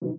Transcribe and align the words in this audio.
Всем 0.00 0.14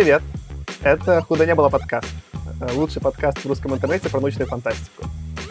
привет! 0.00 0.22
Это 0.82 1.20
«Худо 1.20 1.44
не 1.44 1.54
было» 1.54 1.68
подкаст. 1.68 2.08
Э, 2.62 2.72
лучший 2.72 3.02
подкаст 3.02 3.36
в 3.40 3.46
русском 3.46 3.74
интернете 3.74 4.08
про 4.08 4.18
научную 4.18 4.48
фантастику. 4.48 5.04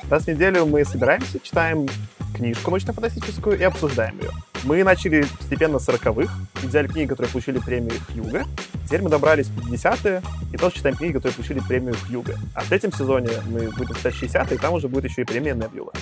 Раз 0.10 0.24
в 0.24 0.28
неделю 0.28 0.66
мы 0.66 0.84
собираемся, 0.86 1.40
читаем 1.40 1.86
книжку 2.34 2.72
научно-фантастическую 2.72 3.60
и 3.60 3.64
обсуждаем 3.64 4.18
ее. 4.18 4.32
Мы 4.64 4.84
начали 4.84 5.24
постепенно 5.38 5.78
с 5.78 5.88
40-х, 5.88 6.34
взяли 6.64 6.88
книги, 6.88 7.10
которые 7.10 7.32
получили 7.32 7.60
премию 7.60 7.94
Хьюга. 8.08 8.46
Теперь 8.88 9.04
мы 9.04 9.12
добрались 9.12 9.50
в 9.50 9.72
50-е 9.72 10.24
и 10.52 10.58
тоже 10.58 10.78
читаем 10.78 10.96
книги, 10.96 11.14
которые 11.14 11.36
получили 11.36 11.60
премию 11.60 11.94
Хьюга. 12.08 12.36
А 12.56 12.62
в 12.62 12.70
третьем 12.70 12.92
сезоне 12.92 13.30
мы 13.46 13.70
будем 13.78 13.94
читать 13.94 14.16
60-е, 14.16 14.56
и 14.56 14.58
там 14.58 14.74
уже 14.74 14.88
будет 14.88 15.04
еще 15.04 15.22
и 15.22 15.26
премия 15.26 15.54
Небюла. 15.54 15.94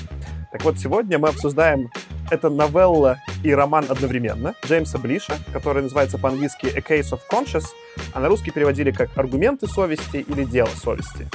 Так 0.53 0.63
вот, 0.63 0.79
сегодня 0.79 1.19
мы 1.19 1.27
обсуждаем 1.27 1.89
это 2.31 2.49
новелла 2.49 3.19
и 3.43 3.53
роман 3.53 3.85
одновременно 3.89 4.55
Джеймса 4.65 4.97
Блиша, 4.97 5.37
который 5.53 5.83
называется 5.83 6.17
по-английски 6.17 6.67
A 6.75 6.79
Case 6.79 7.11
of 7.11 7.19
Conscience, 7.31 7.67
а 8.13 8.19
на 8.19 8.27
русский 8.27 8.51
переводили 8.51 8.91
как 8.91 9.09
«Аргументы 9.17 9.67
совести» 9.67 10.17
или 10.17 10.43
«Дело 10.43 10.69
совести». 10.83 11.27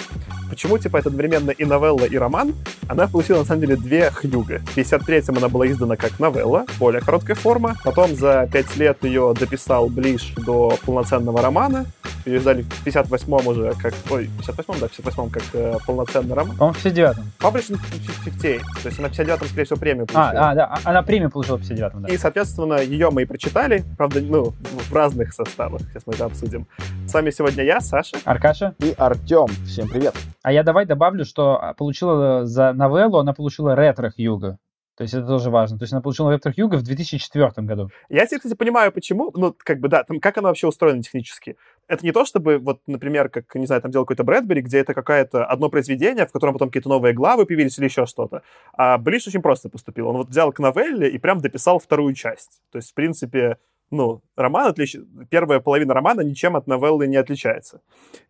Почему, 0.52 0.76
типа, 0.76 0.98
это 0.98 1.08
одновременно 1.08 1.50
и 1.50 1.64
новелла, 1.64 2.04
и 2.04 2.16
роман? 2.18 2.54
Она 2.86 3.08
получила, 3.08 3.38
на 3.38 3.44
самом 3.44 3.62
деле, 3.62 3.76
две 3.76 4.10
хнюга. 4.10 4.58
В 4.58 4.76
53-м 4.76 5.38
она 5.38 5.48
была 5.48 5.66
издана 5.66 5.96
как 5.96 6.20
новелла, 6.20 6.66
более 6.78 7.00
короткая 7.00 7.36
форма. 7.36 7.76
Потом 7.82 8.14
за 8.14 8.46
пять 8.52 8.76
лет 8.76 9.02
ее 9.02 9.34
дописал 9.38 9.88
Блиш 9.88 10.34
до 10.36 10.76
полноценного 10.84 11.40
романа. 11.40 11.86
Ее 12.24 12.38
издали 12.38 12.62
в 12.62 12.86
58-м 12.86 13.46
уже 13.46 13.72
как... 13.80 13.94
Ой, 14.10 14.30
58-м, 14.40 14.80
да, 14.80 14.88
в 14.88 14.98
58-м 14.98 15.30
как 15.30 15.42
э, 15.54 15.76
полноценный 15.86 16.34
роман. 16.34 16.56
По-моему, 16.56 16.78
в 16.78 16.84
59-м. 16.84 17.24
Published 17.40 17.74
в 17.76 18.24
58. 18.24 18.60
То 18.82 18.88
есть 18.88 18.98
она 18.98 19.08
в 19.08 19.12
59-м, 19.12 19.48
скорее 19.48 19.64
всего, 19.64 19.78
премию 19.78 20.06
получила. 20.06 20.30
А, 20.30 20.50
а, 20.50 20.54
да, 20.54 20.66
а, 20.66 20.90
она 20.90 21.02
премию 21.02 21.30
получила 21.30 21.56
в 21.56 21.62
59-м, 21.62 22.02
да. 22.02 22.08
И, 22.08 22.16
соответственно, 22.16 22.80
ее 22.80 23.10
мы 23.10 23.22
и 23.22 23.24
прочитали, 23.24 23.84
правда, 23.96 24.20
ну, 24.20 24.52
в 24.62 24.92
разных 24.92 25.32
составах. 25.32 25.82
Сейчас 25.82 26.02
мы 26.06 26.14
это 26.14 26.26
обсудим. 26.26 26.66
С 27.06 27.14
вами 27.14 27.30
сегодня 27.30 27.64
я, 27.64 27.80
Саша. 27.80 28.16
Аркаша. 28.24 28.74
И 28.78 28.94
Артем. 28.96 29.48
Всем 29.66 29.88
привет. 29.88 30.14
А 30.42 30.52
я 30.52 30.62
давай 30.62 30.86
добавлю, 30.86 31.24
что 31.24 31.58
а, 31.60 31.74
получила 31.74 32.46
за 32.46 32.72
новеллу, 32.72 33.18
она 33.18 33.32
получила 33.32 33.74
ретро 33.74 34.10
Хьюга. 34.10 34.58
То 34.96 35.04
есть 35.04 35.14
это 35.14 35.26
тоже 35.26 35.50
важно. 35.50 35.78
То 35.78 35.84
есть 35.84 35.92
она 35.92 36.02
получила 36.02 36.30
ретро 36.30 36.52
Хьюга 36.52 36.76
в 36.76 36.82
2004 36.82 37.50
году. 37.66 37.90
Я, 38.08 38.24
кстати, 38.24 38.54
понимаю, 38.54 38.92
почему. 38.92 39.32
Ну, 39.34 39.54
как 39.56 39.80
бы, 39.80 39.88
да, 39.88 40.04
там, 40.04 40.20
как 40.20 40.36
она 40.38 40.48
вообще 40.48 40.66
устроена 40.66 41.02
технически. 41.02 41.56
Это 41.92 42.06
не 42.06 42.12
то, 42.12 42.24
чтобы, 42.24 42.56
вот, 42.56 42.80
например, 42.86 43.28
как, 43.28 43.54
не 43.54 43.66
знаю, 43.66 43.82
там 43.82 43.90
делал 43.90 44.06
какой-то 44.06 44.24
Брэдбери, 44.24 44.62
где 44.62 44.78
это 44.78 44.94
какое-то 44.94 45.44
одно 45.44 45.68
произведение, 45.68 46.24
в 46.24 46.32
котором 46.32 46.54
потом 46.54 46.70
какие-то 46.70 46.88
новые 46.88 47.12
главы 47.12 47.44
появились 47.44 47.76
или 47.78 47.84
еще 47.84 48.06
что-то. 48.06 48.40
А 48.72 48.96
Блиш 48.96 49.26
очень 49.26 49.42
просто 49.42 49.68
поступил. 49.68 50.08
Он 50.08 50.16
вот 50.16 50.28
взял 50.30 50.52
к 50.52 50.58
новелле 50.58 51.10
и 51.10 51.18
прям 51.18 51.40
дописал 51.40 51.78
вторую 51.78 52.14
часть. 52.14 52.62
То 52.70 52.78
есть, 52.78 52.92
в 52.92 52.94
принципе, 52.94 53.58
ну, 53.90 54.22
роман 54.36 54.68
отлич... 54.68 54.96
первая 55.28 55.60
половина 55.60 55.92
романа 55.92 56.22
ничем 56.22 56.56
от 56.56 56.66
новеллы 56.66 57.06
не 57.08 57.16
отличается. 57.16 57.82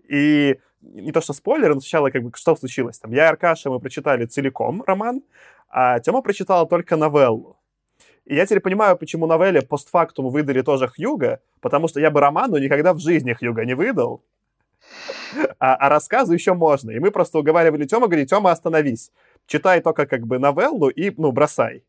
И 0.08 0.58
не 0.80 1.12
то 1.12 1.20
что 1.20 1.32
спойлер, 1.32 1.72
но 1.72 1.80
сначала 1.80 2.10
как 2.10 2.24
бы 2.24 2.32
что 2.34 2.56
случилось? 2.56 2.98
Там 2.98 3.12
я 3.12 3.26
и 3.26 3.28
Аркаша, 3.28 3.70
мы 3.70 3.78
прочитали 3.78 4.26
целиком 4.26 4.82
роман, 4.84 5.22
а 5.68 6.00
Тёма 6.00 6.22
прочитала 6.22 6.66
только 6.66 6.96
новеллу. 6.96 7.56
И 8.26 8.34
я 8.36 8.46
теперь 8.46 8.60
понимаю, 8.60 8.96
почему 8.96 9.26
новелле 9.26 9.62
постфактум 9.62 10.28
выдали 10.30 10.62
тоже 10.62 10.88
Хьюга, 10.88 11.40
потому 11.60 11.88
что 11.88 12.00
я 12.00 12.10
бы 12.10 12.20
роману 12.20 12.56
никогда 12.58 12.94
в 12.94 13.00
жизни 13.00 13.32
Хьюга 13.32 13.64
не 13.64 13.74
выдал, 13.74 14.22
а, 15.58 15.74
а 15.74 15.88
рассказу 15.88 16.32
еще 16.32 16.54
можно. 16.54 16.90
И 16.90 16.98
мы 16.98 17.10
просто 17.10 17.38
уговаривали 17.38 17.84
Тёма, 17.86 18.06
говорили, 18.06 18.26
Тёма, 18.26 18.50
остановись. 18.50 19.10
Читай 19.46 19.80
только 19.80 20.06
как 20.06 20.26
бы 20.26 20.38
новеллу 20.38 20.88
и, 20.88 21.12
ну, 21.16 21.32
бросай. 21.32 21.84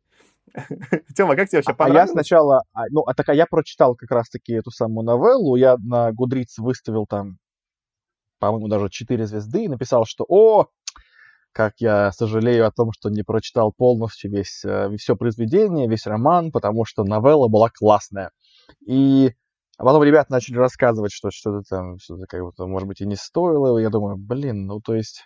Тёма, 1.16 1.36
как 1.36 1.50
тебе 1.50 1.60
вообще 1.60 1.74
понравилось? 1.74 2.10
А 2.10 2.12
я 2.12 2.14
сначала, 2.14 2.64
а, 2.74 2.84
ну, 2.90 3.02
а 3.02 3.14
так 3.14 3.30
а 3.30 3.34
я 3.34 3.46
прочитал 3.46 3.96
как 3.96 4.12
раз-таки 4.12 4.54
эту 4.54 4.72
самую 4.72 5.06
новеллу, 5.06 5.56
я 5.56 5.78
на 5.78 6.12
Гудриц 6.12 6.58
выставил 6.60 7.06
там, 7.08 7.38
по-моему, 8.40 8.68
даже 8.68 8.90
4 8.90 9.26
звезды 9.26 9.66
и 9.66 9.68
написал, 9.70 10.06
что, 10.06 10.26
о, 10.28 10.68
как 11.54 11.76
я 11.78 12.12
сожалею 12.12 12.68
о 12.68 12.72
том, 12.72 12.92
что 12.92 13.10
не 13.10 13.24
прочитал 13.24 13.72
полностью 13.72 14.32
весь, 14.32 14.64
э, 14.66 14.90
все 14.98 15.16
произведение, 15.16 15.88
весь 15.88 16.06
роман, 16.06 16.52
потому 16.52 16.86
что 16.86 17.04
новелла 17.04 17.48
была 17.48 17.70
классная. 17.70 18.32
И 18.86 19.32
а 19.78 19.86
потом 19.86 20.04
ребята 20.04 20.32
начали 20.32 20.58
рассказывать, 20.58 21.12
что 21.12 21.32
что-то 21.32 21.64
там, 21.68 21.98
что-то 22.00 22.26
как 22.28 22.42
будто, 22.42 22.66
может 22.66 22.88
быть, 22.88 23.02
и 23.02 23.06
не 23.06 23.16
стоило. 23.16 23.78
И 23.78 23.84
я 23.84 23.90
думаю, 23.90 24.18
блин, 24.18 24.66
ну 24.66 24.80
то 24.80 24.96
есть, 24.96 25.26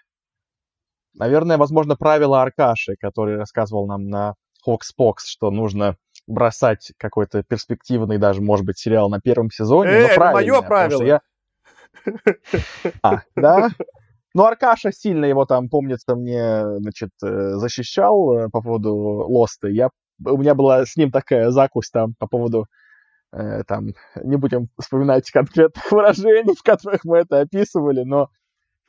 наверное, 1.13 1.57
возможно, 1.57 1.95
правило 1.95 2.41
Аркаши, 2.41 2.95
который 2.99 3.37
рассказывал 3.37 3.87
нам 3.87 4.07
на 4.07 4.35
Хокспокс, 4.63 5.27
что 5.27 5.51
нужно 5.51 5.97
бросать 6.27 6.91
какой-то 6.97 7.43
перспективный 7.43 8.17
даже, 8.17 8.41
может 8.41 8.65
быть, 8.65 8.77
сериал 8.77 9.09
на 9.09 9.19
первом 9.19 9.49
сезоне. 9.49 9.91
Э, 9.91 10.07
это 10.07 10.31
мое 10.31 10.61
правило. 10.61 11.03
Я... 11.03 11.21
А, 13.01 13.21
да? 13.35 13.69
Ну, 14.37 14.43
Аркаша 14.43 14.91
сильно 14.91 15.25
его 15.25 15.45
там, 15.45 15.67
помнится, 15.67 16.15
мне, 16.15 16.63
значит, 16.77 17.09
э, 17.23 17.53
защищал 17.53 18.37
э, 18.37 18.49
по 18.49 18.61
поводу 18.61 18.93
Лоста. 18.93 19.67
Я, 19.67 19.89
у 20.23 20.37
меня 20.37 20.53
была 20.53 20.85
с 20.85 20.95
ним 20.95 21.09
такая 21.09 21.49
закусь 21.49 21.89
там 21.89 22.13
по 22.19 22.27
поводу 22.27 22.67
э, 23.33 23.63
там, 23.67 23.95
не 24.23 24.35
будем 24.35 24.67
вспоминать 24.79 25.31
конкретных 25.31 25.83
выражений, 25.91 26.53
в 26.55 26.61
которых 26.61 27.03
мы 27.03 27.17
это 27.17 27.39
описывали, 27.39 28.03
но 28.03 28.29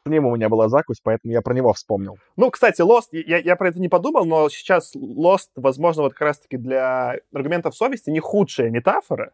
с 0.05 0.11
ним 0.11 0.27
у 0.27 0.37
меня 0.37 0.51
была 0.51 0.69
закусь, 0.69 1.01
поэтому 1.03 1.33
я 1.33 1.41
про 1.41 1.55
него 1.55 1.73
вспомнил. 1.73 2.19
Ну, 2.37 2.51
кстати, 2.51 2.83
Lost, 2.83 3.09
я, 3.13 3.39
я 3.39 3.57
про 3.57 3.71
это 3.71 3.81
не 3.81 3.89
подумал, 3.89 4.27
но 4.27 4.51
сейчас 4.51 4.95
Lost, 4.95 5.49
возможно, 5.57 6.03
вот 6.03 6.13
как 6.13 6.27
раз-таки 6.27 6.59
для 6.59 7.17
аргументов 7.33 7.75
совести 7.75 8.11
не 8.11 8.21
худшая 8.21 8.69
метафора, 8.69 9.33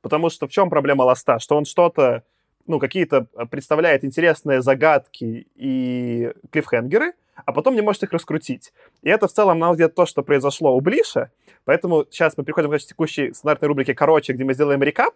потому 0.00 0.28
что 0.28 0.48
в 0.48 0.50
чем 0.50 0.70
проблема 0.70 1.02
Лоста? 1.04 1.38
Что 1.38 1.56
он 1.56 1.66
что-то 1.66 2.24
ну, 2.66 2.78
какие-то 2.78 3.26
э, 3.34 3.46
представляет 3.46 4.04
интересные 4.04 4.62
загадки 4.62 5.46
и 5.54 6.32
клиффхенгеры, 6.50 7.14
а 7.34 7.52
потом 7.52 7.74
не 7.74 7.82
может 7.82 8.02
их 8.02 8.12
раскрутить. 8.12 8.72
И 9.02 9.08
это 9.08 9.28
в 9.28 9.32
целом, 9.32 9.58
на 9.58 9.70
взгляд, 9.70 9.94
то, 9.94 10.06
что 10.06 10.22
произошло 10.22 10.76
у 10.76 10.80
Блиша. 10.80 11.30
Поэтому 11.64 12.06
сейчас 12.10 12.36
мы 12.36 12.44
переходим 12.44 12.70
к 12.70 12.78
текущей 12.78 13.32
стандартной 13.32 13.68
рубрике 13.68 13.94
«Короче», 13.94 14.32
где 14.32 14.44
мы 14.44 14.54
сделаем 14.54 14.82
рекап. 14.82 15.14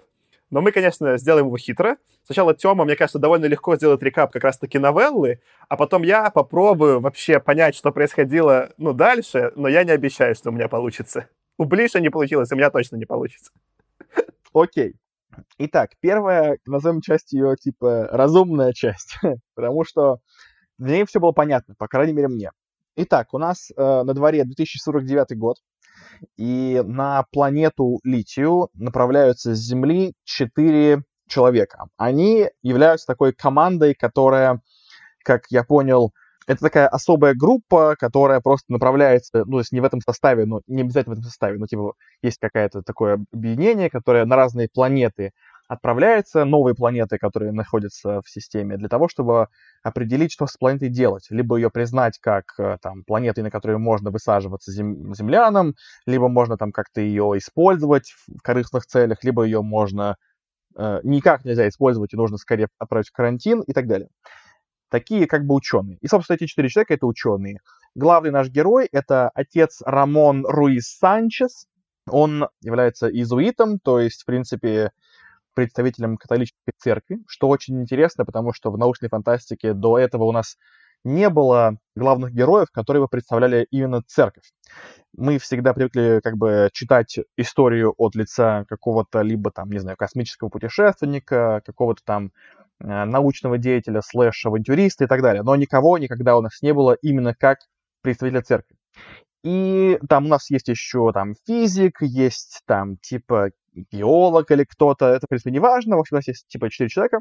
Но 0.50 0.60
мы, 0.60 0.70
конечно, 0.70 1.18
сделаем 1.18 1.46
его 1.46 1.56
хитро. 1.56 1.96
Сначала 2.22 2.54
Тёма, 2.54 2.84
мне 2.84 2.94
кажется, 2.94 3.18
довольно 3.18 3.46
легко 3.46 3.74
сделать 3.76 4.02
рекап 4.02 4.32
как 4.32 4.44
раз-таки 4.44 4.78
новеллы, 4.78 5.40
а 5.68 5.76
потом 5.76 6.02
я 6.02 6.30
попробую 6.30 7.00
вообще 7.00 7.40
понять, 7.40 7.74
что 7.74 7.90
происходило, 7.90 8.70
ну, 8.76 8.92
дальше, 8.92 9.52
но 9.56 9.68
я 9.68 9.82
не 9.82 9.90
обещаю, 9.90 10.34
что 10.36 10.50
у 10.50 10.52
меня 10.52 10.68
получится. 10.68 11.28
У 11.58 11.64
Блиша 11.64 12.00
не 12.00 12.10
получилось, 12.10 12.52
у 12.52 12.56
меня 12.56 12.70
точно 12.70 12.96
не 12.96 13.06
получится. 13.06 13.50
Окей. 14.52 14.94
Итак, 15.58 15.90
первая, 16.00 16.58
назовем 16.66 17.00
часть 17.00 17.32
ее, 17.32 17.56
типа, 17.56 18.08
разумная 18.10 18.72
часть, 18.72 19.16
потому 19.54 19.84
что 19.84 20.18
для 20.78 20.96
нее 20.96 21.06
все 21.06 21.20
было 21.20 21.32
понятно, 21.32 21.74
по 21.78 21.88
крайней 21.88 22.12
мере, 22.12 22.28
мне. 22.28 22.50
Итак, 22.96 23.34
у 23.34 23.38
нас 23.38 23.70
э, 23.70 23.74
на 23.76 24.14
дворе 24.14 24.44
2049 24.44 25.36
год, 25.38 25.56
и 26.36 26.82
на 26.84 27.24
планету 27.30 28.00
Литию 28.04 28.70
направляются 28.74 29.54
с 29.54 29.58
Земли 29.58 30.14
четыре 30.24 31.02
человека. 31.28 31.86
Они 31.96 32.48
являются 32.62 33.06
такой 33.06 33.32
командой, 33.32 33.94
которая, 33.94 34.60
как 35.24 35.42
я 35.50 35.64
понял, 35.64 36.12
это 36.46 36.60
такая 36.60 36.88
особая 36.88 37.34
группа, 37.34 37.96
которая 37.98 38.40
просто 38.40 38.72
направляется, 38.72 39.44
ну, 39.44 39.52
то 39.52 39.58
есть 39.58 39.72
не 39.72 39.80
в 39.80 39.84
этом 39.84 40.00
составе, 40.00 40.46
но 40.46 40.60
не 40.66 40.82
обязательно 40.82 41.14
в 41.14 41.18
этом 41.18 41.28
составе, 41.28 41.58
но 41.58 41.66
типа 41.66 41.94
есть 42.22 42.38
какое-то 42.40 42.82
такое 42.82 43.24
объединение, 43.32 43.90
которое 43.90 44.24
на 44.24 44.36
разные 44.36 44.68
планеты 44.72 45.32
отправляется, 45.68 46.44
новые 46.44 46.76
планеты, 46.76 47.18
которые 47.18 47.50
находятся 47.52 48.20
в 48.24 48.30
системе, 48.30 48.76
для 48.76 48.88
того, 48.88 49.08
чтобы 49.08 49.48
определить, 49.82 50.32
что 50.32 50.46
с 50.46 50.56
планетой 50.56 50.88
делать. 50.88 51.26
Либо 51.30 51.56
ее 51.56 51.70
признать 51.70 52.18
как 52.20 52.44
э, 52.58 52.76
там, 52.80 53.02
планетой, 53.04 53.42
на 53.42 53.50
которой 53.50 53.76
можно 53.78 54.10
высаживаться 54.12 54.70
зем- 54.70 55.12
землянам, 55.14 55.74
либо 56.06 56.28
можно 56.28 56.56
там 56.56 56.70
как-то 56.70 57.00
ее 57.00 57.32
использовать 57.36 58.14
в 58.28 58.40
корыстных 58.42 58.86
целях, 58.86 59.24
либо 59.24 59.42
ее 59.42 59.62
можно 59.62 60.16
э, 60.76 61.00
никак 61.02 61.44
нельзя 61.44 61.68
использовать, 61.68 62.14
и 62.14 62.16
нужно 62.16 62.36
скорее 62.38 62.68
отправить 62.78 63.08
в 63.08 63.12
карантин 63.12 63.62
и 63.62 63.72
так 63.72 63.88
далее 63.88 64.08
такие 64.90 65.26
как 65.26 65.44
бы 65.44 65.54
ученые. 65.54 65.98
И, 66.00 66.08
собственно, 66.08 66.36
эти 66.36 66.46
четыре 66.46 66.68
человека— 66.68 66.94
это 66.94 67.06
ученые. 67.06 67.60
Главный 67.94 68.30
наш 68.30 68.48
герой— 68.48 68.88
это 68.92 69.30
отец 69.34 69.82
Рамон 69.84 70.44
Руис 70.46 70.96
Санчес. 70.98 71.66
Он 72.08 72.48
является 72.62 73.08
иезуитом, 73.08 73.78
то 73.78 73.98
есть, 73.98 74.22
в 74.22 74.26
принципе, 74.26 74.92
представителем 75.54 76.18
католической 76.18 76.72
церкви, 76.76 77.18
что 77.26 77.48
очень 77.48 77.80
интересно, 77.80 78.24
потому 78.24 78.52
что 78.52 78.70
в 78.70 78.78
научной 78.78 79.08
фантастике 79.08 79.72
до 79.72 79.98
этого 79.98 80.24
у 80.24 80.32
нас 80.32 80.56
не 81.02 81.30
было 81.30 81.78
главных 81.94 82.32
героев, 82.32 82.68
которые 82.72 83.02
бы 83.02 83.08
представляли 83.08 83.66
именно 83.70 84.02
церковь. 84.06 84.52
Мы 85.16 85.38
всегда 85.38 85.72
привыкли 85.72 86.20
как 86.22 86.36
бы 86.36 86.68
читать 86.72 87.18
историю 87.36 87.94
от 87.96 88.14
лица 88.14 88.64
какого-то 88.68 89.22
либо 89.22 89.50
там, 89.50 89.70
не 89.70 89.78
знаю, 89.78 89.96
космического 89.96 90.48
путешественника, 90.48 91.62
какого-то 91.64 92.02
там 92.04 92.32
научного 92.78 93.58
деятеля, 93.58 94.00
слэш-авантюриста 94.02 95.04
и 95.04 95.06
так 95.06 95.22
далее. 95.22 95.42
Но 95.42 95.56
никого 95.56 95.98
никогда 95.98 96.36
у 96.36 96.42
нас 96.42 96.60
не 96.62 96.74
было 96.74 96.96
именно 97.02 97.34
как 97.34 97.58
представителя 98.02 98.42
церкви. 98.42 98.76
И 99.42 99.98
там 100.08 100.26
у 100.26 100.28
нас 100.28 100.50
есть 100.50 100.68
еще 100.68 101.12
там 101.12 101.34
физик, 101.46 102.02
есть 102.02 102.62
там 102.66 102.96
типа 102.96 103.50
геолог 103.92 104.50
или 104.50 104.64
кто-то, 104.64 105.06
это, 105.06 105.26
в 105.26 105.28
принципе, 105.28 105.50
не 105.52 105.58
важно. 105.58 105.96
В 105.96 106.00
общем, 106.00 106.16
у 106.16 106.18
нас 106.18 106.28
есть 106.28 106.48
типа 106.48 106.70
четыре 106.70 106.88
человека. 106.88 107.20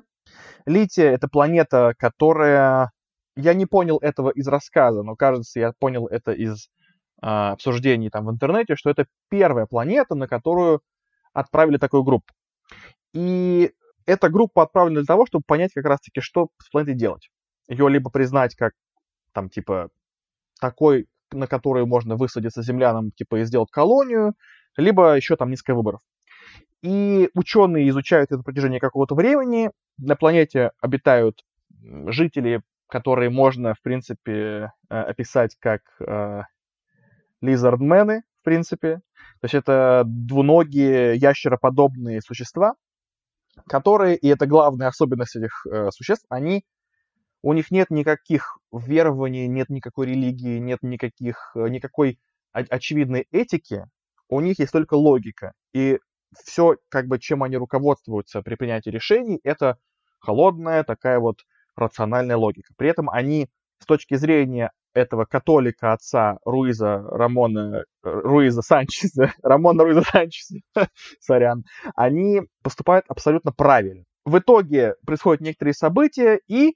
Лития— 0.66 1.12
это 1.12 1.28
планета, 1.28 1.94
которая... 1.98 2.92
Я 3.36 3.54
не 3.54 3.66
понял 3.66 3.98
этого 3.98 4.30
из 4.30 4.48
рассказа, 4.48 5.04
но, 5.04 5.16
кажется, 5.16 5.60
я 5.60 5.74
понял 5.78 6.07
это 6.07 6.31
из 6.31 6.69
э, 7.22 7.25
обсуждений 7.25 8.10
там 8.10 8.25
в 8.25 8.31
интернете, 8.31 8.78
что 8.78 8.90
это 8.90 9.07
первая 9.30 9.66
планета, 9.66 10.16
на 10.16 10.28
которую 10.28 10.80
отправили 11.34 11.78
такую 11.78 12.04
группу. 12.04 12.34
И 13.13 13.74
эта 14.06 14.30
группа 14.30 14.63
отправлена 14.63 15.02
для 15.02 15.06
того, 15.06 15.25
чтобы 15.25 15.44
понять 15.46 15.74
как 15.74 15.86
раз-таки, 15.86 16.22
что 16.22 16.50
с 16.62 16.69
планетой 16.69 16.96
делать. 16.96 17.30
Ее 17.68 17.90
либо 17.90 18.10
признать 18.10 18.56
как, 18.56 18.74
там, 19.34 19.50
типа, 19.50 19.90
такой, 20.60 21.07
на 21.31 21.48
который 21.48 21.86
можно 21.86 22.16
высадиться 22.16 22.62
землянам, 22.62 23.12
типа, 23.12 23.38
и 23.40 23.46
сделать 23.46 23.72
колонию, 23.72 24.34
либо 24.78 25.16
еще 25.16 25.36
там 25.36 25.50
несколько 25.50 25.75
выборов. 25.75 26.02
И 26.81 27.30
ученые 27.34 27.90
изучают 27.90 28.28
это 28.28 28.38
на 28.38 28.44
протяжении 28.44 28.80
какого-то 28.80 29.16
времени. 29.16 29.72
На 29.98 30.16
планете 30.16 30.72
обитают 30.80 31.44
жители, 31.81 32.62
которые 32.88 33.31
можно, 33.31 33.74
в 33.74 33.81
принципе, 33.81 34.72
э, 34.90 34.96
описать 34.96 35.56
как 35.60 35.81
э, 36.00 36.42
лизардмены, 37.42 38.22
в 38.42 38.44
принципе. 38.44 38.98
То 39.42 39.46
есть 39.46 39.56
это 39.56 40.04
двуногие 40.06 41.16
ящероподобные 41.16 42.22
существа, 42.22 42.75
которые, 43.68 44.18
и 44.18 44.28
это 44.28 44.46
главная 44.46 44.88
особенность 44.88 45.36
этих 45.36 45.66
э, 45.66 45.90
существ, 45.92 46.25
они, 46.30 46.63
у 47.42 47.54
них 47.54 47.72
нет 47.72 47.90
никаких 47.90 48.57
верований, 48.72 49.48
нет 49.48 49.69
никакой 49.69 50.07
религии, 50.07 50.57
нет 50.60 50.80
никаких, 50.81 51.52
э, 51.56 51.69
никакой 51.69 52.19
очевидной 52.52 53.28
этики, 53.31 53.86
у 54.30 54.40
них 54.40 54.60
есть 54.60 54.72
только 54.72 54.96
логика. 54.96 55.54
И 55.74 56.00
все, 56.44 56.78
как 56.90 57.07
бы, 57.07 57.19
чем 57.19 57.44
они 57.44 57.57
руководствуются 57.57 58.42
при 58.42 58.56
принятии 58.56 58.90
решений, 58.90 59.40
это 59.44 59.78
холодная 60.19 60.84
такая 60.84 61.19
вот 61.19 61.40
рациональная 61.75 62.38
логика. 62.38 62.74
При 62.78 62.90
этом 62.90 63.10
они 63.10 63.50
с 63.80 63.86
точки 63.86 64.16
зрения 64.16 64.72
этого 64.94 65.25
католика 65.25 65.94
отца 65.94 66.39
Руиза 66.45 67.04
Рамона, 67.10 67.83
Руиза 68.01 68.62
Санчеса, 68.62 69.33
Рамона 69.44 69.83
Руиза 69.83 70.01
Санчеса, 70.01 70.56
сорян, 71.19 71.63
они 71.95 72.42
поступают 72.63 73.06
абсолютно 73.10 73.51
правильно. 73.51 74.04
В 74.24 74.39
итоге 74.39 74.95
происходят 75.06 75.42
некоторые 75.42 75.74
события, 75.74 76.39
и 76.48 76.75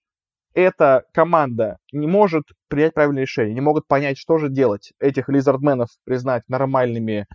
эта 0.54 1.04
команда 1.13 1.78
не 1.92 2.07
может 2.07 2.44
принять 2.68 2.94
правильное 2.94 3.24
решение, 3.24 3.54
не 3.54 3.62
могут 3.62 3.88
понять, 3.88 4.18
что 4.18 4.38
же 4.38 4.50
делать. 4.50 4.94
Этих 5.00 5.30
лизардменов 5.30 5.90
признать 6.04 6.44
нормальными 6.48 7.28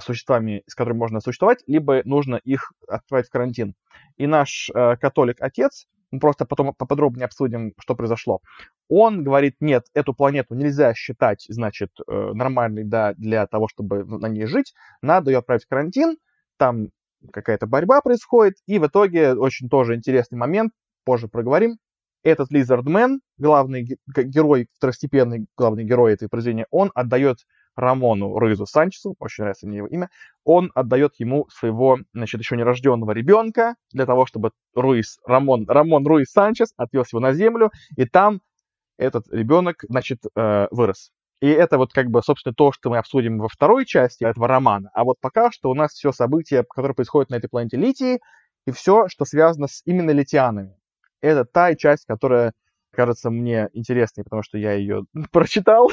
существами, 0.00 0.62
с 0.66 0.74
которыми 0.74 0.98
можно 0.98 1.20
существовать, 1.20 1.62
либо 1.66 2.02
нужно 2.04 2.36
их 2.36 2.72
отправить 2.88 3.26
в 3.26 3.30
карантин. 3.30 3.74
И 4.16 4.26
наш 4.26 4.70
э, 4.74 4.96
католик-отец, 4.96 5.86
мы 6.12 6.20
просто 6.20 6.44
потом 6.44 6.74
поподробнее 6.74 7.24
обсудим, 7.24 7.72
что 7.80 7.96
произошло, 7.96 8.40
он 8.88 9.24
говорит, 9.24 9.56
нет, 9.60 9.86
эту 9.94 10.14
планету 10.14 10.54
нельзя 10.54 10.94
считать, 10.94 11.44
значит, 11.48 11.90
э, 12.06 12.32
нормальной 12.34 12.84
да, 12.84 13.14
для 13.14 13.46
того, 13.46 13.66
чтобы 13.66 14.04
на 14.04 14.26
ней 14.26 14.46
жить, 14.46 14.74
надо 15.00 15.30
ее 15.30 15.38
отправить 15.38 15.64
в 15.64 15.68
карантин, 15.68 16.18
там 16.58 16.88
какая-то 17.32 17.66
борьба 17.66 18.00
происходит, 18.02 18.56
и 18.66 18.78
в 18.78 18.86
итоге 18.86 19.34
очень 19.34 19.68
тоже 19.68 19.94
интересный 19.94 20.38
момент, 20.38 20.72
позже 21.04 21.28
проговорим, 21.28 21.78
этот 22.22 22.52
Лизардмен, 22.52 23.20
главный 23.38 23.98
герой, 24.06 24.68
второстепенный 24.76 25.46
главный 25.56 25.84
герой 25.84 26.12
этой 26.12 26.28
произведения, 26.28 26.66
он 26.70 26.92
отдает 26.94 27.38
Рамону 27.76 28.38
Руизу 28.38 28.66
Санчесу, 28.66 29.14
очень 29.18 29.42
нравится 29.42 29.66
мне 29.66 29.78
его 29.78 29.86
имя, 29.86 30.10
он 30.44 30.70
отдает 30.74 31.14
ему 31.18 31.48
своего, 31.50 31.98
значит, 32.12 32.40
еще 32.40 32.56
нерожденного 32.56 33.12
ребенка 33.12 33.74
для 33.92 34.06
того, 34.06 34.26
чтобы 34.26 34.50
Руиз, 34.74 35.18
Рамон, 35.26 35.66
Рамон 35.68 36.06
Руиз 36.06 36.30
Санчес 36.32 36.72
отвез 36.76 37.12
его 37.12 37.20
на 37.20 37.32
землю, 37.32 37.70
и 37.96 38.04
там 38.04 38.40
этот 38.98 39.26
ребенок, 39.32 39.84
значит, 39.88 40.20
э, 40.34 40.68
вырос. 40.70 41.10
И 41.40 41.48
это 41.48 41.76
вот 41.76 41.92
как 41.92 42.08
бы, 42.08 42.22
собственно, 42.22 42.54
то, 42.54 42.70
что 42.70 42.88
мы 42.88 42.98
обсудим 42.98 43.38
во 43.38 43.48
второй 43.48 43.84
части 43.84 44.22
этого 44.22 44.46
романа. 44.46 44.90
А 44.94 45.02
вот 45.02 45.16
пока 45.20 45.50
что 45.50 45.70
у 45.70 45.74
нас 45.74 45.92
все 45.92 46.12
события, 46.12 46.62
которые 46.62 46.94
происходят 46.94 47.30
на 47.30 47.34
этой 47.34 47.48
планете 47.48 47.76
Литии, 47.76 48.20
и 48.64 48.70
все, 48.70 49.08
что 49.08 49.24
связано 49.24 49.66
с 49.66 49.82
именно 49.84 50.12
литианами. 50.12 50.76
Это 51.20 51.44
та 51.44 51.74
часть, 51.74 52.04
которая 52.06 52.52
кажется 52.92 53.30
мне 53.30 53.68
интересной, 53.72 54.22
потому 54.22 54.42
что 54.42 54.56
я 54.56 54.72
ее 54.74 55.04
прочитал, 55.32 55.90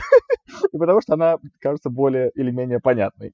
и 0.72 0.78
потому 0.78 1.02
что 1.02 1.14
она 1.14 1.38
кажется 1.60 1.90
более 1.90 2.32
или 2.36 2.52
менее 2.52 2.80
понятной. 2.80 3.34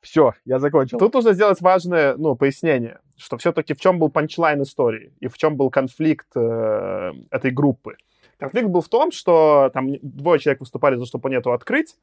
Все, 0.00 0.34
я 0.44 0.60
закончил. 0.60 0.98
Тут 0.98 1.14
нужно 1.14 1.32
сделать 1.32 1.60
важное 1.60 2.16
ну, 2.16 2.36
пояснение, 2.36 3.00
что 3.16 3.36
все-таки 3.38 3.74
в 3.74 3.80
чем 3.80 3.98
был 3.98 4.08
панчлайн 4.08 4.62
истории 4.62 5.12
и 5.18 5.26
в 5.26 5.36
чем 5.36 5.56
был 5.56 5.70
конфликт 5.70 6.28
э, 6.36 7.12
этой 7.30 7.50
группы. 7.50 7.96
Конфликт 8.38 8.68
был 8.68 8.82
в 8.82 8.88
том, 8.88 9.10
что 9.10 9.70
там 9.74 9.94
двое 10.02 10.38
человек 10.38 10.60
выступали 10.60 10.94
за 10.94 11.02
то, 11.02 11.06
чтобы 11.06 11.22
планету 11.22 11.52
открыть. 11.52 11.96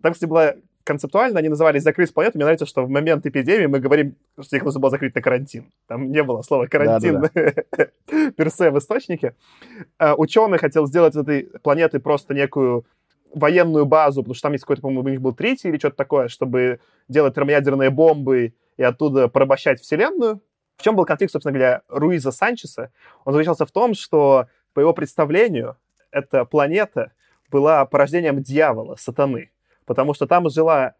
Там, 0.00 0.12
кстати, 0.12 0.28
была 0.28 0.54
концептуально 0.86 1.40
они 1.40 1.48
назывались 1.48 1.82
«закрыть 1.82 2.14
планету». 2.14 2.38
Мне 2.38 2.44
нравится, 2.44 2.64
что 2.64 2.84
в 2.84 2.88
момент 2.88 3.26
эпидемии 3.26 3.66
мы 3.66 3.80
говорим, 3.80 4.14
что 4.40 4.56
их 4.56 4.62
нужно 4.62 4.80
было 4.80 4.90
закрыть 4.90 5.14
на 5.14 5.20
карантин. 5.20 5.72
Там 5.88 6.10
не 6.12 6.22
было 6.22 6.42
слова 6.42 6.66
«карантин» 6.68 7.22
персе 8.36 8.70
в 8.70 8.78
источнике. 8.78 9.34
А, 9.98 10.14
ученый 10.14 10.58
хотел 10.58 10.86
сделать 10.86 11.16
этой 11.16 11.50
планеты 11.62 11.98
просто 11.98 12.34
некую 12.34 12.86
военную 13.36 13.86
базу, 13.86 14.22
потому 14.22 14.34
что 14.34 14.42
там 14.42 14.52
есть 14.52 14.64
какой-то, 14.64 14.82
по-моему, 14.82 15.08
у 15.08 15.10
них 15.10 15.20
был 15.20 15.34
третий 15.34 15.68
или 15.68 15.78
что-то 15.78 15.96
такое, 15.96 16.28
чтобы 16.28 16.80
делать 17.08 17.34
термоядерные 17.34 17.90
бомбы 17.90 18.54
и 18.76 18.82
оттуда 18.82 19.28
порабощать 19.28 19.80
Вселенную. 19.80 20.40
В 20.76 20.82
чем 20.82 20.96
был 20.96 21.04
конфликт, 21.04 21.32
собственно 21.32 21.52
говоря, 21.52 21.82
Руиза 21.88 22.32
Санчеса? 22.32 22.90
Он 23.24 23.32
заключался 23.32 23.66
в 23.66 23.70
том, 23.70 23.94
что, 23.94 24.46
по 24.74 24.80
его 24.80 24.92
представлению, 24.92 25.76
эта 26.10 26.44
планета 26.44 27.12
была 27.50 27.84
порождением 27.84 28.42
дьявола, 28.42 28.96
сатаны 28.96 29.50
потому 29.86 30.12
что 30.12 30.26
там 30.26 30.50
жила 30.50 30.94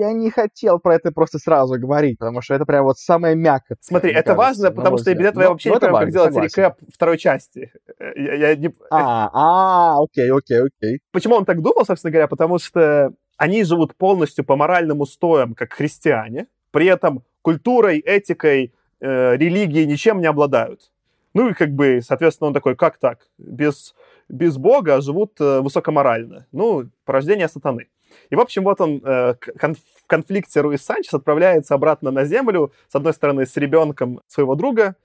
я 0.00 0.12
не 0.12 0.30
хотел 0.30 0.78
про 0.78 0.96
это 0.96 1.12
просто 1.12 1.38
сразу 1.38 1.78
говорить, 1.78 2.18
потому 2.18 2.42
что 2.42 2.54
это 2.54 2.66
прям 2.66 2.84
вот 2.84 2.98
самое 2.98 3.36
мягкое. 3.36 3.76
Смотри, 3.80 4.10
это 4.10 4.34
кажется, 4.34 4.36
важно, 4.36 4.70
потому 4.76 4.98
что 4.98 5.14
без 5.14 5.26
этого 5.26 5.42
я 5.42 5.50
вообще 5.50 5.68
но, 5.68 5.74
не 5.74 5.80
понимаю, 5.80 6.06
как 6.06 6.12
делать 6.12 6.34
согласен. 6.34 6.62
рекэп 6.62 6.74
второй 6.92 7.18
части. 7.18 7.72
Я, 8.16 8.34
я 8.34 8.56
не... 8.56 8.74
А, 8.90 9.30
а, 9.32 10.02
окей, 10.02 10.30
окей, 10.32 10.62
окей. 10.62 11.00
Почему 11.12 11.36
он 11.36 11.44
так 11.44 11.60
думал, 11.60 11.84
собственно 11.84 12.10
говоря? 12.10 12.28
Потому 12.28 12.58
что 12.58 13.12
они 13.36 13.64
живут 13.64 13.96
полностью 13.96 14.44
по 14.44 14.56
моральным 14.56 15.00
устоям, 15.00 15.54
как 15.54 15.72
христиане, 15.72 16.46
при 16.72 16.86
этом 16.86 17.22
культурой, 17.42 17.98
этикой, 17.98 18.74
э, 19.00 19.36
религией 19.36 19.86
ничем 19.86 20.20
не 20.20 20.26
обладают. 20.26 20.90
Ну 21.34 21.48
и 21.48 21.54
как 21.54 21.70
бы, 21.70 22.00
соответственно, 22.02 22.48
он 22.48 22.54
такой, 22.54 22.76
как 22.76 22.98
так? 22.98 23.28
Без, 23.38 23.94
без 24.28 24.56
Бога 24.56 25.00
живут 25.00 25.40
э, 25.40 25.60
высокоморально. 25.60 26.46
Ну, 26.52 26.90
порождение 27.04 27.48
сатаны. 27.48 27.88
И, 28.30 28.36
в 28.36 28.40
общем, 28.40 28.64
вот 28.64 28.80
он 28.80 29.00
э, 29.04 29.34
в 29.34 30.06
конфликте 30.06 30.60
Руис 30.60 30.82
Санчес 30.82 31.14
отправляется 31.14 31.74
обратно 31.74 32.10
на 32.10 32.24
Землю, 32.24 32.72
с 32.88 32.94
одной 32.94 33.12
стороны, 33.12 33.46
с 33.46 33.56
ребенком 33.56 34.20
своего 34.26 34.54
друга, 34.54 34.96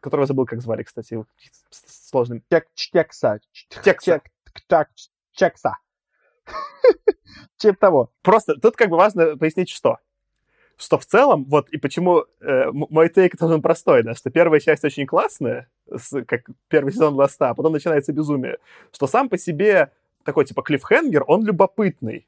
которого 0.00 0.26
забыл, 0.26 0.46
как 0.46 0.60
звали, 0.60 0.82
кстати, 0.82 1.24
сложным. 1.70 2.42
Чек 2.50 2.68
Чекса. 2.74 3.40
Чекса. 3.52 4.20
Чек 4.68 4.88
Чекса. 5.32 5.76
Чем 7.58 7.74
того. 7.80 8.10
Просто 8.22 8.54
тут 8.54 8.76
как 8.76 8.90
бы 8.90 8.96
важно 8.96 9.36
пояснить, 9.36 9.70
что 9.70 9.98
что 10.78 10.98
в 10.98 11.06
целом, 11.06 11.44
вот 11.44 11.70
и 11.70 11.78
почему 11.78 12.26
э, 12.40 12.70
мой 12.70 13.08
тейк 13.08 13.36
тоже 13.38 13.58
простой, 13.60 14.02
да, 14.02 14.14
что 14.14 14.30
первая 14.30 14.60
часть 14.60 14.84
очень 14.84 15.06
классная, 15.06 15.70
с, 15.90 16.22
как 16.24 16.42
первый 16.68 16.92
сезон 16.92 17.14
Ласта, 17.14 17.50
а 17.50 17.54
потом 17.54 17.72
начинается 17.72 18.12
безумие, 18.12 18.58
что 18.92 19.06
сам 19.06 19.28
по 19.28 19.38
себе 19.38 19.90
такой 20.24 20.44
типа 20.44 20.62
клиффхенгер, 20.62 21.24
он 21.26 21.44
любопытный. 21.44 22.26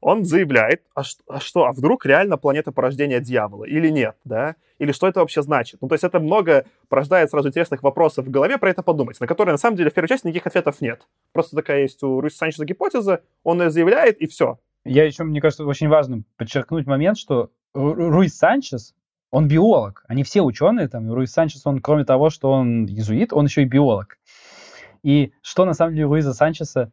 Он 0.00 0.24
заявляет, 0.24 0.82
а 0.94 1.02
что, 1.02 1.22
а 1.28 1.40
что, 1.40 1.64
а 1.64 1.72
вдруг 1.72 2.06
реально 2.06 2.36
планета 2.36 2.70
порождения 2.70 3.20
дьявола 3.20 3.64
или 3.64 3.88
нет, 3.88 4.16
да? 4.24 4.54
Или 4.78 4.92
что 4.92 5.08
это 5.08 5.20
вообще 5.20 5.42
значит? 5.42 5.80
Ну, 5.80 5.88
то 5.88 5.94
есть 5.94 6.04
это 6.04 6.20
много 6.20 6.66
порождает 6.88 7.30
сразу 7.30 7.48
интересных 7.48 7.82
вопросов 7.82 8.26
в 8.26 8.30
голове 8.30 8.58
про 8.58 8.70
это 8.70 8.82
подумать, 8.82 9.18
на 9.18 9.26
которые, 9.26 9.54
на 9.54 9.58
самом 9.58 9.76
деле, 9.76 9.90
в 9.90 9.94
первой 9.94 10.08
части 10.08 10.26
никаких 10.28 10.46
ответов 10.46 10.80
нет. 10.80 11.02
Просто 11.32 11.56
такая 11.56 11.82
есть 11.82 12.02
у 12.04 12.20
Руси 12.20 12.36
Санчеса 12.36 12.64
гипотеза, 12.64 13.22
он 13.42 13.60
ее 13.60 13.70
заявляет, 13.70 14.18
и 14.20 14.28
все. 14.28 14.58
Я 14.84 15.04
еще, 15.04 15.24
мне 15.24 15.40
кажется, 15.40 15.64
очень 15.64 15.88
важно 15.88 16.22
подчеркнуть 16.36 16.86
момент, 16.86 17.18
что 17.18 17.50
Руис 17.74 18.36
Санчес, 18.36 18.94
он 19.30 19.48
биолог. 19.48 20.04
Они 20.06 20.22
все 20.22 20.42
ученые, 20.42 20.88
там, 20.88 21.12
Руис 21.12 21.32
Санчес, 21.32 21.66
он, 21.66 21.80
кроме 21.80 22.04
того, 22.04 22.30
что 22.30 22.52
он 22.52 22.86
иезуит, 22.86 23.32
он 23.32 23.46
еще 23.46 23.62
и 23.62 23.66
биолог. 23.66 24.18
И 25.02 25.32
что, 25.42 25.64
на 25.64 25.74
самом 25.74 25.94
деле, 25.94 26.06
Руиза 26.06 26.32
Санчеса 26.32 26.92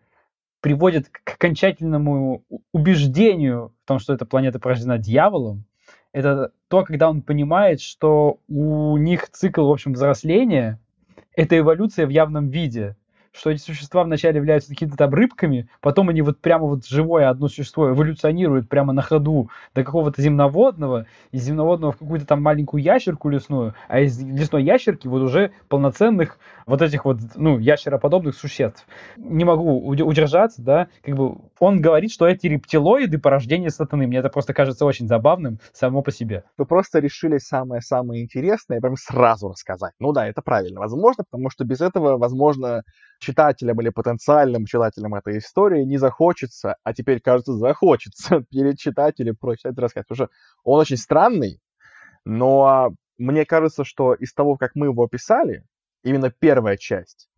приводит 0.65 1.09
к 1.09 1.35
окончательному 1.35 2.43
убеждению 2.71 3.71
в 3.83 3.87
том, 3.87 3.99
что 3.99 4.13
эта 4.13 4.25
планета 4.25 4.57
порождена 4.57 4.97
дьяволом, 4.97 5.65
это 6.11 6.53
то, 6.69 6.83
когда 6.83 7.07
он 7.07 7.21
понимает, 7.21 7.81
что 7.81 8.39
у 8.47 8.97
них 8.97 9.29
цикл, 9.29 9.67
в 9.67 9.71
общем, 9.71 9.93
взросления— 9.93 10.79
это 11.35 11.55
эволюция 11.55 12.07
в 12.07 12.09
явном 12.09 12.49
виде 12.49 12.95
что 13.35 13.49
эти 13.49 13.61
существа 13.61 14.03
вначале 14.03 14.37
являются 14.37 14.69
какими-то 14.69 14.97
там 14.97 15.13
рыбками, 15.13 15.69
потом 15.81 16.09
они 16.09 16.21
вот 16.21 16.39
прямо 16.39 16.65
вот 16.65 16.85
живое 16.85 17.29
одно 17.29 17.47
существо 17.47 17.89
эволюционирует 17.89 18.69
прямо 18.69 18.93
на 18.93 19.01
ходу 19.01 19.49
до 19.73 19.83
какого-то 19.83 20.21
земноводного, 20.21 21.05
из 21.31 21.43
земноводного 21.43 21.91
в 21.91 21.97
какую-то 21.97 22.25
там 22.25 22.41
маленькую 22.41 22.81
ящерку 22.81 23.29
лесную, 23.29 23.75
а 23.87 23.99
из 23.99 24.21
лесной 24.21 24.63
ящерки 24.63 25.07
вот 25.07 25.21
уже 25.21 25.51
полноценных 25.67 26.39
вот 26.65 26.81
этих 26.81 27.05
вот, 27.05 27.17
ну, 27.35 27.59
ящероподобных 27.59 28.35
существ. 28.35 28.85
Не 29.17 29.43
могу 29.43 29.85
удержаться, 29.85 30.61
да, 30.61 30.87
как 31.03 31.15
бы 31.15 31.37
он 31.59 31.81
говорит, 31.81 32.11
что 32.11 32.27
эти 32.27 32.47
рептилоиды 32.47 33.17
порождение 33.19 33.69
сатаны. 33.69 34.07
Мне 34.07 34.19
это 34.19 34.29
просто 34.29 34.53
кажется 34.53 34.85
очень 34.85 35.07
забавным 35.07 35.59
само 35.73 36.01
по 36.01 36.11
себе. 36.11 36.43
Вы 36.57 36.65
просто 36.65 36.99
решили 36.99 37.37
самое-самое 37.37 38.23
интересное 38.23 38.79
прям 38.79 38.95
сразу 38.95 39.49
рассказать. 39.49 39.93
Ну 39.99 40.11
да, 40.11 40.27
это 40.27 40.41
правильно. 40.41 40.79
Возможно, 40.79 41.23
потому 41.29 41.49
что 41.49 41.65
без 41.65 41.81
этого, 41.81 42.17
возможно, 42.17 42.83
читателям 43.25 43.81
или 43.81 43.89
потенциальным 43.89 44.65
читателям 44.65 45.15
этой 45.15 45.39
истории 45.39 45.83
не 45.83 45.97
захочется, 45.97 46.77
а 46.83 46.93
теперь, 46.93 47.19
кажется, 47.19 47.53
захочется 47.53 48.41
перечитать 48.51 49.19
или 49.19 49.31
прочитать 49.31 49.77
рассказ. 49.77 50.05
Потому 50.07 50.27
что 50.27 50.35
он 50.63 50.79
очень 50.79 50.97
странный, 50.97 51.59
но 52.23 52.93
мне 53.17 53.45
кажется, 53.45 53.83
что 53.83 54.13
из 54.13 54.33
того, 54.33 54.57
как 54.57 54.75
мы 54.75 54.87
его 54.87 55.03
описали, 55.03 55.65
именно 56.03 56.29
первая 56.29 56.77
часть, 56.77 57.29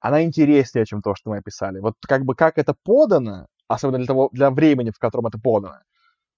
она 0.00 0.22
интереснее, 0.22 0.84
чем 0.84 1.02
то, 1.02 1.14
что 1.14 1.30
мы 1.30 1.38
описали. 1.38 1.80
Вот 1.80 1.94
как 2.00 2.24
бы 2.24 2.34
как 2.34 2.58
это 2.58 2.74
подано, 2.84 3.46
особенно 3.68 3.98
для, 3.98 4.06
того, 4.06 4.28
для 4.32 4.50
времени, 4.50 4.90
в 4.90 4.98
котором 4.98 5.26
это 5.26 5.38
подано, 5.38 5.80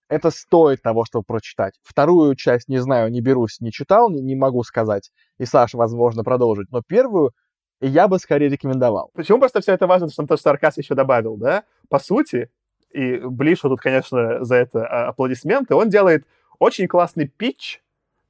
это 0.09 0.31
стоит 0.31 0.83
того, 0.83 1.05
чтобы 1.05 1.25
прочитать. 1.25 1.75
Вторую 1.83 2.35
часть, 2.35 2.69
не 2.69 2.79
знаю, 2.79 3.11
не 3.11 3.21
берусь, 3.21 3.61
не 3.61 3.71
читал, 3.71 4.11
не, 4.11 4.23
не 4.23 4.35
могу 4.37 4.63
сказать. 4.63 5.11
И 5.39 5.45
Саша, 5.45 5.77
возможно, 5.77 6.25
продолжить. 6.25 6.71
Но 6.71 6.83
первую 6.83 7.33
я 7.81 8.09
бы 8.09 8.19
скорее 8.19 8.49
рекомендовал. 8.49 9.11
Почему 9.15 9.39
просто 9.39 9.61
все 9.61 9.73
это 9.73 9.87
важно, 9.87 10.09
что 10.09 10.27
то, 10.27 10.37
что 10.37 10.51
Аркас 10.51 10.79
еще 10.79 10.95
добавил, 10.95 11.37
да? 11.37 11.65
По 11.89 11.99
сути, 11.99 12.51
и 12.91 13.19
Блишу 13.19 13.69
тут, 13.69 13.81
конечно, 13.81 14.45
за 14.45 14.57
это 14.57 14.87
а, 14.87 15.09
аплодисменты, 15.09 15.75
он 15.75 15.89
делает 15.89 16.27
очень 16.59 16.89
классный 16.89 17.29
питч, 17.29 17.81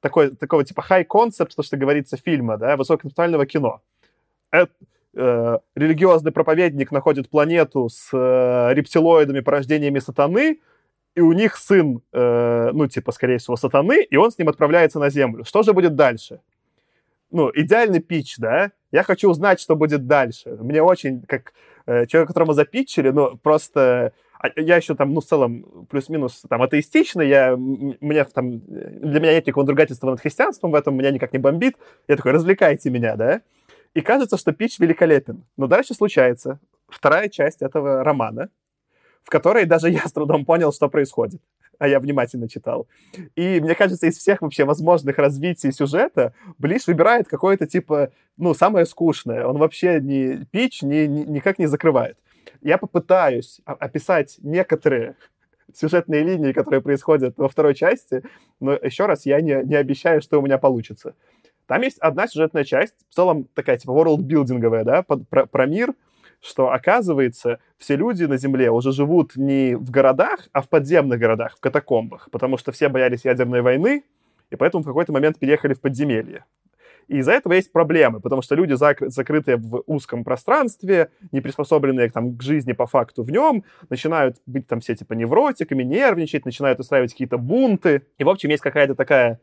такой, 0.01 0.35
такого 0.35 0.63
типа 0.63 0.85
high-concept, 0.87 1.51
то, 1.55 1.63
что 1.63 1.77
говорится, 1.77 2.17
фильма, 2.17 2.57
да, 2.57 2.77
высококонцептуального 2.77 3.45
кино. 3.45 3.81
Это, 4.51 4.71
э, 5.15 5.57
религиозный 5.75 6.31
проповедник 6.31 6.91
находит 6.91 7.29
планету 7.29 7.89
с 7.89 8.09
э, 8.13 8.73
рептилоидами, 8.73 9.41
порождениями 9.41 9.99
сатаны, 9.99 10.59
и 11.15 11.21
у 11.21 11.33
них 11.33 11.57
сын, 11.57 12.01
э, 12.13 12.69
ну, 12.71 12.87
типа, 12.87 13.11
скорее 13.11 13.39
всего, 13.39 13.55
сатаны, 13.57 14.03
и 14.03 14.15
он 14.15 14.31
с 14.31 14.37
ним 14.37 14.49
отправляется 14.49 14.99
на 14.99 15.09
Землю. 15.09 15.43
Что 15.43 15.63
же 15.63 15.73
будет 15.73 15.95
дальше? 15.95 16.39
Ну, 17.31 17.51
идеальный 17.53 17.99
пич, 17.99 18.37
да, 18.37 18.71
я 18.91 19.03
хочу 19.03 19.29
узнать, 19.29 19.59
что 19.59 19.75
будет 19.75 20.07
дальше. 20.07 20.57
Мне 20.59 20.81
очень, 20.81 21.21
как 21.21 21.53
э, 21.85 22.05
человек, 22.07 22.27
которому 22.27 22.53
запитчили, 22.53 23.09
ну, 23.09 23.37
просто... 23.37 24.13
А, 24.39 24.47
я 24.55 24.77
еще 24.77 24.95
там, 24.95 25.13
ну, 25.13 25.21
в 25.21 25.25
целом, 25.25 25.85
плюс-минус 25.89 26.43
там 26.49 26.61
атеистичный, 26.61 27.27
я, 27.27 27.55
мне 27.57 28.23
там, 28.23 28.59
для 28.59 29.19
меня 29.19 29.33
нет 29.33 29.45
никакого 29.45 29.65
другательства 29.65 30.09
над 30.09 30.21
христианством 30.21 30.71
в 30.71 30.75
этом, 30.75 30.95
меня 30.95 31.11
никак 31.11 31.33
не 31.33 31.39
бомбит. 31.39 31.75
Я 32.07 32.15
такой, 32.15 32.31
развлекайте 32.31 32.89
меня, 32.89 33.15
да? 33.15 33.41
И 33.93 34.01
кажется, 34.01 34.37
что 34.37 34.53
пич 34.53 34.79
великолепен. 34.79 35.43
Но 35.57 35.67
дальше 35.67 35.93
случается 35.93 36.59
вторая 36.87 37.27
часть 37.27 37.61
этого 37.61 38.03
романа, 38.03 38.49
в 39.23 39.29
которой 39.29 39.65
даже 39.65 39.89
я 39.89 40.07
с 40.07 40.11
трудом 40.13 40.45
понял, 40.45 40.71
что 40.71 40.89
происходит 40.89 41.41
а 41.79 41.87
я 41.87 41.99
внимательно 41.99 42.47
читал. 42.47 42.87
И 43.35 43.59
мне 43.59 43.73
кажется, 43.73 44.05
из 44.05 44.17
всех 44.17 44.41
вообще 44.41 44.65
возможных 44.65 45.17
развитий 45.17 45.71
сюжета 45.71 46.33
Блиш 46.59 46.85
выбирает 46.85 47.27
какое-то 47.27 47.65
типа, 47.65 48.11
ну, 48.37 48.53
самое 48.53 48.85
скучное. 48.85 49.45
Он 49.45 49.57
вообще 49.57 49.99
ни 49.99 50.43
пич 50.51 50.83
ни, 50.83 51.05
ни, 51.05 51.23
никак 51.23 51.57
не 51.57 51.65
закрывает. 51.65 52.17
Я 52.61 52.77
попытаюсь 52.77 53.61
описать 53.65 54.37
некоторые 54.43 55.15
сюжетные 55.73 56.23
линии, 56.23 56.51
которые 56.51 56.81
происходят 56.81 57.37
во 57.37 57.47
второй 57.47 57.73
части, 57.73 58.23
но 58.59 58.73
еще 58.73 59.05
раз, 59.05 59.25
я 59.25 59.39
не, 59.39 59.63
не 59.63 59.75
обещаю, 59.75 60.21
что 60.21 60.39
у 60.39 60.41
меня 60.41 60.57
получится. 60.57 61.15
Там 61.65 61.81
есть 61.81 61.99
одна 61.99 62.27
сюжетная 62.27 62.65
часть, 62.65 62.95
в 63.09 63.15
целом 63.15 63.47
такая 63.53 63.77
типа 63.77 63.91
world-билдинговая, 63.91 64.83
да, 64.83 65.03
про, 65.03 65.45
про 65.45 65.65
мир, 65.65 65.93
что, 66.41 66.71
оказывается, 66.71 67.59
все 67.77 67.95
люди 67.95 68.23
на 68.23 68.37
Земле 68.37 68.71
уже 68.71 68.91
живут 68.91 69.35
не 69.35 69.75
в 69.75 69.91
городах, 69.91 70.47
а 70.51 70.61
в 70.61 70.69
подземных 70.69 71.19
городах, 71.19 71.57
в 71.57 71.59
катакомбах, 71.59 72.29
потому 72.31 72.57
что 72.57 72.71
все 72.71 72.89
боялись 72.89 73.25
ядерной 73.25 73.61
войны, 73.61 74.03
и 74.49 74.55
поэтому 74.55 74.83
в 74.83 74.87
какой-то 74.87 75.11
момент 75.11 75.37
переехали 75.37 75.73
в 75.73 75.81
подземелье. 75.81 76.45
И 77.07 77.17
из-за 77.17 77.31
этого 77.33 77.53
есть 77.53 77.71
проблемы, 77.71 78.19
потому 78.19 78.43
что 78.43 78.53
люди, 78.53 78.73
зак- 78.73 79.09
закрытые 79.09 79.57
в 79.57 79.83
узком 79.87 80.23
пространстве, 80.23 81.09
не 81.31 81.41
приспособленные 81.41 82.09
там, 82.11 82.37
к 82.37 82.43
жизни 82.43 82.73
по 82.73 82.85
факту 82.85 83.23
в 83.23 83.31
нем, 83.31 83.63
начинают 83.89 84.37
быть 84.45 84.67
там 84.67 84.79
все 84.79 84.95
типа 84.95 85.13
невротиками, 85.13 85.81
нервничать, 85.83 86.45
начинают 86.45 86.79
устраивать 86.79 87.11
какие-то 87.11 87.39
бунты. 87.39 88.03
И, 88.19 88.23
в 88.23 88.29
общем, 88.29 88.51
есть 88.51 88.61
какая-то 88.61 88.93
такая 88.93 89.39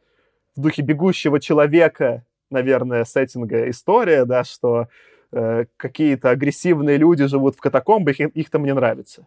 в 0.54 0.60
духе 0.60 0.82
бегущего 0.82 1.40
человека, 1.40 2.24
наверное, 2.50 3.04
сеттинга 3.04 3.68
история, 3.68 4.24
да, 4.24 4.44
что 4.44 4.86
Э, 5.36 5.66
какие-то 5.76 6.30
агрессивные 6.30 6.96
люди 6.96 7.26
живут 7.26 7.56
в 7.56 7.60
катакомбах, 7.60 8.18
их, 8.18 8.30
их 8.30 8.48
там 8.48 8.64
не 8.64 8.72
нравится. 8.72 9.26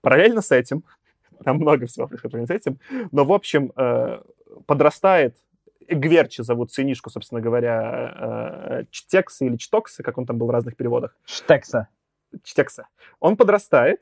Параллельно 0.00 0.42
с 0.42 0.52
этим, 0.52 0.84
там 1.44 1.56
много 1.56 1.86
всего 1.86 2.06
происходит 2.06 2.46
с 2.46 2.50
этим, 2.50 2.78
но, 3.10 3.24
в 3.24 3.32
общем, 3.32 3.72
э, 3.76 4.20
подрастает 4.66 5.36
Гверчи 5.88 6.42
зовут 6.42 6.70
сынишку, 6.70 7.10
собственно 7.10 7.40
говоря, 7.40 8.14
э, 8.16 8.84
Чтекса 8.92 9.44
или 9.44 9.56
Чтокса, 9.56 10.04
как 10.04 10.18
он 10.18 10.26
там 10.26 10.38
был 10.38 10.46
в 10.46 10.50
разных 10.50 10.76
переводах. 10.76 11.16
Штекса. 11.24 11.88
Чтекса. 12.44 12.86
Он 13.18 13.36
подрастает 13.36 14.00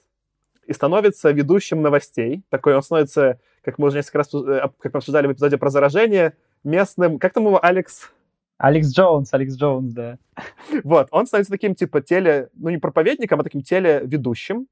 и 0.67 0.75
становится 0.75 1.31
ведущим 1.31 1.81
новостей. 1.81 2.43
Такой 2.51 2.75
он 2.75 2.83
становится, 2.83 3.41
как 3.63 3.79
мы 3.79 3.87
уже 3.89 3.97
несколько 3.97 4.19
раз 4.19 4.29
как 4.29 4.93
мы 4.93 4.99
обсуждали 4.99 5.29
в 5.29 5.33
эпизоде 5.33 5.57
про 5.57 5.71
заражение, 5.71 6.35
местным... 6.63 7.19
Как 7.19 7.33
там 7.33 7.47
его 7.47 7.65
Алекс 7.65 8.13
Алекс 8.59 8.93
Джонс, 8.93 9.33
Алекс 9.33 9.57
Джонс, 9.57 9.93
да. 9.93 10.19
Вот, 10.83 11.09
он 11.13 11.27
становится 11.27 11.53
таким, 11.53 11.75
типа, 11.75 12.01
теле... 12.01 12.51
Ну, 12.55 12.71
не 12.71 12.79
проповедником, 12.79 13.41
а 13.41 13.45
таким 13.45 13.63
телеведущим, 13.63 14.67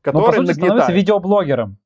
который 0.00 0.22
Но, 0.22 0.26
по 0.26 0.32
сути, 0.32 0.46
нагнетает. 0.46 0.56
становится 0.56 0.92
видеоблогером. 0.92 1.76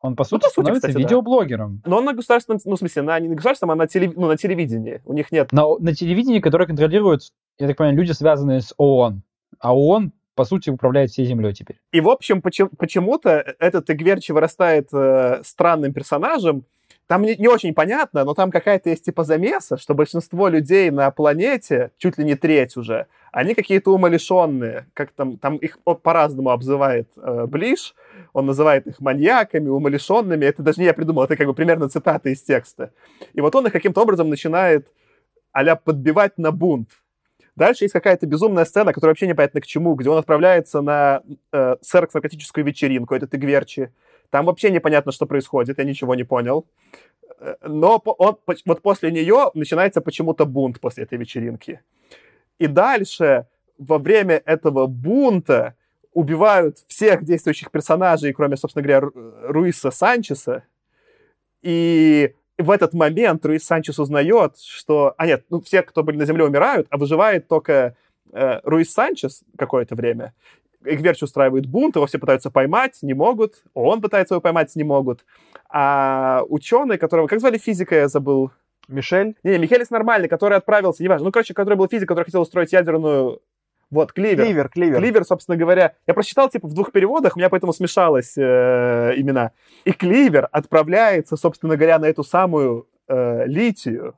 Он, 0.00 0.16
по 0.16 0.24
сути, 0.24 0.34
ну, 0.34 0.38
по 0.40 0.46
сути 0.46 0.64
становится 0.64 0.88
кстати, 0.88 1.02
видеоблогером. 1.02 1.82
Да. 1.84 1.90
Но 1.90 1.98
он 1.98 2.04
на 2.04 2.14
государственном, 2.14 2.60
ну, 2.64 2.76
в 2.76 2.78
смысле, 2.78 3.02
на, 3.02 3.20
не 3.20 3.28
на 3.28 3.34
государственном, 3.34 3.72
а 3.72 3.76
на, 3.76 3.86
телев... 3.86 4.14
ну, 4.16 4.26
на 4.26 4.36
телевидении. 4.36 5.02
У 5.04 5.12
них 5.12 5.30
нет... 5.30 5.52
На, 5.52 5.66
на 5.78 5.94
телевидении, 5.94 6.40
которое 6.40 6.66
контролирует, 6.66 7.32
я 7.58 7.68
так 7.68 7.76
понимаю, 7.76 7.96
люди, 7.98 8.12
связанные 8.12 8.60
с 8.60 8.74
ООН. 8.76 9.22
А 9.60 9.74
ООН, 9.74 10.12
по 10.34 10.44
сути, 10.44 10.70
управляет 10.70 11.10
всей 11.10 11.26
землей 11.26 11.52
теперь. 11.52 11.80
И, 11.92 12.00
в 12.00 12.08
общем, 12.08 12.42
почему- 12.42 12.70
почему-то 12.76 13.54
этот 13.58 13.88
Игверчи 13.90 14.32
вырастает 14.32 14.88
э, 14.92 15.42
странным 15.44 15.92
персонажем, 15.92 16.64
там 17.06 17.22
не, 17.22 17.36
не 17.36 17.48
очень 17.48 17.74
понятно, 17.74 18.24
но 18.24 18.34
там 18.34 18.50
какая-то 18.50 18.90
есть 18.90 19.04
типа 19.04 19.24
замеса, 19.24 19.76
что 19.76 19.94
большинство 19.94 20.48
людей 20.48 20.90
на 20.90 21.10
планете, 21.10 21.90
чуть 21.98 22.18
ли 22.18 22.24
не 22.24 22.34
треть 22.34 22.76
уже, 22.76 23.06
они 23.32 23.54
какие-то 23.54 23.92
умалишенные, 23.92 24.86
как 24.94 25.10
там, 25.12 25.36
там 25.38 25.56
их 25.56 25.78
по-разному 25.80 26.50
обзывает 26.50 27.08
э, 27.16 27.46
Блиш, 27.46 27.94
он 28.32 28.46
называет 28.46 28.86
их 28.86 29.00
маньяками, 29.00 29.68
умалишенными, 29.68 30.44
это 30.44 30.62
даже 30.62 30.80
не 30.80 30.86
я 30.86 30.94
придумал, 30.94 31.24
это 31.24 31.36
как 31.36 31.46
бы 31.46 31.54
примерно 31.54 31.88
цитата 31.88 32.30
из 32.30 32.42
текста. 32.42 32.92
И 33.32 33.40
вот 33.40 33.54
он 33.54 33.66
их 33.66 33.72
каким-то 33.72 34.00
образом 34.02 34.28
начинает 34.28 34.88
а 35.52 35.76
подбивать 35.76 36.36
на 36.36 36.50
бунт. 36.50 36.90
Дальше 37.54 37.84
есть 37.84 37.92
какая-то 37.92 38.26
безумная 38.26 38.64
сцена, 38.64 38.92
которая 38.92 39.12
вообще 39.12 39.28
непонятно 39.28 39.60
к 39.60 39.66
чему, 39.66 39.94
где 39.94 40.10
он 40.10 40.18
отправляется 40.18 40.80
на 40.80 41.22
э, 41.52 41.76
секс-наркотическую 41.80 42.64
вечеринку, 42.64 43.14
это 43.14 43.28
Тыгверчи, 43.28 43.92
там 44.30 44.46
вообще 44.46 44.70
непонятно, 44.70 45.12
что 45.12 45.26
происходит, 45.26 45.78
я 45.78 45.84
ничего 45.84 46.14
не 46.14 46.24
понял. 46.24 46.66
Э, 47.38 47.54
но 47.62 48.02
он, 48.04 48.36
вот 48.66 48.82
после 48.82 49.10
нее 49.10 49.50
начинается 49.54 50.00
почему-то 50.00 50.46
бунт 50.46 50.80
после 50.80 51.04
этой 51.04 51.18
вечеринки. 51.18 51.80
И 52.58 52.66
дальше, 52.66 53.46
во 53.78 53.98
время 53.98 54.42
этого 54.44 54.86
бунта, 54.86 55.74
убивают 56.12 56.78
всех 56.86 57.24
действующих 57.24 57.70
персонажей, 57.70 58.32
кроме, 58.32 58.56
собственно 58.56 58.84
говоря, 58.84 59.10
Руиса 59.42 59.90
Санчеса. 59.90 60.62
И 61.60 62.34
в 62.56 62.70
этот 62.70 62.94
момент 62.94 63.44
Руис 63.44 63.64
Санчес 63.64 63.98
узнает, 63.98 64.58
что... 64.58 65.14
А 65.18 65.26
нет, 65.26 65.44
ну 65.50 65.60
все, 65.60 65.82
кто 65.82 66.04
были 66.04 66.16
на 66.16 66.24
Земле, 66.26 66.44
умирают, 66.44 66.86
а 66.90 66.98
выживает 66.98 67.48
только 67.48 67.96
э, 68.32 68.60
Руис 68.62 68.92
Санчес 68.92 69.42
какое-то 69.58 69.96
время 69.96 70.34
Игверч 70.84 71.22
устраивает 71.22 71.66
бунт, 71.66 71.96
его 71.96 72.06
все 72.06 72.18
пытаются 72.18 72.50
поймать, 72.50 72.98
не 73.02 73.14
могут. 73.14 73.62
Он 73.74 74.00
пытается 74.00 74.34
его 74.34 74.40
поймать, 74.40 74.74
не 74.76 74.84
могут. 74.84 75.24
А 75.68 76.42
ученый, 76.48 76.98
которого... 76.98 77.26
Как 77.26 77.40
звали 77.40 77.58
физика, 77.58 77.94
я 77.94 78.08
забыл. 78.08 78.50
Мишель? 78.88 79.36
Не, 79.42 79.58
Михелис 79.58 79.90
нормальный, 79.90 80.28
который 80.28 80.58
отправился, 80.58 81.02
неважно. 81.02 81.26
Ну, 81.26 81.32
короче, 81.32 81.54
который 81.54 81.74
был 81.76 81.88
физик, 81.88 82.08
который 82.08 82.24
хотел 82.24 82.42
устроить 82.42 82.72
ядерную... 82.72 83.40
Вот, 83.90 84.12
Кливер. 84.12 84.44
Кливер, 84.44 84.68
Кливер. 84.68 84.98
Кливер, 84.98 85.24
собственно 85.24 85.56
говоря, 85.56 85.94
я 86.06 86.14
прочитал, 86.14 86.48
типа, 86.48 86.66
в 86.66 86.74
двух 86.74 86.90
переводах, 86.90 87.36
у 87.36 87.38
меня 87.38 87.48
поэтому 87.48 87.72
смешалось 87.72 88.36
э, 88.36 89.12
имена. 89.16 89.52
И 89.84 89.92
Кливер 89.92 90.48
отправляется, 90.50 91.36
собственно 91.36 91.76
говоря, 91.76 91.98
на 91.98 92.06
эту 92.06 92.24
самую 92.24 92.88
э, 93.08 93.46
Литию, 93.46 94.16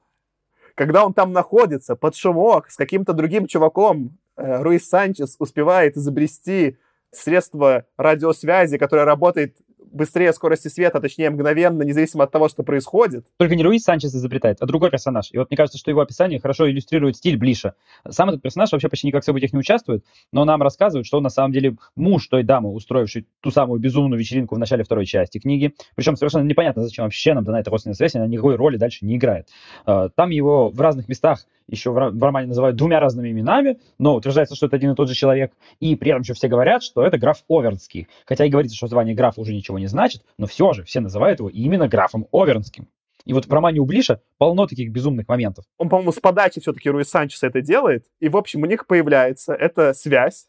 когда 0.75 1.04
он 1.04 1.14
там 1.14 1.32
находится, 1.32 1.96
под 1.96 2.14
шумок, 2.14 2.70
с 2.70 2.76
каким-то 2.76 3.12
другим 3.12 3.46
чуваком, 3.46 4.16
Руис 4.37 4.88
Санчес 4.88 5.37
успевает 5.38 5.97
изобрести 5.97 6.76
средство 7.11 7.85
радиосвязи, 7.97 8.78
которое 8.78 9.05
работает 9.05 9.57
быстрее 9.97 10.33
скорости 10.33 10.69
света, 10.69 11.00
точнее 11.00 11.31
мгновенно, 11.31 11.83
независимо 11.83 12.25
от 12.25 12.31
того, 12.31 12.49
что 12.49 12.62
происходит. 12.62 13.26
Только 13.38 13.57
не 13.57 13.64
Руис 13.64 13.83
Санчес 13.83 14.14
изобретает, 14.14 14.59
а 14.61 14.66
другой 14.66 14.90
персонаж. 14.90 15.31
И 15.33 15.38
вот 15.38 15.50
мне 15.50 15.57
кажется, 15.57 15.78
что 15.78 15.90
его 15.90 16.00
описание 16.00 16.38
хорошо 16.38 16.71
иллюстрирует 16.71 17.16
стиль 17.16 17.37
Блиша. 17.37 17.75
Сам 18.09 18.28
этот 18.28 18.43
персонаж 18.43 18.71
вообще 18.73 18.88
почти 18.88 19.07
никак 19.07 19.23
в 19.23 19.25
событиях 19.25 19.52
не 19.52 19.59
участвует, 19.59 20.05
но 20.33 20.45
нам 20.45 20.62
рассказывают, 20.62 21.07
что 21.07 21.16
он 21.16 21.23
на 21.23 21.31
самом 21.31 21.52
деле 21.52 21.76
муж 21.97 22.26
той 22.28 22.43
дамы, 22.43 22.71
устроившей 22.73 23.26
ту 23.40 23.50
самую 23.50 23.81
безумную 23.81 24.19
вечеринку 24.19 24.55
в 24.55 24.59
начале 24.59 24.85
второй 24.85 25.07
части 25.07 25.38
книги. 25.38 25.75
Причем 25.95 26.16
совершенно 26.16 26.45
непонятно, 26.45 26.83
зачем 26.83 27.05
вообще 27.05 27.35
нам 27.35 27.45
дана 27.45 27.61
эта 27.61 27.71
родственная 27.71 27.95
связь, 27.95 28.14
она 28.14 28.26
никакой 28.26 28.57
роли 28.57 28.76
дальше 28.76 29.05
не 29.07 29.16
играет. 29.16 29.49
А, 29.87 30.09
там 30.11 30.31
его 30.31 30.69
в 30.69 30.81
разных 30.81 31.09
местах 31.09 31.47
еще 31.68 31.90
в 31.90 31.96
романе 31.96 32.46
называют 32.46 32.76
двумя 32.76 33.00
разными 33.00 33.30
именами, 33.30 33.78
но 33.99 34.14
утверждается, 34.14 34.54
что 34.54 34.66
это 34.66 34.76
один 34.76 34.92
и 34.92 34.94
тот 34.94 35.08
же 35.08 35.14
человек, 35.14 35.52
и 35.80 35.96
при 35.96 36.11
этом 36.11 36.23
еще 36.23 36.35
все 36.35 36.49
говорят, 36.49 36.82
что 36.82 37.04
это 37.04 37.18
граф 37.18 37.42
Овернский. 37.49 38.08
Хотя 38.25 38.44
и 38.44 38.50
говорится, 38.50 38.76
что 38.76 38.87
звание 38.87 39.14
графа 39.14 39.40
уже 39.40 39.52
ничего 39.52 39.78
не 39.78 39.87
значит, 39.87 40.23
но 40.38 40.46
все 40.46 40.73
же 40.73 40.85
все 40.85 41.00
называют 41.00 41.40
его 41.40 41.49
именно 41.49 41.88
графом 41.88 42.26
Овернским. 42.32 42.88
И 43.25 43.32
вот 43.32 43.46
в 43.46 43.52
романе 43.52 43.80
у 43.80 43.85
Блиша 43.85 44.20
полно 44.38 44.66
таких 44.66 44.92
безумных 44.92 45.26
моментов. 45.26 45.64
Он, 45.78 45.88
по-моему, 45.88 46.12
с 46.12 46.20
подачи 46.20 46.61
все-таки 46.61 46.88
Руис 46.88 47.11
Санчеса 47.11 47.49
это 47.49 47.61
делает, 47.61 48.06
и, 48.20 48.28
в 48.28 48.37
общем, 48.37 48.62
у 48.62 48.66
них 48.66 48.87
появляется 48.87 49.52
эта 49.52 49.94
связь, 49.94 50.46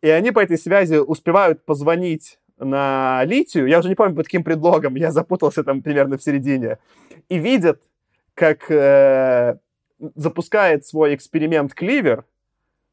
и 0.00 0.08
они 0.08 0.30
по 0.30 0.40
этой 0.40 0.56
связи 0.56 0.96
успевают 0.96 1.64
позвонить 1.66 2.38
на 2.58 3.22
Литию, 3.24 3.66
я 3.66 3.80
уже 3.80 3.88
не 3.88 3.94
помню 3.94 4.14
под 4.14 4.26
каким 4.26 4.44
предлогом, 4.44 4.94
я 4.94 5.10
запутался 5.10 5.64
там 5.64 5.82
примерно 5.82 6.16
в 6.16 6.22
середине, 6.22 6.78
и 7.28 7.38
видят, 7.38 7.82
как 8.34 8.70
э, 8.70 9.58
запускает 10.14 10.86
свой 10.86 11.14
эксперимент 11.14 11.74
Кливер, 11.74 12.24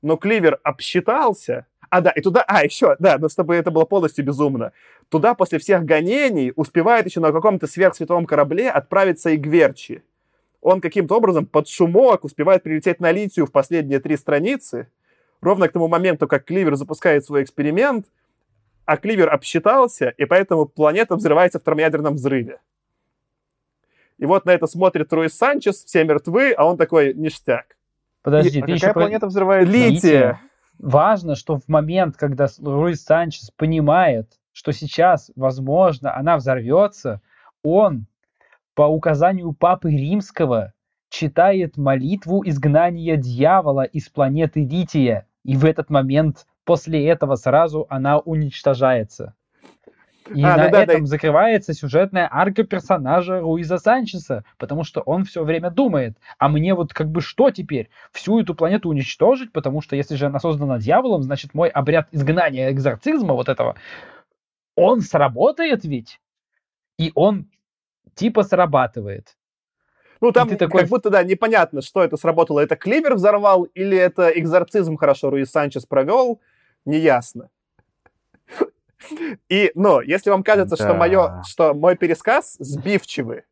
но 0.02 0.18
Кливер 0.18 0.60
обсчитался. 0.64 1.68
А, 1.90 2.02
да, 2.02 2.12
и 2.12 2.22
туда... 2.22 2.44
А, 2.48 2.64
еще, 2.64 2.96
да, 3.00 3.18
но 3.18 3.28
чтобы 3.28 3.56
это 3.56 3.70
было 3.70 3.86
полностью 3.86 4.24
безумно. 4.24 4.72
Туда 5.10 5.34
после 5.34 5.60
всех 5.60 5.84
гонений 5.84 6.54
успевает 6.56 7.06
еще 7.06 7.20
на 7.20 7.32
каком-то 7.32 7.68
сверхсветовом 7.68 8.26
корабле 8.26 8.70
отправиться 8.70 9.32
и 9.32 9.38
Гверчи. 9.38 10.04
Он 10.62 10.80
каким-то 10.80 11.16
образом 11.18 11.46
под 11.46 11.68
шумок 11.68 12.24
успевает 12.24 12.64
прилететь 12.64 13.00
на 13.00 13.12
Литию 13.12 13.46
в 13.46 13.52
последние 13.52 14.00
три 14.00 14.16
страницы, 14.16 14.88
ровно 15.42 15.68
к 15.68 15.72
тому 15.72 15.88
моменту, 15.88 16.28
как 16.28 16.46
Кливер 16.46 16.76
запускает 16.76 17.26
свой 17.26 17.44
эксперимент, 17.44 18.06
а 18.86 18.98
Кливер 18.98 19.30
обсчитался, 19.30 20.10
и 20.10 20.26
поэтому 20.26 20.66
планета 20.66 21.16
взрывается 21.16 21.60
в 21.60 21.64
термоядерном 21.64 22.14
взрыве. 22.14 22.60
И 24.22 24.26
вот 24.26 24.46
на 24.46 24.52
это 24.52 24.68
смотрит 24.68 25.12
Руис 25.12 25.36
Санчес, 25.36 25.84
все 25.84 26.04
мертвы, 26.04 26.54
а 26.54 26.66
он 26.66 26.78
такой 26.78 27.12
ништяк. 27.16 27.76
Подожди, 28.22 28.60
И- 28.60 28.62
ты 28.62 28.72
а 28.72 28.76
еще 28.76 28.82
какая 28.82 28.94
про- 28.94 29.02
планета 29.02 29.26
взрывается? 29.26 29.74
Лития. 29.74 30.40
Важно, 30.78 31.34
что 31.36 31.58
в 31.58 31.68
момент, 31.68 32.18
когда 32.18 32.48
Руис 32.64 33.04
Санчес 33.04 33.50
понимает, 33.50 34.30
что 34.54 34.74
сейчас, 34.74 35.32
возможно, 35.36 36.16
она 36.16 36.38
взорвется, 36.38 37.20
он 37.64 38.06
по 38.76 38.84
указанию 38.84 39.54
Папы 39.54 39.90
Римского 39.90 40.74
читает 41.10 41.78
молитву 41.78 42.44
изгнания 42.46 43.18
дьявола 43.18 43.86
из 43.86 44.08
планеты 44.10 44.64
Лития. 44.64 45.26
И 45.44 45.58
в 45.58 45.66
этот 45.66 45.90
момент, 45.90 46.46
после 46.64 47.08
этого 47.08 47.36
сразу 47.36 47.88
она 47.90 48.20
уничтожается. 48.20 49.34
И 50.34 50.44
А, 50.44 50.56
на 50.58 50.70
да, 50.70 50.70
да. 50.70 50.84
этом 50.84 51.06
закрывается 51.06 51.74
сюжетная 51.74 52.28
арка 52.32 52.64
персонажа 52.64 53.40
Руиза 53.42 53.78
Санчеса, 53.78 54.44
потому 54.58 54.84
что 54.84 55.02
он 55.02 55.26
все 55.26 55.44
время 55.44 55.70
думает, 55.70 56.18
а 56.38 56.48
мне 56.48 56.74
вот 56.74 56.94
как 56.94 57.10
бы 57.10 57.22
что 57.22 57.52
теперь? 57.52 57.90
Всю 58.12 58.40
эту 58.40 58.56
планету 58.56 58.90
уничтожить, 58.90 59.52
потому 59.52 59.82
что 59.82 59.96
если 59.96 60.16
же 60.16 60.28
она 60.28 60.40
создана 60.40 60.80
дьяволом, 60.80 61.24
значит 61.24 61.54
мой 61.54 61.70
обряд 61.70 62.08
изгнания 62.12 62.72
экзорцизма 62.72 63.34
вот 63.34 63.50
этого, 63.50 63.76
он 64.76 65.02
сработает 65.02 65.84
ведь? 65.84 66.20
И 66.98 67.12
он 67.16 67.50
типа 68.16 68.44
срабатывает. 68.44 69.36
Ну, 70.22 70.32
там 70.32 70.48
ты 70.50 70.56
такой- 70.56 70.82
как 70.82 70.90
будто, 70.90 71.10
да, 71.10 71.24
непонятно, 71.24 71.82
что 71.82 72.04
это 72.04 72.16
сработало. 72.16 72.60
Это 72.60 72.76
Кливер 72.76 73.16
взорвал 73.16 73.64
или 73.64 73.98
это 73.98 74.30
экзорцизм 74.30 74.96
хорошо 74.96 75.32
Руис 75.32 75.50
Санчес 75.50 75.86
провел, 75.86 76.40
неясно. 76.86 77.50
И, 79.50 79.72
но, 79.76 80.02
если 80.02 80.30
вам 80.30 80.44
кажется, 80.44 80.76
что, 80.76 80.88
Да. 80.88 80.94
мое, 80.94 81.44
что 81.48 81.74
мой 81.74 81.96
пересказ 81.96 82.56
сбивчивый, 82.60 83.44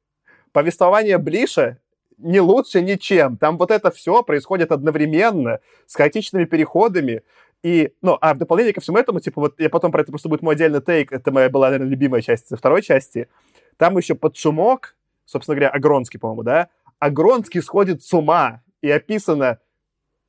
повествование 0.52 1.18
Блиша 1.18 1.78
не 2.18 2.40
лучше 2.42 2.82
ничем. 2.82 3.38
Там 3.38 3.58
вот 3.58 3.72
это 3.72 3.92
все 3.92 4.24
происходит 4.24 4.72
одновременно, 4.72 5.60
с 5.88 5.96
хаотичными 5.96 6.46
переходами. 6.46 7.24
И, 7.64 7.94
ну, 8.02 8.18
а 8.22 8.34
в 8.34 8.38
дополнение 8.38 8.74
ко 8.74 8.82
всему 8.82 8.98
этому, 8.98 9.20
типа, 9.20 9.42
вот 9.42 9.60
я 9.60 9.70
потом 9.70 9.92
про 9.92 10.02
это 10.02 10.12
просто 10.12 10.30
будет 10.30 10.42
мой 10.42 10.56
отдельный 10.56 10.82
тейк, 10.82 11.12
это 11.12 11.32
моя 11.32 11.50
была, 11.50 11.68
наверное, 11.68 11.90
любимая 11.90 12.22
часть 12.22 12.56
второй 12.56 12.82
части, 12.82 13.28
там 13.78 13.98
еще 13.98 14.16
под 14.16 14.38
шумок, 14.38 14.96
собственно 15.26 15.56
говоря, 15.56 15.70
Агронский, 15.70 16.20
по-моему, 16.20 16.44
да, 16.44 16.70
Агронский 17.00 17.62
сходит 17.62 18.02
с 18.04 18.14
ума, 18.14 18.62
и 18.82 18.90
описано, 18.90 19.60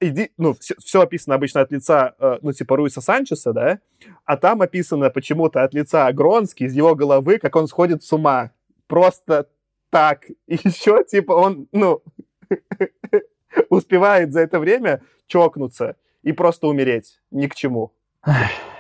иди, 0.00 0.32
ну, 0.36 0.54
все, 0.58 1.02
описано 1.02 1.34
обычно 1.34 1.60
от 1.60 1.70
лица, 1.70 2.14
э, 2.18 2.38
ну, 2.42 2.52
типа, 2.52 2.76
Руиса 2.76 3.00
Санчеса, 3.00 3.52
да, 3.52 3.80
а 4.24 4.36
там 4.36 4.62
описано 4.62 5.10
почему-то 5.10 5.62
от 5.62 5.74
лица 5.74 6.06
Агронский, 6.06 6.66
из 6.66 6.74
его 6.74 6.94
головы, 6.94 7.38
как 7.38 7.56
он 7.56 7.68
сходит 7.68 8.02
с 8.02 8.12
ума. 8.12 8.52
Просто 8.86 9.48
так. 9.90 10.28
И 10.46 10.54
еще, 10.54 11.04
типа, 11.04 11.32
он, 11.32 11.68
ну, 11.72 12.02
успевает 13.68 14.32
за 14.32 14.40
это 14.40 14.58
время 14.58 15.02
чокнуться 15.26 15.96
и 16.22 16.32
просто 16.32 16.66
умереть. 16.66 17.20
Ни 17.30 17.46
к 17.46 17.54
чему. 17.54 17.92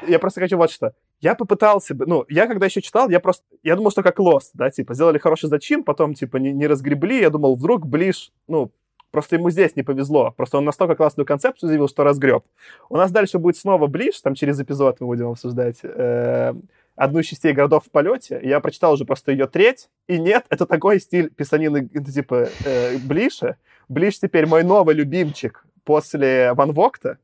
Я 0.06 0.18
просто 0.18 0.40
хочу 0.40 0.56
вот 0.56 0.70
что. 0.70 0.94
Я 1.20 1.34
попытался 1.34 1.94
бы, 1.94 2.06
ну, 2.06 2.24
я 2.28 2.46
когда 2.46 2.66
еще 2.66 2.80
читал, 2.80 3.10
я 3.10 3.20
просто, 3.20 3.44
я 3.62 3.76
думал, 3.76 3.90
что 3.90 4.02
как 4.02 4.18
Lost, 4.18 4.50
да, 4.54 4.70
типа, 4.70 4.94
сделали 4.94 5.18
хороший 5.18 5.50
зачин, 5.50 5.84
потом, 5.84 6.14
типа, 6.14 6.38
не, 6.38 6.50
не 6.52 6.66
разгребли, 6.66 7.20
я 7.20 7.28
думал, 7.28 7.56
вдруг 7.56 7.86
Ближ, 7.86 8.32
ну, 8.48 8.72
просто 9.10 9.36
ему 9.36 9.50
здесь 9.50 9.76
не 9.76 9.82
повезло, 9.82 10.32
просто 10.36 10.58
он 10.58 10.64
настолько 10.64 10.94
классную 10.94 11.26
концепцию 11.26 11.68
заявил, 11.68 11.88
что 11.88 12.04
разгреб. 12.04 12.44
У 12.88 12.96
нас 12.96 13.10
дальше 13.10 13.38
будет 13.38 13.56
снова 13.56 13.86
Ближ, 13.86 14.20
там 14.20 14.34
через 14.34 14.60
эпизод 14.60 15.00
мы 15.00 15.06
будем 15.06 15.28
обсуждать 15.28 15.78
э, 15.82 16.54
одну 16.96 17.20
из 17.20 17.26
частей 17.26 17.52
городов 17.52 17.84
в 17.86 17.90
полете, 17.90 18.40
я 18.42 18.60
прочитал 18.60 18.92
уже 18.92 19.04
просто 19.04 19.32
ее 19.32 19.46
треть, 19.46 19.88
и 20.06 20.18
нет, 20.18 20.46
это 20.50 20.66
такой 20.66 21.00
стиль 21.00 21.30
писанины, 21.30 21.88
это, 21.92 22.12
типа, 22.12 22.48
э, 22.64 22.98
Блиша. 22.98 23.56
Ближ 23.88 24.20
теперь 24.20 24.46
мой 24.46 24.62
новый 24.62 24.94
любимчик 24.94 25.64
после 25.84 26.52
Ван 26.52 26.72
Вокта, 26.72 27.18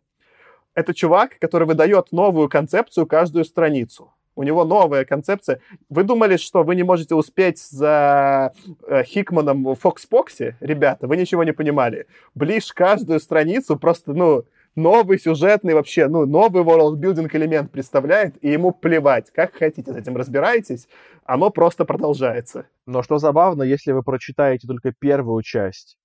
это 0.74 0.92
чувак, 0.92 1.38
который 1.38 1.66
выдает 1.66 2.12
новую 2.12 2.48
концепцию 2.48 3.06
каждую 3.06 3.44
страницу. 3.44 4.12
У 4.36 4.42
него 4.42 4.64
новая 4.64 5.04
концепция. 5.06 5.60
Вы 5.88 6.04
думали, 6.04 6.36
что 6.36 6.62
вы 6.62 6.76
не 6.76 6.82
можете 6.82 7.14
успеть 7.14 7.58
за 7.58 8.52
э, 8.86 9.02
Хикманом 9.02 9.64
в 9.64 9.74
Фокспоксе? 9.76 10.56
Ребята, 10.60 11.06
вы 11.06 11.16
ничего 11.16 11.42
не 11.42 11.52
понимали. 11.52 12.06
Ближ 12.34 12.72
каждую 12.74 13.18
страницу 13.18 13.78
просто, 13.78 14.12
ну, 14.12 14.44
новый 14.76 15.18
сюжетный 15.18 15.72
вообще, 15.72 16.06
ну, 16.06 16.26
новый 16.26 16.62
world-building 16.62 17.30
элемент 17.32 17.72
представляет, 17.72 18.36
и 18.44 18.50
ему 18.50 18.72
плевать. 18.72 19.30
Как 19.32 19.54
хотите 19.54 19.90
с 19.90 19.96
этим 19.96 20.16
разбирайтесь, 20.16 20.86
оно 21.24 21.48
просто 21.50 21.86
продолжается. 21.86 22.66
Но 22.86 23.02
что 23.02 23.16
забавно, 23.16 23.62
если 23.62 23.92
вы 23.92 24.02
прочитаете 24.02 24.68
только 24.68 24.92
первую 24.92 25.42
часть 25.42 25.96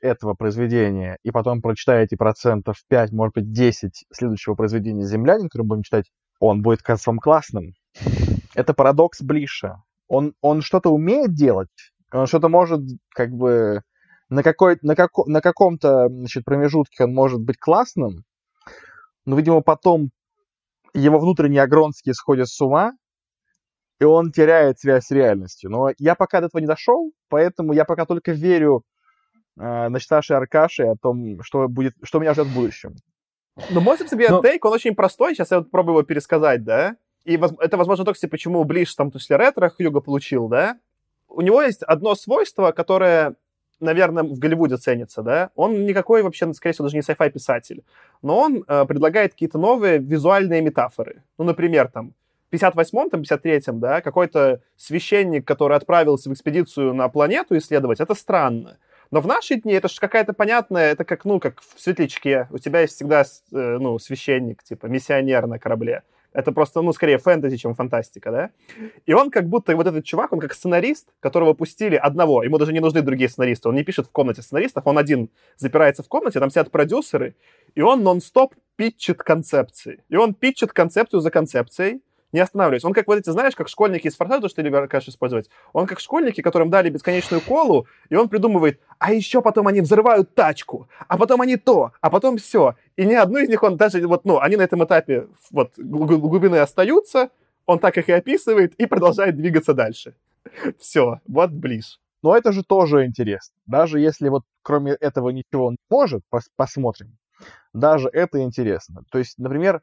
этого 0.00 0.34
произведения, 0.34 1.18
и 1.22 1.30
потом 1.30 1.62
прочитаете 1.62 2.16
процентов 2.16 2.76
5, 2.88 3.12
может 3.12 3.34
быть, 3.34 3.52
10 3.52 4.06
следующего 4.12 4.54
произведения 4.54 5.04
«Землянин», 5.04 5.44
который 5.48 5.62
мы 5.62 5.68
будем 5.68 5.82
читать, 5.82 6.06
он 6.40 6.62
будет 6.62 6.80
вам 7.06 7.18
классным. 7.18 7.74
Это 8.54 8.74
парадокс 8.74 9.20
Блиша. 9.22 9.82
Он, 10.08 10.34
он 10.40 10.62
что-то 10.62 10.90
умеет 10.90 11.34
делать, 11.34 11.68
он 12.12 12.26
что-то 12.26 12.48
может, 12.48 12.80
как 13.10 13.30
бы, 13.30 13.82
на, 14.30 14.42
какой, 14.42 14.78
на, 14.82 14.94
како, 14.94 15.24
на 15.26 15.40
каком-то 15.40 16.08
значит, 16.08 16.44
промежутке 16.44 17.04
он 17.04 17.14
может 17.14 17.40
быть 17.40 17.58
классным, 17.58 18.24
но, 19.26 19.36
видимо, 19.36 19.60
потом 19.60 20.10
его 20.94 21.18
внутренние 21.18 21.62
Агронские 21.62 22.14
сходят 22.14 22.48
с 22.48 22.58
ума, 22.60 22.92
и 24.00 24.04
он 24.04 24.32
теряет 24.32 24.78
связь 24.78 25.06
с 25.06 25.10
реальностью. 25.10 25.70
Но 25.70 25.90
я 25.98 26.14
пока 26.14 26.40
до 26.40 26.46
этого 26.46 26.60
не 26.60 26.66
дошел, 26.66 27.12
поэтому 27.28 27.72
я 27.72 27.84
пока 27.84 28.06
только 28.06 28.32
верю 28.32 28.84
э, 29.58 29.88
начитавшей 29.88 30.36
Аркаши 30.36 30.84
о 30.84 30.96
том, 30.96 31.42
что, 31.42 31.68
будет, 31.68 31.94
что 32.02 32.18
меня 32.18 32.32
ждет 32.32 32.46
в 32.46 32.54
будущем. 32.54 32.94
Ну, 33.70 33.80
мой 33.80 33.98
себе 33.98 34.28
Но... 34.28 34.40
тейк, 34.40 34.64
он 34.64 34.72
очень 34.72 34.94
простой, 34.94 35.34
сейчас 35.34 35.50
я 35.50 35.58
вот 35.58 35.70
пробую 35.70 35.98
его 35.98 36.02
пересказать, 36.02 36.64
да? 36.64 36.96
И 37.24 37.38
это, 37.60 37.76
возможно, 37.76 38.04
только 38.04 38.26
почему 38.28 38.64
Блиш 38.64 38.94
там 38.94 39.10
после 39.10 39.36
ретро 39.36 39.68
Хьюга 39.68 40.00
получил, 40.00 40.48
да? 40.48 40.78
У 41.28 41.40
него 41.42 41.60
есть 41.60 41.82
одно 41.82 42.14
свойство, 42.14 42.72
которое, 42.72 43.34
наверное, 43.80 44.22
в 44.22 44.38
Голливуде 44.38 44.76
ценится, 44.76 45.22
да? 45.22 45.50
Он 45.54 45.84
никакой 45.84 46.22
вообще, 46.22 46.52
скорее 46.54 46.72
всего, 46.72 46.86
даже 46.86 46.96
не 46.96 47.02
sci-fi 47.02 47.30
писатель, 47.30 47.84
но 48.22 48.38
он 48.38 48.64
э, 48.66 48.84
предлагает 48.86 49.32
какие-то 49.32 49.58
новые 49.58 49.98
визуальные 49.98 50.62
метафоры. 50.62 51.22
Ну, 51.36 51.44
например, 51.44 51.88
там, 51.88 52.14
в 52.50 52.54
58-м, 52.54 53.10
там, 53.10 53.20
53-м, 53.20 53.78
да, 53.78 54.00
какой-то 54.00 54.62
священник, 54.76 55.46
который 55.46 55.76
отправился 55.76 56.30
в 56.30 56.32
экспедицию 56.32 56.94
на 56.94 57.08
планету 57.08 57.58
исследовать, 57.58 58.00
это 58.00 58.14
странно. 58.14 58.78
Но 59.10 59.20
в 59.20 59.26
наши 59.26 59.56
дни 59.56 59.72
это 59.72 59.88
же 59.88 60.00
какая-то 60.00 60.32
понятная, 60.32 60.92
это 60.92 61.04
как, 61.04 61.24
ну, 61.24 61.40
как 61.40 61.60
в 61.60 61.80
светлячке. 61.80 62.48
У 62.50 62.58
тебя 62.58 62.80
есть 62.80 62.94
всегда, 62.94 63.22
э, 63.22 63.78
ну, 63.78 63.98
священник, 63.98 64.62
типа, 64.62 64.86
миссионер 64.86 65.46
на 65.46 65.58
корабле. 65.58 66.02
Это 66.34 66.52
просто, 66.52 66.82
ну, 66.82 66.92
скорее 66.92 67.18
фэнтези, 67.18 67.56
чем 67.56 67.74
фантастика, 67.74 68.30
да? 68.30 68.50
И 69.06 69.14
он 69.14 69.30
как 69.30 69.48
будто, 69.48 69.74
вот 69.74 69.86
этот 69.86 70.04
чувак, 70.04 70.32
он 70.32 70.40
как 70.40 70.52
сценарист, 70.52 71.08
которого 71.20 71.54
пустили 71.54 71.96
одного. 71.96 72.42
Ему 72.42 72.58
даже 72.58 72.72
не 72.72 72.80
нужны 72.80 73.00
другие 73.00 73.30
сценаристы. 73.30 73.68
Он 73.68 73.74
не 73.74 73.82
пишет 73.82 74.06
в 74.06 74.12
комнате 74.12 74.42
сценаристов, 74.42 74.86
он 74.86 74.98
один 74.98 75.30
запирается 75.56 76.02
в 76.02 76.08
комнате, 76.08 76.38
там 76.38 76.50
сидят 76.50 76.70
продюсеры, 76.70 77.34
и 77.74 77.80
он 77.80 78.02
нон-стоп 78.02 78.54
питчит 78.76 79.18
концепции. 79.18 80.04
И 80.10 80.16
он 80.16 80.34
питчит 80.34 80.72
концепцию 80.72 81.20
за 81.20 81.30
концепцией, 81.30 82.02
не 82.32 82.40
останавливаюсь. 82.40 82.84
Он 82.84 82.92
как 82.92 83.06
вот 83.06 83.18
эти, 83.18 83.30
знаешь, 83.30 83.54
как 83.54 83.68
школьники 83.68 84.06
из 84.06 84.16
форсажа, 84.16 84.42
то, 84.42 84.48
что 84.48 84.56
ты 84.56 84.62
любишь 84.62 85.08
использовать. 85.08 85.48
Он 85.72 85.86
как 85.86 86.00
школьники, 86.00 86.40
которым 86.40 86.70
дали 86.70 86.90
бесконечную 86.90 87.40
колу, 87.40 87.86
и 88.08 88.16
он 88.16 88.28
придумывает, 88.28 88.80
а 88.98 89.12
еще 89.12 89.42
потом 89.42 89.66
они 89.68 89.80
взрывают 89.80 90.34
тачку, 90.34 90.88
а 91.08 91.16
потом 91.16 91.40
они 91.40 91.56
то, 91.56 91.92
а 92.00 92.10
потом 92.10 92.38
все. 92.38 92.74
И 92.96 93.04
ни 93.04 93.14
одну 93.14 93.38
из 93.38 93.48
них 93.48 93.62
он 93.62 93.76
даже, 93.76 94.06
вот, 94.06 94.24
ну, 94.24 94.38
они 94.40 94.56
на 94.56 94.62
этом 94.62 94.84
этапе 94.84 95.28
вот 95.50 95.72
глубины 95.76 96.56
остаются, 96.56 97.30
он 97.66 97.78
так 97.78 97.98
их 97.98 98.08
и 98.08 98.12
описывает 98.12 98.74
и 98.74 98.86
продолжает 98.86 99.36
двигаться 99.36 99.74
дальше. 99.74 100.14
Все, 100.78 101.20
вот 101.26 101.50
близ. 101.50 102.00
Но 102.22 102.36
это 102.36 102.52
же 102.52 102.64
тоже 102.64 103.04
интересно. 103.04 103.54
Даже 103.66 104.00
если 104.00 104.28
вот 104.28 104.44
кроме 104.62 104.92
этого 104.92 105.30
ничего 105.30 105.66
он 105.66 105.72
не 105.72 105.96
может, 105.96 106.22
пос 106.30 106.50
посмотрим. 106.56 107.16
Даже 107.72 108.08
это 108.08 108.42
интересно. 108.42 109.04
То 109.10 109.18
есть, 109.18 109.38
например, 109.38 109.82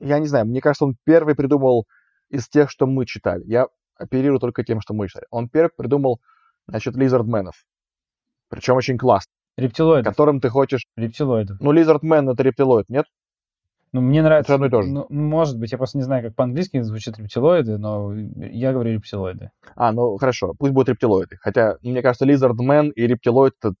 я 0.00 0.18
не 0.18 0.26
знаю, 0.26 0.46
мне 0.46 0.60
кажется, 0.60 0.84
он 0.84 0.96
первый 1.04 1.34
придумал 1.34 1.86
из 2.28 2.48
тех, 2.48 2.70
что 2.70 2.86
мы 2.86 3.06
читали. 3.06 3.44
Я 3.46 3.66
оперирую 3.96 4.40
только 4.40 4.64
тем, 4.64 4.80
что 4.80 4.94
мы 4.94 5.08
читали. 5.08 5.26
Он 5.30 5.48
первый 5.48 5.70
придумал, 5.76 6.20
значит, 6.66 6.96
лизардменов. 6.96 7.54
Причем 8.48 8.76
очень 8.76 8.98
классно. 8.98 9.30
Рептилоидов. 9.56 10.12
Которым 10.12 10.40
ты 10.40 10.48
хочешь... 10.48 10.86
Рептилоидов. 10.96 11.60
Ну, 11.60 11.72
лизардмен— 11.72 12.28
это 12.30 12.42
рептилоид, 12.42 12.88
нет? 12.88 13.06
Ну, 13.92 14.00
мне 14.00 14.20
нравится... 14.22 14.54
Это 14.54 14.64
одно 14.64 14.66
и 14.66 14.70
то 14.70 14.82
же. 14.82 14.90
Ну, 14.90 15.06
может 15.10 15.58
быть, 15.58 15.70
я 15.70 15.78
просто 15.78 15.98
не 15.98 16.02
знаю, 16.02 16.24
как 16.24 16.34
по-английски 16.34 16.80
звучат 16.80 17.18
рептилоиды, 17.18 17.78
но 17.78 18.12
я 18.12 18.72
говорю 18.72 18.94
рептилоиды. 18.94 19.50
А, 19.76 19.92
ну, 19.92 20.16
хорошо, 20.16 20.54
пусть 20.58 20.72
будут 20.72 20.88
рептилоиды. 20.88 21.36
Хотя, 21.40 21.76
мне 21.82 22.02
кажется, 22.02 22.24
лизардмен 22.24 22.90
и 22.90 23.06
рептилоид— 23.06 23.54
это... 23.62 23.74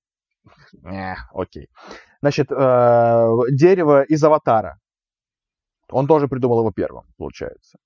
Не, 0.82 1.16
окей. 1.32 1.68
Значит, 2.20 2.52
э, 2.52 3.28
дерево 3.50 4.02
из 4.02 4.22
аватара. 4.22 4.78
Он 5.90 6.06
тоже 6.06 6.28
придумал 6.28 6.60
его 6.60 6.72
первым, 6.72 7.04
получается. 7.16 7.78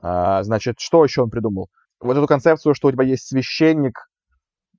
А, 0.00 0.42
значит, 0.42 0.80
что 0.80 1.04
еще 1.04 1.22
он 1.22 1.30
придумал? 1.30 1.70
Вот 2.00 2.16
эту 2.16 2.26
концепцию, 2.26 2.74
что 2.74 2.88
у 2.88 2.92
тебя 2.92 3.04
есть 3.04 3.26
священник 3.26 4.08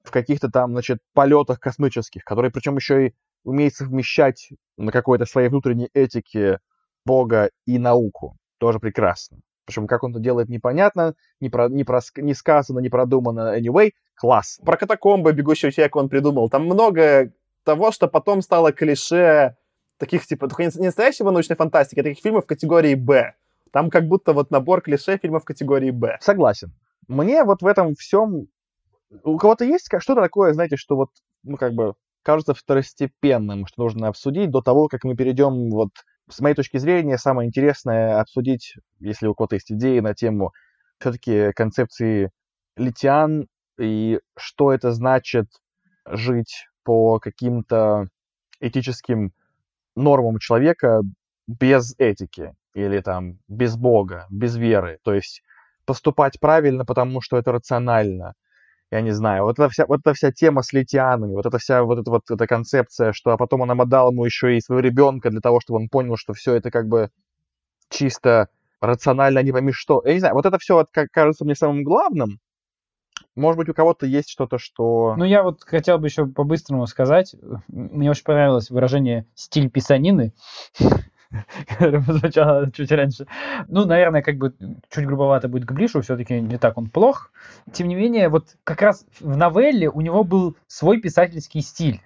в 0.03 0.11
каких-то 0.11 0.49
там, 0.49 0.71
значит, 0.71 0.99
полетах 1.13 1.59
космических, 1.59 2.23
который 2.23 2.51
причем 2.51 2.75
еще 2.75 3.07
и 3.07 3.13
умеет 3.43 3.75
совмещать 3.75 4.49
на 4.77 4.91
какой-то 4.91 5.25
своей 5.25 5.49
внутренней 5.49 5.89
этике 5.93 6.59
Бога 7.05 7.49
и 7.65 7.77
науку. 7.79 8.37
Тоже 8.59 8.79
прекрасно. 8.79 9.39
Причем 9.65 9.87
как 9.87 10.03
он 10.03 10.11
это 10.11 10.19
делает, 10.19 10.49
непонятно, 10.49 11.15
не, 11.39 11.49
про, 11.49 11.69
не, 11.69 11.83
про, 11.83 11.99
не 12.17 12.33
сказано, 12.33 12.79
не 12.79 12.89
продумано. 12.89 13.57
Anyway, 13.57 13.91
класс. 14.15 14.59
Про 14.63 14.77
катакомбы 14.77 15.33
бегущего 15.33 15.71
человека 15.71 15.97
он 15.97 16.09
придумал. 16.09 16.49
Там 16.49 16.65
много 16.65 17.31
того, 17.63 17.91
что 17.91 18.07
потом 18.07 18.41
стало 18.41 18.71
клише 18.71 19.57
таких, 19.97 20.25
типа, 20.25 20.47
только 20.47 20.63
не 20.63 20.85
настоящего 20.85 21.31
научной 21.31 21.55
фантастики, 21.55 21.99
а 21.99 22.03
таких 22.03 22.21
фильмов 22.21 22.45
категории 22.45 22.95
«Б». 22.95 23.33
Там 23.71 23.89
как 23.89 24.07
будто 24.07 24.33
вот 24.33 24.51
набор 24.51 24.81
клише 24.81 25.17
фильмов 25.17 25.43
категории 25.43 25.91
«Б». 25.91 26.17
Согласен. 26.21 26.73
Мне 27.07 27.43
вот 27.43 27.61
в 27.61 27.67
этом 27.67 27.95
всем... 27.95 28.47
У 29.23 29.37
кого-то 29.37 29.65
есть 29.65 29.87
что-то 29.99 30.21
такое, 30.21 30.53
знаете, 30.53 30.77
что 30.77 30.95
вот, 30.95 31.09
ну, 31.43 31.57
как 31.57 31.73
бы, 31.73 31.93
кажется 32.23 32.53
второстепенным, 32.53 33.67
что 33.67 33.83
нужно 33.83 34.07
обсудить 34.07 34.49
до 34.49 34.61
того, 34.61 34.87
как 34.87 35.03
мы 35.03 35.15
перейдем 35.15 35.69
вот 35.69 35.91
с 36.29 36.39
моей 36.39 36.55
точки 36.55 36.77
зрения, 36.77 37.17
самое 37.17 37.47
интересное 37.47 38.19
обсудить, 38.19 38.73
если 38.99 39.27
у 39.27 39.35
кого-то 39.35 39.55
есть 39.55 39.71
идеи 39.71 39.99
на 39.99 40.15
тему 40.15 40.51
все-таки 40.99 41.51
концепции 41.53 42.31
литиан 42.77 43.47
и 43.79 44.19
что 44.35 44.71
это 44.71 44.91
значит 44.91 45.45
жить 46.07 46.65
по 46.83 47.19
каким-то 47.19 48.07
этическим 48.59 49.33
нормам 49.95 50.39
человека 50.39 51.01
без 51.47 51.95
этики 51.97 52.53
или 52.73 52.99
там 52.99 53.39
без 53.47 53.77
Бога, 53.77 54.25
без 54.29 54.55
веры. 54.57 54.99
То 55.03 55.13
есть 55.13 55.41
поступать 55.85 56.39
правильно, 56.39 56.85
потому 56.85 57.21
что 57.21 57.37
это 57.37 57.51
рационально. 57.51 58.33
Я 58.91 59.01
не 59.01 59.11
знаю, 59.11 59.43
вот 59.43 59.59
эта 59.59 59.69
вся, 59.69 59.85
вот 59.87 60.01
эта 60.01 60.13
вся 60.13 60.31
тема 60.31 60.61
с 60.61 60.71
литианами, 60.73 61.33
вот 61.33 61.45
эта 61.45 61.57
вся 61.57 61.83
вот 61.83 61.99
эта 61.99 62.09
вот 62.11 62.23
эта 62.29 62.47
концепция, 62.47 63.13
что 63.13 63.31
а 63.31 63.37
потом 63.37 63.63
она 63.63 63.73
отдал 63.81 64.11
ему 64.11 64.25
еще 64.25 64.55
и 64.57 64.61
своего 64.61 64.81
ребенка 64.81 65.29
для 65.31 65.41
того, 65.41 65.59
чтобы 65.59 65.79
он 65.79 65.89
понял, 65.89 66.17
что 66.17 66.33
все 66.33 66.53
это 66.55 66.71
как 66.71 66.87
бы 66.87 67.09
чисто 67.89 68.49
рационально, 68.81 69.39
не 69.43 69.51
пойми 69.51 69.71
что. 69.71 70.01
Я 70.05 70.13
не 70.13 70.19
знаю, 70.19 70.35
вот 70.35 70.45
это 70.45 70.57
все 70.59 70.75
вот, 70.75 70.87
как 70.91 71.09
кажется 71.11 71.45
мне 71.45 71.55
самым 71.55 71.83
главным, 71.83 72.39
может 73.35 73.57
быть, 73.57 73.69
у 73.69 73.73
кого-то 73.73 74.05
есть 74.05 74.29
что-то, 74.29 74.57
что... 74.57 75.15
Ну, 75.17 75.25
я 75.25 75.43
вот 75.43 75.63
хотел 75.63 75.97
бы 75.97 76.07
еще 76.07 76.25
по-быстрому 76.25 76.87
сказать. 76.87 77.35
Мне 77.67 78.09
очень 78.09 78.23
понравилось 78.23 78.69
выражение 78.69 79.25
«стиль 79.35 79.69
писанины», 79.69 80.33
которое 81.67 81.99
звучало 81.99 82.71
чуть 82.71 82.91
раньше. 82.91 83.27
Ну, 83.67 83.85
наверное, 83.85 84.21
как 84.21 84.37
бы 84.37 84.53
чуть 84.89 85.05
грубовато 85.05 85.49
будет 85.49 85.65
к 85.65 85.71
Блишу, 85.73 86.01
все-таки 86.01 86.39
не 86.39 86.57
так 86.57 86.77
он 86.77 86.89
плох. 86.89 87.31
Тем 87.73 87.87
не 87.89 87.95
менее, 87.95 88.29
вот 88.29 88.55
как 88.63 88.81
раз 88.81 89.05
в 89.19 89.35
новелле 89.35 89.89
у 89.89 90.01
него 90.01 90.23
был 90.23 90.55
свой 90.67 91.01
писательский 91.01 91.61
стиль, 91.61 92.01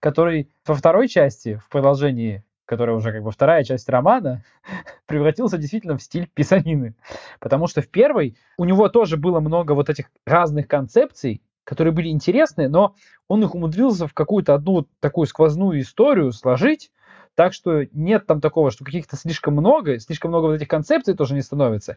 который 0.00 0.50
во 0.66 0.74
второй 0.74 1.08
части, 1.08 1.60
в 1.64 1.68
продолжении 1.68 2.42
которая 2.66 2.96
уже 2.96 3.12
как 3.12 3.22
бы 3.22 3.30
вторая 3.30 3.64
часть 3.64 3.88
романа, 3.88 4.44
превратился 5.06 5.58
действительно 5.58 5.96
в 5.96 6.02
стиль 6.02 6.28
писанины. 6.32 6.94
Потому 7.40 7.66
что 7.66 7.82
в 7.82 7.88
первой 7.88 8.36
у 8.56 8.64
него 8.64 8.88
тоже 8.88 9.16
было 9.16 9.40
много 9.40 9.72
вот 9.72 9.90
этих 9.90 10.10
разных 10.26 10.68
концепций, 10.68 11.42
которые 11.64 11.92
были 11.92 12.08
интересны, 12.08 12.68
но 12.68 12.94
он 13.28 13.42
их 13.42 13.54
умудрился 13.54 14.06
в 14.06 14.14
какую-то 14.14 14.54
одну 14.54 14.86
такую 15.00 15.26
сквозную 15.26 15.80
историю 15.80 16.32
сложить, 16.32 16.90
так 17.34 17.52
что 17.52 17.84
нет 17.92 18.26
там 18.26 18.40
такого, 18.40 18.70
что 18.70 18.84
каких-то 18.84 19.16
слишком 19.16 19.54
много, 19.54 19.98
слишком 19.98 20.30
много 20.30 20.46
вот 20.46 20.54
этих 20.54 20.68
концепций 20.68 21.14
тоже 21.14 21.34
не 21.34 21.42
становится. 21.42 21.96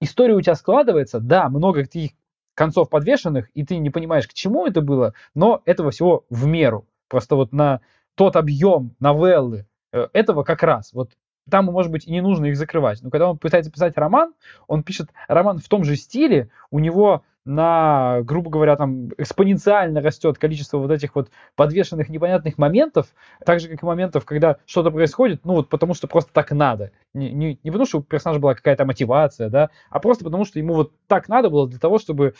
История 0.00 0.34
у 0.34 0.40
тебя 0.40 0.56
складывается, 0.56 1.20
да, 1.20 1.48
много 1.48 1.82
таких 1.82 2.10
концов 2.54 2.90
подвешенных, 2.90 3.48
и 3.54 3.64
ты 3.64 3.78
не 3.78 3.90
понимаешь, 3.90 4.28
к 4.28 4.34
чему 4.34 4.66
это 4.66 4.80
было, 4.80 5.14
но 5.34 5.62
этого 5.64 5.90
всего 5.90 6.24
в 6.28 6.46
меру. 6.46 6.86
Просто 7.08 7.36
вот 7.36 7.52
на 7.52 7.80
тот 8.14 8.36
объем 8.36 8.94
новеллы, 9.00 9.66
этого 10.12 10.42
как 10.42 10.62
раз. 10.62 10.92
Вот 10.92 11.10
там, 11.50 11.66
может 11.66 11.92
быть, 11.92 12.06
и 12.06 12.10
не 12.10 12.20
нужно 12.20 12.46
их 12.46 12.56
закрывать. 12.56 13.02
Но 13.02 13.10
когда 13.10 13.30
он 13.30 13.38
пытается 13.38 13.70
писать 13.70 13.96
роман, 13.96 14.32
он 14.66 14.82
пишет 14.82 15.10
роман 15.28 15.58
в 15.58 15.68
том 15.68 15.84
же 15.84 15.96
стиле, 15.96 16.48
у 16.70 16.78
него 16.78 17.22
на, 17.44 18.22
грубо 18.22 18.50
говоря, 18.50 18.74
там 18.76 19.08
экспоненциально 19.18 20.00
растет 20.00 20.38
количество 20.38 20.78
вот 20.78 20.90
этих 20.90 21.14
вот 21.14 21.30
подвешенных 21.56 22.08
непонятных 22.08 22.56
моментов, 22.56 23.08
так 23.44 23.60
же, 23.60 23.68
как 23.68 23.82
и 23.82 23.86
моментов, 23.86 24.24
когда 24.24 24.56
что-то 24.64 24.90
происходит, 24.90 25.44
ну 25.44 25.54
вот 25.54 25.68
потому 25.68 25.92
что 25.92 26.06
просто 26.06 26.32
так 26.32 26.52
надо. 26.52 26.92
Не, 27.12 27.32
не, 27.32 27.60
не 27.62 27.70
потому 27.70 27.86
что 27.86 27.98
у 27.98 28.02
персонажа 28.02 28.40
была 28.40 28.54
какая-то 28.54 28.86
мотивация, 28.86 29.50
да, 29.50 29.68
а 29.90 30.00
просто 30.00 30.24
потому 30.24 30.46
что 30.46 30.58
ему 30.58 30.74
вот 30.74 30.92
так 31.06 31.28
надо 31.28 31.50
было 31.50 31.68
для 31.68 31.78
того, 31.78 31.98
чтобы 31.98 32.34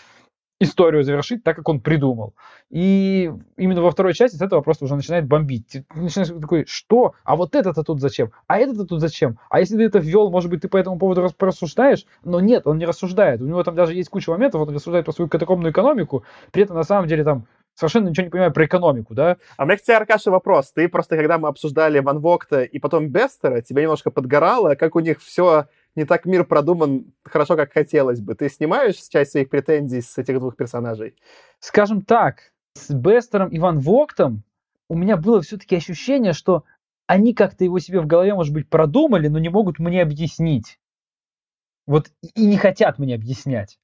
историю 0.60 1.02
завершить 1.02 1.42
так, 1.42 1.56
как 1.56 1.68
он 1.68 1.80
придумал. 1.80 2.34
И 2.70 3.30
именно 3.56 3.82
во 3.82 3.90
второй 3.90 4.14
части 4.14 4.36
с 4.36 4.42
этого 4.42 4.60
просто 4.60 4.84
уже 4.84 4.96
начинает 4.96 5.26
бомбить. 5.26 5.68
Ты 5.70 5.84
начинаешь 5.94 6.28
такой, 6.40 6.64
что? 6.66 7.14
А 7.24 7.36
вот 7.36 7.54
это-то 7.54 7.82
тут 7.82 8.00
зачем? 8.00 8.32
А 8.46 8.58
это-то 8.58 8.84
тут 8.84 9.00
зачем? 9.00 9.38
А 9.50 9.60
если 9.60 9.76
ты 9.76 9.84
это 9.84 9.98
ввел, 9.98 10.30
может 10.30 10.50
быть, 10.50 10.62
ты 10.62 10.68
по 10.68 10.76
этому 10.76 10.98
поводу 10.98 11.28
рассуждаешь? 11.38 12.06
Но 12.24 12.40
нет, 12.40 12.66
он 12.66 12.78
не 12.78 12.86
рассуждает. 12.86 13.40
У 13.40 13.46
него 13.46 13.62
там 13.62 13.74
даже 13.74 13.94
есть 13.94 14.08
куча 14.08 14.30
моментов, 14.30 14.60
он 14.62 14.74
рассуждает 14.74 15.04
про 15.04 15.12
свою 15.12 15.28
катакомную 15.28 15.72
экономику, 15.72 16.24
при 16.52 16.62
этом 16.62 16.76
на 16.76 16.84
самом 16.84 17.08
деле 17.08 17.24
там 17.24 17.46
совершенно 17.74 18.08
ничего 18.08 18.24
не 18.24 18.30
понимаю 18.30 18.52
про 18.52 18.64
экономику, 18.64 19.14
да? 19.14 19.36
А 19.56 19.64
у 19.64 19.66
меня 19.66 19.76
к 19.76 19.82
тебе, 19.82 19.96
Аркаша, 19.96 20.30
вопрос. 20.30 20.72
Ты 20.72 20.88
просто, 20.88 21.16
когда 21.16 21.38
мы 21.38 21.48
обсуждали 21.48 21.98
Ван 21.98 22.20
Вогта 22.20 22.62
и 22.62 22.78
потом 22.78 23.08
Бестера, 23.08 23.60
тебя 23.62 23.82
немножко 23.82 24.10
подгорало, 24.10 24.76
как 24.76 24.94
у 24.94 25.00
них 25.00 25.20
все 25.20 25.66
не 25.96 26.04
так 26.04 26.24
мир 26.24 26.44
продуман 26.44 27.12
хорошо, 27.24 27.56
как 27.56 27.72
хотелось 27.72 28.20
бы. 28.20 28.34
Ты 28.34 28.48
снимаешь 28.48 28.96
часть 28.96 29.32
своих 29.32 29.48
претензий 29.48 30.00
с 30.00 30.18
этих 30.18 30.38
двух 30.38 30.56
персонажей? 30.56 31.16
Скажем 31.60 32.02
так, 32.02 32.52
с 32.74 32.92
Бестером 32.92 33.48
и 33.48 33.58
Ван 33.58 33.78
Воктом 33.78 34.42
у 34.88 34.96
меня 34.96 35.16
было 35.16 35.40
все-таки 35.42 35.76
ощущение, 35.76 36.32
что 36.32 36.64
они 37.06 37.34
как-то 37.34 37.64
его 37.64 37.78
себе 37.78 38.00
в 38.00 38.06
голове, 38.06 38.34
может 38.34 38.52
быть, 38.52 38.68
продумали, 38.68 39.28
но 39.28 39.38
не 39.38 39.48
могут 39.48 39.78
мне 39.78 40.02
объяснить. 40.02 40.78
Вот 41.86 42.10
и 42.22 42.46
не 42.46 42.56
хотят 42.56 42.98
мне 42.98 43.14
объяснять. 43.14 43.78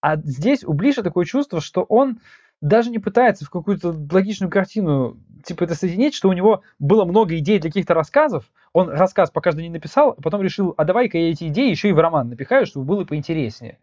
А 0.00 0.16
здесь 0.16 0.64
у 0.64 0.72
Блиша 0.72 1.02
такое 1.02 1.24
чувство, 1.24 1.60
что 1.60 1.82
он 1.82 2.20
даже 2.60 2.90
не 2.90 2.98
пытается 2.98 3.44
в 3.44 3.50
какую-то 3.50 3.94
логичную 4.10 4.50
картину 4.50 5.18
типа 5.44 5.64
это 5.64 5.74
соединить, 5.74 6.14
что 6.14 6.28
у 6.28 6.32
него 6.32 6.62
было 6.78 7.04
много 7.04 7.36
идей 7.38 7.58
для 7.58 7.70
каких-то 7.70 7.94
рассказов, 7.94 8.50
он 8.74 8.90
рассказ 8.90 9.30
по 9.30 9.40
каждой 9.40 9.62
не 9.62 9.70
написал, 9.70 10.14
а 10.18 10.20
потом 10.20 10.42
решил, 10.42 10.74
а 10.76 10.84
давай-ка 10.84 11.16
я 11.16 11.30
эти 11.30 11.44
идеи 11.44 11.70
еще 11.70 11.88
и 11.88 11.92
в 11.92 11.98
роман 11.98 12.28
напихаю, 12.28 12.66
чтобы 12.66 12.84
было 12.84 13.04
поинтереснее. 13.04 13.78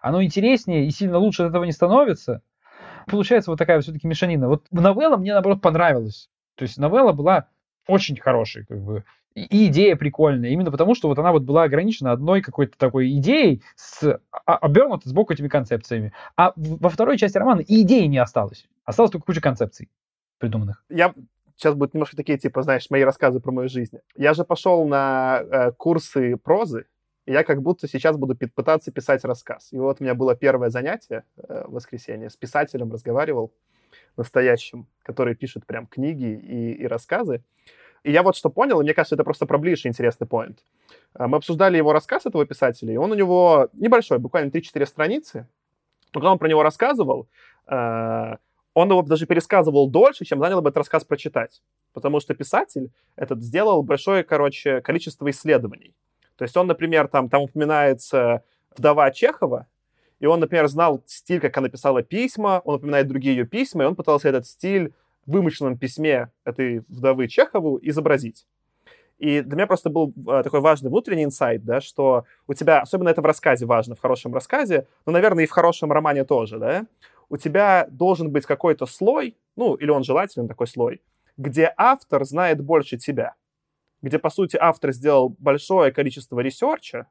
Оно 0.00 0.22
интереснее 0.22 0.86
и 0.86 0.90
сильно 0.90 1.18
лучше 1.18 1.42
от 1.42 1.50
этого 1.50 1.64
не 1.64 1.72
становится. 1.72 2.42
Получается 3.06 3.50
вот 3.50 3.58
такая 3.58 3.80
все-таки 3.80 4.06
мешанина. 4.06 4.48
Вот 4.48 4.64
новелла 4.70 5.16
мне, 5.16 5.32
наоборот, 5.32 5.60
понравилась. 5.60 6.30
То 6.54 6.62
есть 6.62 6.78
новелла 6.78 7.12
была 7.12 7.48
очень 7.88 8.16
хорошей, 8.16 8.64
как 8.64 8.80
бы, 8.80 9.04
и 9.34 9.66
идея 9.66 9.96
прикольная, 9.96 10.50
именно 10.50 10.70
потому, 10.70 10.94
что 10.94 11.08
вот 11.08 11.18
она 11.18 11.32
вот 11.32 11.42
была 11.42 11.64
ограничена 11.64 12.12
одной 12.12 12.40
какой-то 12.40 12.78
такой 12.78 13.10
идеей, 13.18 13.62
с, 13.74 14.20
обернутой 14.44 15.10
сбоку 15.10 15.32
этими 15.32 15.48
концепциями. 15.48 16.12
А 16.36 16.52
во 16.56 16.88
второй 16.88 17.18
части 17.18 17.36
романа 17.36 17.60
и 17.60 17.82
идеи 17.82 18.06
не 18.06 18.18
осталось. 18.18 18.66
Осталось 18.84 19.10
только 19.10 19.26
куча 19.26 19.40
концепций 19.40 19.90
придуманных. 20.38 20.84
Я 20.88 21.14
сейчас 21.56 21.74
будут 21.74 21.94
немножко 21.94 22.16
такие, 22.16 22.38
типа, 22.38 22.62
знаешь, 22.62 22.88
мои 22.90 23.02
рассказы 23.02 23.40
про 23.40 23.52
мою 23.52 23.68
жизнь. 23.68 23.98
Я 24.14 24.34
же 24.34 24.44
пошел 24.44 24.86
на 24.86 25.40
э, 25.40 25.72
курсы 25.72 26.36
прозы, 26.36 26.86
и 27.24 27.32
я 27.32 27.42
как 27.42 27.62
будто 27.62 27.88
сейчас 27.88 28.16
буду 28.16 28.36
пытаться 28.36 28.92
писать 28.92 29.24
рассказ. 29.24 29.72
И 29.72 29.78
вот 29.78 30.00
у 30.00 30.04
меня 30.04 30.14
было 30.14 30.36
первое 30.36 30.70
занятие 30.70 31.24
э, 31.36 31.64
в 31.66 31.72
воскресенье, 31.72 32.30
с 32.30 32.36
писателем 32.36 32.92
разговаривал, 32.92 33.52
настоящим, 34.16 34.86
который 35.02 35.34
пишет 35.34 35.66
прям 35.66 35.86
книги 35.86 36.26
и, 36.26 36.72
и 36.72 36.86
рассказы. 36.86 37.42
И 38.04 38.12
я 38.12 38.22
вот 38.22 38.36
что 38.36 38.50
понял, 38.50 38.80
и 38.80 38.84
мне 38.84 38.94
кажется, 38.94 39.16
это 39.16 39.24
просто 39.24 39.46
про 39.46 39.58
ближе 39.58 39.88
интересный 39.88 40.26
поинт. 40.26 40.60
Э, 41.18 41.26
мы 41.26 41.38
обсуждали 41.38 41.76
его 41.76 41.92
рассказ 41.92 42.26
этого 42.26 42.46
писателя, 42.46 42.92
и 42.92 42.96
он 42.96 43.10
у 43.10 43.14
него 43.14 43.68
небольшой, 43.72 44.18
буквально 44.18 44.50
3-4 44.50 44.86
страницы. 44.86 45.48
Но 46.14 46.20
когда 46.20 46.32
он 46.32 46.38
про 46.38 46.48
него 46.48 46.62
рассказывал, 46.62 47.28
э, 47.66 48.36
он 48.76 48.90
его 48.90 49.00
даже 49.00 49.24
пересказывал 49.24 49.88
дольше, 49.88 50.26
чем 50.26 50.38
занял 50.38 50.60
бы 50.60 50.68
этот 50.68 50.76
рассказ 50.76 51.02
прочитать. 51.02 51.62
Потому 51.94 52.20
что 52.20 52.34
писатель 52.34 52.90
этот 53.16 53.42
сделал 53.42 53.82
большое, 53.82 54.22
короче, 54.22 54.82
количество 54.82 55.30
исследований. 55.30 55.94
То 56.36 56.42
есть 56.42 56.54
он, 56.58 56.66
например, 56.66 57.08
там, 57.08 57.30
там 57.30 57.40
упоминается 57.40 58.42
вдова 58.76 59.10
Чехова, 59.10 59.66
и 60.20 60.26
он, 60.26 60.40
например, 60.40 60.68
знал 60.68 61.02
стиль, 61.06 61.40
как 61.40 61.56
она 61.56 61.70
писала 61.70 62.02
письма, 62.02 62.60
он 62.66 62.74
упоминает 62.74 63.08
другие 63.08 63.34
ее 63.34 63.46
письма, 63.46 63.84
и 63.84 63.86
он 63.86 63.96
пытался 63.96 64.28
этот 64.28 64.46
стиль 64.46 64.92
в 65.24 65.32
вымышленном 65.32 65.78
письме 65.78 66.30
этой 66.44 66.80
вдовы 66.80 67.28
Чехову 67.28 67.78
изобразить. 67.80 68.46
И 69.16 69.40
для 69.40 69.56
меня 69.56 69.66
просто 69.66 69.88
был 69.88 70.12
э, 70.28 70.42
такой 70.42 70.60
важный 70.60 70.90
внутренний 70.90 71.24
инсайт, 71.24 71.64
да, 71.64 71.80
что 71.80 72.24
у 72.46 72.52
тебя, 72.52 72.80
особенно 72.80 73.08
это 73.08 73.22
в 73.22 73.24
рассказе 73.24 73.64
важно, 73.64 73.94
в 73.94 74.00
хорошем 74.00 74.34
рассказе, 74.34 74.86
но, 75.06 75.12
наверное, 75.12 75.44
и 75.44 75.46
в 75.46 75.50
хорошем 75.50 75.90
романе 75.90 76.24
тоже, 76.24 76.58
да, 76.58 76.86
у 77.28 77.36
тебя 77.36 77.86
должен 77.90 78.30
быть 78.30 78.46
какой-то 78.46 78.86
слой, 78.86 79.36
ну, 79.56 79.74
или 79.74 79.90
он 79.90 80.04
желателен 80.04 80.48
такой 80.48 80.66
слой, 80.66 81.02
где 81.36 81.72
автор 81.76 82.24
знает 82.24 82.60
больше 82.60 82.96
тебя, 82.96 83.34
где, 84.02 84.18
по 84.18 84.30
сути, 84.30 84.56
автор 84.60 84.92
сделал 84.92 85.34
большое 85.38 85.92
количество 85.92 86.40
ресерча, 86.40 87.06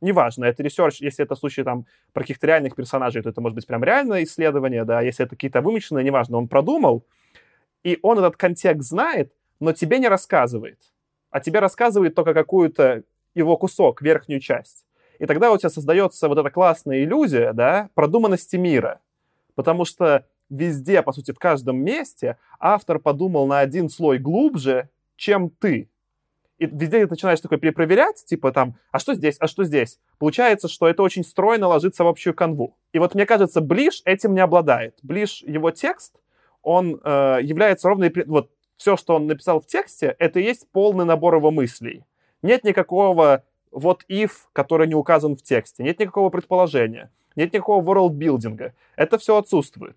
неважно, 0.00 0.44
это 0.44 0.62
ресерч, 0.62 1.00
если 1.00 1.24
это 1.24 1.34
случай 1.34 1.62
там 1.62 1.86
про 2.12 2.22
каких-то 2.22 2.46
реальных 2.46 2.74
персонажей, 2.74 3.22
то 3.22 3.30
это 3.30 3.40
может 3.40 3.54
быть 3.54 3.66
прям 3.66 3.82
реальное 3.82 4.24
исследование, 4.24 4.84
да, 4.84 5.00
если 5.00 5.24
это 5.24 5.34
какие-то 5.34 5.60
вымышленные, 5.60 6.04
неважно, 6.04 6.38
он 6.38 6.48
продумал, 6.48 7.04
и 7.82 7.98
он 8.02 8.18
этот 8.18 8.36
контекст 8.36 8.88
знает, 8.88 9.32
но 9.60 9.72
тебе 9.72 9.98
не 9.98 10.08
рассказывает, 10.08 10.78
а 11.30 11.40
тебе 11.40 11.60
рассказывает 11.60 12.14
только 12.14 12.34
какую-то 12.34 13.02
его 13.34 13.56
кусок, 13.56 14.02
верхнюю 14.02 14.40
часть. 14.40 14.84
И 15.18 15.26
тогда 15.26 15.50
у 15.50 15.58
тебя 15.58 15.70
создается 15.70 16.28
вот 16.28 16.38
эта 16.38 16.50
классная 16.50 17.02
иллюзия, 17.02 17.52
да, 17.52 17.90
продуманности 17.94 18.56
мира 18.56 19.00
потому 19.58 19.84
что 19.84 20.24
везде, 20.50 21.02
по 21.02 21.10
сути, 21.10 21.32
в 21.32 21.38
каждом 21.40 21.78
месте 21.78 22.36
автор 22.60 23.00
подумал 23.00 23.48
на 23.48 23.58
один 23.58 23.88
слой 23.88 24.18
глубже, 24.18 24.88
чем 25.16 25.50
ты. 25.50 25.90
И 26.58 26.66
везде 26.66 27.04
ты 27.04 27.10
начинаешь 27.10 27.40
такой 27.40 27.58
перепроверять, 27.58 28.24
типа 28.24 28.52
там, 28.52 28.76
а 28.92 29.00
что 29.00 29.14
здесь, 29.14 29.36
а 29.40 29.48
что 29.48 29.64
здесь? 29.64 29.98
Получается, 30.20 30.68
что 30.68 30.86
это 30.86 31.02
очень 31.02 31.24
стройно 31.24 31.66
ложится 31.66 32.04
в 32.04 32.06
общую 32.06 32.34
канву. 32.34 32.76
И 32.92 33.00
вот 33.00 33.16
мне 33.16 33.26
кажется, 33.26 33.60
Блиш 33.60 34.00
этим 34.04 34.32
не 34.32 34.40
обладает. 34.40 34.96
Блиш, 35.02 35.42
его 35.42 35.72
текст, 35.72 36.14
он 36.62 37.00
э, 37.02 37.38
является 37.42 37.88
ровно... 37.88 38.12
Вот 38.26 38.52
все, 38.76 38.96
что 38.96 39.16
он 39.16 39.26
написал 39.26 39.60
в 39.60 39.66
тексте, 39.66 40.14
это 40.20 40.38
и 40.38 40.44
есть 40.44 40.70
полный 40.70 41.04
набор 41.04 41.34
его 41.34 41.50
мыслей. 41.50 42.04
Нет 42.42 42.62
никакого 42.62 43.42
вот 43.72 44.04
if, 44.08 44.30
который 44.52 44.86
не 44.86 44.94
указан 44.94 45.34
в 45.34 45.42
тексте, 45.42 45.82
нет 45.82 45.98
никакого 45.98 46.30
предположения 46.30 47.10
нет 47.38 47.52
никакого 47.52 47.84
ворлдбилдинга. 47.84 48.74
Это 48.96 49.16
все 49.18 49.36
отсутствует. 49.36 49.96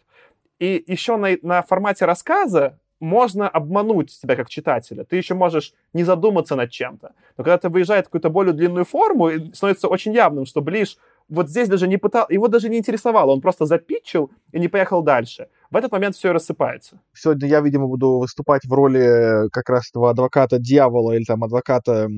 И 0.60 0.84
еще 0.88 1.17
на, 1.17 1.30
на 1.41 1.63
формате 1.63 2.06
рассказа 2.06 2.77
можно 2.99 3.49
обмануть 3.49 4.12
себя 4.12 4.36
как 4.36 4.47
читателя. 4.47 5.04
Ты 5.04 5.15
еще 5.15 5.34
можешь 5.34 5.73
не 5.91 6.04
задуматься 6.04 6.56
над 6.56 6.69
чем-то. 6.69 7.13
Но 7.38 7.43
когда 7.43 7.58
ты 7.58 7.69
выезжает 7.69 8.06
в 8.06 8.10
какую-то 8.10 8.30
более 8.30 8.54
длинную 8.54 8.86
форму, 8.86 9.30
становится 9.54 9.88
очень 9.88 10.13
явным, 10.13 10.45
что 10.45 10.62
Блиш 10.62 10.97
вот 11.32 11.49
здесь 11.49 11.69
даже 11.69 11.88
не 11.88 11.97
пытал, 11.97 12.25
его 12.30 12.47
даже 12.47 12.69
не 12.69 12.77
интересовало, 12.77 13.32
он 13.32 13.41
просто 13.41 13.65
запитчил 13.65 14.32
и 14.51 14.60
не 14.60 14.67
поехал 14.67 15.01
дальше. 15.01 15.47
В 15.69 15.77
этот 15.77 15.91
момент 15.91 16.15
все 16.15 16.34
рассыпается. 16.34 16.99
Сегодня 17.13 17.47
я, 17.47 17.62
видимо, 17.62 17.88
буду 17.88 18.19
выступать 18.19 18.65
в 18.65 18.73
роли 18.73 19.49
как 19.51 19.69
раз 19.69 19.89
этого 19.89 20.10
адвоката 20.10 20.60
дьявола 20.60 21.13
или 21.13 21.23
там 21.23 21.43
адвоката 21.43 22.10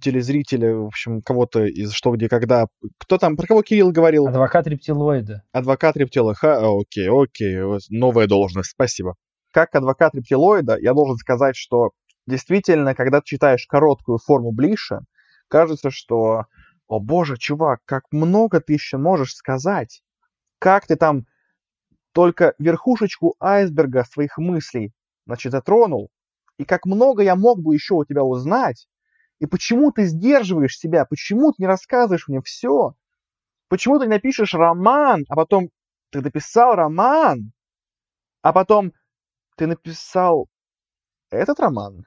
телезрителя, 0.00 0.74
в 0.74 0.86
общем, 0.86 1.22
кого-то 1.22 1.64
из 1.64 1.92
«Что, 1.92 2.12
где, 2.12 2.28
когда». 2.28 2.66
Кто 2.98 3.18
там, 3.18 3.36
про 3.36 3.46
кого 3.46 3.62
Кирилл 3.62 3.92
говорил? 3.92 4.26
Адвокат 4.26 4.66
рептилоида. 4.66 5.42
Адвокат 5.52 5.96
рептилоида. 5.96 6.38
Ха, 6.38 6.80
окей, 6.80 7.08
окей, 7.10 7.58
новая 7.90 8.26
должность, 8.26 8.70
спасибо. 8.70 9.14
Как 9.52 9.74
адвокат 9.74 10.14
рептилоида, 10.14 10.78
я 10.80 10.92
должен 10.92 11.16
сказать, 11.16 11.56
что 11.56 11.90
действительно, 12.26 12.94
когда 12.94 13.20
ты 13.20 13.26
читаешь 13.26 13.66
короткую 13.66 14.18
форму 14.18 14.52
Блиша, 14.52 15.00
кажется, 15.48 15.90
что, 15.90 16.44
о 16.88 17.00
боже, 17.00 17.36
чувак, 17.38 17.80
как 17.84 18.04
много 18.10 18.60
ты 18.60 18.74
еще 18.74 18.98
можешь 18.98 19.34
сказать. 19.34 20.02
Как 20.58 20.86
ты 20.86 20.96
там 20.96 21.26
только 22.12 22.54
верхушечку 22.58 23.34
айсберга 23.40 24.04
своих 24.04 24.38
мыслей, 24.38 24.92
значит, 25.26 25.52
затронул, 25.52 26.10
и 26.58 26.64
как 26.64 26.86
много 26.86 27.22
я 27.22 27.36
мог 27.36 27.60
бы 27.60 27.74
еще 27.74 27.94
у 27.94 28.04
тебя 28.04 28.24
узнать, 28.24 28.86
и 29.38 29.46
почему 29.46 29.92
ты 29.92 30.06
сдерживаешь 30.06 30.78
себя? 30.78 31.04
Почему 31.04 31.52
ты 31.52 31.62
не 31.62 31.66
рассказываешь 31.66 32.28
мне 32.28 32.40
все? 32.42 32.94
Почему 33.68 33.98
ты 33.98 34.06
не 34.06 34.10
напишешь 34.10 34.54
роман, 34.54 35.24
а 35.28 35.36
потом 35.36 35.70
ты 36.10 36.20
написал 36.22 36.74
роман, 36.74 37.52
а 38.42 38.52
потом 38.52 38.92
ты 39.56 39.66
написал 39.66 40.48
этот 41.30 41.60
роман? 41.60 42.04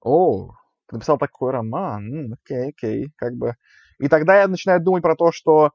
О, 0.00 0.52
ты 0.86 0.96
написал 0.96 1.18
такой 1.18 1.52
роман. 1.52 2.32
Окей, 2.32 2.70
окей, 2.70 3.12
как 3.16 3.34
бы. 3.34 3.56
И 3.98 4.08
тогда 4.08 4.40
я 4.40 4.48
начинаю 4.48 4.80
думать 4.80 5.02
про 5.02 5.16
то, 5.16 5.32
что 5.32 5.72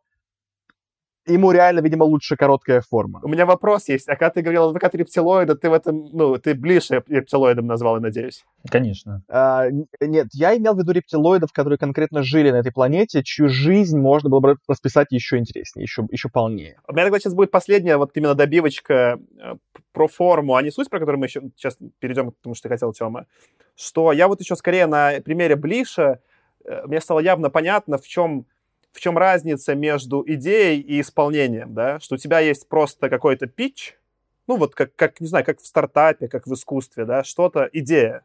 ему 1.26 1.52
реально, 1.52 1.80
видимо, 1.80 2.04
лучше 2.04 2.36
короткая 2.36 2.82
форма. 2.82 3.20
У 3.24 3.28
меня 3.28 3.46
вопрос 3.46 3.88
есть. 3.88 4.08
А 4.10 4.16
когда 4.16 4.32
ты 4.32 4.42
говорил 4.42 4.66
адвокат 4.66 4.96
рептилоида, 4.96 5.56
ты 5.56 5.70
в 5.70 5.74
этом, 5.74 6.06
ну, 6.12 6.38
ты 6.38 6.54
ближе 6.54 7.04
рептилоидом 7.08 7.66
назвал, 7.66 7.96
я 7.96 8.02
надеюсь? 8.02 8.44
Конечно. 8.70 9.24
А, 9.30 9.68
нет, 10.02 10.28
я 10.34 10.58
имел 10.58 10.76
в 10.76 10.80
виду 10.80 10.92
рептилоидов, 10.92 11.52
которые 11.54 11.78
конкретно 11.78 12.24
жили 12.24 12.52
на 12.52 12.58
этой 12.58 12.72
планете, 12.72 13.24
чью 13.24 13.48
жизнь 13.48 13.98
можно 13.98 14.30
было 14.30 14.40
бы 14.40 14.58
расписать 14.68 15.08
еще 15.12 15.38
интереснее, 15.38 15.84
еще, 15.84 16.06
еще 16.12 16.30
полнее. 16.30 16.80
У 16.88 16.94
меня 16.94 17.06
тогда 17.06 17.20
сейчас 17.20 17.34
будет 17.34 17.52
последняя 17.52 17.98
вот 17.98 18.12
именно 18.16 18.36
добивочка 18.36 19.20
э, 19.40 19.54
про 19.92 20.08
форму, 20.08 20.56
а 20.56 20.62
не 20.62 20.72
суть, 20.72 20.90
про 20.90 21.00
которую 21.00 21.20
мы 21.20 21.28
еще 21.28 21.42
сейчас 21.56 21.78
перейдем 22.00 22.32
к 22.32 22.36
тому, 22.42 22.56
что 22.56 22.64
ты 22.64 22.70
хотел, 22.70 22.92
Тёма. 22.94 23.28
Что 23.76 24.12
я 24.12 24.28
вот 24.28 24.42
еще 24.42 24.56
скорее 24.56 24.88
на 24.88 25.20
примере 25.24 25.56
Блиша, 25.56 26.20
э, 26.66 26.86
мне 26.86 27.00
стало 27.00 27.20
явно 27.20 27.50
понятно, 27.50 27.98
в 27.98 28.08
чем 28.08 28.46
в 28.94 29.00
чем 29.00 29.18
разница 29.18 29.76
между 29.76 30.24
идеей 30.26 30.80
и 30.80 31.02
исполнением, 31.02 31.74
да, 31.74 32.00
что 32.00 32.16
у 32.16 32.18
тебя 32.18 32.40
есть 32.40 32.70
просто 32.70 33.10
какой-то 33.10 33.48
питч, 33.48 33.96
ну 34.48 34.56
вот 34.56 34.76
как, 34.76 34.96
как, 34.96 35.20
не 35.20 35.28
знаю, 35.28 35.44
как 35.44 35.60
в 35.60 35.66
стартапе, 35.66 36.28
как 36.28 36.46
в 36.46 36.54
искусстве, 36.54 37.06
да, 37.06 37.24
что-то, 37.24 37.70
идея. 37.74 38.24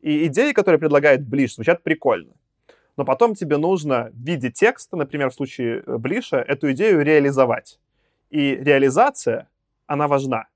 И 0.00 0.26
идеи, 0.26 0.52
которые 0.52 0.78
предлагает 0.78 1.26
Блиш, 1.26 1.56
звучат 1.56 1.82
прикольно. 1.82 2.32
Но 2.96 3.04
потом 3.04 3.34
тебе 3.34 3.56
нужно 3.56 4.10
в 4.12 4.24
виде 4.24 4.50
текста, 4.50 4.96
например, 4.96 5.30
в 5.30 5.34
случае 5.34 5.82
э, 5.86 5.96
Блиша, 5.98 6.38
эту 6.38 6.70
идею 6.72 7.02
реализовать. 7.02 7.78
И 8.30 8.54
реализация, 8.56 9.48
она 9.86 10.06
важна. 10.06 10.46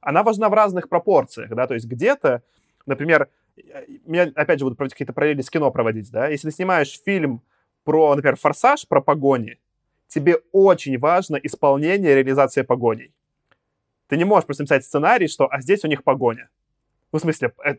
Она 0.00 0.22
важна 0.22 0.48
в 0.48 0.54
разных 0.54 0.88
пропорциях, 0.88 1.50
да, 1.50 1.66
то 1.66 1.74
есть 1.74 1.86
где-то, 1.86 2.42
например, 2.86 3.28
меня, 4.06 4.32
опять 4.34 4.58
же, 4.58 4.64
буду 4.64 4.76
какие-то 4.76 5.12
параллели 5.12 5.42
с 5.42 5.50
кино 5.50 5.70
проводить, 5.70 6.10
да, 6.10 6.28
если 6.28 6.48
ты 6.48 6.54
снимаешь 6.56 7.00
фильм 7.04 7.42
про, 7.90 8.14
например, 8.14 8.36
форсаж, 8.36 8.86
про 8.86 9.00
погони, 9.00 9.58
тебе 10.06 10.36
очень 10.52 10.96
важно 10.96 11.34
исполнение, 11.42 12.14
реализация 12.14 12.62
погоней. 12.62 13.12
Ты 14.06 14.16
не 14.16 14.24
можешь 14.24 14.46
просто 14.46 14.62
написать 14.62 14.84
сценарий, 14.84 15.26
что 15.26 15.48
«а 15.50 15.60
здесь 15.60 15.84
у 15.84 15.88
них 15.88 16.04
погоня». 16.04 16.50
Ну, 17.10 17.18
в 17.18 17.22
смысле, 17.22 17.52
э, 17.64 17.74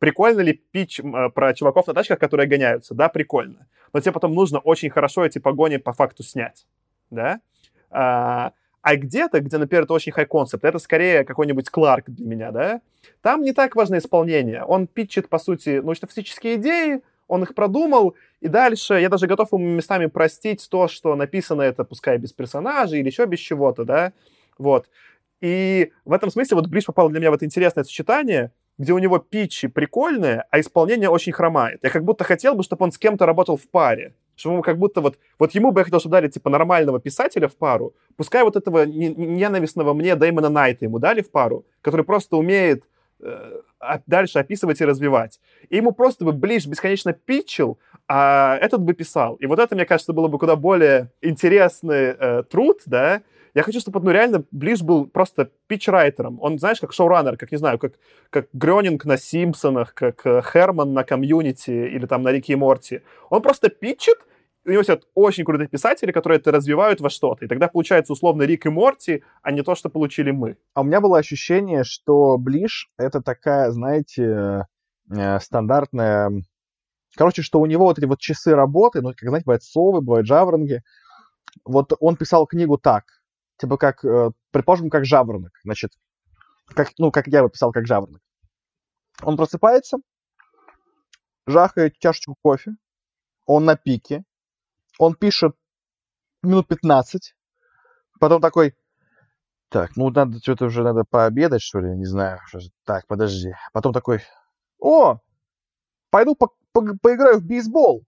прикольно 0.00 0.40
ли 0.40 0.54
пич 0.72 0.98
э, 0.98 1.28
про 1.32 1.54
чуваков 1.54 1.86
на 1.86 1.94
тачках, 1.94 2.18
которые 2.18 2.48
гоняются? 2.48 2.92
Да, 2.92 3.08
прикольно. 3.08 3.68
Но 3.92 4.00
тебе 4.00 4.10
потом 4.10 4.34
нужно 4.34 4.58
очень 4.58 4.90
хорошо 4.90 5.24
эти 5.24 5.38
погони 5.38 5.76
по 5.76 5.92
факту 5.92 6.24
снять, 6.24 6.66
да? 7.10 7.40
А, 7.88 8.54
а 8.80 8.96
где-то, 8.96 9.38
где, 9.38 9.58
например, 9.58 9.84
это 9.84 9.94
очень 9.94 10.10
хай-концепт, 10.10 10.64
это 10.64 10.80
скорее 10.80 11.24
какой-нибудь 11.24 11.70
Кларк 11.70 12.10
для 12.10 12.26
меня, 12.26 12.50
да? 12.50 12.80
Там 13.20 13.42
не 13.42 13.52
так 13.52 13.76
важно 13.76 13.98
исполнение. 13.98 14.64
Он 14.64 14.88
питчит, 14.88 15.28
по 15.28 15.38
сути, 15.38 15.78
научно-физические 15.78 16.56
идеи, 16.56 17.02
он 17.32 17.42
их 17.44 17.54
продумал, 17.54 18.14
и 18.40 18.48
дальше 18.48 18.94
я 19.00 19.08
даже 19.08 19.26
готов 19.26 19.52
ему 19.52 19.66
местами 19.66 20.04
простить 20.04 20.68
то, 20.70 20.86
что 20.86 21.16
написано 21.16 21.62
это, 21.62 21.82
пускай 21.82 22.18
без 22.18 22.34
персонажей 22.34 23.00
или 23.00 23.06
еще 23.06 23.24
без 23.24 23.38
чего-то, 23.38 23.84
да, 23.84 24.12
вот. 24.58 24.86
И 25.40 25.92
в 26.04 26.12
этом 26.12 26.30
смысле 26.30 26.56
вот 26.56 26.66
Блич 26.66 26.84
попал 26.84 27.08
для 27.08 27.20
меня 27.20 27.30
в 27.30 27.34
это 27.34 27.46
интересное 27.46 27.84
сочетание, 27.84 28.52
где 28.76 28.92
у 28.92 28.98
него 28.98 29.18
питчи 29.18 29.68
прикольные, 29.68 30.44
а 30.50 30.60
исполнение 30.60 31.08
очень 31.08 31.32
хромает. 31.32 31.80
Я 31.82 31.88
как 31.88 32.04
будто 32.04 32.22
хотел 32.22 32.54
бы, 32.54 32.62
чтобы 32.62 32.84
он 32.84 32.92
с 32.92 32.98
кем-то 32.98 33.24
работал 33.24 33.56
в 33.56 33.66
паре. 33.66 34.14
Чтобы 34.36 34.56
ему 34.56 34.62
как 34.62 34.78
будто 34.78 35.00
вот... 35.00 35.18
Вот 35.38 35.52
ему 35.52 35.72
бы 35.72 35.80
я 35.80 35.84
хотел, 35.84 36.00
чтобы 36.00 36.12
дали, 36.12 36.28
типа, 36.28 36.50
нормального 36.50 37.00
писателя 37.00 37.48
в 37.48 37.56
пару. 37.56 37.94
Пускай 38.16 38.44
вот 38.44 38.56
этого 38.56 38.84
ненавистного 38.86 39.94
мне 39.94 40.16
Дэймона 40.16 40.48
Найта 40.48 40.84
ему 40.84 40.98
дали 40.98 41.22
в 41.22 41.30
пару, 41.30 41.64
который 41.80 42.04
просто 42.04 42.36
умеет 42.36 42.84
дальше 44.06 44.38
описывать 44.38 44.80
и 44.80 44.84
развивать. 44.84 45.40
И 45.68 45.76
ему 45.76 45.92
просто 45.92 46.24
бы 46.24 46.32
Блиш 46.32 46.66
бесконечно 46.66 47.12
питчил, 47.12 47.78
а 48.08 48.56
этот 48.60 48.82
бы 48.82 48.94
писал. 48.94 49.36
И 49.36 49.46
вот 49.46 49.58
это, 49.58 49.74
мне 49.74 49.84
кажется, 49.84 50.12
было 50.12 50.28
бы 50.28 50.38
куда 50.38 50.56
более 50.56 51.10
интересный 51.20 52.14
э, 52.18 52.42
труд, 52.50 52.80
да, 52.86 53.22
я 53.54 53.62
хочу, 53.62 53.80
чтобы, 53.80 54.00
ну, 54.00 54.10
реально 54.10 54.44
Блиш 54.50 54.80
был 54.80 55.06
просто 55.06 55.50
pitch-райтером. 55.66 56.38
Он, 56.40 56.58
знаешь, 56.58 56.80
как 56.80 56.92
шоураннер, 56.92 57.36
как, 57.36 57.52
не 57.52 57.58
знаю, 57.58 57.78
как, 57.78 57.92
как 58.30 58.46
Грёнинг 58.54 59.04
на 59.04 59.18
Симпсонах, 59.18 59.92
как 59.92 60.24
э, 60.24 60.40
Хармон 60.42 60.94
на 60.94 61.04
Community 61.04 61.70
или 61.70 62.06
там 62.06 62.22
на 62.22 62.32
Рике 62.32 62.54
и 62.54 62.56
Морти. 62.56 63.02
Он 63.28 63.42
просто 63.42 63.68
питчит, 63.68 64.16
у 64.64 64.70
него 64.70 64.82
сидят 64.82 65.04
очень 65.14 65.44
крутые 65.44 65.68
писатели, 65.68 66.12
которые 66.12 66.38
это 66.38 66.52
развивают 66.52 67.00
во 67.00 67.10
что-то. 67.10 67.44
И 67.44 67.48
тогда 67.48 67.68
получается 67.68 68.12
условно 68.12 68.42
Рик 68.42 68.66
и 68.66 68.68
Морти, 68.68 69.24
а 69.42 69.50
не 69.50 69.62
то, 69.62 69.74
что 69.74 69.88
получили 69.88 70.30
мы. 70.30 70.56
А 70.74 70.82
у 70.82 70.84
меня 70.84 71.00
было 71.00 71.18
ощущение, 71.18 71.84
что 71.84 72.38
Блиш— 72.38 72.90
это 72.96 73.20
такая, 73.20 73.70
знаете, 73.70 74.66
э, 75.10 75.40
стандартная... 75.40 76.30
Короче, 77.16 77.42
что 77.42 77.60
у 77.60 77.66
него 77.66 77.84
вот 77.84 77.98
эти 77.98 78.06
вот 78.06 78.20
часы 78.20 78.54
работы, 78.54 79.02
ну, 79.02 79.10
как, 79.10 79.28
знаете, 79.28 79.44
бывают 79.44 79.62
совы, 79.62 80.00
бывают 80.00 80.26
жаворонки. 80.26 80.82
Вот 81.64 81.92
он 82.00 82.16
писал 82.16 82.46
книгу 82.46 82.78
так 82.78 83.04
типа 83.62 83.76
как, 83.76 84.04
э, 84.04 84.30
предположим, 84.50 84.90
как 84.90 85.04
жаворонок, 85.04 85.52
значит, 85.62 85.92
как, 86.66 86.90
ну, 86.98 87.12
как 87.12 87.28
я 87.28 87.38
его 87.38 87.48
писал, 87.48 87.70
как 87.70 87.86
жаворонок. 87.86 88.20
Он 89.22 89.36
просыпается, 89.36 89.98
жахает 91.46 91.96
чашечку 91.98 92.36
кофе, 92.42 92.72
он 93.46 93.64
на 93.64 93.76
пике, 93.76 94.24
он 94.98 95.14
пишет 95.14 95.54
минут 96.42 96.68
15, 96.68 97.34
потом 98.20 98.40
такой, 98.40 98.74
так, 99.68 99.96
ну, 99.96 100.10
надо 100.10 100.38
что-то 100.38 100.66
уже, 100.66 100.82
надо 100.82 101.04
пообедать, 101.04 101.62
что 101.62 101.80
ли, 101.80 101.96
не 101.96 102.04
знаю. 102.04 102.40
Так, 102.84 103.06
подожди. 103.06 103.54
Потом 103.72 103.92
такой, 103.92 104.20
о, 104.78 105.18
пойду 106.10 106.34
по 106.34 106.50
по 106.72 106.82
поиграю 107.02 107.38
в 107.38 107.44
бейсбол. 107.44 108.04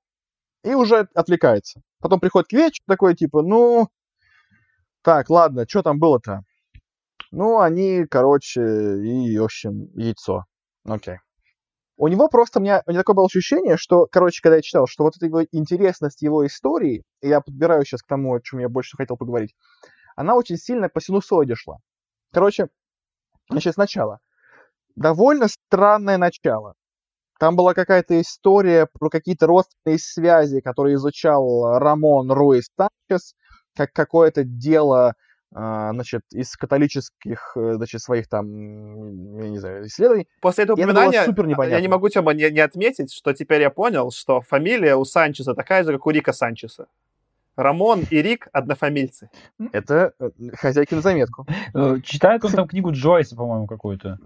И 0.62 0.75
уже 0.75 1.09
отвлекается. 1.14 1.83
Потом 2.01 2.20
приходит 2.20 2.49
к 2.49 2.53
вечеру 2.53 2.85
такой, 2.87 3.14
типа, 3.14 3.42
ну, 3.42 3.88
так, 5.03 5.29
ладно, 5.29 5.66
что 5.68 5.83
там 5.83 5.99
было-то? 5.99 6.40
Ну, 7.31 7.61
они, 7.61 8.07
короче, 8.11 8.62
и, 8.62 9.38
в 9.38 9.44
общем, 9.44 9.90
яйцо. 9.94 10.44
Окей. 10.85 11.18
У 11.96 12.09
него 12.09 12.28
просто, 12.28 12.59
у 12.59 12.62
меня, 12.62 12.83
у 12.87 12.90
меня 12.90 13.00
такое 13.00 13.14
было 13.14 13.26
ощущение, 13.26 13.76
что, 13.76 14.07
короче, 14.11 14.40
когда 14.42 14.57
я 14.57 14.62
читал, 14.62 14.87
что 14.88 15.04
вот 15.04 15.16
эта 15.16 15.26
его 15.26 15.42
интересность 15.52 16.22
его 16.22 16.44
истории, 16.44 17.04
и 17.22 17.28
я 17.28 17.40
подбираю 17.40 17.85
сейчас 17.85 18.02
к 18.02 18.07
тому, 18.09 18.35
о 18.35 18.40
чем 18.40 18.59
я 18.59 18.68
больше 18.68 18.96
хотел 18.96 19.16
поговорить, 19.16 19.54
она 20.16 20.35
очень 20.35 20.57
сильно 20.57 20.88
по 20.88 21.00
синусоиде 21.00 21.54
шла. 21.54 21.78
Короче, 22.33 22.68
значит, 23.48 23.74
сначала. 23.74 24.18
Довольно 24.96 25.48
странное 25.48 26.18
начало. 26.18 26.74
Там 27.38 27.57
была 27.57 27.74
какая-то 27.74 28.20
история 28.20 28.87
про 28.87 29.09
какие-то 29.09 29.46
родственные 29.46 29.98
связи, 29.98 30.61
которые 30.61 30.96
изучал 30.96 31.78
Рамон 31.78 32.30
Руис 32.30 32.70
Санчес, 32.76 33.35
как 33.76 33.92
какое-то 33.92 34.44
дело 34.44 35.14
значит, 35.55 36.23
из 36.33 36.57
католических, 36.57 37.53
э, 37.57 37.75
значит, 37.75 38.01
своих 38.01 38.29
там, 38.29 39.37
я 39.38 39.49
не 39.49 39.59
знаю, 39.59 39.87
исследований. 39.87 40.27
После 40.40 40.64
этого 40.64 40.77
упоминания 40.77 41.25
супер 41.25 41.47
я 41.47 41.81
не 41.81 41.88
могу, 41.88 42.09
Тёма, 42.09 42.35
не, 42.35 42.51
не 42.51 42.61
отметить, 42.61 43.12
что 43.12 43.33
теперь 43.33 43.61
я 43.61 43.71
понял, 43.71 44.11
что 44.11 44.40
фамилия 44.40 44.97
у 44.97 45.05
Санчеса 45.05 45.55
такая 45.55 45.85
же, 45.85 45.93
как 45.93 46.07
у 46.07 46.11
Рика 46.11 46.33
Санчеса. 46.33 46.88
Рамон 47.57 48.03
и 48.11 48.21
Рик 48.21 48.49
однофамильцы. 48.53 49.31
Это 49.73 50.12
э, 50.19 50.31
хозяйки 50.55 50.95
на 50.95 51.01
заметку. 51.01 51.47
Э, 51.75 52.01
читает 52.05 52.45
он 52.45 52.53
там 52.53 52.69
книгу 52.69 52.90
Джойса, 52.90 53.37
по-моему, 53.37 53.67
какую-то. 53.67 54.19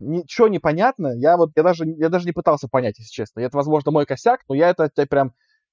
Ничего 0.00 0.48
не 0.48 0.58
понятно. 0.58 1.12
Я 1.14 1.36
вот, 1.36 1.50
я 1.56 1.62
даже, 1.62 1.84
я 1.84 2.08
даже 2.08 2.24
не 2.24 2.32
пытался 2.32 2.68
понять, 2.68 2.98
если 2.98 3.10
честно. 3.10 3.40
Это, 3.40 3.56
возможно, 3.56 3.90
мой 3.90 4.06
косяк, 4.06 4.40
но 4.48 4.54
я 4.54 4.70
это 4.70 4.90
прям 5.06 5.32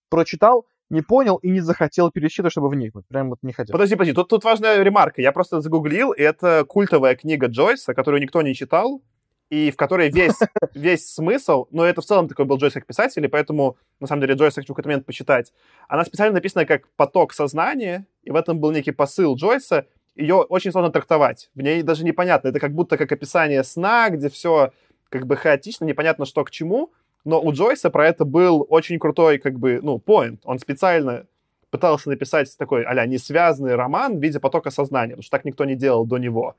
прочитал, 0.09 0.65
не 0.89 1.01
понял 1.01 1.37
и 1.37 1.49
не 1.49 1.59
захотел 1.59 2.11
пересчитывать, 2.11 2.51
чтобы 2.51 2.69
вникнуть. 2.69 3.05
Прям 3.07 3.29
вот 3.29 3.39
не 3.41 3.53
хотел. 3.53 3.73
Подожди, 3.73 3.95
подожди, 3.95 4.13
тут, 4.13 4.29
тут 4.29 4.43
важная 4.43 4.81
ремарка. 4.81 5.21
Я 5.21 5.31
просто 5.31 5.61
загуглил, 5.61 6.11
и 6.11 6.21
это 6.21 6.65
культовая 6.67 7.15
книга 7.15 7.47
Джойса, 7.47 7.93
которую 7.93 8.21
никто 8.21 8.41
не 8.41 8.55
читал, 8.55 9.01
и 9.49 9.71
в 9.71 9.75
которой 9.75 10.09
весь, 10.09 10.39
весь 10.73 11.13
смысл, 11.13 11.67
но 11.71 11.85
это 11.85 12.01
в 12.01 12.05
целом 12.05 12.27
такой 12.27 12.45
был 12.45 12.57
Джойс 12.57 12.73
как 12.73 12.85
писатель, 12.85 13.23
и 13.23 13.27
поэтому, 13.27 13.77
на 13.99 14.07
самом 14.07 14.21
деле, 14.21 14.35
Джойс 14.35 14.55
хочу 14.55 14.67
в 14.67 14.75
какой-то 14.75 14.89
момент 14.89 15.05
почитать. 15.05 15.53
Она 15.87 16.03
специально 16.05 16.33
написана 16.33 16.65
как 16.65 16.87
поток 16.95 17.33
сознания, 17.33 18.07
и 18.23 18.31
в 18.31 18.35
этом 18.35 18.59
был 18.59 18.71
некий 18.71 18.91
посыл 18.91 19.35
Джойса. 19.35 19.87
Ее 20.15 20.35
очень 20.35 20.71
сложно 20.71 20.91
трактовать. 20.91 21.49
В 21.53 21.61
ней 21.61 21.83
даже 21.83 22.03
непонятно. 22.03 22.47
Это 22.47 22.59
как 22.59 22.73
будто 22.73 22.97
как 22.97 23.11
описание 23.11 23.63
сна, 23.63 24.09
где 24.09 24.29
все 24.29 24.71
как 25.09 25.27
бы 25.27 25.37
хаотично, 25.37 25.85
непонятно, 25.85 26.25
что 26.25 26.43
к 26.43 26.51
чему, 26.51 26.91
но 27.27 27.41
у 27.41 27.51
Джойса 27.51 27.89
про 27.89 28.07
это 28.07 28.23
был 28.23 28.65
очень 28.69 28.97
крутой, 28.99 29.37
как 29.37 29.59
бы, 29.59 29.81
ну, 29.83 29.97
point. 29.97 30.39
Он 30.45 30.59
специально 30.59 31.25
пытался 31.69 32.09
написать 32.09 32.57
такой 32.57 32.85
а 32.85 33.05
несвязанный 33.05 33.75
роман 33.75 34.17
в 34.17 34.23
виде 34.23 34.39
потока 34.39 34.71
сознания, 34.71 35.11
потому 35.11 35.23
что 35.23 35.31
так 35.31 35.43
никто 35.43 35.65
не 35.65 35.75
делал 35.75 36.05
до 36.05 36.19
него. 36.19 36.55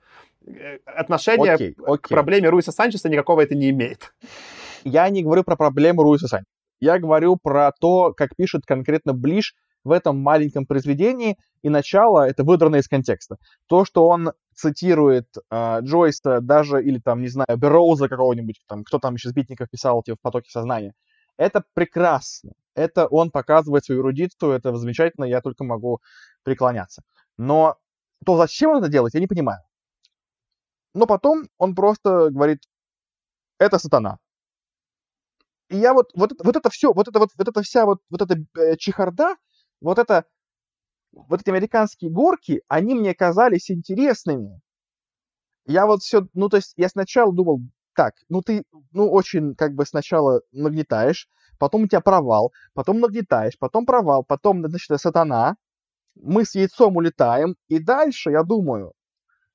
Э, 0.47 0.79
отношение 0.85 1.55
okay, 1.55 1.75
okay. 1.75 1.97
к 1.97 2.09
проблеме 2.11 2.51
Руиса 2.51 2.71
Санчеса 2.71 3.09
никакого 3.09 3.41
это 3.41 3.55
не 3.55 3.71
имеет. 3.71 4.13
Я 4.85 5.09
не 5.09 5.23
говорю 5.23 5.43
про 5.43 5.57
проблему 5.57 6.03
Руиса 6.03 6.29
Санчеса. 6.29 6.51
Я 6.81 6.99
говорю 6.99 7.37
про 7.43 7.73
то, 7.81 8.13
как 8.13 8.37
пишет 8.37 8.67
конкретно 8.67 9.15
Блиш 9.15 9.55
в 9.85 9.91
этом 9.91 10.19
маленьком 10.19 10.67
произведении, 10.67 11.39
и 11.63 11.71
начало 11.71 12.29
это 12.29 12.45
выдрано 12.45 12.77
из 12.77 12.89
контекста. 12.89 13.39
То, 13.69 13.87
что 13.87 14.07
он 14.07 14.33
цитирует 14.59 15.29
э, 15.51 15.81
Джойса 15.83 16.41
даже, 16.41 16.83
или 16.83 16.99
там, 16.99 17.23
не 17.23 17.29
знаю, 17.29 17.57
Бероуза 17.57 18.09
какого-нибудь, 18.09 18.61
там, 18.67 18.83
кто 18.83 18.99
там 18.99 19.15
еще 19.15 19.29
из 19.29 19.33
битников 19.33 19.71
писал 19.71 20.03
типа, 20.03 20.17
в 20.17 20.21
потоке 20.21 20.51
сознания. 20.51 20.95
Это 21.37 21.63
прекрасно. 21.75 22.53
Это 22.75 23.07
он 23.07 23.31
показывает 23.31 23.85
свою 23.85 24.01
эрудицию, 24.01 24.53
это 24.53 24.75
замечательно, 24.77 25.25
я 25.27 25.41
только 25.41 25.63
могу 25.63 26.01
преклоняться. 26.43 27.03
Но 27.37 27.77
то, 28.27 28.37
зачем 28.37 28.71
он 28.73 28.79
это 28.79 28.89
делает, 28.89 29.15
я 29.15 29.21
не 29.21 29.29
понимаю. 29.29 29.61
Но 30.95 31.07
потом 31.07 31.45
он 31.59 31.77
просто 31.77 32.31
говорит, 32.31 32.59
это 33.59 33.79
сатана. 33.79 34.19
И 35.69 35.77
я 35.77 35.95
вот, 35.95 36.11
вот, 36.15 36.33
вот 36.43 36.57
это 36.57 36.69
все, 36.71 36.93
вот 36.93 37.07
это 37.07 37.21
вот, 37.21 37.31
вот 37.39 37.49
это 37.49 37.63
вся 37.63 37.87
вот, 37.87 38.01
вот 38.11 38.23
эта 38.23 38.37
э, 38.59 38.77
чехарда, 38.77 39.37
вот 39.81 39.99
это 39.99 40.25
вот 41.13 41.41
эти 41.41 41.51
американские 41.51 42.11
горки, 42.11 42.63
они 42.69 42.95
мне 42.95 43.15
казались 43.15 43.71
интересными. 43.71 44.61
Я 45.67 45.87
вот 45.87 46.01
все, 46.03 46.27
ну, 46.35 46.49
то 46.49 46.57
есть 46.57 46.73
я 46.77 46.89
сначала 46.89 47.33
думал, 47.33 47.61
так, 47.95 48.15
ну 48.29 48.43
ты, 48.43 48.65
ну, 48.93 49.11
очень 49.11 49.55
как 49.55 49.75
бы 49.75 49.85
сначала 49.85 50.41
нагнетаешь, 50.53 51.29
потом 51.59 51.83
у 51.83 51.89
тебя 51.89 52.01
провал, 52.01 52.53
потом 52.73 53.01
нагнетаешь, 53.01 53.59
потом 53.59 53.85
провал, 53.85 54.25
потом, 54.25 54.65
значит, 54.67 55.01
сатана, 55.01 55.57
мы 56.15 56.45
с 56.45 56.55
яйцом 56.55 56.97
улетаем, 56.97 57.57
и 57.69 57.79
дальше 57.79 58.31
я 58.31 58.43
думаю, 58.45 58.93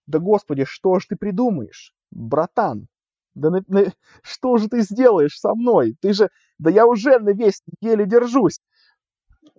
да 0.05 0.19
господи, 0.19 0.65
что 0.65 0.99
же 0.99 1.07
ты 1.09 1.15
придумаешь, 1.15 1.93
братан? 2.11 2.87
Да 3.33 3.49
на, 3.49 3.63
на, 3.67 3.91
что 4.21 4.57
же 4.57 4.69
ты 4.69 4.81
сделаешь 4.81 5.39
со 5.39 5.55
мной? 5.55 5.95
Ты 6.01 6.13
же, 6.13 6.29
да 6.59 6.69
я 6.69 6.85
уже 6.85 7.17
на 7.19 7.31
весь 7.31 7.63
еле 7.81 8.05
держусь 8.05 8.59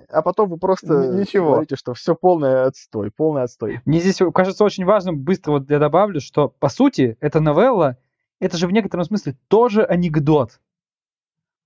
а 0.09 0.23
потом 0.23 0.49
вы 0.49 0.59
просто 0.59 1.13
Ничего. 1.13 1.53
говорите, 1.53 1.77
что 1.77 1.95
все 1.95 2.15
полный 2.15 2.65
отстой, 2.65 3.11
полный 3.11 3.43
отстой. 3.43 3.81
Мне 3.85 4.01
здесь 4.01 4.21
кажется 4.35 4.65
очень 4.65 4.85
важным, 4.85 5.21
быстро 5.21 5.53
вот 5.53 5.71
я 5.71 5.79
добавлю, 5.79 6.21
что 6.21 6.49
по 6.49 6.69
сути 6.69 7.17
эта 7.21 7.41
новелла, 7.41 7.97
это 8.41 8.57
же 8.57 8.67
в 8.67 8.73
некотором 8.73 9.05
смысле 9.05 9.37
тоже 9.49 9.85
анекдот. 9.85 10.61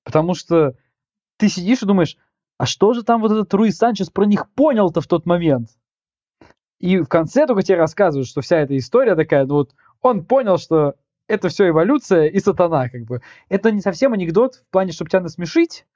Потому 0.04 0.34
что 0.34 0.74
ты 1.36 1.48
сидишь 1.48 1.82
и 1.82 1.86
думаешь, 1.86 2.16
а 2.58 2.66
что 2.66 2.92
же 2.92 3.02
там 3.02 3.20
вот 3.20 3.32
этот 3.32 3.52
Руи 3.54 3.70
Санчес 3.70 4.10
про 4.10 4.24
них 4.24 4.50
понял-то 4.50 5.00
в 5.00 5.06
тот 5.06 5.26
момент? 5.26 5.70
И 6.78 6.98
в 6.98 7.06
конце 7.06 7.46
только 7.46 7.62
тебе 7.62 7.78
рассказывают, 7.78 8.28
что 8.28 8.40
вся 8.40 8.58
эта 8.58 8.76
история 8.76 9.16
такая, 9.16 9.46
ну 9.46 9.54
вот 9.54 9.74
он 10.00 10.24
понял, 10.24 10.58
что 10.58 10.94
это 11.26 11.48
все 11.48 11.68
эволюция 11.68 12.26
и 12.26 12.38
сатана, 12.40 12.88
как 12.88 13.02
бы. 13.02 13.20
Это 13.48 13.70
не 13.70 13.80
совсем 13.80 14.12
анекдот 14.12 14.56
в 14.56 14.70
плане, 14.70 14.92
чтобы 14.92 15.10
тебя 15.10 15.20
насмешить, 15.20 15.86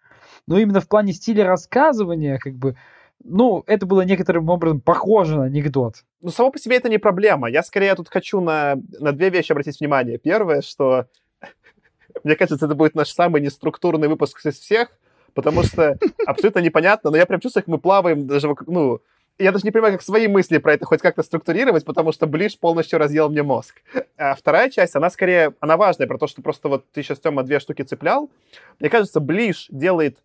но 0.46 0.58
именно 0.58 0.80
в 0.80 0.88
плане 0.88 1.12
стиля 1.12 1.44
рассказывания, 1.46 2.38
как 2.38 2.54
бы, 2.54 2.76
ну, 3.24 3.62
это 3.66 3.86
было 3.86 4.02
некоторым 4.02 4.48
образом 4.48 4.80
похоже 4.80 5.36
на 5.36 5.44
анекдот. 5.44 6.04
Ну, 6.20 6.30
само 6.30 6.50
по 6.50 6.58
себе 6.58 6.76
это 6.76 6.88
не 6.88 6.98
проблема. 6.98 7.48
Я 7.48 7.62
скорее 7.62 7.94
тут 7.94 8.08
хочу 8.08 8.40
на, 8.40 8.76
на 8.98 9.12
две 9.12 9.30
вещи 9.30 9.52
обратить 9.52 9.78
внимание. 9.80 10.18
Первое, 10.18 10.62
что 10.62 11.06
мне 12.24 12.34
кажется, 12.34 12.66
это 12.66 12.74
будет 12.74 12.94
наш 12.94 13.10
самый 13.10 13.40
неструктурный 13.40 14.08
выпуск 14.08 14.44
из 14.44 14.58
всех, 14.58 14.88
потому 15.34 15.62
что 15.62 15.98
абсолютно 16.26 16.58
непонятно, 16.58 17.10
но 17.10 17.16
я 17.16 17.26
прям 17.26 17.40
чувствую, 17.40 17.62
как 17.62 17.68
мы 17.68 17.78
плаваем 17.78 18.26
даже, 18.26 18.52
ну, 18.66 19.00
я 19.38 19.50
даже 19.50 19.64
не 19.64 19.70
понимаю, 19.70 19.94
как 19.94 20.02
свои 20.02 20.28
мысли 20.28 20.58
про 20.58 20.74
это 20.74 20.84
хоть 20.84 21.00
как-то 21.00 21.22
структурировать, 21.22 21.84
потому 21.84 22.12
что 22.12 22.26
Блиш 22.26 22.58
полностью 22.58 22.98
разъел 22.98 23.30
мне 23.30 23.42
мозг. 23.42 23.82
А 24.16 24.34
вторая 24.34 24.70
часть, 24.70 24.94
она 24.94 25.10
скорее, 25.10 25.54
она 25.60 25.76
важная, 25.76 26.06
про 26.06 26.18
то, 26.18 26.26
что 26.26 26.42
просто 26.42 26.68
вот 26.68 26.90
ты 26.92 27.02
сейчас, 27.02 27.18
Тёма, 27.18 27.42
две 27.42 27.58
штуки 27.58 27.82
цеплял. 27.82 28.30
Мне 28.78 28.90
кажется, 28.90 29.20
Блиш 29.20 29.66
делает 29.70 30.18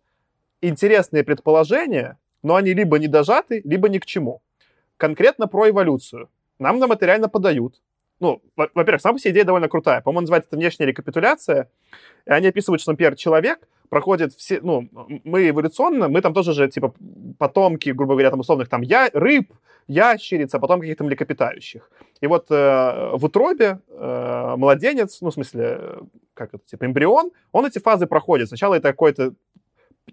интересные 0.60 1.24
предположения, 1.24 2.18
но 2.42 2.54
они 2.56 2.74
либо 2.74 2.98
не 2.98 3.08
дожаты, 3.08 3.60
либо 3.64 3.88
ни 3.88 3.98
к 3.98 4.06
чему. 4.06 4.42
Конкретно 4.96 5.46
про 5.46 5.70
эволюцию. 5.70 6.28
Нам 6.58 6.78
нам 6.78 6.92
это 6.92 7.06
реально 7.06 7.28
подают. 7.28 7.80
Ну, 8.20 8.42
во-первых, 8.56 9.00
сама 9.00 9.14
по 9.14 9.20
себе 9.20 9.32
идея 9.32 9.44
довольно 9.44 9.68
крутая. 9.68 10.00
По-моему, 10.00 10.22
называется 10.22 10.48
это 10.48 10.56
внешняя 10.56 10.86
рекапитуляция. 10.86 11.70
И 12.26 12.30
они 12.30 12.48
описывают, 12.48 12.82
что, 12.82 12.90
например, 12.90 13.14
человек 13.14 13.68
проходит 13.88 14.34
все, 14.34 14.60
ну, 14.60 14.88
мы 15.24 15.48
эволюционно, 15.48 16.08
мы 16.08 16.20
там 16.20 16.34
тоже 16.34 16.52
же, 16.52 16.68
типа, 16.68 16.94
потомки, 17.38 17.90
грубо 17.90 18.14
говоря, 18.14 18.30
там, 18.30 18.40
условных, 18.40 18.68
там, 18.68 18.82
я, 18.82 19.08
рыб, 19.12 19.52
ящериц, 19.86 20.54
а 20.54 20.58
потом 20.58 20.80
каких-то 20.80 21.04
млекопитающих. 21.04 21.90
И 22.20 22.26
вот 22.26 22.50
э, 22.50 23.10
в 23.14 23.24
утробе 23.24 23.80
э, 23.88 24.54
младенец, 24.56 25.20
ну, 25.20 25.30
в 25.30 25.34
смысле, 25.34 26.00
как 26.34 26.54
это, 26.54 26.64
типа, 26.66 26.84
эмбрион, 26.84 27.30
он 27.52 27.66
эти 27.66 27.78
фазы 27.78 28.06
проходит. 28.06 28.48
Сначала 28.48 28.74
это 28.74 28.88
какой-то 28.88 29.32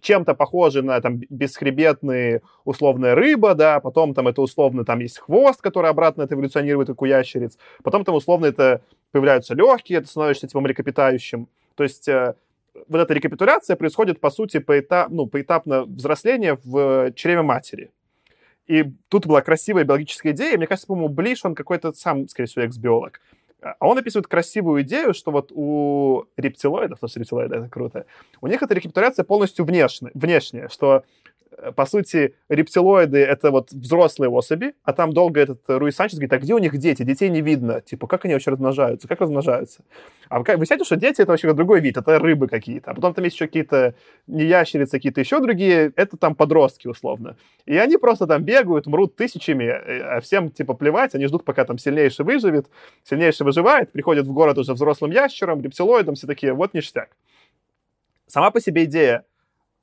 чем-то 0.02 0.34
похожий 0.34 0.82
на 0.82 1.00
там 1.02 1.22
бесхребетные 1.30 2.42
условная 2.64 3.16
рыба, 3.16 3.56
да, 3.56 3.80
потом 3.80 4.14
там 4.14 4.28
это 4.28 4.42
условно 4.42 4.86
там 4.86 5.00
есть 5.00 5.20
хвост, 5.20 5.62
который 5.62 5.90
обратно 5.90 6.24
это 6.24 6.36
эволюционирует, 6.36 6.88
как 6.88 7.02
у 7.02 7.06
ящериц, 7.06 7.58
потом 7.84 8.04
там 8.04 8.16
условно 8.16 8.46
это 8.46 8.82
появляются 9.12 9.56
легкие, 9.56 10.00
это 10.00 10.08
становишься 10.08 10.48
типа 10.48 10.62
млекопитающим. 10.62 11.48
То 11.76 11.84
есть 11.84 12.08
э, 12.08 12.36
вот 12.88 13.00
эта 13.00 13.14
рекапитуляция 13.14 13.76
происходит, 13.76 14.20
по 14.20 14.30
сути, 14.30 14.60
поэтап, 14.60 15.10
ну, 15.10 15.28
поэтапно 15.28 15.84
взросление 15.84 16.58
в 16.64 17.12
чреве 17.14 17.42
матери. 17.42 17.92
И 18.68 18.84
тут 19.10 19.28
была 19.28 19.42
красивая 19.42 19.84
биологическая 19.84 20.34
идея. 20.34 20.58
Мне 20.58 20.68
кажется, 20.68 20.88
по-моему, 20.88 21.10
Блиш, 21.10 21.46
он 21.46 21.56
какой-то 21.56 21.94
сам, 21.94 22.28
скорее 22.28 22.48
всего, 22.48 22.66
экс-биолог. 22.66 23.22
А 23.62 23.88
он 23.88 23.98
описывает 23.98 24.28
красивую 24.28 24.84
идею, 24.84 25.14
что 25.14 25.32
вот 25.32 25.52
у 25.54 26.26
рептилоидов, 26.38 27.00
потому 27.00 27.10
что 27.10 27.20
рептилоиды— 27.20 27.56
это 27.58 27.70
круто, 27.70 28.06
у 28.42 28.48
них 28.48 28.62
эта 28.62 28.74
рекапитуляция 28.74 29.24
полностью 29.24 29.66
внешняя, 29.66 30.12
внешняя 30.14 30.70
что 30.70 31.04
по 31.76 31.86
сути, 31.86 32.36
рептилоиды— 32.50 33.18
это 33.20 33.52
вот 33.52 33.72
взрослые 33.72 34.30
особи, 34.30 34.74
а 34.84 34.94
там 34.94 35.14
долго 35.14 35.40
этот 35.40 35.62
Руи 35.68 35.92
Санчес 35.92 36.18
говорит, 36.18 36.34
а 36.34 36.38
где 36.38 36.54
у 36.54 36.58
них 36.58 36.78
дети? 36.78 37.04
Детей 37.04 37.30
не 37.30 37.42
видно. 37.42 37.82
Типа, 37.82 38.08
как 38.08 38.26
они 38.26 38.34
вообще 38.34 38.52
размножаются? 38.52 39.08
Как 39.08 39.22
размножаются? 39.22 39.84
А 40.30 40.40
вы, 40.40 40.46
вы 40.58 40.66
что 40.66 40.96
дети— 40.96 41.22
это 41.24 41.32
вообще 41.32 41.54
другой 41.54 41.80
вид, 41.82 41.98
это 41.98 42.20
рыбы 42.20 42.48
какие-то. 42.48 42.92
А 42.92 42.94
потом 42.94 43.14
там 43.14 43.24
есть 43.24 43.36
еще 43.36 43.48
какие-то 43.48 43.96
не 44.28 44.44
ящерицы, 44.44 44.98
какие-то 44.98 45.22
еще 45.22 45.40
другие, 45.40 45.92
это 45.96 46.18
там 46.18 46.36
подростки 46.36 46.88
условно. 46.88 47.38
И 47.66 47.78
они 47.78 47.98
просто 47.98 48.28
там 48.28 48.44
бегают, 48.44 48.88
мрут 48.88 49.16
тысячами, 49.16 49.64
э, 49.64 50.02
а 50.02 50.22
всем 50.22 50.50
типа 50.50 50.74
плевать, 50.74 51.16
они 51.16 51.28
ждут, 51.28 51.46
пока 51.46 51.66
там 51.66 51.78
сильнейший 51.78 52.26
выживет, 52.26 52.68
сильнейший 53.04 53.46
выживает, 53.46 53.92
приходят 53.92 54.28
в 54.28 54.34
город 54.34 54.58
уже 54.58 54.74
взрослым 54.74 55.12
ящером, 55.12 55.62
рептилоидом, 55.62 56.16
все 56.16 56.28
такие, 56.28 56.54
вот 56.54 56.74
ништяк. 56.74 57.10
Сама 58.28 58.52
по 58.52 58.60
себе 58.60 58.86
идея 58.86 59.24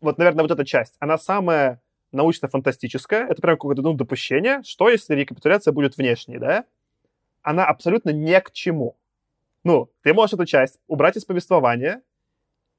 вот, 0.03 0.19
наверное, 0.19 0.43
вот 0.43 0.51
эта 0.51 0.65
часть, 0.65 0.97
она 0.99 1.17
самая 1.17 1.81
научно-фантастическая. 2.13 3.27
Это 3.27 3.41
прям 3.41 3.57
какое-то 3.57 3.83
ну, 3.83 3.95
допущение, 3.95 4.63
что 4.65 4.89
если 4.89 5.15
рекапитуляция 5.15 5.73
будет 5.73 5.97
внешней, 5.97 6.39
да? 6.39 6.65
Она 7.43 7.65
абсолютно 7.65 8.11
ни 8.11 8.39
к 8.39 8.53
чему. 8.53 8.97
Ну, 9.65 9.91
ты 10.03 10.13
можешь 10.13 10.35
эту 10.35 10.45
часть 10.45 10.79
убрать 10.87 11.17
из 11.17 11.25
повествования, 11.25 12.03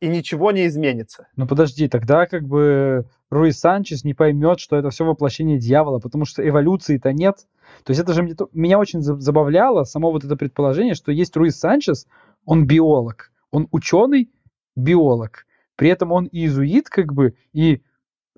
и 0.03 0.07
ничего 0.07 0.51
не 0.51 0.67
изменится. 0.67 1.27
Ну 1.37 1.47
подожди, 1.47 1.87
тогда 1.87 2.25
как 2.25 2.45
бы 2.45 3.05
Руи 3.29 3.51
Санчес 3.51 4.03
не 4.03 4.13
поймет, 4.13 4.59
что 4.59 4.75
это 4.75 4.89
все 4.89 5.05
воплощение 5.05 5.57
дьявола, 5.57 5.99
потому 5.99 6.25
что 6.25 6.45
эволюции-то 6.45 7.13
нет. 7.13 7.47
То 7.85 7.91
есть 7.91 8.01
это 8.01 8.11
же 8.11 8.35
меня 8.51 8.79
очень 8.79 9.01
забавляло 9.01 9.85
само 9.85 10.11
вот 10.11 10.25
это 10.25 10.35
предположение, 10.35 10.93
что 10.93 11.13
есть 11.13 11.37
Руи 11.37 11.51
Санчес, 11.51 12.05
он 12.43 12.67
биолог, 12.67 13.31
он 13.49 13.69
ученый, 13.71 14.29
биолог. 14.75 15.45
При 15.75 15.89
этом 15.89 16.11
он 16.11 16.27
иезуит, 16.31 16.89
как 16.89 17.13
бы, 17.13 17.35
и 17.51 17.81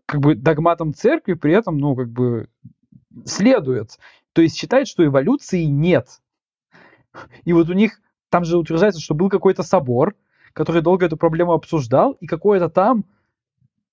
как 0.06 0.22
бы 0.22 0.36
догматам 0.36 0.94
церкви 0.94 1.34
при 1.34 1.54
этом, 1.54 1.78
ну, 1.78 1.96
как 1.96 2.10
бы 2.10 2.48
следует. 3.26 3.98
То 4.34 4.42
есть 4.42 4.58
считает, 4.58 4.88
что 4.88 5.06
эволюции 5.06 5.64
нет. 5.64 6.22
И 7.44 7.54
вот 7.54 7.70
у 7.70 7.74
них 7.74 8.02
там 8.30 8.44
же 8.44 8.58
утверждается, 8.58 9.02
что 9.02 9.16
был 9.16 9.30
какой-то 9.30 9.64
собор, 9.64 10.16
который 10.54 10.82
долго 10.82 11.06
эту 11.06 11.18
проблему 11.18 11.54
обсуждал, 11.54 12.14
и 12.14 12.28
какое-то 12.28 12.70
там 12.70 13.06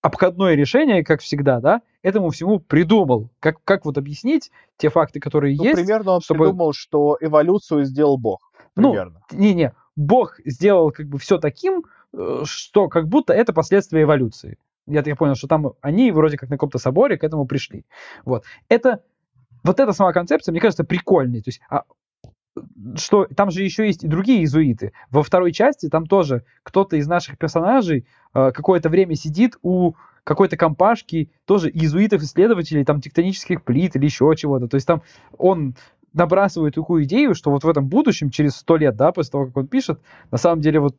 обходное 0.01 0.55
решение, 0.55 1.05
как 1.05 1.21
всегда, 1.21 1.61
да, 1.61 1.83
этому 2.03 2.31
всему 2.31 2.59
придумал. 2.59 3.31
Как, 3.41 3.63
как 3.65 3.85
вот 3.85 3.99
объяснить 3.99 4.51
те 4.77 4.89
факты, 4.89 5.21
которые 5.21 5.57
ну, 5.57 5.65
есть? 5.65 5.77
Примерно 5.77 6.13
он 6.13 6.21
чтобы... 6.21 6.47
придумал, 6.47 6.73
что 6.73 7.17
эволюцию 7.21 7.85
сделал 7.85 8.19
Бог. 8.19 8.53
Ну, 8.75 8.91
примерно. 8.91 9.21
Ну, 9.31 9.39
не-не, 9.39 9.75
Бог 9.97 10.39
сделал 10.45 10.91
как 10.91 11.07
бы 11.07 11.19
все 11.19 11.39
таким, 11.39 11.85
что 12.45 12.89
как 12.89 13.09
будто 13.09 13.33
это 13.33 13.53
последствия 13.53 14.03
эволюции. 14.03 14.59
Я 14.87 15.03
так 15.03 15.17
понял, 15.17 15.35
что 15.35 15.47
там 15.47 15.73
они 15.81 16.11
вроде 16.11 16.37
как 16.37 16.51
на 16.51 16.57
каком-то 16.57 16.79
соборе 16.79 17.17
к 17.17 17.25
этому 17.25 17.47
пришли. 17.47 17.85
Вот. 18.25 18.45
Это, 18.69 19.03
вот 19.63 19.81
эта 19.81 19.93
сама 19.93 20.13
концепция, 20.13 20.53
мне 20.53 20.61
кажется, 20.61 20.85
прикольной. 20.85 21.41
То 21.41 21.49
есть, 21.49 21.61
а, 21.71 21.85
что 22.97 23.27
там 23.27 23.51
же 23.51 23.63
еще 23.63 23.87
есть 23.87 24.05
и 24.05 24.09
другие 24.09 24.41
иезуиты. 24.41 24.93
Во 25.11 25.23
второй 25.23 25.53
части 25.53 25.89
там 25.89 26.07
тоже 26.07 26.45
кто-то 26.63 26.97
из 26.97 27.07
наших 27.07 27.39
персонажей 27.39 28.07
э, 28.35 28.51
какое-то 28.53 28.89
время 28.89 29.15
сидит 29.15 29.57
у 29.63 29.95
какой-то 30.25 30.57
компашки, 30.57 31.31
тоже 31.47 31.69
иезуитов-исследователей, 31.71 32.85
там, 32.85 33.01
тектонических 33.01 33.65
плит 33.65 33.97
или 33.97 34.05
еще 34.05 34.33
чего-то. 34.37 34.69
То 34.69 34.77
есть 34.77 34.87
там 34.87 35.03
он 35.37 35.75
набрасывает 36.13 36.75
такую 36.75 37.05
идею, 37.05 37.35
что 37.35 37.51
вот 37.51 37.65
в 37.65 37.69
этом 37.69 37.89
будущем, 37.89 38.31
через 38.31 38.57
сто 38.57 38.77
лет, 38.77 38.97
да, 38.97 39.13
после 39.13 39.33
того, 39.33 39.47
как 39.47 39.57
он 39.57 39.67
пишет, 39.67 40.01
на 40.31 40.39
самом 40.39 40.61
деле 40.61 40.81
вот 40.81 40.97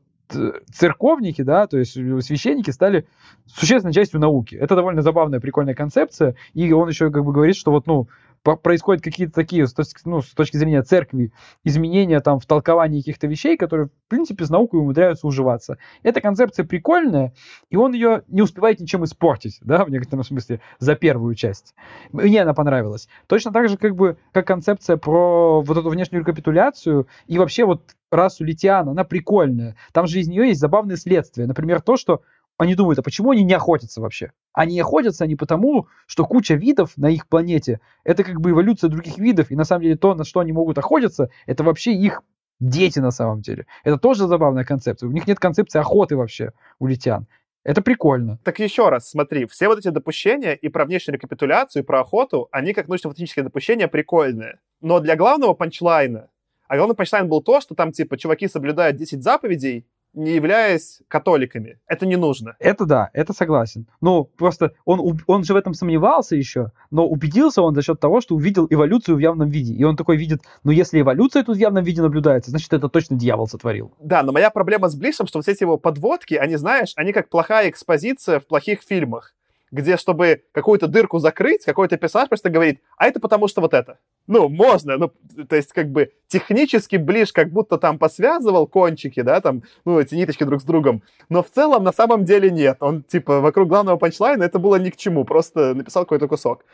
церковники, 0.74 1.41
да, 1.41 1.67
то 1.67 1.78
есть 1.78 1.93
священники 1.93 2.71
стали 2.71 3.07
существенной 3.45 3.93
частью 3.93 4.19
науки. 4.19 4.55
Это 4.55 4.76
довольно 4.76 5.01
забавная, 5.01 5.39
прикольная 5.39 5.76
концепция. 5.76 6.36
И 6.53 6.71
он 6.71 6.89
еще 6.89 7.11
как 7.11 7.24
бы 7.24 7.34
говорит, 7.34 7.55
что 7.55 7.71
вот, 7.71 7.88
ну, 7.88 8.07
происходят 8.43 9.01
какие-то 9.01 9.34
такие, 9.34 9.65
ну, 10.05 10.21
с 10.21 10.32
точки 10.32 10.57
зрения 10.57 10.82
церкви, 10.82 11.32
изменения 11.63 12.19
там 12.19 12.39
в 12.39 12.45
толковании 12.45 12.99
каких-то 12.99 13.28
вещей, 13.28 13.55
которые, 13.55 13.88
в 13.88 14.09
принципе, 14.09 14.45
с 14.45 14.49
наукой 14.49 14.82
умудряются 14.82 15.28
уживаться. 15.28 15.78
Эта 16.03 16.19
концепция 16.19 16.65
прикольная, 16.65 17.34
и 17.69 17.78
он 17.78 17.93
ее 17.93 18.24
не 18.28 18.41
успевает 18.41 18.80
ничем 18.80 19.05
испортить, 19.05 19.59
да, 19.61 19.86
в 19.86 19.89
некотором 19.89 20.24
смысле, 20.24 20.59
за 20.80 20.95
первую 20.95 21.36
часть. 21.36 21.74
Мне 22.11 22.41
она 22.41 22.53
понравилась. 22.53 23.07
Точно 23.28 23.53
так 23.53 23.69
же, 23.69 23.78
как 23.78 23.95
бы, 23.95 24.17
как 24.34 24.45
концепция 24.45 24.97
про 24.97 25.61
вот 25.61 25.78
эту 25.78 25.89
внешнюю 25.89 26.21
рекапитуляцию 26.21 27.07
и 27.28 27.38
вообще 27.38 27.63
вот 27.63 27.95
расу 28.16 28.43
Литиана, 28.43 28.91
она 28.91 29.03
прикольная. 29.03 29.76
Там 29.91 30.07
же 30.07 30.20
из 30.20 30.28
нее 30.28 30.47
есть 30.47 30.59
забавные 30.59 30.97
следствия. 30.97 31.45
Например, 31.45 31.82
то, 31.82 31.97
что 31.97 32.22
они 32.57 32.76
думают, 32.76 32.99
а 32.99 33.03
почему 33.03 33.32
они 33.32 33.43
не 33.43 33.53
охотятся 33.53 34.01
вообще? 34.01 34.32
Они 34.53 34.80
охотятся 34.80 35.26
не 35.26 35.36
потому, 35.36 35.88
что 36.05 36.26
куча 36.26 36.53
видов 36.53 36.93
на 36.97 37.09
их 37.09 37.28
планете, 37.28 37.80
это 38.03 38.24
как 38.24 38.39
бы 38.39 38.51
эволюция 38.51 38.89
других 38.89 39.18
видов, 39.18 39.51
и 39.51 39.55
на 39.55 39.64
самом 39.64 39.84
деле 39.84 39.97
то, 39.97 40.14
на 40.14 40.24
что 40.24 40.39
они 40.39 40.51
могут 40.51 40.78
охотиться, 40.78 41.30
это 41.47 41.64
вообще 41.64 41.93
их 41.93 42.22
дети 42.59 42.99
на 42.99 43.11
самом 43.11 43.41
деле. 43.41 43.66
Это 43.84 43.97
тоже 43.97 44.28
забавная 44.28 44.64
концепция. 44.64 45.09
У 45.09 45.11
них 45.11 45.28
нет 45.28 45.39
концепции 45.39 45.80
охоты 45.80 46.16
вообще 46.16 46.51
у 46.80 46.88
литян. 46.88 47.28
Это 47.64 47.82
прикольно. 47.82 48.39
Так 48.43 48.59
еще 48.59 48.89
раз, 48.89 49.09
смотри, 49.09 49.45
все 49.45 49.68
вот 49.70 49.80
эти 49.80 49.88
допущения 49.88 50.53
и 50.53 50.68
про 50.68 50.86
внешнюю 50.86 51.16
рекапитуляцию, 51.16 51.84
и 51.84 51.86
про 51.86 52.01
охоту, 52.01 52.49
они 52.51 52.74
как 52.74 52.89
научно-фактические 52.89 53.43
допущения 53.43 53.88
прикольные. 53.88 54.59
Но 54.82 54.99
для 54.99 55.16
главного 55.16 55.53
панчлайна, 55.53 56.30
а 56.74 56.78
главный 56.78 56.95
панчлайн 56.95 57.30
был 57.30 57.43
то, 57.43 57.61
что 57.61 57.76
там, 57.76 57.91
типа, 57.91 58.17
чуваки 58.17 58.47
соблюдают 58.47 58.97
10 58.97 59.21
заповедей, 59.21 59.86
не 60.15 60.32
являясь 60.32 61.03
католиками. 61.07 61.78
Это 61.86 62.07
не 62.07 62.15
нужно. 62.15 62.55
Это 62.57 62.88
да, 62.88 63.11
это 63.13 63.32
согласен. 63.32 63.86
Ну, 64.01 64.24
просто 64.24 64.74
он, 64.84 65.19
он 65.28 65.43
же 65.43 65.53
в 65.53 65.55
этом 65.55 65.76
сомневался 65.76 66.36
еще, 66.36 66.71
но 66.89 67.07
убедился 67.07 67.61
он 67.61 67.76
за 67.76 67.84
счет 67.84 67.99
того, 67.99 68.21
что 68.21 68.34
увидел 68.34 68.65
эволюцию 68.71 69.17
в 69.17 69.19
явном 69.19 69.49
виде. 69.49 69.76
И 69.76 69.84
он 69.84 69.95
такой 69.95 70.17
видит, 70.17 70.41
ну, 70.63 70.71
если 70.71 70.99
эволюция 70.99 71.43
тут 71.43 71.57
в 71.57 71.59
явном 71.59 71.84
виде 71.84 72.01
наблюдается, 72.01 72.49
значит, 72.49 72.74
это 72.74 72.89
точно 72.89 73.19
дьявол 73.19 73.47
сотворил. 73.47 73.93
Да, 73.99 74.24
но 74.24 74.32
моя 74.32 74.49
проблема 74.49 74.89
с 74.89 74.95
Блишем, 74.95 75.28
что 75.28 75.38
вот 75.38 75.47
эти 75.47 75.61
его 75.61 75.78
подводки, 75.78 76.34
они, 76.34 76.55
знаешь, 76.55 76.93
они 76.95 77.13
как 77.13 77.30
плохая 77.30 77.69
экспозиция 77.69 78.39
в 78.39 78.47
плохих 78.47 78.82
фильмах 78.82 79.36
где, 79.74 79.97
чтобы 79.97 80.43
какую-то 80.51 80.88
дырку 80.88 81.17
закрыть, 81.17 81.65
какой-то 81.65 81.97
персонаж 81.97 82.30
просто 82.30 82.51
говорит, 82.51 82.80
а 82.95 83.07
это 83.07 83.19
потому 83.19 83.47
что 83.47 83.59
вот 83.59 83.74
это. 83.74 83.97
Ну, 84.28 84.47
можно, 84.47 84.97
ну, 84.97 85.11
то 85.45 85.55
есть, 85.55 85.74
как 85.74 85.89
бы, 85.89 86.13
технически 86.28 86.95
Ближ 86.95 87.34
как 87.34 87.49
будто 87.49 87.80
там 87.80 87.97
посвязывал 87.97 88.67
кончики, 88.67 89.21
да, 89.21 89.41
там, 89.41 89.63
ну, 89.84 89.99
эти 89.99 90.13
ниточки 90.13 90.43
друг 90.43 90.61
с 90.61 90.63
другом, 90.63 91.01
но 91.28 91.41
в 91.41 91.49
целом 91.49 91.84
на 91.84 91.91
самом 91.91 92.24
деле 92.24 92.51
нет. 92.51 92.78
Он, 92.82 93.01
типа, 93.01 93.41
вокруг 93.41 93.67
главного 93.67 93.97
панчлайна 93.97 94.43
это 94.43 94.59
было 94.59 94.76
ни 94.76 94.91
к 94.91 94.95
чему, 94.95 95.26
просто 95.26 95.74
написал 95.74 96.03
какой-то 96.03 96.28
кусок. 96.28 96.65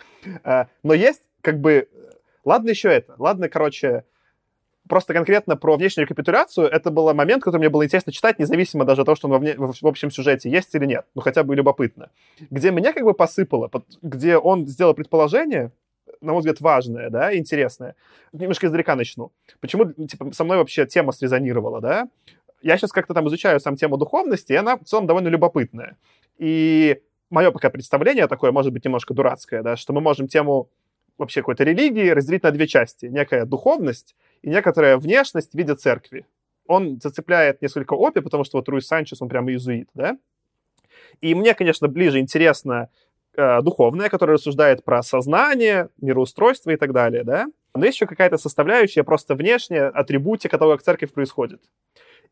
Э, 0.43 0.65
но 0.83 0.93
есть, 0.93 1.21
как 1.41 1.61
бы, 1.61 1.87
ладно 2.43 2.69
еще 2.69 2.89
это, 2.89 3.15
ладно, 3.17 3.47
короче, 3.47 4.03
просто 4.89 5.13
конкретно 5.13 5.55
про 5.55 5.77
внешнюю 5.77 6.05
рекапитуляцию, 6.05 6.67
это 6.67 6.91
был 6.91 7.13
момент, 7.13 7.43
который 7.43 7.59
мне 7.59 7.69
было 7.69 7.85
интересно 7.85 8.11
читать, 8.11 8.39
независимо 8.39 8.83
даже 8.83 9.01
от 9.01 9.05
того, 9.05 9.15
что 9.15 9.27
он 9.27 9.33
во 9.33 9.39
вне, 9.39 9.55
в 9.55 9.87
общем 9.87 10.11
сюжете 10.11 10.49
есть 10.49 10.73
или 10.75 10.85
нет, 10.85 11.05
ну 11.15 11.21
хотя 11.21 11.43
бы 11.43 11.55
любопытно. 11.55 12.09
Где 12.49 12.71
меня 12.71 12.91
как 12.91 13.03
бы 13.03 13.13
посыпало, 13.13 13.69
где 14.01 14.37
он 14.37 14.67
сделал 14.67 14.93
предположение, 14.93 15.71
на 16.21 16.33
мой 16.33 16.39
взгляд, 16.39 16.59
важное, 16.59 17.09
да, 17.09 17.37
интересное. 17.37 17.95
Немножко 18.33 18.67
издалека 18.67 18.95
начну. 18.95 19.31
Почему, 19.61 19.93
типа, 19.93 20.33
со 20.33 20.43
мной 20.43 20.57
вообще 20.57 20.85
тема 20.85 21.13
срезонировала, 21.13 21.79
да? 21.79 22.09
Я 22.61 22.77
сейчас 22.77 22.91
как-то 22.91 23.13
там 23.13 23.27
изучаю 23.29 23.59
сам 23.61 23.77
тему 23.77 23.95
духовности, 23.95 24.51
и 24.51 24.55
она 24.55 24.75
в 24.75 24.83
целом 24.83 25.07
довольно 25.07 25.29
любопытная. 25.29 25.95
И 26.37 26.99
мое 27.29 27.51
пока 27.51 27.69
представление 27.69 28.27
такое, 28.27 28.51
может 28.51 28.73
быть, 28.73 28.83
немножко 28.83 29.13
дурацкое, 29.13 29.61
да, 29.61 29.77
что 29.77 29.93
мы 29.93 30.01
можем 30.01 30.27
тему 30.27 30.69
вообще 31.17 31.41
какой-то 31.41 31.63
религии 31.63 32.09
разделить 32.09 32.43
на 32.43 32.51
две 32.51 32.67
части. 32.67 33.05
Некая 33.05 33.45
духовность 33.45 34.15
и 34.41 34.49
некоторая 34.49 34.97
внешность 34.97 35.51
в 35.51 35.57
виде 35.57 35.75
церкви. 35.75 36.25
Он 36.67 36.99
зацепляет 37.01 37.61
несколько 37.61 37.95
опи, 37.95 38.21
потому 38.21 38.43
что 38.43 38.57
вот 38.57 38.69
Руис 38.69 38.87
Санчес, 38.87 39.21
он 39.21 39.29
прямо 39.29 39.51
иезуит, 39.51 39.89
да? 39.93 40.17
И 41.21 41.33
мне, 41.33 41.53
конечно, 41.53 41.87
ближе 41.87 42.19
интересно 42.19 42.89
э, 43.35 43.61
духовное, 43.61 44.09
которое 44.09 44.33
рассуждает 44.33 44.83
про 44.83 45.01
сознание, 45.01 45.89
мироустройство 45.99 46.71
и 46.71 46.77
так 46.77 46.93
далее, 46.93 47.23
да? 47.23 47.47
Но 47.75 47.85
есть 47.85 47.97
еще 47.97 48.07
какая-то 48.07 48.37
составляющая 48.37 49.03
просто 49.03 49.35
внешняя, 49.35 49.87
атрибутика 49.87 50.57
того, 50.57 50.73
как 50.73 50.83
церковь 50.83 51.11
происходит. 51.11 51.61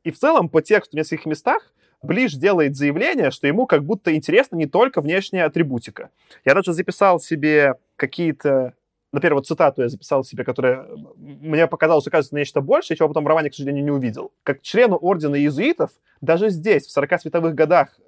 И 0.03 0.11
в 0.11 0.17
целом 0.17 0.49
по 0.49 0.61
тексту 0.61 0.95
в 0.95 0.99
нескольких 0.99 1.25
местах 1.25 1.73
Ближ 2.01 2.33
делает 2.33 2.75
заявление, 2.75 3.31
что 3.31 3.47
ему 3.47 3.65
как 3.65 3.83
будто 3.83 4.15
интересна 4.15 4.55
не 4.55 4.67
только 4.67 5.01
внешняя 5.01 5.45
атрибутика. 5.45 6.11
Я 6.45 6.53
даже 6.53 6.73
записал 6.73 7.19
себе 7.19 7.75
какие-то 7.95 8.73
например, 9.17 9.33
вот 9.33 9.47
цитату 9.47 9.81
я 9.81 9.89
записал 9.89 10.23
себе, 10.23 10.43
которая 10.43 10.87
мне 11.15 11.65
показалось, 11.65 12.05
оказывается, 12.05 12.35
нечто 12.35 12.61
большее, 12.61 12.97
чего 12.97 13.07
потом 13.07 13.23
в 13.23 13.27
романе, 13.27 13.49
к 13.49 13.55
сожалению, 13.55 13.83
не 13.83 13.91
увидел. 13.91 14.31
Как 14.43 14.61
члену 14.61 14.95
ордена 14.95 15.35
иезуитов, 15.35 15.89
даже 16.21 16.49
здесь, 16.49 16.85
в 16.85 16.91
40 16.91 17.21
световых 17.21 17.55
годах 17.55 17.99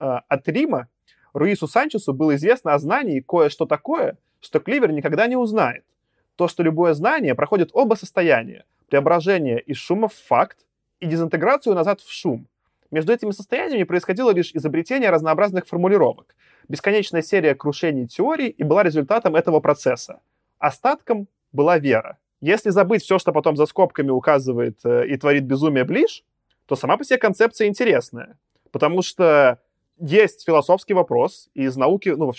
э, 0.00 0.04
от 0.04 0.48
Рима, 0.48 0.88
Руису 1.34 1.68
Санчесу 1.68 2.14
было 2.14 2.34
известно 2.36 2.72
о 2.72 2.78
знании 2.78 3.20
кое-что 3.20 3.66
такое, 3.66 4.16
что 4.40 4.58
Кливер 4.58 4.90
никогда 4.92 5.26
не 5.26 5.36
узнает. 5.36 5.84
То, 6.36 6.48
что 6.48 6.62
любое 6.62 6.94
знание 6.94 7.34
проходит 7.34 7.70
оба 7.74 7.94
состояния. 7.94 8.64
Преображение 8.88 9.60
из 9.60 9.76
шума 9.76 10.08
в 10.08 10.14
факт 10.14 10.58
и 11.00 11.06
дезинтеграцию 11.06 11.74
назад 11.74 12.00
в 12.00 12.10
шум. 12.10 12.46
Между 12.90 13.12
этими 13.12 13.32
состояниями 13.32 13.82
происходило 13.82 14.30
лишь 14.30 14.52
изобретение 14.54 15.10
разнообразных 15.10 15.66
формулировок. 15.66 16.34
Бесконечная 16.68 17.22
серия 17.22 17.54
крушений 17.54 18.06
теорий 18.06 18.48
и 18.48 18.62
была 18.62 18.82
результатом 18.82 19.36
этого 19.36 19.60
процесса. 19.60 20.20
Остатком 20.58 21.28
была 21.52 21.78
вера. 21.78 22.18
Если 22.40 22.70
забыть 22.70 23.02
все, 23.02 23.18
что 23.18 23.32
потом 23.32 23.56
за 23.56 23.66
скобками 23.66 24.10
указывает 24.10 24.78
э, 24.84 25.06
и 25.06 25.16
творит 25.16 25.44
безумие 25.44 25.84
Ближ, 25.84 26.24
то 26.66 26.76
сама 26.76 26.96
по 26.96 27.04
себе 27.04 27.18
концепция 27.18 27.68
интересная. 27.68 28.38
Потому 28.70 29.02
что 29.02 29.60
есть 29.98 30.44
философский 30.44 30.94
вопрос, 30.94 31.48
из 31.54 31.76
науки, 31.76 32.08
ну, 32.10 32.32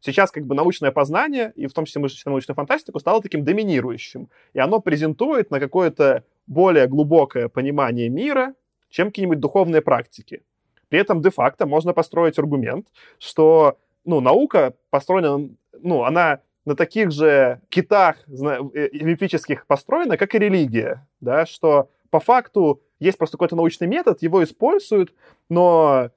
сейчас 0.00 0.30
как 0.30 0.44
бы 0.44 0.54
научное 0.54 0.90
познание, 0.90 1.52
и 1.54 1.66
в 1.66 1.72
том 1.72 1.84
числе 1.84 2.02
научную 2.02 2.54
фантастику, 2.54 2.98
стало 2.98 3.22
таким 3.22 3.44
доминирующим. 3.44 4.28
И 4.52 4.58
оно 4.58 4.80
презентует 4.80 5.50
на 5.50 5.60
какое-то 5.60 6.24
более 6.46 6.86
глубокое 6.86 7.48
понимание 7.48 8.08
мира, 8.08 8.54
чем 8.90 9.08
какие-нибудь 9.08 9.40
духовные 9.40 9.80
практики. 9.80 10.42
При 10.88 10.98
этом 10.98 11.22
де-факто 11.22 11.66
можно 11.66 11.94
построить 11.94 12.38
аргумент, 12.38 12.88
что 13.18 13.78
ну, 14.04 14.20
наука 14.20 14.74
построена, 14.90 15.48
ну, 15.80 16.04
она 16.04 16.40
на 16.64 16.76
таких 16.76 17.10
же 17.10 17.60
китах 17.68 18.16
э, 18.28 18.88
мифических 18.92 19.66
построена, 19.66 20.16
как 20.16 20.34
и 20.34 20.38
религия, 20.38 21.06
да, 21.20 21.46
что 21.46 21.88
по 22.10 22.20
факту 22.20 22.82
есть 23.00 23.18
просто 23.18 23.36
какой-то 23.36 23.56
научный 23.56 23.86
метод, 23.86 24.22
его 24.22 24.44
используют, 24.44 25.12
но 25.48 26.10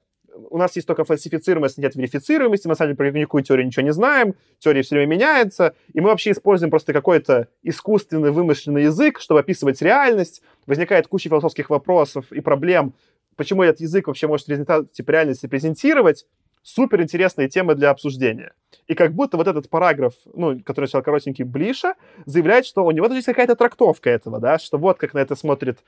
у 0.50 0.58
нас 0.58 0.76
есть 0.76 0.86
только 0.86 1.04
фальсифицируемость, 1.04 1.78
нет 1.78 1.94
верифицируемости, 1.96 2.66
мы 2.66 2.72
на 2.72 2.76
самом 2.76 2.90
деле 2.90 2.96
про 2.96 3.18
никакую 3.18 3.42
теорию 3.42 3.66
ничего 3.66 3.82
не 3.82 3.92
знаем, 3.92 4.34
теория 4.58 4.82
все 4.82 4.96
время 4.96 5.14
меняется, 5.14 5.74
и 5.92 6.00
мы 6.00 6.08
вообще 6.08 6.32
используем 6.32 6.70
просто 6.70 6.92
какой-то 6.92 7.48
искусственный 7.62 8.30
вымышленный 8.30 8.84
язык, 8.84 9.20
чтобы 9.20 9.40
описывать 9.40 9.80
реальность. 9.82 10.42
Возникает 10.66 11.08
куча 11.08 11.28
философских 11.28 11.70
вопросов 11.70 12.30
и 12.32 12.40
проблем, 12.40 12.94
почему 13.36 13.62
этот 13.62 13.80
язык 13.80 14.06
вообще 14.06 14.26
может 14.26 14.48
результат 14.48 14.92
типа 14.92 15.12
реальности 15.12 15.46
презентировать, 15.46 16.26
супер 16.66 17.00
интересные 17.00 17.48
темы 17.48 17.76
для 17.76 17.90
обсуждения. 17.90 18.52
И 18.88 18.94
как 18.94 19.14
будто 19.14 19.36
вот 19.36 19.46
этот 19.46 19.70
параграф, 19.70 20.14
ну, 20.34 20.58
который 20.64 20.86
начал 20.86 21.00
коротенький 21.00 21.44
Блиша, 21.44 21.94
заявляет, 22.24 22.66
что 22.66 22.84
у 22.84 22.90
него 22.90 23.06
даже 23.06 23.18
есть 23.18 23.26
какая-то 23.26 23.54
трактовка 23.54 24.10
этого, 24.10 24.40
да, 24.40 24.58
что 24.58 24.76
вот 24.76 24.98
как 24.98 25.14
на 25.14 25.20
это 25.20 25.36
смотрит 25.36 25.78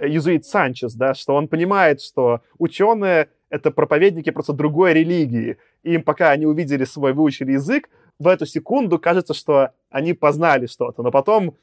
Юзуит 0.00 0.44
Санчес, 0.44 0.94
да, 0.94 1.14
что 1.14 1.34
он 1.36 1.46
понимает, 1.46 2.02
что 2.02 2.40
ученые— 2.58 3.28
это 3.48 3.70
проповедники 3.70 4.30
просто 4.30 4.52
другой 4.52 4.92
религии. 4.92 5.56
И 5.84 5.94
им, 5.94 6.02
пока 6.02 6.32
они 6.32 6.46
увидели 6.46 6.82
свой, 6.84 7.12
выучили 7.12 7.52
язык, 7.52 7.88
в 8.18 8.26
эту 8.26 8.44
секунду 8.44 8.98
кажется, 8.98 9.34
что 9.34 9.70
они 9.88 10.14
познали 10.14 10.66
что-то. 10.66 11.04
Но 11.04 11.12
потом 11.12 11.56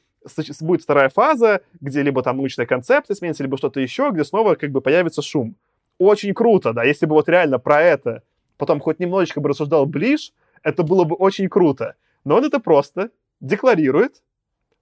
будет 0.60 0.82
вторая 0.82 1.10
фаза, 1.10 1.60
где 1.82 2.00
либо 2.00 2.22
там 2.22 2.38
научная 2.38 2.64
концепция 2.64 3.14
сменится, 3.14 3.42
либо 3.42 3.58
что-то 3.58 3.80
еще, 3.80 4.10
где 4.12 4.24
снова 4.24 4.54
как 4.54 4.70
бы 4.70 4.80
появится 4.80 5.20
шум. 5.20 5.56
Очень 5.98 6.32
круто, 6.32 6.72
да, 6.72 6.84
если 6.84 7.04
бы 7.04 7.14
вот 7.14 7.28
реально 7.28 7.58
про 7.58 7.82
это 7.82 8.22
потом 8.62 8.78
хоть 8.78 9.00
немножечко 9.00 9.40
бы 9.40 9.48
рассуждал 9.48 9.86
Ближ, 9.86 10.32
это 10.62 10.84
было 10.84 11.02
бы 11.02 11.16
очень 11.16 11.48
круто. 11.48 11.96
Но 12.22 12.36
он 12.36 12.44
это 12.44 12.60
просто 12.60 13.10
декларирует, 13.40 14.22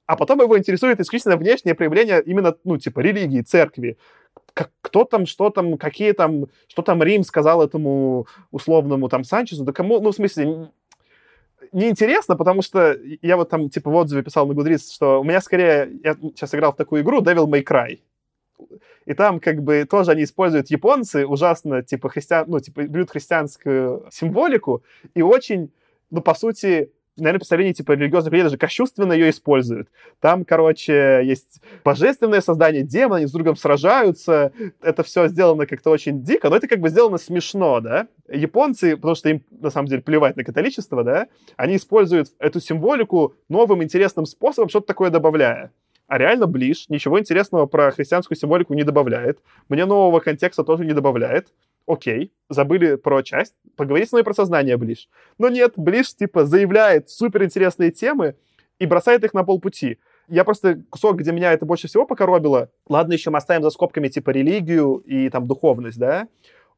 а 0.04 0.16
потом 0.16 0.42
его 0.42 0.58
интересует 0.58 1.00
исключительно 1.00 1.38
внешнее 1.38 1.74
проявление 1.74 2.22
именно, 2.22 2.54
ну, 2.64 2.76
типа, 2.76 3.00
религии, 3.00 3.40
церкви. 3.40 3.96
Как, 4.52 4.70
кто 4.82 5.04
там, 5.04 5.24
что 5.24 5.48
там, 5.48 5.78
какие 5.78 6.12
там, 6.12 6.48
что 6.68 6.82
там 6.82 7.02
Рим 7.02 7.22
сказал 7.22 7.64
этому 7.64 8.26
условному 8.50 9.08
там 9.08 9.24
Санчесу, 9.24 9.64
да 9.64 9.72
кому, 9.72 9.98
ну, 9.98 10.10
в 10.10 10.14
смысле, 10.14 10.68
неинтересно, 11.72 12.36
потому 12.36 12.60
что 12.60 12.98
я 13.22 13.38
вот 13.38 13.48
там, 13.48 13.70
типа, 13.70 13.90
в 13.90 13.94
отзыве 13.94 14.22
писал 14.22 14.46
на 14.46 14.52
Goodreads, 14.52 14.92
что 14.92 15.22
у 15.22 15.24
меня 15.24 15.40
скорее, 15.40 15.90
я 16.04 16.16
сейчас 16.16 16.54
играл 16.54 16.74
в 16.74 16.76
такую 16.76 17.00
игру 17.00 17.22
Devil 17.22 17.46
May 17.46 17.64
Cry. 17.64 18.00
И 19.06 19.14
там 19.14 19.40
как 19.40 19.62
бы 19.62 19.86
тоже 19.88 20.12
они 20.12 20.24
используют 20.24 20.70
японцы 20.70 21.26
ужасно, 21.26 21.82
типа, 21.82 22.08
христиан, 22.08 22.44
ну, 22.48 22.60
типа, 22.60 22.82
берут 22.84 23.10
христианскую 23.10 24.06
символику 24.10 24.82
и 25.14 25.22
очень, 25.22 25.72
ну, 26.10 26.20
по 26.20 26.34
сути, 26.34 26.90
наверное, 27.20 27.38
представление 27.38 27.74
типа 27.74 27.92
религиозных 27.92 28.32
людей 28.32 28.44
даже 28.44 28.58
кощувственно 28.58 29.12
ее 29.12 29.30
используют. 29.30 29.88
Там, 30.20 30.44
короче, 30.44 31.20
есть 31.24 31.60
божественное 31.84 32.40
создание, 32.40 32.82
демоны, 32.82 33.18
они 33.18 33.26
с 33.26 33.32
другом 33.32 33.56
сражаются. 33.56 34.52
Это 34.82 35.02
все 35.02 35.28
сделано 35.28 35.66
как-то 35.66 35.90
очень 35.90 36.22
дико, 36.22 36.50
но 36.50 36.56
это 36.56 36.68
как 36.68 36.80
бы 36.80 36.88
сделано 36.88 37.18
смешно, 37.18 37.80
да? 37.80 38.08
Японцы, 38.28 38.96
потому 38.96 39.14
что 39.14 39.28
им, 39.28 39.42
на 39.50 39.70
самом 39.70 39.88
деле, 39.88 40.02
плевать 40.02 40.36
на 40.36 40.44
католичество, 40.44 41.04
да, 41.04 41.28
они 41.56 41.76
используют 41.76 42.28
эту 42.38 42.60
символику 42.60 43.34
новым 43.48 43.82
интересным 43.82 44.26
способом, 44.26 44.68
что-то 44.68 44.86
такое 44.86 45.10
добавляя 45.10 45.72
а 46.10 46.18
реально 46.18 46.48
Ближ 46.48 46.88
ничего 46.88 47.20
интересного 47.20 47.66
про 47.66 47.92
христианскую 47.92 48.36
символику 48.36 48.74
не 48.74 48.82
добавляет. 48.82 49.38
Мне 49.68 49.84
нового 49.86 50.18
контекста 50.18 50.64
тоже 50.64 50.84
не 50.84 50.92
добавляет. 50.92 51.54
Окей, 51.86 52.32
забыли 52.48 52.96
про 52.96 53.22
часть, 53.22 53.54
поговорить 53.76 54.08
с 54.08 54.12
мной 54.12 54.24
про 54.24 54.34
сознание 54.34 54.76
Ближ. 54.76 55.08
Но 55.38 55.48
нет, 55.48 55.74
Ближ 55.76 56.12
типа 56.16 56.46
заявляет 56.46 57.10
суперинтересные 57.10 57.92
темы 57.92 58.34
и 58.80 58.86
бросает 58.86 59.22
их 59.22 59.34
на 59.34 59.44
полпути. 59.44 59.98
Я 60.26 60.42
просто 60.42 60.82
кусок, 60.90 61.18
где 61.18 61.30
меня 61.30 61.52
это 61.52 61.64
больше 61.64 61.86
всего 61.86 62.04
покоробило, 62.04 62.70
ладно, 62.88 63.12
еще 63.12 63.30
мы 63.30 63.38
оставим 63.38 63.62
за 63.62 63.70
скобками 63.70 64.08
типа 64.08 64.30
религию 64.30 64.96
и 65.06 65.28
там 65.28 65.46
духовность, 65.46 65.98
да, 65.98 66.26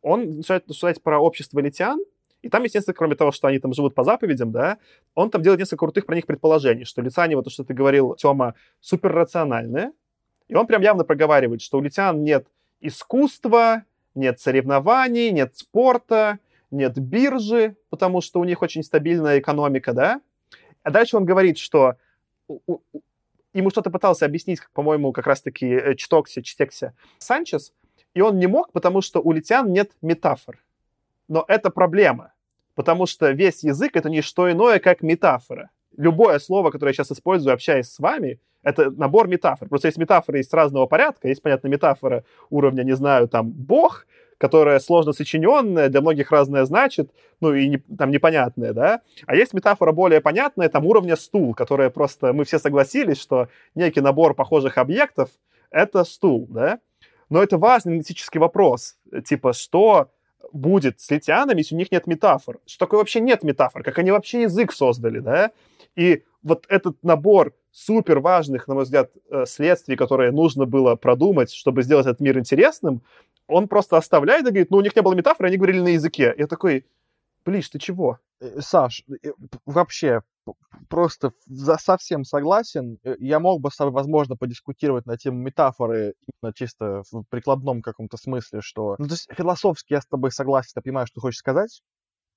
он 0.03 0.37
начинает 0.37 0.69
рассуждать 0.69 1.03
про 1.03 1.19
общество 1.19 1.59
литян, 1.61 1.99
и 2.43 2.49
там, 2.49 2.65
естественно, 2.65 2.95
кроме 2.95 3.15
того, 3.15 3.31
что 3.33 3.49
они 3.49 3.59
там 3.59 3.73
живут 3.73 3.95
по 3.95 4.05
заповедям, 4.05 4.51
да, 4.51 4.79
он 5.15 5.31
там 5.31 5.43
делает 5.43 5.61
несколько 5.61 5.79
крутых 5.79 6.07
про 6.07 6.17
них 6.17 6.27
предположений, 6.27 6.85
что 6.85 7.01
лицане, 7.01 7.37
вот 7.37 7.45
то, 7.45 7.51
что 7.51 7.65
ты 7.65 7.73
говорил, 7.73 8.15
Тёма, 8.17 8.55
суперрациональные. 8.81 9.93
И 10.49 10.55
он 10.55 10.67
прям 10.67 10.83
явно 10.83 11.05
проговаривает, 11.05 11.63
что 11.63 11.79
у 11.79 11.81
литян 11.81 12.23
нет 12.23 12.47
искусства, 12.81 13.85
нет 14.15 14.41
соревнований, 14.41 15.31
нет 15.31 15.57
спорта, 15.57 16.41
нет 16.71 16.99
биржи, 16.99 17.77
потому 17.91 18.21
что 18.21 18.41
у 18.41 18.45
них 18.45 18.61
очень 18.61 18.83
стабильная 18.83 19.39
экономика, 19.39 19.93
да. 19.93 20.21
А 20.83 20.91
дальше 20.91 21.17
он 21.17 21.25
говорит, 21.25 21.59
что 21.59 21.95
ему 23.55 23.71
что-то 23.71 23.91
пытался 23.91 24.27
объяснить, 24.27 24.61
по-моему, 24.73 25.13
как 25.13 25.27
раз-таки 25.27 25.67
э, 25.67 25.95
Чтоксе, 25.95 26.43
Чтексе 26.43 26.95
Санчес, 27.19 27.73
и 28.15 28.21
он 28.21 28.39
не 28.39 28.47
мог, 28.47 28.73
потому 28.73 29.01
что 29.01 29.21
у 29.21 29.33
литян 29.33 29.71
нет 29.71 29.93
метафор. 30.03 30.59
Но 31.29 31.45
это 31.49 31.71
проблема, 31.71 32.33
потому 32.75 33.07
что 33.07 33.31
весь 33.31 33.63
язык— 33.63 33.93
это 33.95 34.11
не 34.11 34.23
что 34.23 34.51
иное, 34.51 34.79
как 34.79 35.03
метафора. 35.03 35.71
Любое 35.97 36.39
слово, 36.39 36.71
которое 36.71 36.91
я 36.91 36.95
сейчас 36.95 37.13
использую, 37.13 37.53
общаясь 37.55 37.91
с 37.91 37.99
вами, 37.99 38.41
это 38.63 38.91
набор 38.91 39.29
метафор. 39.29 39.69
Просто 39.69 39.89
есть 39.89 39.99
метафоры 39.99 40.39
есть 40.39 40.55
разного 40.55 40.87
порядка. 40.87 41.29
Есть, 41.29 41.43
понятно, 41.43 41.69
метафора 41.69 42.25
уровня, 42.49 42.83
не 42.83 42.95
знаю, 42.95 43.29
там, 43.29 43.51
бог, 43.51 44.07
которая 44.39 44.81
сложно 44.81 45.13
сочиненная, 45.13 45.89
для 45.89 46.01
многих 46.01 46.31
разное 46.33 46.65
значит, 46.65 47.13
ну 47.41 47.55
и 47.55 47.69
не, 47.69 47.79
там 47.79 48.11
непонятное, 48.11 48.73
да. 48.73 49.01
А 49.27 49.37
есть 49.37 49.55
метафора 49.55 49.93
более 49.93 50.21
понятная, 50.21 50.69
там 50.69 50.85
уровня 50.85 51.17
стул, 51.17 51.55
которая 51.55 51.91
просто, 51.91 52.33
мы 52.33 52.45
все 52.45 52.59
согласились, 52.59 53.21
что 53.21 53.49
некий 53.75 54.01
набор 54.01 54.35
похожих 54.35 54.79
объектов— 54.79 55.31
это 55.71 56.05
стул, 56.05 56.47
да. 56.51 56.81
Но 57.31 57.43
это 57.43 57.57
важный 57.57 57.93
аналитический 57.93 58.41
вопрос, 58.41 58.97
типа, 59.25 59.53
что 59.53 60.11
будет 60.53 61.01
с 61.01 61.11
литианами, 61.11 61.59
если 61.59 61.75
у 61.75 61.79
них 61.79 61.91
нет 61.91 62.07
метафор? 62.07 62.59
Что 62.67 62.87
такое 62.87 62.99
вообще 62.99 63.21
нет 63.21 63.43
метафор? 63.43 63.83
Как 63.83 63.99
они 63.99 64.11
вообще 64.11 64.43
язык 64.43 64.73
создали, 64.73 65.21
да? 65.21 65.51
И 65.97 66.25
вот 66.43 66.67
этот 66.69 67.03
набор 67.03 67.55
супер 67.71 68.21
важных, 68.21 68.69
на 68.69 68.75
мой 68.75 68.85
взгляд, 68.85 69.11
э, 69.31 69.45
следствий, 69.47 69.97
которые 69.97 70.31
нужно 70.31 70.67
было 70.67 70.95
продумать, 70.95 71.53
чтобы 71.53 71.83
сделать 71.83 72.07
этот 72.07 72.21
мир 72.21 72.39
интересным, 72.39 73.03
он 73.47 73.69
просто 73.69 73.97
оставляет 73.97 74.47
и 74.47 74.51
говорит, 74.51 74.71
ну, 74.71 74.79
у 74.79 74.83
них 74.83 74.95
не 74.95 75.03
было 75.03 75.15
метафоры, 75.15 75.49
они 75.49 75.57
говорили 75.57 75.81
на 75.81 75.89
языке. 75.89 76.35
Я 76.37 76.47
такой, 76.47 76.85
Блиш, 77.45 77.69
ты 77.71 77.79
чего? 77.79 78.19
Э, 78.41 78.61
Саш, 78.61 79.05
э, 79.09 79.33
вообще, 79.67 80.23
просто 80.89 81.33
совсем 81.79 82.25
согласен. 82.25 82.99
Я 83.19 83.41
мог 83.41 83.61
бы 83.61 83.71
возможно, 83.79 84.37
подискутировать 84.37 85.07
на 85.07 85.17
тему 85.17 85.39
метафоры 85.39 86.15
именно 86.27 86.53
чисто 86.55 87.03
в 87.11 87.25
прикладном 87.31 87.83
каком-то 87.83 88.17
смысле, 88.17 88.61
что... 88.61 88.97
Ну, 88.99 89.07
то 89.07 89.15
есть 89.15 89.29
философски 89.37 89.93
я 89.95 90.01
с 90.01 90.07
тобой 90.07 90.33
согласен, 90.33 90.73
я 90.77 90.83
понимаю, 90.83 91.07
что 91.07 91.15
ты 91.15 91.21
хочешь 91.21 91.39
сказать. 91.39 91.83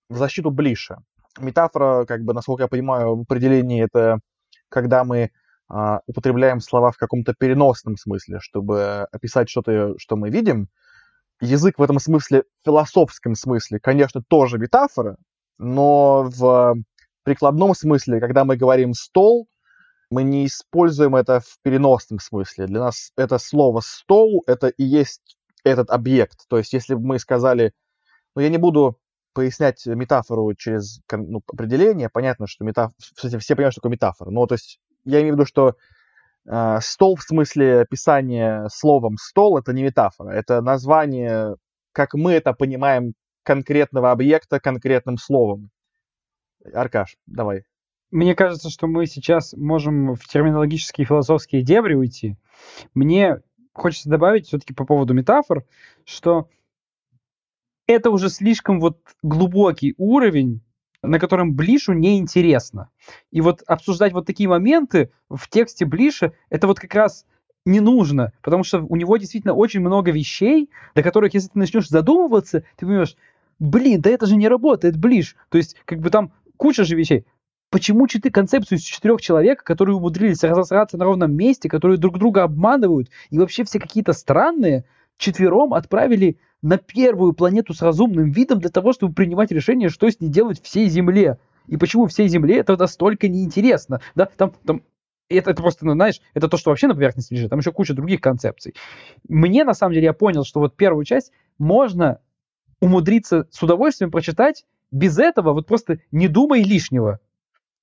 В 0.09 0.17
защиту 0.17 0.51
Блиша. 0.51 0.99
Метафора, 1.39 2.05
как 2.05 2.23
бы, 2.23 2.33
насколько 2.33 2.63
я 2.63 2.67
понимаю, 2.67 3.15
в 3.15 3.21
определении 3.21 3.83
это 3.83 4.19
когда 4.69 5.03
мы 5.03 5.31
а, 5.67 6.01
употребляем 6.05 6.59
слова 6.59 6.91
в 6.91 6.97
каком-то 6.97 7.33
переносном 7.33 7.97
смысле, 7.97 8.39
чтобы 8.39 9.07
описать 9.11 9.49
что-то, 9.49 9.95
что 9.97 10.15
мы 10.15 10.29
видим. 10.29 10.69
Язык 11.41 11.79
в 11.79 11.81
этом 11.81 11.99
смысле, 11.99 12.43
в 12.43 12.65
философском 12.65 13.35
смысле, 13.35 13.79
конечно, 13.79 14.21
тоже 14.27 14.57
метафора, 14.57 15.17
но 15.57 16.23
в 16.23 16.75
прикладном 17.25 17.75
смысле, 17.75 18.21
когда 18.21 18.45
мы 18.45 18.55
говорим 18.55 18.93
«стол», 18.93 19.47
мы 20.09 20.23
не 20.23 20.45
используем 20.45 21.15
это 21.15 21.41
в 21.41 21.59
переносном 21.63 22.19
смысле. 22.19 22.67
Для 22.67 22.79
нас 22.79 23.11
это 23.17 23.37
слово 23.37 23.81
«стол»— 23.81 24.43
это 24.47 24.67
и 24.67 24.83
есть 24.83 25.37
этот 25.63 25.89
объект. 25.89 26.47
То 26.47 26.57
есть 26.57 26.71
если 26.73 26.93
бы 26.93 27.01
мы 27.01 27.19
сказали... 27.19 27.73
Ну, 28.35 28.41
я 28.41 28.49
не 28.49 28.57
буду 28.57 28.99
пояснять 29.33 29.85
метафору 29.85 30.53
через 30.55 31.01
ну, 31.11 31.41
определение, 31.51 32.09
понятно, 32.09 32.47
что 32.47 32.63
метафора... 32.63 32.95
Все 33.39 33.55
понимают, 33.55 33.73
что 33.73 33.81
такое 33.81 33.91
метафора. 33.91 34.29
Но 34.29 34.45
то 34.45 34.55
есть 34.55 34.79
я 35.03 35.19
имею 35.21 35.33
в 35.33 35.37
виду, 35.37 35.45
что 35.45 35.75
э, 36.47 36.77
стол 36.81 37.15
в 37.15 37.23
смысле 37.23 37.81
описания 37.81 38.67
словом 38.71 39.17
стол 39.17 39.57
это 39.57 39.73
не 39.73 39.83
метафора, 39.83 40.31
это 40.31 40.61
название, 40.61 41.55
как 41.91 42.13
мы 42.13 42.33
это 42.33 42.53
понимаем, 42.53 43.13
конкретного 43.43 44.11
объекта 44.11 44.59
конкретным 44.59 45.17
словом. 45.17 45.69
Аркаш, 46.73 47.17
давай. 47.25 47.63
Мне 48.11 48.35
кажется, 48.35 48.69
что 48.69 48.87
мы 48.87 49.07
сейчас 49.07 49.53
можем 49.53 50.15
в 50.15 50.25
терминологические 50.27 51.03
и 51.03 51.07
философские 51.07 51.63
дебри 51.63 51.95
уйти. 51.95 52.37
Мне 52.93 53.41
хочется 53.73 54.09
добавить 54.09 54.47
все-таки 54.47 54.73
по 54.73 54.85
поводу 54.85 55.13
метафор, 55.13 55.65
что 56.05 56.49
это 57.87 58.09
уже 58.09 58.29
слишком 58.29 58.79
вот 58.79 58.99
глубокий 59.21 59.93
уровень, 59.97 60.61
на 61.01 61.19
котором 61.19 61.55
Блишу 61.55 61.93
неинтересно. 61.93 62.89
И 63.31 63.41
вот 63.41 63.61
обсуждать 63.67 64.13
вот 64.13 64.25
такие 64.25 64.49
моменты 64.49 65.11
в 65.29 65.49
тексте 65.49 65.85
Блиша, 65.85 66.33
это 66.49 66.67
вот 66.67 66.79
как 66.79 66.93
раз 66.95 67.25
не 67.65 67.79
нужно, 67.79 68.31
потому 68.41 68.63
что 68.63 68.79
у 68.81 68.95
него 68.95 69.17
действительно 69.17 69.53
очень 69.53 69.81
много 69.81 70.11
вещей, 70.11 70.69
до 70.93 71.03
которых, 71.03 71.33
если 71.33 71.49
ты 71.49 71.59
начнешь 71.59 71.89
задумываться, 71.89 72.63
ты 72.75 72.85
понимаешь, 72.85 73.17
блин, 73.59 74.01
да 74.01 74.09
это 74.09 74.25
же 74.25 74.35
не 74.35 74.47
работает, 74.47 74.97
Блиш. 74.97 75.35
То 75.49 75.57
есть, 75.57 75.75
как 75.85 75.99
бы 75.99 76.09
там 76.09 76.31
куча 76.57 76.83
же 76.83 76.95
вещей. 76.95 77.25
Почему 77.69 78.07
четыре 78.07 78.31
концепцию 78.31 78.77
из 78.77 78.83
четырех 78.83 79.21
человек, 79.21 79.63
которые 79.63 79.95
умудрились 79.95 80.43
разосраться 80.43 80.97
на 80.97 81.05
ровном 81.05 81.33
месте, 81.33 81.67
которые 81.67 81.97
друг 81.97 82.17
друга 82.19 82.43
обманывают 82.43 83.09
и 83.29 83.39
вообще 83.39 83.63
все 83.63 83.79
какие-то 83.79 84.13
странные, 84.13 84.85
четвером 85.17 85.73
отправили 85.73 86.37
на 86.61 86.77
первую 86.77 87.33
планету 87.33 87.73
с 87.73 87.81
разумным 87.81 88.31
видом 88.31 88.59
для 88.59 88.69
того, 88.69 88.93
чтобы 88.93 89.13
принимать 89.13 89.51
решение, 89.51 89.89
что 89.89 90.09
с 90.09 90.19
ней 90.19 90.29
делать 90.29 90.61
всей 90.61 90.87
Земле. 90.87 91.37
И 91.67 91.77
почему 91.77 92.05
всей 92.07 92.27
Земле 92.27 92.57
это 92.57 92.77
настолько 92.77 93.27
неинтересно. 93.27 94.01
Да, 94.13 94.25
там, 94.37 94.53
там 94.65 94.81
это, 95.29 95.51
это 95.51 95.61
просто, 95.61 95.85
ну, 95.85 95.93
знаешь, 95.93 96.21
это 96.33 96.47
то, 96.47 96.57
что 96.57 96.69
вообще 96.69 96.87
на 96.87 96.93
поверхности 96.93 97.33
лежит. 97.33 97.49
Там 97.49 97.59
еще 97.59 97.71
куча 97.71 97.93
других 97.93 98.21
концепций. 98.21 98.75
Мне, 99.27 99.63
на 99.63 99.73
самом 99.73 99.93
деле, 99.93 100.05
я 100.05 100.13
понял, 100.13 100.43
что 100.43 100.59
вот 100.59 100.75
первую 100.75 101.05
часть 101.05 101.31
можно 101.57 102.19
умудриться 102.79 103.47
с 103.51 103.61
удовольствием 103.63 104.11
прочитать 104.11 104.65
без 104.95 105.19
этого, 105.19 105.53
вот 105.53 105.67
просто 105.67 105.99
не 106.11 106.27
думай 106.27 106.63
лишнего. 106.63 107.19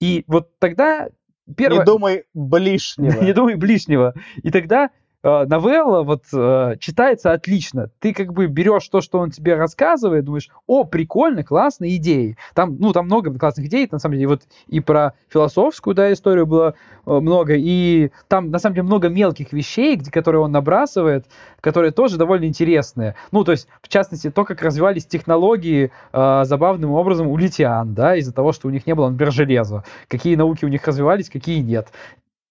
И 0.00 0.24
вот 0.26 0.58
тогда... 0.58 1.10
Первое... 1.56 1.80
Не 1.80 1.84
думай 1.84 2.24
блишнего. 2.32 3.20
не 3.22 3.32
думай 3.34 3.56
блишнего. 3.56 4.14
И 4.42 4.50
тогда 4.50 4.90
э, 5.22 5.44
новелла 5.46 6.02
вот 6.02 6.24
э, 6.32 6.76
читается 6.80 7.32
отлично. 7.32 7.90
Ты 8.00 8.12
как 8.12 8.32
бы 8.32 8.46
берешь 8.46 8.88
то, 8.88 9.00
что 9.00 9.18
он 9.18 9.30
тебе 9.30 9.54
рассказывает, 9.54 10.24
думаешь, 10.24 10.48
о, 10.66 10.84
прикольно, 10.84 11.44
классные 11.44 11.96
идеи. 11.96 12.36
Там, 12.54 12.76
ну, 12.78 12.92
там 12.92 13.06
много 13.06 13.32
классных 13.38 13.66
идей, 13.66 13.88
на 13.90 13.98
самом 13.98 14.14
деле, 14.14 14.28
вот 14.28 14.42
и 14.66 14.80
про 14.80 15.14
философскую, 15.28 15.94
да, 15.94 16.12
историю 16.12 16.46
было 16.46 16.74
э, 17.06 17.10
много, 17.12 17.54
и 17.56 18.10
там, 18.28 18.50
на 18.50 18.58
самом 18.58 18.74
деле, 18.74 18.86
много 18.86 19.08
мелких 19.08 19.52
вещей, 19.52 19.96
где, 19.96 20.10
которые 20.10 20.42
он 20.42 20.52
набрасывает, 20.52 21.26
которые 21.60 21.92
тоже 21.92 22.16
довольно 22.18 22.44
интересные. 22.44 23.14
Ну, 23.30 23.44
то 23.44 23.52
есть, 23.52 23.68
в 23.80 23.88
частности, 23.88 24.30
то, 24.30 24.44
как 24.44 24.62
развивались 24.62 25.06
технологии 25.06 25.90
э, 26.12 26.44
забавным 26.44 26.92
образом 26.92 27.28
у 27.28 27.36
литиан, 27.36 27.94
да, 27.94 28.16
из-за 28.16 28.32
того, 28.32 28.52
что 28.52 28.68
у 28.68 28.70
них 28.70 28.86
не 28.86 28.94
было, 28.94 29.08
например, 29.08 29.32
железа. 29.32 29.84
Какие 30.08 30.36
науки 30.36 30.64
у 30.64 30.68
них 30.68 30.86
развивались, 30.86 31.30
какие 31.30 31.60
нет. 31.60 31.88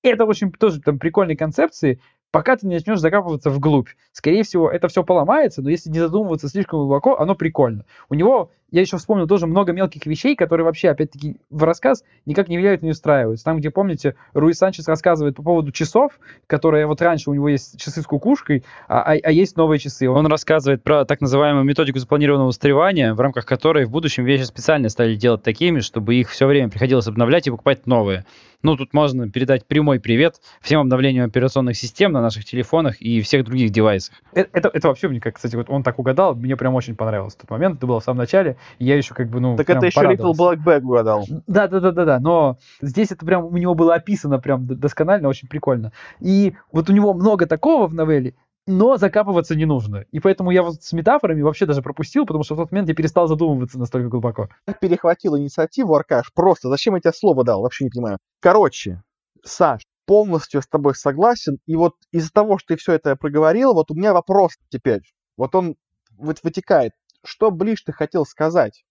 Это 0.03 0.25
очень 0.25 0.51
тоже 0.51 0.81
там 0.81 0.97
прикольные 0.97 1.37
концепции, 1.37 1.99
пока 2.31 2.55
ты 2.55 2.65
не 2.67 2.75
начнешь 2.75 2.99
закапываться 2.99 3.49
вглубь. 3.49 3.89
Скорее 4.11 4.43
всего, 4.43 4.69
это 4.69 4.87
все 4.87 5.03
поломается, 5.03 5.61
но 5.61 5.69
если 5.69 5.89
не 5.89 5.99
задумываться 5.99 6.47
слишком 6.47 6.79
глубоко, 6.79 7.19
оно 7.19 7.35
прикольно. 7.35 7.85
У 8.09 8.15
него, 8.15 8.51
я 8.71 8.81
еще 8.81 8.97
вспомнил, 8.97 9.27
тоже 9.27 9.47
много 9.47 9.73
мелких 9.73 10.05
вещей, 10.05 10.35
которые 10.35 10.65
вообще, 10.65 10.89
опять-таки, 10.89 11.37
в 11.49 11.63
рассказ 11.63 12.03
никак 12.25 12.47
не 12.47 12.57
влияют, 12.57 12.81
не 12.81 12.91
устраиваются. 12.91 13.43
Там, 13.45 13.57
где, 13.57 13.69
помните, 13.69 14.15
Руи 14.33 14.53
Санчес 14.53 14.87
рассказывает 14.87 15.35
по 15.35 15.43
поводу 15.43 15.71
часов, 15.71 16.13
которые 16.47 16.87
вот 16.87 17.01
раньше 17.01 17.29
у 17.29 17.33
него 17.33 17.49
есть 17.49 17.79
часы 17.79 18.01
с 18.01 18.05
кукушкой, 18.05 18.63
а, 18.87 19.01
а, 19.01 19.17
а 19.21 19.31
есть 19.31 19.57
новые 19.57 19.79
часы. 19.79 20.09
Он 20.09 20.25
рассказывает 20.27 20.83
про 20.83 21.03
так 21.03 21.19
называемую 21.19 21.65
методику 21.65 21.99
запланированного 21.99 22.47
устаревания, 22.47 23.13
в 23.13 23.19
рамках 23.19 23.45
которой 23.45 23.85
в 23.85 23.91
будущем 23.91 24.23
вещи 24.23 24.43
специально 24.43 24.87
стали 24.87 25.15
делать 25.15 25.43
такими, 25.43 25.81
чтобы 25.81 26.15
их 26.15 26.29
все 26.29 26.47
время 26.47 26.69
приходилось 26.69 27.07
обновлять 27.07 27.47
и 27.47 27.51
покупать 27.51 27.85
новые. 27.85 28.25
Ну, 28.63 28.77
тут 28.77 28.93
можно 28.93 29.27
передать 29.29 29.65
прямой 29.65 29.99
привет 29.99 30.35
всем 30.61 30.81
обновлениям 30.81 31.25
операционных 31.25 31.75
систем 31.75 32.11
на 32.11 32.21
наших 32.21 32.45
телефонах 32.45 33.01
и 33.01 33.21
всех 33.21 33.43
других 33.43 33.71
девайсах. 33.71 34.15
Это, 34.33 34.49
это, 34.53 34.69
это 34.71 34.87
вообще 34.87 35.07
мне, 35.07 35.19
как, 35.19 35.35
кстати, 35.35 35.55
вот 35.55 35.69
он 35.69 35.81
так 35.81 35.97
угадал, 35.97 36.35
мне 36.35 36.55
прям 36.55 36.75
очень 36.75 36.95
понравился 36.95 37.39
тот 37.39 37.49
момент. 37.49 37.77
Это 37.77 37.87
было 37.87 37.99
в 37.99 38.03
самом 38.03 38.19
начале, 38.19 38.57
и 38.79 38.85
я 38.85 38.97
еще 38.97 39.13
как 39.13 39.29
бы, 39.29 39.39
ну, 39.39 39.55
Так 39.55 39.69
это 39.69 39.85
еще 39.85 40.01
Little 40.01 40.33
Black 40.33 40.63
Bag 40.63 40.81
угадал. 40.81 41.25
Да, 41.47 41.67
да, 41.67 41.79
да, 41.79 41.91
да, 41.91 42.05
да, 42.05 42.19
но 42.19 42.57
здесь 42.81 43.11
это 43.11 43.25
прям 43.25 43.45
у 43.45 43.57
него 43.57 43.75
было 43.75 43.95
описано 43.95 44.39
прям 44.39 44.65
досконально, 44.67 45.27
очень 45.27 45.47
прикольно. 45.47 45.91
И 46.19 46.53
вот 46.71 46.89
у 46.89 46.93
него 46.93 47.13
много 47.13 47.45
такого 47.45 47.87
в 47.87 47.93
новелле, 47.93 48.35
но 48.67 48.97
закапываться 48.97 49.55
не 49.55 49.65
нужно. 49.65 50.05
И 50.11 50.19
поэтому 50.19 50.51
я 50.51 50.63
вот 50.63 50.81
с 50.81 50.93
метафорами 50.93 51.41
вообще 51.41 51.65
даже 51.65 51.81
пропустил, 51.81 52.25
потому 52.25 52.43
что 52.43 52.55
в 52.55 52.57
тот 52.57 52.71
момент 52.71 52.89
я 52.89 52.95
перестал 52.95 53.27
задумываться 53.27 53.79
настолько 53.79 54.09
глубоко. 54.09 54.49
Перехватил 54.79 55.37
инициативу, 55.37 55.95
Аркаш, 55.95 56.31
просто. 56.33 56.69
Зачем 56.69 56.95
я 56.95 57.01
тебе 57.01 57.13
слово 57.13 57.43
дал? 57.43 57.61
Вообще 57.61 57.85
не 57.85 57.89
понимаю. 57.89 58.17
Короче, 58.39 59.01
Саш, 59.43 59.81
полностью 60.05 60.61
с 60.61 60.67
тобой 60.67 60.95
согласен. 60.95 61.57
И 61.65 61.75
вот 61.75 61.95
из-за 62.11 62.31
того, 62.31 62.57
что 62.57 62.73
ты 62.73 62.79
все 62.79 62.93
это 62.93 63.15
проговорил, 63.15 63.73
вот 63.73 63.91
у 63.91 63.95
меня 63.95 64.13
вопрос 64.13 64.53
теперь. 64.69 65.01
Вот 65.37 65.55
он 65.55 65.75
вот 66.17 66.37
вытекает. 66.43 66.91
Что 67.23 67.51
ближе 67.51 67.83
ты 67.85 67.93
хотел 67.93 68.25
сказать? 68.25 68.83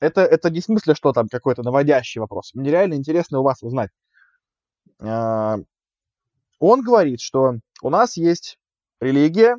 Это, 0.00 0.20
это 0.22 0.50
не 0.50 0.60
смысле, 0.60 0.94
что 0.94 1.12
там 1.12 1.28
какой-то 1.28 1.62
наводящий 1.62 2.20
вопрос. 2.20 2.54
Мне 2.54 2.70
реально 2.70 2.94
интересно 2.94 3.40
у 3.40 3.42
вас 3.42 3.62
узнать. 3.62 3.90
А, 5.00 5.58
он 6.58 6.82
говорит, 6.82 7.20
что 7.20 7.56
у 7.82 7.90
нас 7.90 8.16
есть 8.16 8.58
религия, 9.00 9.56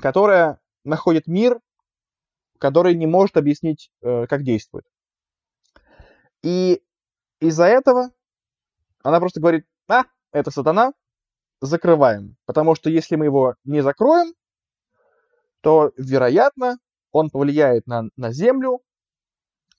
которая 0.00 0.60
находит 0.84 1.26
мир, 1.26 1.60
который 2.58 2.94
не 2.94 3.06
может 3.06 3.36
объяснить, 3.36 3.90
э, 4.02 4.26
как 4.26 4.42
действует. 4.42 4.84
И 6.42 6.82
из-за 7.40 7.64
этого 7.64 8.10
она 9.02 9.20
просто 9.20 9.40
говорит, 9.40 9.66
а, 9.88 10.04
это 10.32 10.50
сатана, 10.50 10.92
закрываем. 11.60 12.36
Потому 12.46 12.74
что 12.74 12.90
если 12.90 13.16
мы 13.16 13.26
его 13.26 13.54
не 13.64 13.82
закроем, 13.82 14.34
то, 15.60 15.92
вероятно, 15.96 16.78
он 17.12 17.30
повлияет 17.30 17.86
на, 17.86 18.04
на 18.16 18.32
Землю 18.32 18.80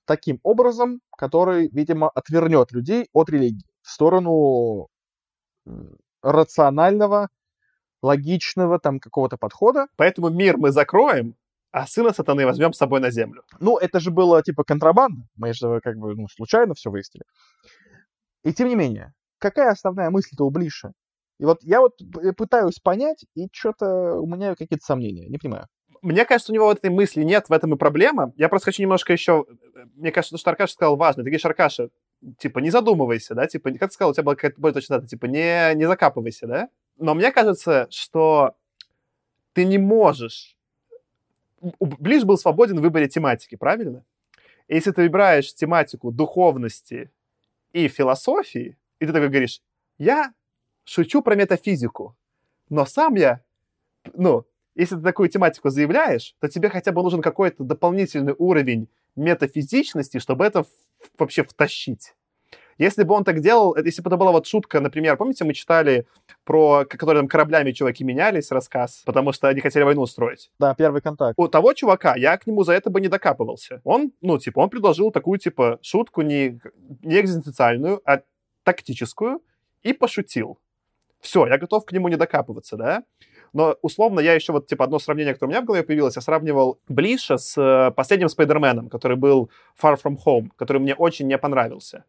таким 0.06 0.40
образом, 0.44 1.02
который, 1.18 1.70
видимо, 1.70 2.10
отвернет 2.10 2.72
людей 2.72 3.08
от 3.14 3.30
религии 3.30 3.68
в 3.82 3.90
сторону 3.90 4.88
рационального, 6.22 7.30
логичного 8.02 8.80
там 8.80 9.00
какого-то 9.00 9.38
подхода. 9.38 9.88
Поэтому 9.98 10.30
мир 10.30 10.58
мы 10.58 10.72
закроем, 10.72 11.36
а 11.72 11.86
сына 11.86 12.14
сатаны 12.14 12.46
возьмем 12.46 12.74
с 12.74 12.78
собой 12.78 13.00
на 13.00 13.12
землю. 13.12 13.44
Ну, 13.60 13.78
это 13.78 14.00
же 14.00 14.12
было 14.12 14.42
типа 14.42 14.64
контрабанда. 14.64 15.28
Мы 15.36 15.54
же 15.54 15.80
как 15.82 15.98
бы 15.98 16.16
ну, 16.16 16.28
случайно 16.28 16.74
все 16.74 16.90
выяснили. 16.90 17.26
И 18.44 18.54
тем 18.54 18.70
не 18.70 18.76
менее, 18.76 19.14
какая 19.38 19.72
основная 19.72 20.10
мысль-то 20.10 20.46
у 20.46 20.50
Блиша? 20.50 20.94
И 21.40 21.46
вот 21.46 21.64
я 21.64 21.80
вот 21.80 22.00
пытаюсь 22.38 22.80
понять, 22.80 23.26
и 23.34 23.48
что-то 23.52 24.16
у 24.16 24.28
меня 24.28 24.56
какие-то 24.56 24.86
сомнения. 24.86 25.28
Не 25.28 25.38
понимаю. 25.38 25.68
Мне 26.02 26.26
кажется, 26.26 26.52
у 26.52 26.56
него 26.56 26.66
вот 26.66 26.78
этой 26.78 26.90
мысли 26.90 27.24
нет, 27.24 27.50
в 27.50 27.54
этом 27.54 27.74
и 27.74 27.78
проблема. 27.78 28.34
Я 28.38 28.50
просто 28.50 28.66
хочу 28.68 28.82
немножко 28.82 29.14
еще... 29.14 29.46
Мне 29.96 30.12
кажется, 30.12 30.36
то, 30.36 30.40
что 30.40 30.50
Аркаша 30.52 30.74
сказал, 30.74 30.96
важно. 30.96 31.24
Ты 31.24 31.30
говоришь, 31.30 31.46
Аркаша, 31.46 31.90
типа, 32.38 32.60
не 32.60 32.70
задумывайся, 32.70 33.36
да? 33.36 33.48
Типа, 33.48 33.72
как 33.72 33.90
ты 33.90 33.94
сказал, 33.94 34.12
у 34.12 34.14
тебя 34.14 34.24
была 34.24 34.36
какая-то 34.36 34.62
более 34.62 34.74
точная 34.74 35.00
дата, 35.00 35.10
типа, 35.10 35.26
не, 35.26 35.74
не 35.76 35.88
закапывайся, 35.88 36.48
да? 36.48 36.70
Но 36.98 37.16
мне 37.16 37.32
кажется, 37.32 37.88
что 37.90 38.56
ты 39.54 39.66
не 39.66 39.78
можешь... 39.78 40.56
Ближ 41.80 42.24
был 42.24 42.38
свободен 42.38 42.80
в 42.80 42.82
выборе 42.82 43.10
тематики, 43.10 43.56
правильно? 43.56 44.06
Если 44.70 44.92
ты 44.92 45.02
выбираешь 45.02 45.54
тематику 45.54 46.12
духовности 46.12 47.12
и 47.74 47.90
философии, 47.90 48.78
и 49.00 49.06
ты 49.06 49.12
такой 49.12 49.28
говоришь, 49.28 49.62
я 49.98 50.32
шучу 50.90 51.22
про 51.22 51.36
метафизику, 51.36 52.16
но 52.70 52.86
сам 52.86 53.16
я, 53.16 53.42
ну, 54.14 54.46
если 54.76 54.96
ты 54.96 55.02
такую 55.02 55.30
тематику 55.30 55.70
заявляешь, 55.70 56.36
то 56.40 56.48
тебе 56.48 56.70
хотя 56.70 56.92
бы 56.92 57.04
нужен 57.04 57.22
какой-то 57.22 57.64
дополнительный 57.64 58.34
уровень 58.38 58.88
метафизичности, 59.16 60.20
чтобы 60.20 60.46
это 60.46 60.66
вообще 61.18 61.44
втащить. 61.44 62.14
Если 62.78 63.04
бы 63.04 63.14
он 63.14 63.26
так 63.26 63.42
делал, 63.42 63.76
если 63.76 64.02
бы 64.02 64.10
это 64.10 64.16
была 64.16 64.32
вот 64.32 64.48
шутка, 64.48 64.80
например, 64.80 65.18
помните, 65.18 65.44
мы 65.44 65.54
читали 65.54 66.08
про, 66.46 66.86
которые 66.86 67.22
там 67.22 67.28
кораблями 67.28 67.74
чуваки 67.74 68.06
менялись, 68.06 68.52
рассказ, 68.52 69.04
потому 69.06 69.34
что 69.34 69.50
они 69.50 69.60
хотели 69.60 69.84
войну 69.84 70.04
устроить. 70.04 70.50
Да, 70.60 70.74
первый 70.76 71.02
контакт. 71.02 71.38
У 71.38 71.48
того 71.50 71.74
чувака 71.74 72.16
я 72.16 72.38
к 72.38 72.48
нему 72.48 72.64
за 72.64 72.72
это 72.72 72.90
бы 72.90 73.02
не 73.02 73.10
докапывался. 73.10 73.82
Он, 73.84 74.14
ну, 74.22 74.38
типа, 74.38 74.60
он 74.60 74.70
предложил 74.70 75.12
такую, 75.12 75.40
типа, 75.40 75.80
шутку 75.82 76.22
не, 76.22 76.62
не 77.04 77.20
экзистенциальную, 77.20 78.02
а 78.06 78.22
тактическую, 78.64 79.42
и 79.84 79.92
пошутил. 79.92 80.58
Все, 81.22 81.46
я 81.48 81.58
готов 81.58 81.86
к 81.86 81.92
нему 81.92 82.08
не 82.08 82.16
докапываться, 82.16 82.78
да? 82.78 83.04
Но, 83.54 83.76
условно, 83.82 84.20
я 84.20 84.34
еще 84.34 84.54
вот, 84.54 84.68
типа, 84.68 84.86
одно 84.86 85.00
сравнение, 85.00 85.34
которое 85.34 85.50
у 85.50 85.52
меня 85.52 85.62
в 85.62 85.66
голове 85.66 85.84
появилось, 85.84 86.16
я 86.16 86.22
сравнивал 86.22 86.80
Блиша 86.88 87.38
с 87.38 87.58
э, 87.58 87.92
последним 87.92 88.30
Спайдерменом, 88.30 88.90
который 88.90 89.18
был 89.18 89.50
Far 89.82 90.00
From 90.02 90.18
Home, 90.26 90.50
который 90.56 90.80
мне 90.80 90.94
очень 90.94 91.28
не 91.28 91.38
понравился. 91.38 92.06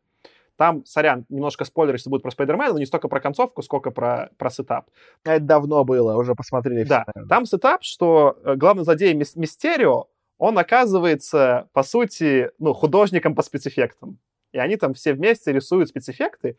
Там, 0.56 0.84
сорян, 0.84 1.24
немножко 1.30 1.64
спойлер, 1.64 1.94
если 1.94 2.10
будет 2.10 2.22
про 2.22 2.30
Спайдермена, 2.30 2.74
но 2.74 2.78
не 2.78 2.84
столько 2.84 3.08
про 3.08 3.20
концовку, 3.20 3.62
сколько 3.62 3.90
про, 3.90 4.28
про 4.36 4.50
сетап. 4.50 4.90
Это 5.24 5.40
давно 5.40 5.84
было, 5.84 6.16
уже 6.16 6.34
посмотрели. 6.34 6.84
Да, 6.84 7.06
все, 7.16 7.26
там 7.26 7.46
сетап, 7.46 7.82
что 7.82 8.36
э, 8.44 8.56
главный 8.56 8.84
злодей 8.84 9.14
Мистерио, 9.14 10.08
он 10.36 10.58
оказывается, 10.58 11.70
по 11.72 11.82
сути, 11.82 12.50
ну, 12.58 12.74
художником 12.74 13.34
по 13.34 13.42
спецэффектам. 13.42 14.18
И 14.52 14.58
они 14.58 14.76
там 14.76 14.94
все 14.94 15.14
вместе 15.14 15.52
рисуют 15.52 15.88
спецэффекты. 15.88 16.56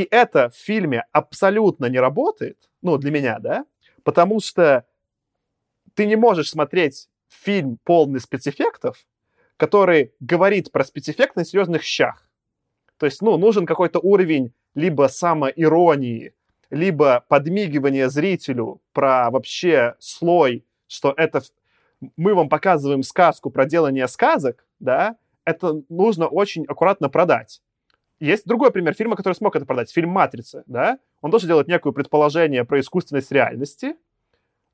И 0.00 0.08
это 0.10 0.48
в 0.48 0.54
фильме 0.54 1.04
абсолютно 1.12 1.84
не 1.84 1.98
работает, 1.98 2.70
ну, 2.80 2.96
для 2.96 3.10
меня, 3.10 3.38
да, 3.38 3.66
потому 4.02 4.40
что 4.40 4.86
ты 5.92 6.06
не 6.06 6.16
можешь 6.16 6.48
смотреть 6.48 7.10
фильм 7.28 7.78
полный 7.84 8.18
спецэффектов, 8.18 9.06
который 9.58 10.14
говорит 10.18 10.72
про 10.72 10.84
спецэффект 10.84 11.36
на 11.36 11.44
серьезных 11.44 11.82
щах. 11.82 12.26
То 12.96 13.04
есть, 13.04 13.20
ну, 13.20 13.36
нужен 13.36 13.66
какой-то 13.66 13.98
уровень 13.98 14.54
либо 14.74 15.06
самоиронии, 15.08 16.32
либо 16.70 17.22
подмигивания 17.28 18.08
зрителю 18.08 18.80
про 18.94 19.30
вообще 19.30 19.96
слой, 19.98 20.64
что 20.86 21.12
это 21.14 21.42
мы 22.16 22.34
вам 22.34 22.48
показываем 22.48 23.02
сказку 23.02 23.50
про 23.50 23.66
делание 23.66 24.08
сказок, 24.08 24.64
да, 24.78 25.18
это 25.44 25.82
нужно 25.90 26.26
очень 26.26 26.64
аккуратно 26.64 27.10
продать. 27.10 27.60
Есть 28.20 28.46
другой 28.46 28.70
пример 28.70 28.92
фильма, 28.92 29.16
который 29.16 29.32
смог 29.32 29.56
это 29.56 29.64
продать. 29.64 29.90
Фильм 29.90 30.10
«Матрица», 30.10 30.62
да? 30.66 30.98
Он 31.22 31.30
тоже 31.30 31.46
делает 31.46 31.68
некое 31.68 31.92
предположение 31.92 32.64
про 32.64 32.78
искусственность 32.78 33.32
реальности, 33.32 33.96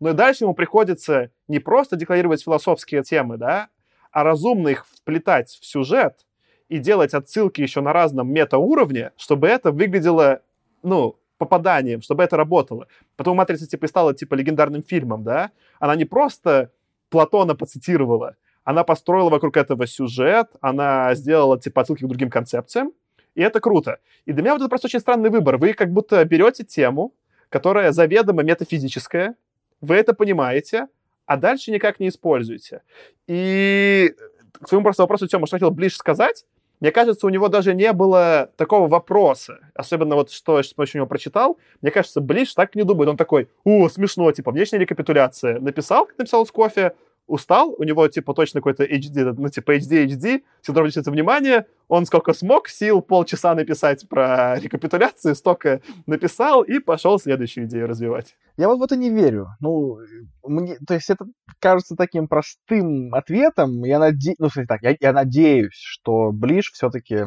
но 0.00 0.10
и 0.10 0.14
дальше 0.14 0.44
ему 0.44 0.52
приходится 0.52 1.30
не 1.46 1.60
просто 1.60 1.94
декларировать 1.94 2.42
философские 2.42 3.04
темы, 3.04 3.36
да, 3.36 3.68
а 4.10 4.24
разумно 4.24 4.68
их 4.68 4.84
вплетать 4.86 5.50
в 5.50 5.64
сюжет 5.64 6.26
и 6.68 6.78
делать 6.78 7.14
отсылки 7.14 7.60
еще 7.60 7.80
на 7.80 7.92
разном 7.92 8.32
метауровне, 8.32 9.12
чтобы 9.16 9.46
это 9.46 9.70
выглядело, 9.70 10.42
ну, 10.82 11.16
попаданием, 11.38 12.02
чтобы 12.02 12.24
это 12.24 12.36
работало. 12.36 12.88
Потом 13.14 13.36
«Матрица» 13.36 13.68
типа 13.68 13.86
стала 13.86 14.12
типа 14.12 14.34
легендарным 14.34 14.82
фильмом, 14.82 15.22
да? 15.22 15.52
Она 15.78 15.94
не 15.94 16.04
просто 16.04 16.72
Платона 17.10 17.54
поцитировала, 17.54 18.34
она 18.64 18.82
построила 18.82 19.30
вокруг 19.30 19.56
этого 19.56 19.86
сюжет, 19.86 20.48
она 20.60 21.14
сделала 21.14 21.60
типа 21.60 21.82
отсылки 21.82 22.02
к 22.04 22.08
другим 22.08 22.30
концепциям, 22.30 22.92
и 23.36 23.42
это 23.42 23.60
круто. 23.60 23.98
И 24.24 24.32
для 24.32 24.42
меня 24.42 24.54
вот 24.54 24.62
это 24.62 24.68
просто 24.68 24.88
очень 24.88 24.98
странный 24.98 25.30
выбор. 25.30 25.58
Вы 25.58 25.74
как 25.74 25.92
будто 25.92 26.24
берете 26.24 26.64
тему, 26.64 27.14
которая 27.50 27.92
заведомо 27.92 28.42
метафизическая, 28.42 29.36
вы 29.80 29.94
это 29.94 30.14
понимаете, 30.14 30.88
а 31.26 31.36
дальше 31.36 31.70
никак 31.70 32.00
не 32.00 32.08
используете. 32.08 32.82
И 33.28 34.14
к 34.60 34.68
своему 34.68 34.84
просто 34.84 35.02
вопросу, 35.02 35.28
Тёма, 35.28 35.46
что 35.46 35.56
хотел 35.56 35.70
ближе 35.70 35.96
сказать, 35.96 36.46
мне 36.80 36.90
кажется, 36.92 37.26
у 37.26 37.30
него 37.30 37.48
даже 37.48 37.74
не 37.74 37.92
было 37.92 38.50
такого 38.56 38.88
вопроса. 38.88 39.60
Особенно 39.74 40.14
вот 40.14 40.30
что 40.30 40.58
я 40.58 40.62
с 40.62 40.72
помощью 40.72 40.98
него 40.98 41.06
прочитал. 41.06 41.58
Мне 41.80 41.90
кажется, 41.90 42.20
Блиш 42.20 42.52
так 42.54 42.74
не 42.74 42.82
думает. 42.82 43.08
Он 43.08 43.16
такой, 43.16 43.48
о, 43.64 43.88
смешно, 43.88 44.30
типа, 44.32 44.50
внешняя 44.50 44.78
рекапитуляция. 44.78 45.58
Написал, 45.58 46.08
написал 46.18 46.44
из 46.44 46.50
кофе, 46.50 46.92
устал, 47.26 47.74
у 47.76 47.82
него, 47.82 48.06
типа, 48.08 48.34
точно 48.34 48.60
какой-то 48.60 48.84
HD, 48.84 49.34
ну, 49.36 49.48
типа, 49.48 49.76
HD, 49.76 50.06
HD, 50.06 50.42
синдром 50.62 50.86
дефицита 50.86 51.10
внимания, 51.10 51.66
он 51.88 52.06
сколько 52.06 52.32
смог, 52.32 52.68
сил 52.68 53.02
полчаса 53.02 53.54
написать 53.54 54.08
про 54.08 54.58
рекапитуляцию, 54.58 55.34
столько 55.34 55.80
написал 56.06 56.62
и 56.62 56.78
пошел 56.78 57.18
следующую 57.18 57.66
идею 57.66 57.88
развивать. 57.88 58.36
Я 58.56 58.68
вот 58.68 58.78
в 58.78 58.82
это 58.82 58.96
не 58.96 59.10
верю. 59.10 59.48
Ну, 59.60 59.98
мне, 60.44 60.76
то 60.86 60.94
есть 60.94 61.10
это 61.10 61.26
кажется 61.58 61.96
таким 61.96 62.28
простым 62.28 63.14
ответом. 63.14 63.84
Я 63.84 63.98
надеюсь, 63.98 64.38
ну, 64.38 64.48
так, 64.66 64.82
я, 64.82 64.96
я 64.98 65.12
надеюсь, 65.12 65.74
что 65.74 66.30
Ближ 66.32 66.70
все-таки 66.72 67.26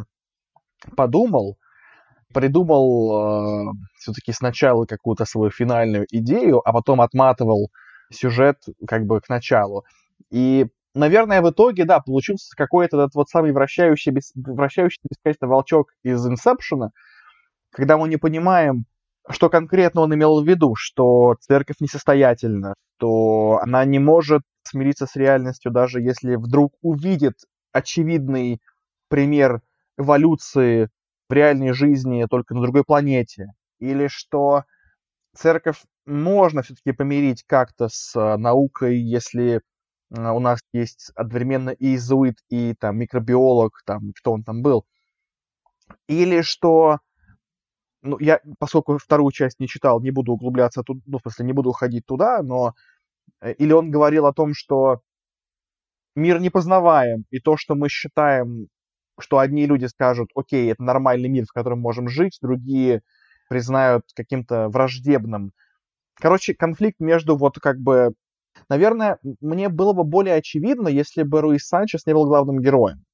подумал, 0.95 1.57
придумал 2.33 3.71
э, 3.71 3.73
все-таки 3.97 4.31
сначала 4.31 4.85
какую-то 4.85 5.25
свою 5.25 5.51
финальную 5.51 6.05
идею, 6.09 6.61
а 6.67 6.71
потом 6.71 7.01
отматывал 7.01 7.69
сюжет 8.11 8.63
как 8.87 9.05
бы 9.05 9.21
к 9.21 9.29
началу. 9.29 9.85
И, 10.31 10.67
наверное, 10.93 11.41
в 11.41 11.49
итоге, 11.49 11.85
да, 11.85 11.99
получился 11.99 12.55
какой-то 12.55 12.97
этот 12.97 13.15
вот 13.15 13.29
самый 13.29 13.51
вращающий, 13.51 14.11
бес... 14.11 14.31
вращающий 14.35 14.99
бесконечно 15.09 15.47
волчок 15.47 15.93
из 16.03 16.25
Инсепшена, 16.25 16.91
когда 17.71 17.97
мы 17.97 18.07
не 18.09 18.17
понимаем, 18.17 18.85
что 19.29 19.49
конкретно 19.49 20.01
он 20.01 20.13
имел 20.15 20.41
в 20.41 20.47
виду, 20.47 20.75
что 20.75 21.35
церковь 21.41 21.77
несостоятельна, 21.79 22.73
что 22.97 23.59
она 23.61 23.85
не 23.85 23.99
может 23.99 24.41
смириться 24.63 25.05
с 25.05 25.15
реальностью, 25.15 25.71
даже 25.71 26.01
если 26.01 26.35
вдруг 26.35 26.73
увидит 26.81 27.35
очевидный 27.71 28.61
пример 29.07 29.61
эволюции 29.97 30.89
в 31.29 31.33
реальной 31.33 31.73
жизни 31.73 32.25
только 32.29 32.55
на 32.55 32.61
другой 32.61 32.83
планете, 32.83 33.53
или 33.79 34.07
что 34.07 34.63
церковь 35.35 35.81
можно 36.09 36.61
все-таки 36.61 36.91
помирить 36.91 37.43
как-то 37.45 37.87
с 37.89 38.15
а, 38.15 38.37
наукой, 38.37 38.97
если 38.99 39.61
а, 40.15 40.33
у 40.33 40.39
нас 40.39 40.59
есть 40.73 41.11
одновременно 41.15 41.69
и 41.69 41.95
изуит, 41.95 42.37
и 42.49 42.73
там 42.73 42.97
микробиолог, 42.97 43.81
там, 43.85 44.11
кто 44.15 44.33
он 44.33 44.43
там 44.43 44.61
был. 44.61 44.85
Или 46.07 46.41
что, 46.41 46.99
ну, 48.01 48.17
я, 48.19 48.41
поскольку 48.59 48.97
вторую 48.97 49.31
часть 49.31 49.59
не 49.59 49.67
читал, 49.67 50.01
не 50.01 50.11
буду 50.11 50.33
углубляться 50.33 50.83
тут, 50.83 51.01
ну, 51.05 51.19
в 51.19 51.21
смысле, 51.21 51.45
не 51.45 51.53
буду 51.53 51.69
уходить 51.69 52.05
туда, 52.05 52.41
но 52.43 52.73
э, 53.41 53.53
или 53.53 53.73
он 53.73 53.91
говорил 53.91 54.25
о 54.25 54.33
том, 54.33 54.53
что 54.53 55.01
мир 56.15 56.39
непознаваем, 56.39 57.25
и 57.31 57.39
то, 57.39 57.57
что 57.57 57.75
мы 57.75 57.89
считаем, 57.89 58.67
что 59.19 59.39
одни 59.39 59.65
люди 59.65 59.85
скажут, 59.85 60.29
окей, 60.35 60.71
это 60.71 60.83
нормальный 60.83 61.29
мир, 61.29 61.45
в 61.45 61.53
котором 61.53 61.79
можем 61.79 62.07
жить, 62.09 62.37
другие 62.41 63.01
признают 63.49 64.03
каким-то 64.15 64.69
враждебным. 64.69 65.51
Короче, 66.19 66.53
конфликт 66.53 66.99
между 66.99 67.35
вот 67.37 67.59
как 67.59 67.79
бы... 67.79 68.13
Наверное, 68.67 69.19
мне 69.41 69.69
было 69.69 69.93
бы 69.93 70.03
более 70.03 70.35
очевидно, 70.35 70.87
если 70.87 71.23
бы 71.23 71.41
Руис 71.41 71.67
Санчес 71.67 72.05
не 72.05 72.13
был 72.13 72.25
главным 72.25 72.59
героем. 72.59 73.05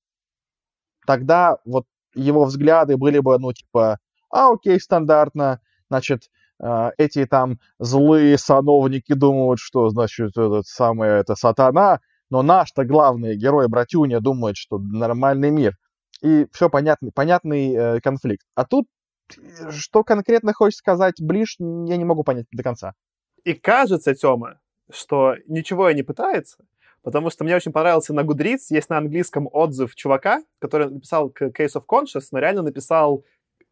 Тогда 1.06 1.58
вот 1.66 1.86
его 2.16 2.46
взгляды 2.46 2.98
были 2.98 3.20
бы, 3.20 3.38
ну, 3.38 3.54
типа, 3.54 4.00
а, 4.32 4.52
окей, 4.52 4.80
стандартно, 4.80 5.60
значит, 5.90 6.24
э, 6.60 6.90
эти 6.98 7.26
там 7.26 7.60
злые 7.80 8.38
сановники 8.38 9.14
думают, 9.14 9.60
что, 9.60 9.90
значит, 9.90 10.38
этот 10.38 10.66
самый, 10.66 11.10
это 11.10 11.36
сатана, 11.36 12.00
но 12.30 12.42
наш-то 12.42 12.86
главный 12.86 13.36
герой, 13.36 13.68
братюня, 13.68 14.20
думает, 14.20 14.58
что 14.58 14.80
нормальный 14.80 15.52
мир. 15.52 15.76
И 16.22 16.48
все 16.54 16.70
понятный, 16.70 17.12
понятный 17.14 17.74
э, 17.74 18.00
конфликт. 18.02 18.46
А 18.56 18.66
тут, 18.66 18.88
что 19.72 20.04
конкретно 20.04 20.54
хочет 20.54 20.78
сказать 20.78 21.22
Блиш, 21.22 21.58
я 21.60 21.98
не 21.98 22.06
могу 22.06 22.24
понять 22.24 22.46
до 22.52 22.64
конца. 22.64 22.94
И 23.44 23.54
кажется, 23.54 24.16
Тёма, 24.16 24.60
что 24.92 25.36
ничего 25.48 25.90
и 25.90 25.96
не 25.96 26.04
пытается, 26.04 26.58
потому 27.04 27.30
что 27.30 27.44
мне 27.44 27.56
очень 27.56 27.72
понравился 27.72 28.14
на 28.14 28.22
Goodreads, 28.22 28.68
есть 28.70 28.90
на 28.90 28.98
английском 28.98 29.48
отзыв 29.52 29.96
чувака, 29.96 30.44
который 30.60 30.90
написал 30.90 31.30
к 31.30 31.44
Case 31.44 31.76
of 31.76 31.84
Conscious, 31.88 32.28
но 32.32 32.40
реально 32.40 32.64
написал 32.64 33.24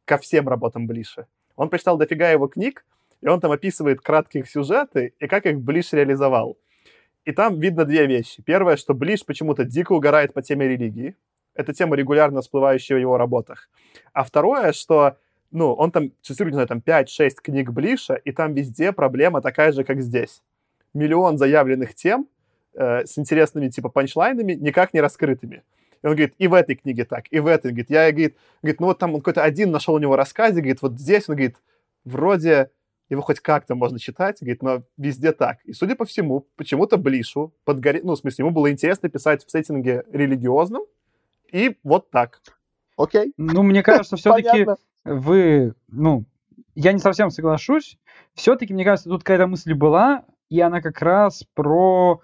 ко 0.06 0.18
всем 0.18 0.48
работам 0.48 0.88
Блиша. 0.88 1.28
Он 1.56 1.70
прочитал 1.70 1.98
дофига 1.98 2.30
его 2.30 2.48
книг, 2.48 2.86
и 3.22 3.28
он 3.28 3.40
там 3.40 3.52
описывает 3.52 4.02
краткие 4.02 4.46
сюжеты 4.46 5.14
и 5.20 5.28
как 5.28 5.46
их 5.46 5.60
Блиш 5.60 5.94
реализовал. 5.94 6.58
И 7.26 7.32
там 7.32 7.58
видно 7.60 7.86
две 7.86 8.06
вещи. 8.06 8.44
Первое, 8.44 8.76
что 8.76 8.94
Блиш 8.94 9.26
почему-то 9.26 9.64
дико 9.64 9.94
угорает 9.94 10.34
по 10.34 10.42
теме 10.42 10.68
религии. 10.68 11.16
Это 11.56 11.74
тема, 11.74 11.96
регулярно 11.96 12.42
всплывающая 12.42 12.98
в 12.98 13.00
его 13.00 13.18
работах. 13.18 13.70
А 14.12 14.24
второе, 14.24 14.74
что 14.74 15.18
ну, 15.54 15.74
он 15.74 15.92
там 15.92 16.12
цитирует, 16.22 16.54
не 16.54 16.56
знаю, 16.56 16.68
там 16.68 16.80
5-6 16.86 17.36
книг 17.42 17.72
Блиша, 17.72 18.16
и 18.16 18.32
там 18.32 18.54
везде 18.54 18.92
проблема 18.92 19.42
такая 19.42 19.72
же, 19.72 19.84
как 19.84 20.02
здесь. 20.02 20.42
Миллион 20.94 21.38
заявленных 21.38 21.94
тем 21.96 22.28
э, 22.74 23.06
с 23.06 23.18
интересными 23.18 23.70
типа 23.70 23.90
панчлайнами, 23.90 24.54
никак 24.54 24.94
не 24.94 25.02
раскрытыми. 25.02 25.64
И 26.02 26.08
он 26.08 26.14
говорит, 26.14 26.34
и 26.38 26.48
в 26.48 26.54
этой 26.54 26.76
книге 26.76 27.06
так, 27.06 27.26
и 27.30 27.40
в 27.40 27.48
этой. 27.48 27.72
Говорит, 27.72 27.90
я, 27.90 28.12
говорит, 28.12 28.36
говорит 28.62 28.80
ну 28.80 28.88
вот 28.88 29.00
там 29.00 29.14
он 29.14 29.22
какой-то 29.22 29.44
один 29.44 29.72
нашел 29.72 29.94
у 29.94 30.00
него 30.00 30.16
рассказе, 30.16 30.56
говорит, 30.56 30.82
вот 30.82 31.00
здесь 31.00 31.30
он, 31.30 31.36
говорит, 31.36 31.56
вроде 32.04 32.72
его 33.10 33.22
хоть 33.22 33.40
как-то 33.40 33.76
можно 33.76 34.00
читать, 34.00 34.38
говорит, 34.42 34.64
но 34.64 34.84
везде 34.98 35.34
так. 35.34 35.60
И, 35.66 35.74
судя 35.74 35.96
по 35.96 36.06
всему, 36.06 36.48
почему-то 36.56 36.98
Блишу, 36.98 37.54
подгоре... 37.64 38.02
ну, 38.04 38.16
в 38.16 38.18
смысле, 38.18 38.44
ему 38.44 38.52
было 38.52 38.72
интересно 38.72 39.08
писать 39.08 39.46
в 39.46 39.52
сеттинге 39.52 40.04
религиозном, 40.12 40.84
и 41.52 41.78
вот 41.84 42.10
так. 42.10 42.42
Окей. 42.98 43.34
Ну, 43.38 43.62
мне 43.64 43.84
кажется, 43.84 44.16
все-таки 44.18 44.66
вы, 45.06 45.74
ну, 45.90 46.26
я 46.76 46.92
не 46.92 47.00
совсем 47.00 47.30
соглашусь. 47.30 47.98
Все-таки, 48.34 48.74
мне 48.74 48.84
кажется, 48.84 49.10
тут 49.10 49.24
какая-то 49.24 49.48
мысль 49.48 49.74
была, 49.74 50.24
и 50.50 50.60
она 50.60 50.82
как 50.82 51.02
раз 51.02 51.44
про... 51.54 52.22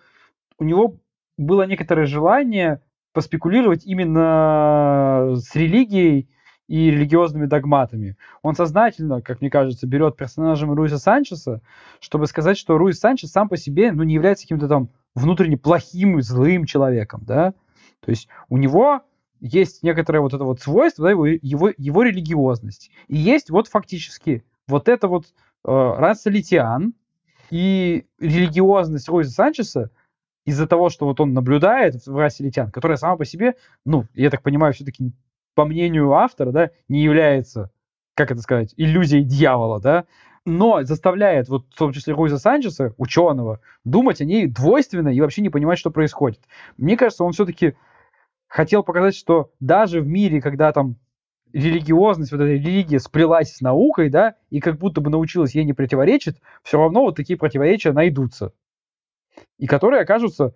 У 0.58 0.64
него 0.64 0.98
было 1.38 1.64
некоторое 1.64 2.06
желание 2.06 2.82
поспекулировать 3.14 3.86
именно 3.86 5.36
с 5.36 5.56
религией 5.56 6.30
и 6.68 6.92
религиозными 6.92 7.48
догматами. 7.48 8.16
Он 8.44 8.56
сознательно, 8.56 9.22
как 9.22 9.42
мне 9.42 9.50
кажется, 9.50 9.88
берет 9.88 10.16
персонажем 10.18 10.72
Руиса 10.72 11.00
Санчеса, 11.00 11.62
чтобы 12.00 12.28
сказать, 12.28 12.58
что 12.58 12.78
Руис 12.78 13.00
Санчес 13.00 13.32
сам 13.32 13.50
по 13.50 13.58
себе 13.58 13.92
ну, 13.92 14.04
не 14.04 14.14
является 14.14 14.44
каким-то 14.44 14.68
там 14.68 14.90
внутренне 15.16 15.58
плохим 15.58 16.20
и 16.20 16.22
злым 16.22 16.66
человеком, 16.66 17.24
да. 17.26 17.54
То 18.02 18.12
есть 18.12 18.28
у 18.50 18.58
него 18.58 19.02
есть 19.40 19.84
некоторое 19.84 20.20
вот 20.22 20.34
это 20.34 20.44
вот 20.44 20.62
свойство, 20.62 21.04
да, 21.06 21.12
его, 21.12 21.26
его, 21.26 21.72
его 21.78 22.04
религиозность. 22.04 22.92
И 23.08 23.18
есть 23.18 23.50
вот 23.50 23.68
фактически 23.68 24.44
вот 24.68 24.88
это 24.88 25.08
вот 25.08 25.26
э, 25.26 25.30
раса 25.64 26.30
литиан 26.30 26.94
и 27.50 28.06
религиозность 28.20 29.10
Руиса 29.10 29.32
Санчеса 29.32 29.92
из-за 30.46 30.68
того, 30.68 30.90
что 30.90 31.06
вот 31.06 31.20
он 31.20 31.34
наблюдает 31.34 32.06
в 32.06 32.18
расе 32.18 32.44
литян, 32.44 32.72
которая 32.72 32.98
сама 32.98 33.18
по 33.18 33.26
себе, 33.26 33.56
ну, 33.86 34.06
я 34.14 34.30
так 34.30 34.42
понимаю, 34.42 34.74
все-таки 34.74 35.12
по 35.56 35.66
мнению 35.66 36.14
автора, 36.14 36.52
да, 36.52 36.72
не 36.88 37.02
является, 37.04 37.72
как 38.16 38.32
это 38.32 38.42
сказать, 38.42 38.74
иллюзией 38.78 39.24
дьявола, 39.24 39.80
да, 39.80 40.06
но 40.46 40.84
заставляет, 40.84 41.50
вот 41.50 41.66
в 41.70 41.78
том 41.78 41.92
числе 41.92 42.14
Руиза 42.14 42.40
Санчеса, 42.40 42.94
ученого, 42.98 43.60
думать 43.84 44.22
о 44.22 44.26
ней 44.26 44.48
двойственно 44.48 45.10
и 45.10 45.22
вообще 45.22 45.42
не 45.42 45.50
понимать, 45.50 45.78
что 45.78 45.92
происходит. 45.92 46.40
Мне 46.78 46.98
кажется, 46.98 47.24
он 47.24 47.34
все-таки 47.34 47.76
хотел 48.50 48.84
показать, 48.84 49.16
что 49.16 49.52
даже 49.62 50.02
в 50.02 50.08
мире, 50.08 50.42
когда 50.42 50.74
там 50.74 50.98
религиозность, 51.54 52.32
вот 52.32 52.42
эта 52.42 52.52
религия 52.52 53.00
сплелась 53.00 53.56
с 53.56 53.62
наукой, 53.62 54.10
да, 54.10 54.36
и 54.50 54.60
как 54.60 54.78
будто 54.78 55.00
бы 55.00 55.10
научилась 55.10 55.56
ей 55.56 55.64
не 55.64 55.74
противоречит, 55.74 56.42
все 56.64 56.78
равно 56.78 57.02
вот 57.02 57.16
такие 57.16 57.38
противоречия 57.40 57.94
найдутся 57.94 58.52
и 59.58 59.68
которые 59.68 60.02
окажутся, 60.02 60.54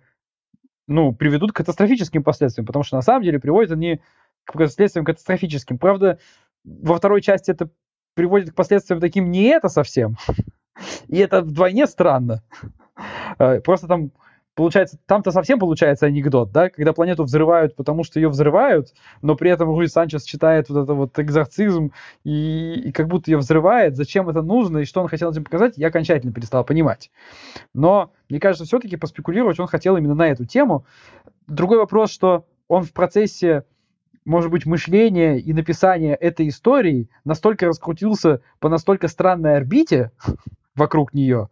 ну, 0.86 1.14
приведут 1.14 1.52
к 1.52 1.56
катастрофическим 1.56 2.22
последствиям, 2.22 2.66
потому 2.66 2.82
что 2.82 2.96
на 2.96 3.02
самом 3.02 3.22
деле 3.22 3.38
приводят 3.38 3.72
они 3.72 4.00
к 4.44 4.52
последствиям 4.52 5.04
катастрофическим. 5.04 5.78
Правда, 5.78 6.18
во 6.64 6.96
второй 6.96 7.22
части 7.22 7.50
это 7.50 7.70
приводит 8.14 8.50
к 8.50 8.54
последствиям 8.54 9.00
таким 9.00 9.30
не 9.30 9.44
это 9.44 9.68
совсем, 9.68 10.16
и 11.08 11.18
это 11.18 11.42
вдвойне 11.42 11.86
странно. 11.86 12.42
Э, 13.38 13.60
просто 13.60 13.86
там 13.86 14.12
получается, 14.54 14.98
там-то 15.06 15.30
совсем 15.30 15.58
получается 15.58 16.06
анекдот, 16.06 16.52
да, 16.52 16.70
когда 16.70 16.92
планету 16.92 17.24
взрывают, 17.24 17.76
потому 17.76 18.04
что 18.04 18.20
ее 18.20 18.28
взрывают, 18.28 18.94
но 19.22 19.34
при 19.34 19.50
этом 19.50 19.70
Руи 19.70 19.86
Санчес 19.86 20.22
читает 20.24 20.68
вот 20.68 20.84
это 20.84 20.94
вот 20.94 21.18
экзорцизм 21.18 21.92
и, 22.24 22.82
и 22.86 22.92
как 22.92 23.08
будто 23.08 23.30
ее 23.30 23.38
взрывает, 23.38 23.96
зачем 23.96 24.28
это 24.28 24.42
нужно 24.42 24.78
и 24.78 24.84
что 24.84 25.02
он 25.02 25.08
хотел 25.08 25.30
этим 25.30 25.44
показать, 25.44 25.74
я 25.76 25.88
окончательно 25.88 26.32
перестал 26.32 26.64
понимать. 26.64 27.10
Но, 27.74 28.12
мне 28.28 28.40
кажется, 28.40 28.64
все-таки 28.64 28.96
поспекулировать 28.96 29.58
он 29.58 29.66
хотел 29.66 29.96
именно 29.96 30.14
на 30.14 30.28
эту 30.28 30.44
тему. 30.44 30.86
Другой 31.46 31.78
вопрос, 31.78 32.10
что 32.10 32.46
он 32.68 32.84
в 32.84 32.92
процессе 32.92 33.64
может 34.24 34.50
быть, 34.50 34.64
мышления 34.64 35.38
и 35.38 35.52
написания 35.52 36.14
этой 36.14 36.48
истории 36.48 37.10
настолько 37.24 37.66
раскрутился 37.66 38.40
по 38.58 38.70
настолько 38.70 39.08
странной 39.08 39.56
орбите 39.56 40.12
вокруг 40.74 41.12
нее, 41.12 41.50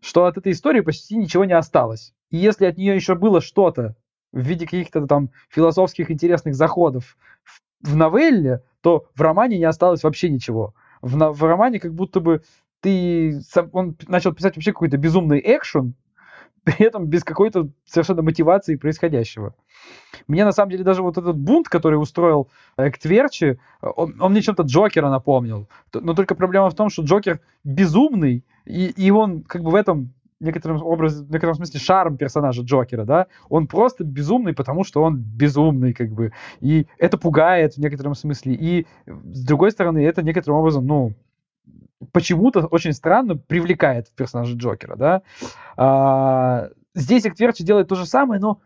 что 0.00 0.24
от 0.24 0.36
этой 0.36 0.52
истории 0.52 0.80
почти 0.80 1.16
ничего 1.16 1.44
не 1.44 1.52
осталось. 1.52 2.12
И 2.30 2.36
если 2.36 2.66
от 2.66 2.78
нее 2.78 2.94
еще 2.94 3.14
было 3.14 3.40
что-то 3.40 3.96
в 4.32 4.40
виде 4.40 4.64
каких-то 4.64 5.06
там 5.06 5.30
философских 5.48 6.10
интересных 6.10 6.54
заходов 6.54 7.16
в, 7.42 7.88
в 7.88 7.96
новелле, 7.96 8.62
то 8.80 9.06
в 9.14 9.20
романе 9.20 9.58
не 9.58 9.64
осталось 9.64 10.02
вообще 10.02 10.30
ничего. 10.30 10.74
В, 11.02 11.16
в 11.16 11.42
романе 11.42 11.80
как 11.80 11.94
будто 11.94 12.20
бы 12.20 12.42
ты... 12.80 13.40
Он 13.72 13.96
начал 14.08 14.32
писать 14.32 14.56
вообще 14.56 14.72
какой-то 14.72 14.96
безумный 14.96 15.40
экшен, 15.44 15.94
при 16.64 16.84
этом 16.84 17.06
без 17.06 17.24
какой-то 17.24 17.70
совершенно 17.84 18.22
мотивации 18.22 18.76
происходящего. 18.76 19.54
Мне 20.28 20.44
на 20.44 20.52
самом 20.52 20.70
деле 20.70 20.84
даже 20.84 21.02
вот 21.02 21.18
этот 21.18 21.36
бунт, 21.36 21.68
который 21.68 21.96
устроил 21.96 22.48
Эктверчи, 22.76 23.58
он, 23.80 24.20
он 24.20 24.32
мне 24.32 24.42
чем-то 24.42 24.62
Джокера 24.64 25.10
напомнил. 25.10 25.68
Но 25.92 26.14
только 26.14 26.34
проблема 26.34 26.70
в 26.70 26.74
том, 26.74 26.90
что 26.90 27.02
Джокер 27.02 27.40
безумный, 27.64 28.44
и, 28.66 28.86
и 28.86 29.10
он 29.10 29.42
как 29.42 29.62
бы 29.62 29.70
в 29.70 29.74
этом 29.74 30.12
некотором 30.40 30.82
образе, 30.82 31.24
в 31.24 31.30
некотором 31.30 31.54
смысле 31.54 31.80
шарм 31.80 32.16
персонажа 32.16 32.62
Джокера, 32.62 33.04
да, 33.04 33.26
он 33.48 33.66
просто 33.66 34.04
безумный, 34.04 34.54
потому 34.54 34.84
что 34.84 35.02
он 35.02 35.18
безумный, 35.18 35.92
как 35.92 36.10
бы, 36.10 36.32
и 36.60 36.86
это 36.98 37.18
пугает 37.18 37.74
в 37.74 37.78
некотором 37.78 38.14
смысле, 38.14 38.54
и 38.54 38.86
с 39.06 39.44
другой 39.44 39.70
стороны, 39.70 40.04
это 40.04 40.22
некоторым 40.22 40.58
образом, 40.60 40.86
ну, 40.86 41.14
почему-то 42.12 42.66
очень 42.66 42.92
странно 42.92 43.36
привлекает 43.36 44.10
персонажа 44.16 44.56
Джокера, 44.56 44.96
да. 44.96 45.22
А, 45.76 46.70
здесь 46.94 47.26
Эктверчи 47.26 47.64
делает 47.64 47.88
то 47.88 47.94
же 47.94 48.06
самое, 48.06 48.40
но 48.40 48.60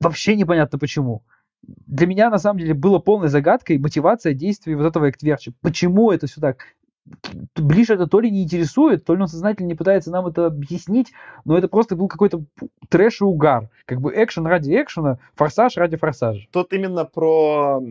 вообще 0.00 0.36
непонятно 0.36 0.78
почему. 0.78 1.24
Для 1.62 2.06
меня, 2.06 2.30
на 2.30 2.38
самом 2.38 2.60
деле, 2.60 2.74
было 2.74 2.98
полной 2.98 3.28
загадкой 3.28 3.78
мотивация 3.78 4.32
действий 4.32 4.74
вот 4.74 4.86
этого 4.86 5.10
Эктверчи. 5.10 5.52
Почему 5.60 6.12
это 6.12 6.26
так? 6.40 6.76
Ближе 7.56 7.94
это 7.94 8.06
то 8.06 8.20
ли 8.20 8.30
не 8.30 8.42
интересует, 8.42 9.04
то 9.04 9.14
ли 9.14 9.22
он 9.22 9.28
сознательно 9.28 9.68
не 9.68 9.74
пытается 9.74 10.10
нам 10.10 10.26
это 10.26 10.46
объяснить, 10.46 11.12
но 11.44 11.56
это 11.56 11.68
просто 11.68 11.96
был 11.96 12.08
какой-то 12.08 12.44
трэш 12.88 13.20
и 13.20 13.24
угар. 13.24 13.68
Как 13.84 14.00
бы 14.00 14.12
экшен 14.14 14.46
ради 14.46 14.72
экшена, 14.72 15.18
форсаж 15.34 15.76
ради 15.76 15.96
форсажа. 15.96 16.46
Тут 16.52 16.72
именно 16.72 17.04
про 17.04 17.82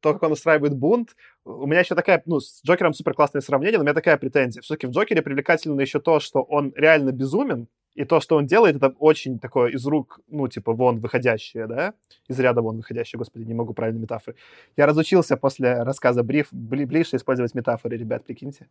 то, 0.00 0.12
как 0.12 0.22
он 0.22 0.32
устраивает 0.32 0.76
бунт. 0.76 1.16
У 1.44 1.66
меня 1.66 1.80
еще 1.80 1.94
такая, 1.94 2.22
ну, 2.26 2.40
с 2.40 2.60
Джокером 2.64 2.92
супер 2.92 3.14
классное 3.14 3.40
сравнение, 3.40 3.78
но 3.78 3.82
у 3.82 3.84
меня 3.84 3.94
такая 3.94 4.16
претензия. 4.16 4.62
Все-таки 4.62 4.86
в 4.86 4.90
Джокере 4.90 5.22
привлекательно 5.22 5.80
еще 5.80 6.00
то, 6.00 6.18
что 6.20 6.42
он 6.42 6.72
реально 6.76 7.12
безумен, 7.12 7.68
и 7.96 8.04
то, 8.04 8.20
что 8.20 8.36
он 8.36 8.46
делает, 8.46 8.76
это 8.76 8.94
очень 8.98 9.38
такое 9.38 9.70
из 9.70 9.86
рук, 9.86 10.20
ну, 10.28 10.46
типа, 10.48 10.74
вон 10.74 11.00
выходящее, 11.00 11.66
да? 11.66 11.94
Из 12.28 12.38
ряда 12.38 12.60
вон 12.60 12.76
выходящее, 12.76 13.18
господи, 13.18 13.44
не 13.44 13.54
могу 13.54 13.72
правильно 13.72 13.98
метафоры. 13.98 14.36
Я 14.76 14.86
разучился 14.86 15.36
после 15.38 15.82
рассказа 15.82 16.22
Бриф 16.22 16.48
ближе 16.52 17.16
использовать 17.16 17.54
метафоры, 17.54 17.96
ребят, 17.96 18.24
прикиньте. 18.24 18.68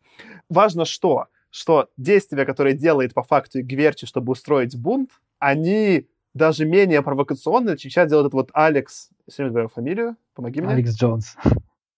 Важно 0.47 0.85
что? 0.85 1.25
Что 1.49 1.89
действия, 1.97 2.45
которые 2.45 2.75
делает 2.75 3.13
по 3.13 3.23
факту 3.23 3.63
Гверчи, 3.63 4.05
чтобы 4.05 4.31
устроить 4.33 4.77
бунт, 4.77 5.09
они 5.39 6.07
даже 6.35 6.65
менее 6.65 7.01
провокационные, 7.01 7.77
чем 7.77 7.89
сейчас 7.89 8.09
делает 8.09 8.27
этот 8.27 8.33
вот 8.33 8.49
Алекс, 8.53 9.09
сегодня 9.27 9.53
говорю 9.53 9.69
фамилию, 9.69 10.17
помоги 10.35 10.61
мне. 10.61 10.73
Алекс 10.73 10.95
Джонс. 10.95 11.35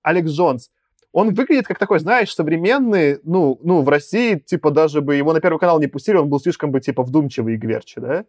Алекс 0.02 0.32
Джонс 0.32 0.72
он 1.14 1.34
выглядит 1.34 1.68
как 1.68 1.80
такой, 1.80 2.00
знаешь, 2.00 2.34
современный, 2.34 3.20
ну, 3.24 3.60
ну, 3.64 3.82
в 3.82 3.90
России, 3.90 4.36
типа, 4.36 4.72
даже 4.72 5.02
бы 5.02 5.16
его 5.16 5.34
на 5.34 5.40
Первый 5.40 5.60
канал 5.60 5.80
не 5.80 5.88
пустили, 5.88 6.18
он 6.18 6.30
был 6.30 6.40
слишком 6.40 6.72
бы, 6.72 6.80
типа, 6.80 7.04
вдумчивый 7.04 7.56
и 7.56 7.58
гверчий, 7.58 8.02
да? 8.02 8.26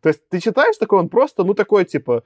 То 0.00 0.08
есть 0.08 0.20
ты 0.28 0.40
читаешь 0.40 0.76
такой, 0.76 0.98
он 0.98 1.08
просто, 1.08 1.44
ну, 1.44 1.54
такой, 1.54 1.84
типа, 1.84 2.24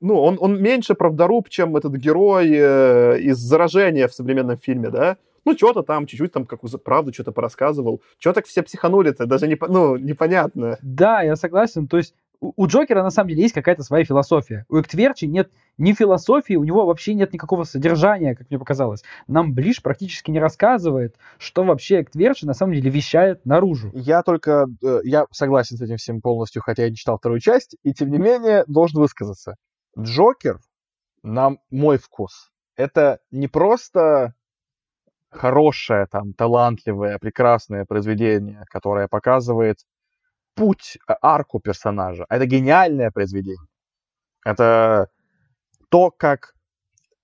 ну, 0.00 0.20
он, 0.20 0.38
он 0.40 0.62
меньше 0.62 0.94
правдоруб, 0.94 1.48
чем 1.48 1.76
этот 1.76 1.94
герой 1.94 2.48
э, 2.52 3.20
из 3.20 3.38
«Заражения» 3.38 4.08
в 4.08 4.14
современном 4.14 4.56
фильме, 4.56 4.88
да? 4.88 5.16
Ну, 5.44 5.56
что-то 5.56 5.82
там, 5.82 6.06
чуть-чуть 6.06 6.32
там, 6.32 6.46
как 6.46 6.60
правду 6.82 7.12
что-то 7.12 7.32
порассказывал. 7.32 8.02
Чего 8.18 8.34
так 8.34 8.46
все 8.46 8.62
психанули-то? 8.62 9.26
Даже 9.26 9.48
не, 9.48 9.58
ну, 9.68 9.96
непонятно. 9.96 10.78
Да, 10.82 11.22
я 11.22 11.34
согласен. 11.34 11.86
То 11.86 11.96
есть 11.96 12.14
у 12.40 12.66
Джокера 12.66 13.02
на 13.02 13.10
самом 13.10 13.28
деле 13.28 13.42
есть 13.42 13.54
какая-то 13.54 13.82
своя 13.82 14.04
философия. 14.04 14.64
У 14.68 14.80
Эктверчи 14.80 15.26
нет 15.26 15.50
ни 15.76 15.92
философии, 15.92 16.54
у 16.54 16.64
него 16.64 16.86
вообще 16.86 17.14
нет 17.14 17.32
никакого 17.32 17.64
содержания, 17.64 18.34
как 18.34 18.48
мне 18.50 18.58
показалось. 18.58 19.02
Нам 19.26 19.54
Блиш 19.54 19.82
практически 19.82 20.30
не 20.30 20.40
рассказывает, 20.40 21.16
что 21.38 21.64
вообще 21.64 22.00
Эктверчи 22.00 22.46
на 22.46 22.54
самом 22.54 22.74
деле 22.74 22.90
вещает 22.90 23.44
наружу. 23.44 23.90
Я 23.94 24.22
только, 24.22 24.66
э, 24.82 25.00
я 25.04 25.26
согласен 25.30 25.76
с 25.76 25.82
этим 25.82 25.96
всем 25.96 26.20
полностью, 26.20 26.62
хотя 26.62 26.84
я 26.84 26.90
не 26.90 26.96
читал 26.96 27.18
вторую 27.18 27.40
часть, 27.40 27.76
и 27.82 27.92
тем 27.92 28.10
не 28.10 28.18
менее 28.18 28.64
должен 28.66 29.00
высказаться. 29.00 29.56
Джокер, 29.98 30.60
на 31.22 31.56
мой 31.70 31.98
вкус, 31.98 32.50
это 32.76 33.18
не 33.30 33.48
просто 33.48 34.34
хорошее, 35.30 36.06
там, 36.10 36.32
талантливое, 36.32 37.18
прекрасное 37.18 37.84
произведение, 37.84 38.64
которое 38.68 39.08
показывает 39.08 39.78
путь, 40.60 40.98
э, 41.08 41.14
арку 41.22 41.58
персонажа. 41.58 42.26
Это 42.28 42.44
гениальное 42.44 43.10
произведение. 43.10 43.66
Это 44.44 45.08
то, 45.88 46.10
как 46.10 46.52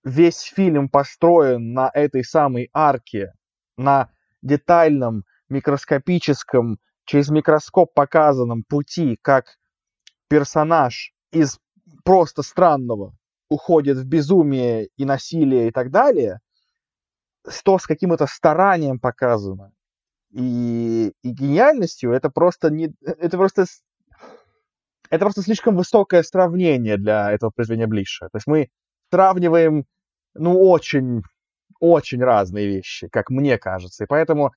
весь 0.05 0.41
фильм 0.41 0.89
построен 0.89 1.75
на 1.75 1.91
этой 1.93 2.25
самой 2.25 2.71
арке, 2.73 3.33
на 3.77 4.09
детальном, 4.41 5.25
микроскопическом, 5.51 6.79
через 7.05 7.29
микроскоп 7.29 7.93
показанном 7.93 8.65
пути, 8.65 9.19
как 9.21 9.59
персонаж 10.29 11.13
из 11.31 11.59
просто 12.05 12.43
странного 12.43 13.13
уходит 13.51 13.99
в 13.99 14.07
безумие 14.07 14.89
и 14.97 15.05
насилие 15.05 15.69
и 15.69 15.73
так 15.73 15.91
далее, 15.91 16.41
то, 17.65 17.79
с 17.79 17.87
каким-то 17.87 18.27
старанием 18.27 18.99
показано, 18.99 19.73
и, 20.37 21.13
и 21.23 21.31
гениальностью, 21.31 22.13
это 22.13 22.29
просто 22.29 22.69
не... 22.71 22.95
Это 23.01 23.39
просто... 23.39 23.65
Это 25.09 25.25
просто 25.25 25.41
слишком 25.41 25.77
высокое 25.77 26.23
сравнение 26.23 26.99
для 26.99 27.31
этого 27.31 27.51
произведения 27.51 27.87
Блиша. 27.87 28.29
То 28.29 28.37
есть 28.37 28.47
мы 28.47 28.69
сравниваем, 29.11 29.87
ну, 30.35 30.61
очень, 30.61 31.23
очень 31.81 32.23
разные 32.23 32.67
вещи, 32.67 33.09
как 33.09 33.31
мне 33.31 33.57
кажется. 33.57 34.05
И 34.05 34.07
поэтому 34.07 34.53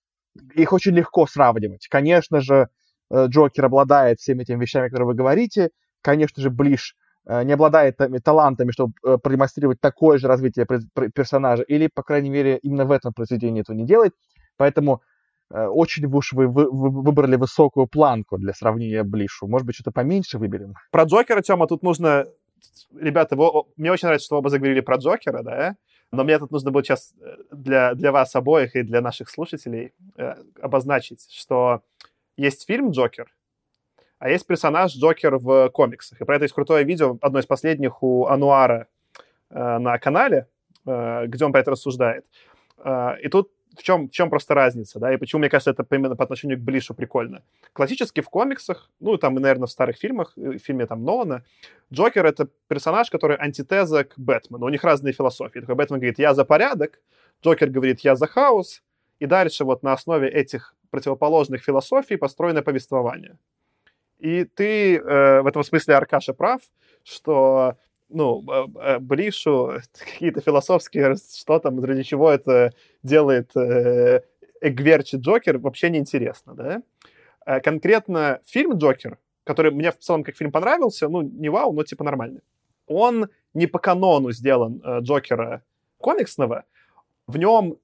их 0.53 0.73
очень 0.73 0.93
легко 0.93 1.27
сравнивать. 1.27 1.88
Конечно 1.88 2.41
же, 2.41 2.67
э, 3.11 3.27
Джокер 3.27 3.65
обладает 3.65 4.19
всеми 4.19 4.41
этими 4.41 4.59
вещами, 4.59 4.89
которые 4.89 5.07
вы 5.07 5.13
говорите. 5.13 5.69
Конечно 6.01 6.41
же, 6.41 6.49
Блиш 6.49 6.95
э, 7.25 7.43
не 7.43 7.53
обладает 7.53 7.99
талантами, 8.25 8.71
чтобы 8.71 8.93
э, 9.05 9.17
продемонстрировать 9.17 9.80
такое 9.80 10.17
же 10.17 10.27
развитие 10.27 10.65
персонажа, 11.13 11.63
или, 11.63 11.88
по 11.93 12.03
крайней 12.03 12.32
мере, 12.32 12.57
именно 12.63 12.86
в 12.86 12.91
этом 12.91 13.13
произведении 13.13 13.61
этого 13.61 13.77
не 13.77 13.86
делает. 13.86 14.13
Поэтому 14.57 15.03
очень 15.52 16.06
уж 16.06 16.34
вы, 16.34 16.47
вы, 16.47 16.70
вы 16.70 16.89
выбрали 16.89 17.36
высокую 17.36 17.88
планку 17.88 18.38
для 18.38 18.54
сравнения 18.54 19.04
Блишу. 19.04 19.47
Может 19.47 19.66
быть, 19.66 19.76
что-то 19.76 19.91
поменьше 19.91 20.38
выберем? 20.38 20.76
Про 20.91 21.04
Джокера, 21.04 21.41
Тёма, 21.41 21.68
тут 21.68 21.84
нужно... 21.84 22.28
Ребята, 22.95 23.36
вы... 23.36 23.64
мне 23.78 23.91
очень 23.91 24.08
нравится, 24.08 24.26
что 24.26 24.36
вы 24.36 24.39
оба 24.39 24.50
заговорили 24.50 24.82
про 24.82 24.97
Джокера, 24.97 25.43
да? 25.43 25.76
Но 26.12 26.24
мне 26.24 26.39
тут 26.39 26.52
нужно 26.52 26.72
было 26.72 26.84
сейчас 26.84 27.14
э, 27.22 27.36
для, 27.52 27.93
для 27.93 28.12
вас 28.12 28.36
обоих 28.36 28.76
и 28.76 28.82
для 28.82 29.02
наших 29.02 29.30
слушателей 29.30 29.93
э, 30.18 30.36
обозначить, 30.62 31.28
что 31.32 31.82
есть 32.36 32.66
фильм 32.66 32.91
«Джокер», 32.91 33.28
а 34.18 34.30
есть 34.30 34.47
персонаж 34.47 34.93
Джокер 34.93 35.38
в 35.38 35.70
комиксах. 35.70 36.20
И 36.20 36.26
про 36.26 36.36
это 36.36 36.45
есть 36.45 36.56
крутое 36.56 36.84
видео, 36.84 37.18
одно 37.22 37.39
из 37.39 37.45
последних 37.45 38.04
у 38.04 38.26
Ануара 38.26 38.88
э, 39.50 39.78
на 39.78 39.97
канале, 39.97 40.47
э, 40.86 41.26
где 41.28 41.45
он 41.45 41.52
про 41.52 41.62
это 41.62 41.72
рассуждает. 41.72 42.26
Э, 42.84 43.20
и 43.22 43.30
тут 43.30 43.52
в 43.78 43.84
чем, 43.84 44.07
в 44.07 44.11
чем 44.11 44.30
просто 44.30 44.53
разница, 44.53 44.99
да, 44.99 45.13
и 45.13 45.17
почему, 45.17 45.39
мне 45.39 45.49
кажется, 45.49 45.72
это 45.72 45.86
именно 45.95 46.15
по 46.15 46.24
отношению 46.24 46.57
к 46.57 46.61
Блишу 46.61 46.93
прикольно. 46.93 47.43
Классически 47.74 48.22
в 48.22 48.30
комиксах, 48.30 48.89
ну, 48.99 49.17
там, 49.17 49.36
наверное, 49.36 49.67
в 49.67 49.72
старых 49.72 49.97
фильмах, 49.97 50.34
э, 50.38 50.57
в 50.57 50.59
фильме 50.59 50.86
там 50.86 51.03
Нолана, 51.03 51.43
Джокер— 51.93 52.26
это 52.28 52.47
персонаж, 52.67 53.09
который 53.09 53.38
антитеза 53.38 54.03
к 54.03 54.13
Бэтмену. 54.17 54.65
У 54.65 54.70
них 54.70 54.84
разные 54.84 55.13
философии. 55.13 55.59
Такой 55.59 55.76
Бэтмен 55.76 55.99
говорит, 55.99 56.20
я 56.20 56.34
за 56.34 56.45
порядок, 56.45 56.99
Джокер 57.43 57.70
говорит, 57.70 58.01
я 58.01 58.15
за 58.15 58.28
хаос, 58.28 58.82
и 59.20 59.26
дальше 59.26 59.63
вот 59.65 59.84
на 59.84 59.93
основе 59.93 60.28
этих 60.30 60.76
противоположных 60.89 61.63
философий 61.63 62.17
построено 62.17 62.61
повествование. 62.61 63.38
И 64.20 64.43
ты 64.43 64.97
э, 64.97 65.41
в 65.41 65.47
этом 65.47 65.63
смысле, 65.63 65.95
Аркаша, 65.95 66.34
прав, 66.34 66.61
что 67.03 67.78
ну, 68.10 68.43
Блишу 68.99 69.80
какие-то 69.99 70.41
философские, 70.41 71.16
что 71.16 71.60
там, 71.60 71.84
ради 71.84 72.03
чего 72.03 72.30
это 72.32 72.74
делает 73.03 73.55
э, 73.55 74.22
Эгверчи 74.62 75.18
Джокер, 75.18 75.57
вообще 75.57 75.89
неинтересно, 75.89 76.53
да? 76.53 76.82
А 77.45 77.60
конкретно 77.60 78.41
фильм 78.45 78.78
Джокер, 78.78 79.18
который 79.43 79.72
мне 79.72 79.91
в 79.91 79.97
целом 79.99 80.24
как 80.24 80.36
фильм 80.36 80.51
понравился, 80.51 81.07
ну, 81.07 81.22
не 81.22 81.49
вау, 81.49 81.74
но 81.74 81.84
типа 81.84 82.03
нормальный. 82.03 82.41
Он 82.88 83.30
не 83.53 83.68
по 83.68 83.80
канону 83.80 84.32
сделан 84.32 84.82
э, 84.84 84.99
Джокера 85.01 85.64
комиксного. 85.97 86.66
В 87.28 87.38
нем 87.38 87.78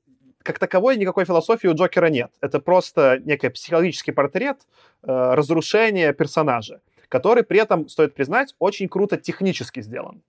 как 0.43 0.59
таковой 0.59 0.97
никакой 0.97 1.25
философии 1.25 1.67
у 1.67 1.73
Джокера 1.73 2.07
нет. 2.07 2.31
Это 2.39 2.59
просто 2.59 3.19
некий 3.25 3.49
психологический 3.49 4.11
портрет 4.11 4.59
э, 5.01 5.07
разрушения 5.33 6.13
персонажа 6.13 6.81
который 7.09 7.43
при 7.43 7.59
этом, 7.59 7.89
стоит 7.89 8.13
признать, 8.13 8.55
очень 8.59 8.87
круто 8.87 9.17
технически 9.17 9.81
сделан. 9.81 10.21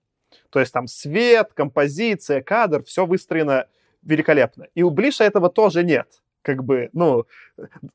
То 0.49 0.59
есть 0.59 0.73
там 0.73 0.87
свет, 0.87 1.51
композиция, 1.53 2.41
кадр, 2.41 2.83
все 2.83 3.05
выстроено 3.05 3.65
великолепно. 4.03 4.67
И 4.75 4.83
у 4.83 4.89
Блиша 4.89 5.23
этого 5.23 5.49
тоже 5.49 5.83
нет. 5.83 6.07
Как 6.41 6.63
бы, 6.63 6.89
ну, 6.93 7.25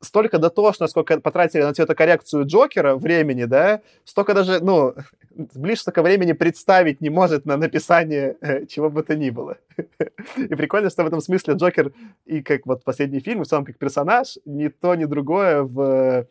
столько 0.01 0.39
дотошно, 0.39 0.87
сколько 0.87 1.18
потратили 1.20 1.62
на 1.62 1.72
цветокоррекцию 1.72 2.45
Джокера 2.45 2.97
времени, 2.97 3.45
да, 3.45 3.80
столько 4.05 4.35
даже, 4.35 4.62
ну, 4.62 4.95
Блиш 5.35 5.80
столько 5.80 6.03
времени 6.03 6.33
представить 6.33 7.01
не 7.01 7.11
может 7.11 7.47
на 7.47 7.57
написание 7.57 8.37
э, 8.41 8.66
чего 8.66 8.91
бы 8.91 9.03
то 9.03 9.16
ни 9.16 9.30
было. 9.30 9.57
И 10.37 10.55
прикольно, 10.55 10.91
что 10.91 11.05
в 11.05 11.07
этом 11.07 11.20
смысле 11.20 11.55
Джокер 11.55 11.93
и 12.26 12.43
как 12.43 12.66
вот 12.66 12.85
последний 12.85 13.20
фильм, 13.20 13.45
в 13.45 13.47
целом 13.47 13.64
как 13.64 13.78
персонаж, 13.78 14.39
ни 14.45 14.68
то, 14.68 14.95
ни 14.95 15.07
другое 15.07 15.62
в 15.62 16.26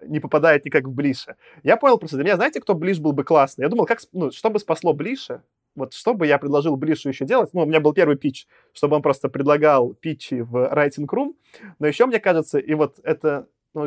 не 0.00 0.20
попадает 0.20 0.64
никак 0.64 0.84
в 0.84 0.92
Блиша. 0.92 1.36
Я 1.62 1.76
понял 1.76 1.98
просто, 1.98 2.16
для 2.16 2.24
меня, 2.24 2.36
знаете, 2.36 2.60
кто 2.60 2.74
Блиш 2.74 2.98
был 2.98 3.12
бы 3.12 3.24
классный? 3.24 3.64
Я 3.64 3.68
думал, 3.68 3.86
как, 3.86 4.00
ну, 4.12 4.30
что 4.30 4.50
бы 4.50 4.58
спасло 4.58 4.92
Блиша, 4.92 5.42
вот 5.74 5.92
что 5.92 6.14
бы 6.14 6.26
я 6.26 6.38
предложил 6.38 6.76
Блишу 6.76 7.08
еще 7.08 7.24
делать, 7.24 7.50
ну, 7.52 7.62
у 7.62 7.66
меня 7.66 7.80
был 7.80 7.92
первый 7.92 8.16
питч, 8.16 8.46
чтобы 8.72 8.96
он 8.96 9.02
просто 9.02 9.28
предлагал 9.28 9.94
питчи 9.94 10.40
в 10.40 10.56
Writing 10.56 11.06
Room, 11.06 11.34
но 11.78 11.86
еще, 11.86 12.06
мне 12.06 12.20
кажется, 12.20 12.58
и 12.58 12.74
вот 12.74 12.98
это, 13.02 13.46
ну, 13.74 13.86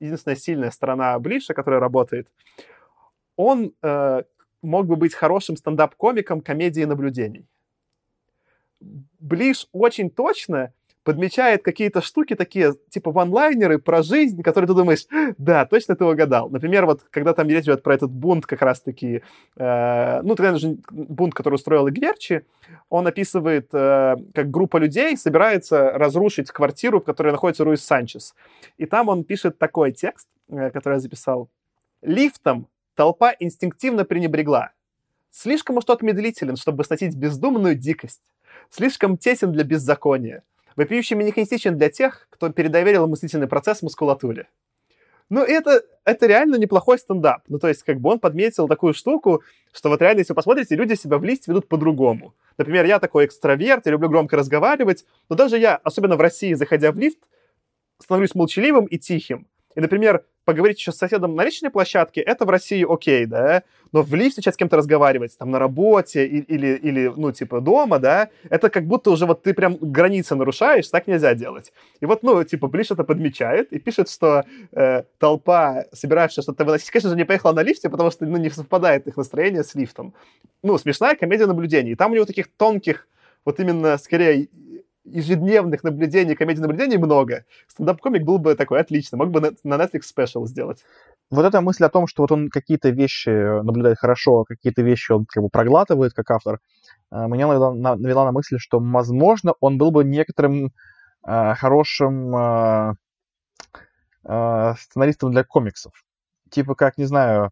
единственная 0.00 0.36
сильная 0.36 0.70
сторона 0.70 1.18
Блиша, 1.18 1.54
которая 1.54 1.80
работает, 1.80 2.28
он 3.36 3.72
э, 3.82 4.22
мог 4.62 4.86
бы 4.86 4.96
быть 4.96 5.14
хорошим 5.14 5.56
стендап-комиком 5.56 6.40
комедии 6.40 6.84
наблюдений. 6.84 7.46
Блиш 9.18 9.66
очень 9.72 10.10
точно 10.10 10.72
подмечает 11.10 11.64
какие-то 11.64 12.02
штуки 12.02 12.36
такие, 12.36 12.74
типа 12.88 13.10
ванлайнеры 13.10 13.80
про 13.80 14.04
жизнь, 14.04 14.42
которые 14.42 14.68
ты 14.68 14.74
думаешь, 14.74 15.06
да, 15.38 15.66
точно 15.66 15.96
ты 15.96 16.04
угадал. 16.04 16.48
Например, 16.50 16.86
вот 16.86 17.00
когда 17.10 17.34
там 17.34 17.48
речь 17.48 17.64
идет 17.64 17.82
про 17.82 17.94
этот 17.94 18.12
бунт 18.12 18.46
как 18.46 18.62
раз-таки, 18.62 19.22
э, 19.56 20.20
ну, 20.22 20.36
тогда 20.36 20.56
же 20.56 20.76
бунт, 20.92 21.34
который 21.34 21.54
устроил 21.54 21.88
Игверчи, 21.88 22.42
он 22.88 23.08
описывает, 23.08 23.70
э, 23.72 24.18
как 24.32 24.50
группа 24.52 24.76
людей 24.76 25.16
собирается 25.16 25.90
разрушить 25.90 26.52
квартиру, 26.52 27.00
в 27.00 27.04
которой 27.04 27.32
находится 27.32 27.64
Руис 27.64 27.84
Санчес. 27.84 28.36
И 28.78 28.86
там 28.86 29.08
он 29.08 29.24
пишет 29.24 29.58
такой 29.58 29.90
текст, 29.90 30.28
э, 30.48 30.70
который 30.70 30.94
я 30.94 31.00
записал. 31.00 31.48
«Лифтом 32.02 32.68
толпа 32.94 33.34
инстинктивно 33.40 34.04
пренебрегла. 34.04 34.70
Слишком 35.32 35.76
уж 35.76 35.84
тот 35.84 36.02
медлителен, 36.02 36.54
чтобы 36.54 36.84
сносить 36.84 37.16
бездумную 37.16 37.74
дикость. 37.74 38.22
Слишком 38.70 39.16
тесен 39.16 39.50
для 39.50 39.64
беззакония. 39.64 40.44
Вопиющий 40.80 41.14
механистичен 41.14 41.76
для 41.76 41.90
тех, 41.90 42.26
кто 42.30 42.48
передоверил 42.48 43.06
мыслительный 43.06 43.46
процесс 43.46 43.82
мускулатуре. 43.82 44.48
Ну, 45.28 45.42
это, 45.42 45.82
это 46.06 46.26
реально 46.26 46.56
неплохой 46.56 46.98
стендап. 46.98 47.42
Ну, 47.48 47.58
то 47.58 47.68
есть, 47.68 47.82
как 47.82 48.00
бы 48.00 48.08
он 48.08 48.18
подметил 48.18 48.66
такую 48.66 48.94
штуку, 48.94 49.42
что 49.74 49.90
вот 49.90 50.00
реально, 50.00 50.20
если 50.20 50.32
вы 50.32 50.36
посмотрите, 50.36 50.76
люди 50.76 50.94
себя 50.94 51.18
в 51.18 51.24
лифте 51.24 51.50
ведут 51.50 51.68
по-другому. 51.68 52.34
Например, 52.56 52.86
я 52.86 52.98
такой 52.98 53.26
экстраверт, 53.26 53.84
я 53.84 53.92
люблю 53.92 54.08
громко 54.08 54.38
разговаривать, 54.38 55.04
но 55.28 55.36
даже 55.36 55.58
я, 55.58 55.76
особенно 55.76 56.16
в 56.16 56.20
России, 56.22 56.54
заходя 56.54 56.92
в 56.92 56.98
лифт, 56.98 57.18
становлюсь 57.98 58.34
молчаливым 58.34 58.86
и 58.86 58.96
тихим. 58.96 59.48
И, 59.76 59.80
например, 59.80 60.24
поговорить 60.44 60.78
еще 60.78 60.90
с 60.90 60.96
соседом 60.96 61.36
на 61.36 61.44
личной 61.44 61.70
площадке, 61.70 62.20
это 62.20 62.44
в 62.44 62.50
России 62.50 62.84
окей, 62.88 63.24
да, 63.26 63.62
но 63.92 64.02
в 64.02 64.14
лифте 64.14 64.42
сейчас 64.42 64.54
с 64.54 64.56
кем-то 64.56 64.76
разговаривать, 64.76 65.36
там, 65.38 65.50
на 65.50 65.58
работе 65.58 66.26
или, 66.26 66.74
или, 66.76 67.12
ну, 67.14 67.30
типа, 67.32 67.60
дома, 67.60 67.98
да, 67.98 68.30
это 68.48 68.68
как 68.68 68.86
будто 68.86 69.10
уже 69.10 69.26
вот 69.26 69.42
ты 69.42 69.54
прям 69.54 69.76
границы 69.80 70.34
нарушаешь, 70.34 70.88
так 70.88 71.06
нельзя 71.06 71.34
делать. 71.34 71.72
И 72.00 72.06
вот, 72.06 72.22
ну, 72.22 72.42
типа, 72.42 72.68
Блиш 72.68 72.90
это 72.90 73.04
подмечает 73.04 73.72
и 73.72 73.78
пишет, 73.78 74.08
что 74.08 74.44
э, 74.72 75.04
толпа, 75.18 75.84
собиравшая 75.92 76.42
что-то 76.42 76.64
выносить, 76.64 76.90
конечно 76.90 77.10
же, 77.10 77.16
не 77.16 77.24
поехала 77.24 77.52
на 77.52 77.62
лифте, 77.62 77.88
потому 77.88 78.10
что, 78.10 78.26
ну, 78.26 78.36
не 78.38 78.50
совпадает 78.50 79.06
их 79.06 79.16
настроение 79.16 79.62
с 79.62 79.74
лифтом. 79.74 80.14
Ну, 80.62 80.78
смешная 80.78 81.14
комедия 81.14 81.46
наблюдений. 81.46 81.92
И 81.92 81.96
там 81.96 82.12
у 82.12 82.14
него 82.14 82.24
таких 82.24 82.48
тонких, 82.48 83.06
вот 83.44 83.60
именно, 83.60 83.96
скорее, 83.98 84.48
ежедневных 85.04 85.82
наблюдений, 85.82 86.34
комедий 86.34 86.60
наблюдений 86.60 86.98
много, 86.98 87.44
стендап-комик 87.68 88.24
был 88.24 88.38
бы 88.38 88.54
такой 88.54 88.80
отлично, 88.80 89.18
мог 89.18 89.30
бы 89.30 89.40
на 89.40 89.74
Netflix 89.74 90.02
спешл 90.02 90.46
сделать. 90.46 90.84
Вот 91.30 91.44
эта 91.44 91.60
мысль 91.60 91.84
о 91.84 91.88
том, 91.88 92.06
что 92.06 92.22
вот 92.22 92.32
он 92.32 92.48
какие-то 92.50 92.90
вещи 92.90 93.30
наблюдает 93.62 93.98
хорошо, 93.98 94.44
какие-то 94.44 94.82
вещи 94.82 95.12
он 95.12 95.26
как 95.26 95.42
бы 95.42 95.48
проглатывает 95.48 96.12
как 96.12 96.30
автор, 96.30 96.60
э, 97.10 97.26
меня 97.28 97.46
навела 97.46 98.24
на, 98.24 98.32
мысль, 98.32 98.58
что, 98.58 98.78
возможно, 98.80 99.54
он 99.60 99.78
был 99.78 99.90
бы 99.90 100.04
некоторым 100.04 100.72
э, 101.26 101.54
хорошим 101.54 102.36
э, 102.36 102.94
э, 104.24 104.74
сценаристом 104.78 105.32
для 105.32 105.44
комиксов. 105.44 105.92
Типа 106.50 106.74
как, 106.74 106.98
не 106.98 107.04
знаю, 107.04 107.50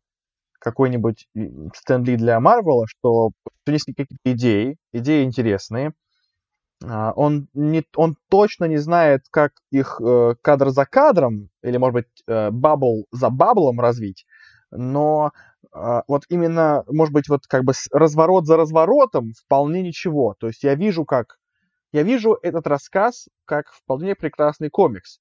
какой-нибудь 0.58 1.28
Стэн 1.74 2.04
Ли 2.04 2.16
для 2.16 2.40
Марвела, 2.40 2.86
что 2.88 3.30
есть 3.66 3.86
какие-то 3.86 4.16
идеи, 4.24 4.76
идеи 4.92 5.24
интересные, 5.24 5.88
а, 5.88 6.07
он, 6.80 7.48
не, 7.54 7.84
он 7.96 8.16
точно 8.28 8.66
не 8.66 8.76
знает, 8.78 9.24
как 9.30 9.52
их 9.70 10.00
э, 10.00 10.34
кадр 10.42 10.70
за 10.70 10.86
кадром, 10.86 11.50
или, 11.62 11.76
может 11.76 11.94
быть, 11.94 12.06
э, 12.26 12.50
бабл 12.50 13.06
за 13.10 13.30
баблом 13.30 13.80
развить, 13.80 14.26
но 14.70 15.32
э, 15.74 16.02
вот 16.06 16.24
именно, 16.28 16.84
может 16.86 17.12
быть, 17.12 17.28
вот 17.28 17.46
как 17.48 17.64
бы 17.64 17.72
разворот 17.92 18.46
за 18.46 18.56
разворотом 18.56 19.32
вполне 19.32 19.82
ничего. 19.82 20.36
То 20.38 20.46
есть 20.46 20.62
я 20.62 20.74
вижу, 20.74 21.04
как... 21.04 21.38
Я 21.90 22.02
вижу 22.02 22.38
этот 22.42 22.66
рассказ 22.66 23.28
как 23.46 23.72
вполне 23.72 24.14
прекрасный 24.14 24.68
комикс. 24.68 25.20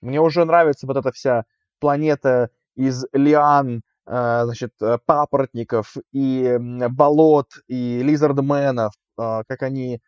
Мне 0.00 0.20
уже 0.20 0.44
нравится 0.44 0.86
вот 0.86 0.96
эта 0.96 1.12
вся 1.12 1.44
планета 1.78 2.50
из 2.74 3.06
лиан, 3.12 3.82
э, 4.06 4.42
значит, 4.44 4.72
папоротников 5.06 5.96
и 6.12 6.58
болот, 6.90 7.48
и 7.66 8.02
лизардменов, 8.02 8.92
как 9.16 9.62
они 9.62 10.00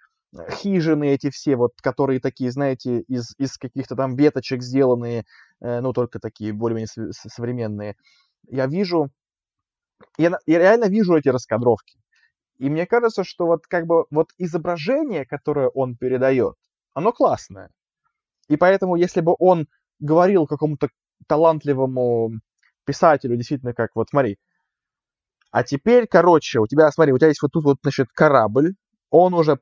хижины 0.51 1.09
эти 1.09 1.30
все, 1.30 1.57
вот, 1.57 1.72
которые 1.80 2.20
такие, 2.20 2.51
знаете, 2.51 3.01
из, 3.01 3.35
из 3.39 3.57
каких-то 3.57 3.97
там 3.97 4.16
веточек 4.16 4.62
сделанные, 4.62 5.24
э, 5.61 5.80
ну, 5.80 5.93
только 5.93 6.18
такие 6.18 6.53
более-менее 6.53 7.12
современные. 7.12 7.97
Я 8.49 8.66
вижу, 8.66 9.11
я, 10.18 10.32
я 10.47 10.59
реально 10.59 10.87
вижу 10.87 11.16
эти 11.16 11.28
раскадровки. 11.28 11.99
И 12.59 12.68
мне 12.68 12.87
кажется, 12.87 13.24
что 13.24 13.47
вот 13.47 13.66
как 13.66 13.87
бы 13.87 14.07
вот 14.11 14.30
изображение, 14.39 15.24
которое 15.26 15.68
он 15.68 15.97
передает, 15.97 16.55
оно 16.93 17.12
классное. 17.12 17.70
И 18.49 18.57
поэтому, 18.57 18.97
если 18.97 19.20
бы 19.20 19.35
он 19.39 19.66
говорил 20.01 20.47
какому-то 20.47 20.89
талантливому 21.26 22.32
писателю, 22.85 23.37
действительно, 23.37 23.72
как 23.74 23.91
вот, 23.95 24.09
смотри, 24.11 24.39
а 25.51 25.62
теперь, 25.62 26.07
короче, 26.07 26.59
у 26.59 26.66
тебя, 26.66 26.91
смотри, 26.91 27.12
у 27.12 27.18
тебя 27.18 27.28
есть 27.28 27.41
вот 27.41 27.53
тут 27.53 27.64
вот, 27.64 27.78
значит, 27.82 28.09
корабль, 28.12 28.74
он 29.11 29.35
уже 29.35 29.59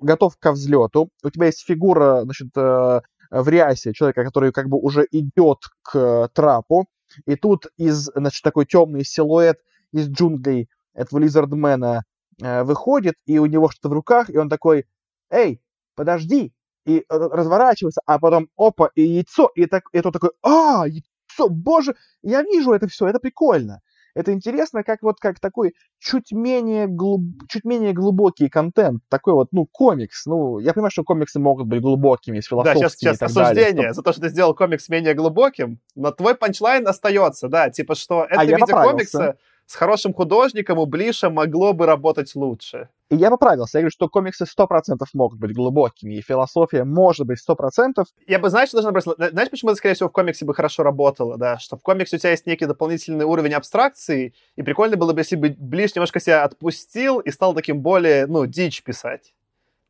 готов 0.00 0.36
ко 0.38 0.52
взлету, 0.52 1.10
у 1.22 1.30
тебя 1.30 1.46
есть 1.46 1.64
фигура, 1.64 2.22
значит, 2.22 2.48
э, 2.56 3.00
в 3.30 3.48
рясе 3.48 3.92
человека, 3.92 4.24
который 4.24 4.52
как 4.52 4.68
бы 4.68 4.78
уже 4.78 5.06
идет 5.10 5.58
к 5.82 6.28
трапу, 6.32 6.88
и 7.26 7.36
тут 7.36 7.66
из, 7.76 8.10
значит, 8.14 8.42
такой 8.42 8.66
темный 8.66 9.04
силуэт 9.04 9.58
из 9.92 10.08
джунглей 10.08 10.68
этого 10.94 11.20
лизардмена 11.20 12.04
э, 12.40 12.62
выходит, 12.64 13.14
и 13.26 13.38
у 13.38 13.46
него 13.46 13.68
что-то 13.70 13.88
в 13.88 13.92
руках, 13.92 14.30
и 14.30 14.38
он 14.38 14.48
такой, 14.48 14.86
эй, 15.30 15.60
подожди, 15.94 16.52
и 16.86 17.04
разворачивается, 17.08 18.00
а 18.06 18.18
потом, 18.18 18.48
опа, 18.56 18.90
и 18.94 19.02
яйцо, 19.02 19.50
и, 19.54 19.66
так, 19.66 19.84
и 19.92 20.00
тот 20.00 20.12
такой, 20.12 20.30
а, 20.42 20.86
яйцо, 20.86 21.48
боже, 21.48 21.94
я 22.22 22.42
вижу 22.42 22.72
это 22.72 22.88
все, 22.88 23.06
это 23.06 23.20
прикольно 23.20 23.80
это 24.14 24.32
интересно, 24.32 24.82
как 24.82 25.02
вот 25.02 25.18
как 25.20 25.40
такой 25.40 25.74
чуть 25.98 26.32
менее, 26.32 26.86
глуб... 26.86 27.22
чуть 27.48 27.64
менее 27.64 27.92
глубокий 27.92 28.48
контент, 28.48 29.02
такой 29.08 29.34
вот, 29.34 29.48
ну, 29.52 29.66
комикс. 29.66 30.26
Ну, 30.26 30.58
я 30.58 30.72
понимаю, 30.72 30.90
что 30.90 31.04
комиксы 31.04 31.38
могут 31.38 31.66
быть 31.66 31.80
глубокими, 31.80 32.40
с 32.40 32.46
философскими 32.46 32.82
Да, 32.82 32.88
сейчас, 32.88 33.16
сейчас 33.18 33.22
осуждение 33.22 33.74
далее, 33.74 33.94
за 33.94 34.02
то, 34.02 34.12
что 34.12 34.22
ты 34.22 34.28
сделал 34.28 34.54
комикс 34.54 34.88
менее 34.88 35.14
глубоким, 35.14 35.80
но 35.94 36.10
твой 36.10 36.34
панчлайн 36.34 36.86
остается, 36.86 37.48
да, 37.48 37.70
типа, 37.70 37.94
что 37.94 38.24
это 38.24 38.40
а 38.40 38.44
виде 38.44 38.72
комикса 38.72 39.36
с 39.66 39.74
хорошим 39.74 40.12
художником 40.12 40.78
у 40.78 40.86
Блиша 40.86 41.30
могло 41.30 41.72
бы 41.72 41.86
работать 41.86 42.34
лучше. 42.34 42.88
И 43.10 43.16
я 43.16 43.28
поправился. 43.30 43.78
Я 43.78 43.82
говорю, 43.82 43.90
что 43.90 44.08
комиксы 44.08 44.44
100% 44.44 45.04
могут 45.14 45.40
быть 45.40 45.52
глубокими, 45.52 46.14
и 46.14 46.22
философия 46.22 46.84
может 46.84 47.26
быть 47.26 47.40
100%. 47.46 48.04
Я 48.28 48.38
бы, 48.38 48.50
знаешь, 48.50 48.70
должен 48.70 48.92
бросить? 48.92 49.12
Знаешь, 49.18 49.50
почему 49.50 49.72
это, 49.72 49.78
скорее 49.78 49.94
всего, 49.94 50.08
в 50.08 50.12
комиксе 50.12 50.44
бы 50.44 50.54
хорошо 50.54 50.84
работало, 50.84 51.36
да? 51.36 51.58
Что 51.58 51.76
в 51.76 51.82
комиксе 51.82 52.16
у 52.16 52.18
тебя 52.20 52.30
есть 52.30 52.46
некий 52.46 52.66
дополнительный 52.66 53.24
уровень 53.24 53.54
абстракции, 53.54 54.32
и 54.54 54.62
прикольно 54.62 54.96
было 54.96 55.12
бы, 55.12 55.20
если 55.20 55.34
бы 55.34 55.56
Блиш 55.58 55.96
немножко 55.96 56.20
себя 56.20 56.44
отпустил 56.44 57.18
и 57.18 57.32
стал 57.32 57.52
таким 57.52 57.80
более, 57.80 58.26
ну, 58.26 58.46
дичь 58.46 58.84
писать. 58.84 59.34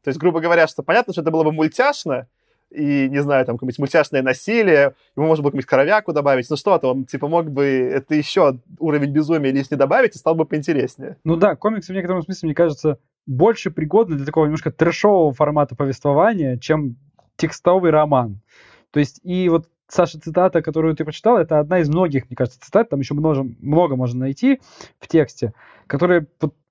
То 0.02 0.08
есть, 0.08 0.18
грубо 0.18 0.40
говоря, 0.40 0.66
что 0.66 0.82
понятно, 0.82 1.12
что 1.12 1.20
это 1.20 1.30
было 1.30 1.44
бы 1.44 1.52
мультяшно, 1.52 2.26
и, 2.70 3.08
не 3.08 3.22
знаю, 3.22 3.44
там, 3.44 3.56
какое-нибудь 3.56 3.78
мультяшное 3.78 4.22
насилие, 4.22 4.94
ему 5.16 5.26
можно 5.26 5.42
было 5.42 5.50
какую-нибудь 5.50 5.68
коровяку 5.68 6.12
добавить, 6.12 6.48
ну 6.50 6.56
что-то, 6.56 6.88
он, 6.88 7.04
типа, 7.04 7.28
мог 7.28 7.50
бы 7.50 7.64
это 7.64 8.14
еще 8.14 8.58
уровень 8.78 9.12
безумия 9.12 9.50
лишний 9.50 9.76
добавить, 9.76 10.14
и 10.14 10.18
стал 10.18 10.34
бы 10.34 10.44
поинтереснее. 10.44 11.16
Ну 11.24 11.36
да, 11.36 11.56
комиксы 11.56 11.92
в 11.92 11.96
некотором 11.96 12.22
смысле, 12.22 12.46
мне 12.48 12.54
кажется, 12.54 12.98
больше 13.26 13.70
пригодны 13.70 14.16
для 14.16 14.26
такого 14.26 14.44
немножко 14.44 14.70
трэшового 14.70 15.32
формата 15.32 15.74
повествования, 15.76 16.58
чем 16.58 16.96
текстовый 17.36 17.90
роман. 17.90 18.40
То 18.92 19.00
есть, 19.00 19.20
и 19.22 19.48
вот 19.48 19.68
Саша, 19.88 20.20
цитата, 20.20 20.62
которую 20.62 20.94
ты 20.94 21.04
прочитал, 21.04 21.38
это 21.38 21.58
одна 21.58 21.80
из 21.80 21.88
многих, 21.88 22.30
мне 22.30 22.36
кажется, 22.36 22.60
цитат, 22.60 22.90
там 22.90 23.00
еще 23.00 23.14
много, 23.14 23.44
много 23.60 23.96
можно 23.96 24.20
найти 24.20 24.60
в 25.00 25.08
тексте, 25.08 25.52
которые 25.88 26.26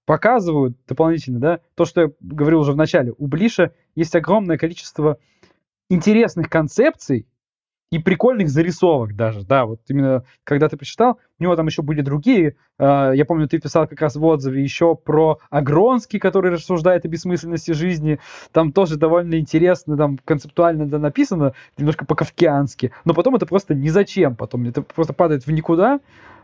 показывают 0.05 0.77
дополнительно, 0.87 1.39
да, 1.39 1.59
то, 1.75 1.85
что 1.85 2.01
я 2.01 2.11
говорил 2.19 2.61
уже 2.61 2.71
в 2.71 2.77
начале. 2.77 3.13
У 3.17 3.27
Блиша 3.27 3.73
есть 3.93 4.15
огромное 4.15 4.57
количество 4.57 5.19
интересных 5.89 6.49
концепций 6.49 7.27
и 7.91 7.97
прикольных 7.97 8.49
зарисовок 8.49 9.15
даже, 9.15 9.43
да, 9.43 9.65
вот 9.65 9.81
именно 9.87 10.23
когда 10.43 10.69
ты 10.69 10.77
прочитал, 10.77 11.17
у 11.39 11.43
него 11.43 11.55
там 11.55 11.65
еще 11.65 11.81
были 11.81 12.01
другие, 12.01 12.55
э, 12.77 13.11
я 13.15 13.25
помню, 13.25 13.47
ты 13.47 13.59
писал 13.59 13.87
как 13.87 13.99
раз 13.99 14.15
в 14.15 14.23
отзыве 14.23 14.61
еще 14.61 14.95
про 14.95 15.39
Агронский, 15.49 16.19
который 16.19 16.51
рассуждает 16.51 17.05
о 17.05 17.07
бессмысленности 17.07 17.71
жизни, 17.71 18.19
там 18.51 18.71
тоже 18.73 18.97
довольно 18.97 19.39
интересно, 19.39 19.97
там 19.97 20.19
концептуально 20.23 20.87
да, 20.87 20.99
написано, 20.99 21.53
немножко 21.77 22.05
по-кавкиански, 22.05 22.91
но 23.05 23.13
потом 23.15 23.35
это 23.35 23.47
просто 23.47 23.73
ни 23.73 23.89
зачем 23.89 24.35
потом, 24.35 24.67
это 24.67 24.83
просто 24.83 25.13
падает 25.13 25.47
в 25.47 25.51
никуда, 25.51 25.99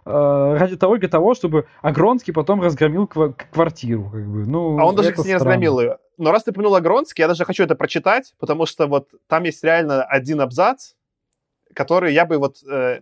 э, 0.05 0.55
ради 0.57 0.77
того, 0.77 0.97
для 0.97 1.09
того, 1.09 1.35
чтобы 1.35 1.67
Агронский 1.83 2.33
потом 2.33 2.59
разгромил 2.61 3.05
кв- 3.05 3.35
квартиру. 3.51 4.09
Как 4.11 4.25
бы. 4.27 4.47
ну, 4.47 4.79
а 4.79 4.85
он 4.85 4.95
даже, 4.95 5.13
не 5.23 5.35
разгромил 5.35 5.79
ее. 5.79 5.97
Но 6.17 6.31
раз 6.31 6.43
ты 6.43 6.51
упомянул 6.51 6.75
Агронский, 6.75 7.21
я 7.21 7.27
даже 7.27 7.45
хочу 7.45 7.63
это 7.63 7.75
прочитать, 7.75 8.33
потому 8.39 8.65
что 8.65 8.87
вот 8.87 9.09
там 9.27 9.43
есть 9.43 9.63
реально 9.63 10.03
один 10.03 10.41
абзац, 10.41 10.93
который 11.73 12.13
я 12.13 12.25
бы 12.25 12.37
вот... 12.37 12.63
Э, 12.63 13.01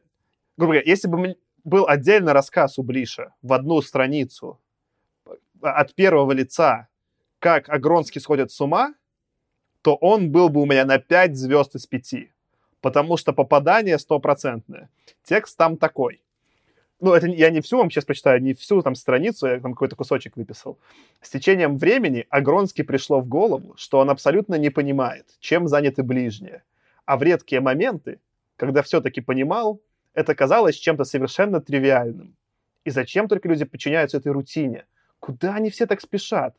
грубо 0.58 0.74
говоря, 0.74 0.84
если 0.86 1.08
бы 1.08 1.36
был 1.64 1.88
отдельный 1.88 2.34
рассказ 2.34 2.78
у 2.80 2.84
Блиша 2.84 3.34
в 3.42 3.54
одну 3.54 3.82
страницу 3.82 4.60
от 5.62 5.94
первого 5.94 6.32
лица, 6.32 6.88
как 7.40 7.70
Агронский 7.70 8.20
сходит 8.20 8.52
с 8.52 8.60
ума, 8.60 8.94
то 9.82 9.96
он 9.96 10.32
был 10.32 10.50
бы 10.50 10.62
у 10.62 10.66
меня 10.66 10.86
на 10.86 10.98
5 10.98 11.36
звезд 11.36 11.76
из 11.76 11.86
5. 11.86 12.30
Потому 12.82 13.18
что 13.18 13.34
попадание 13.34 14.00
стопроцентное. 14.00 14.90
Текст 15.24 15.58
там 15.58 15.78
такой 15.78 16.23
ну, 17.04 17.14
это 17.14 17.28
я 17.28 17.50
не 17.50 17.60
всю 17.60 17.78
вам 17.78 17.92
сейчас 17.92 18.06
прочитаю, 18.06 18.42
не 18.42 18.54
всю 18.54 18.82
там 18.82 18.96
страницу, 18.96 19.46
я 19.48 19.60
там 19.60 19.74
какой-то 19.74 19.98
кусочек 19.98 20.38
выписал. 20.38 20.80
С 21.22 21.30
течением 21.30 21.78
времени 21.78 22.26
Агронски 22.30 22.82
пришло 22.82 23.20
в 23.20 23.28
голову, 23.28 23.74
что 23.76 24.00
он 24.00 24.10
абсолютно 24.10 24.56
не 24.56 24.70
понимает, 24.70 25.26
чем 25.42 25.68
заняты 25.68 26.02
ближние. 26.02 26.64
А 27.06 27.18
в 27.18 27.24
редкие 27.24 27.60
моменты, 27.60 28.22
когда 28.56 28.82
все-таки 28.82 29.20
понимал, 29.20 29.82
это 30.14 30.34
казалось 30.34 30.76
чем-то 30.76 31.04
совершенно 31.04 31.60
тривиальным. 31.60 32.38
И 32.86 32.90
зачем 32.90 33.28
только 33.28 33.50
люди 33.50 33.66
подчиняются 33.66 34.18
этой 34.18 34.32
рутине? 34.32 34.86
Куда 35.20 35.56
они 35.56 35.70
все 35.72 35.86
так 35.86 36.00
спешат? 36.00 36.56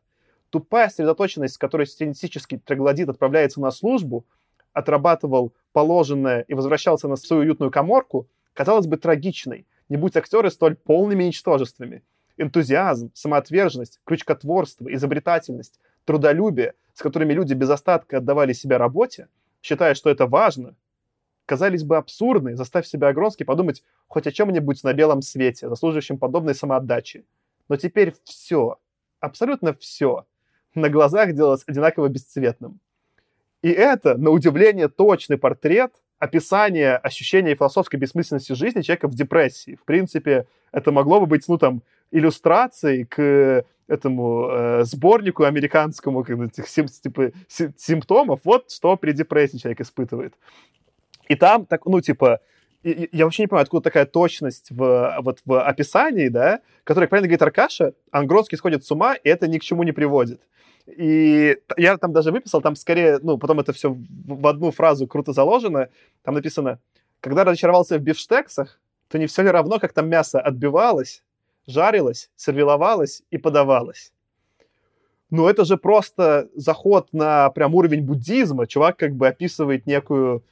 Тупая 0.50 0.90
сосредоточенность, 0.90 1.54
с 1.54 1.58
которой 1.58 1.86
стилистический 1.86 2.58
троглодит 2.58 3.08
отправляется 3.08 3.62
на 3.62 3.70
службу, 3.70 4.26
отрабатывал 4.74 5.54
положенное 5.72 6.42
и 6.42 6.52
возвращался 6.52 7.08
на 7.08 7.16
свою 7.16 7.44
уютную 7.44 7.70
коморку, 7.70 8.28
казалось 8.52 8.86
бы 8.86 8.98
трагичной, 8.98 9.66
не 9.89 9.97
будь 9.97 10.16
актеры 10.16 10.51
столь 10.51 10.77
полными 10.77 11.24
ничтожествами. 11.24 12.02
Энтузиазм, 12.36 13.11
самоотверженность, 13.15 14.01
крючкотворство, 14.05 14.93
изобретательность, 14.93 15.78
трудолюбие, 16.05 16.74
с 16.94 17.01
которыми 17.01 17.32
люди 17.32 17.55
без 17.55 17.70
остатка 17.70 18.19
отдавали 18.19 18.52
себя 18.52 18.78
работе, 18.78 19.28
считая, 19.62 19.94
что 19.94 20.11
это 20.11 20.27
важно, 20.27 20.74
казались 21.47 21.85
бы 21.85 21.97
абсурдны, 21.97 22.56
заставь 22.56 22.86
себя 22.86 23.09
Огронский 23.09 23.44
подумать 23.44 23.82
хоть 24.09 24.27
о 24.27 24.32
чем-нибудь 24.32 24.82
на 24.85 24.93
белом 24.93 25.23
свете, 25.23 25.69
заслуживающем 25.69 26.19
подобной 26.19 26.55
самоотдачи. 26.55 27.24
Но 27.69 27.77
теперь 27.77 28.15
все, 28.24 28.78
абсолютно 29.20 29.74
все, 29.74 30.27
на 30.74 30.89
глазах 30.89 31.32
делалось 31.32 31.65
одинаково 31.66 32.09
бесцветным. 32.09 32.81
И 33.62 33.70
это, 33.70 34.16
на 34.16 34.31
удивление, 34.31 34.89
точный 34.89 35.39
портрет 35.39 35.94
описание 36.24 36.96
ощущения 36.96 37.55
философской 37.55 37.96
бессмысленности 37.96 38.55
жизни 38.55 38.80
человека 38.80 39.09
в 39.09 39.14
депрессии. 39.14 39.76
В 39.76 39.84
принципе, 39.84 40.46
это 40.72 40.90
могло 40.90 41.20
бы 41.20 41.26
быть, 41.26 41.46
ну, 41.48 41.59
там, 41.59 41.82
иллюстрацией 42.10 43.05
к 43.05 43.64
этому 43.86 44.48
э, 44.51 44.84
сборнику 44.84 45.44
американскому 45.44 46.22
этих 46.22 46.68
сим, 46.68 46.86
типа, 46.86 47.32
симптомов, 47.48 48.40
вот 48.44 48.70
что 48.70 48.96
при 48.96 49.12
депрессии 49.12 49.59
человек 49.59 49.82
испытывает. 49.82 50.34
И 51.28 51.34
там, 51.34 51.66
так, 51.66 51.84
ну, 51.84 52.01
типа, 52.01 52.40
я 52.82 53.24
вообще 53.24 53.42
не 53.42 53.46
понимаю, 53.46 53.64
откуда 53.64 53.84
такая 53.84 54.06
точность 54.06 54.70
в, 54.70 55.16
вот, 55.20 55.40
в 55.44 55.60
описании, 55.60 56.28
да, 56.28 56.60
которая, 56.84 57.09
правильно 57.09 57.28
говорит 57.28 57.42
Аркаша, 57.42 57.92
Ангродский 58.10 58.56
сходит 58.56 58.84
с 58.84 58.90
ума, 58.90 59.14
и 59.14 59.28
это 59.28 59.46
ни 59.46 59.59
к 59.59 59.62
чему 59.62 59.82
не 59.82 59.92
приводит. 59.92 60.40
И 60.86 61.56
я 61.77 61.97
там 61.97 62.12
даже 62.12 62.31
выписал, 62.31 62.61
там 62.61 62.77
скорее, 62.77 63.19
ну, 63.23 63.39
потом 63.39 63.61
это 63.61 63.73
все 63.73 63.97
в 64.27 64.47
одну 64.47 64.70
фразу 64.70 65.06
круто 65.06 65.32
заложено, 65.32 65.89
там 66.23 66.35
написано, 66.35 66.78
когда 67.20 67.44
разочаровался 67.44 67.98
в 67.98 68.02
бифштексах, 68.02 68.81
то 69.09 69.19
не 69.19 69.27
все 69.27 69.43
ли 69.43 69.48
равно, 69.48 69.78
как 69.78 69.93
там 69.93 70.09
мясо 70.09 70.40
отбивалось, 70.40 71.23
жарилось, 71.66 72.31
сервировалось 72.36 73.23
и 73.31 73.39
подавалось. 73.39 74.12
Ну, 75.31 75.48
это 75.48 75.65
же 75.65 75.77
просто 75.77 76.48
заход 76.55 77.09
на 77.12 77.51
прям 77.51 77.74
уровень 77.74 78.05
буддизма. 78.05 78.66
Чувак 78.66 78.98
как 78.98 79.15
бы 79.15 79.27
описывает 79.27 79.86
некую 79.86 80.44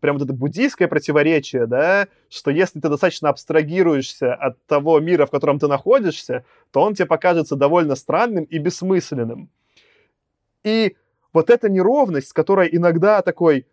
прям 0.00 0.16
вот 0.16 0.24
это 0.24 0.32
буддийское 0.32 0.88
противоречие, 0.88 1.66
да, 1.66 2.08
что 2.28 2.50
если 2.50 2.80
ты 2.80 2.88
достаточно 2.88 3.28
абстрагируешься 3.28 4.34
от 4.34 4.64
того 4.66 5.00
мира, 5.00 5.26
в 5.26 5.30
котором 5.30 5.58
ты 5.58 5.68
находишься, 5.68 6.44
то 6.70 6.80
он 6.82 6.94
тебе 6.94 7.06
покажется 7.06 7.56
довольно 7.56 7.94
странным 7.94 8.44
и 8.44 8.58
бессмысленным. 8.58 9.50
И 10.64 10.96
вот 11.32 11.50
эта 11.50 11.68
неровность, 11.68 12.28
с 12.28 12.32
которой 12.32 12.68
иногда 12.70 13.22
такой, 13.22 13.66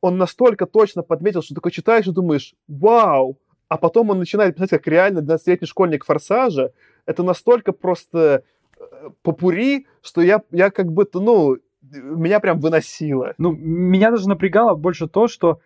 он 0.00 0.16
настолько 0.16 0.66
точно 0.66 1.02
подметил, 1.02 1.42
что 1.42 1.54
такой 1.54 1.72
читаешь 1.72 2.06
и 2.06 2.12
думаешь, 2.12 2.54
вау, 2.68 3.38
а 3.68 3.76
потом 3.76 4.10
он 4.10 4.18
начинает 4.18 4.56
писать 4.56 4.70
как 4.70 4.86
реально 4.86 5.20
12-летний 5.20 5.66
школьник 5.66 6.04
«Форсажа», 6.04 6.72
это 7.06 7.22
настолько 7.22 7.72
просто 7.72 8.42
э, 8.78 9.10
попури, 9.22 9.86
что 10.02 10.22
я, 10.22 10.42
я 10.50 10.70
как 10.70 10.92
будто, 10.92 11.20
ну, 11.20 11.58
меня 11.90 12.40
прям 12.40 12.60
выносило. 12.60 13.34
Ну, 13.38 13.52
меня 13.52 14.10
даже 14.10 14.28
напрягало 14.28 14.74
больше 14.74 15.08
то, 15.08 15.28
что 15.28 15.60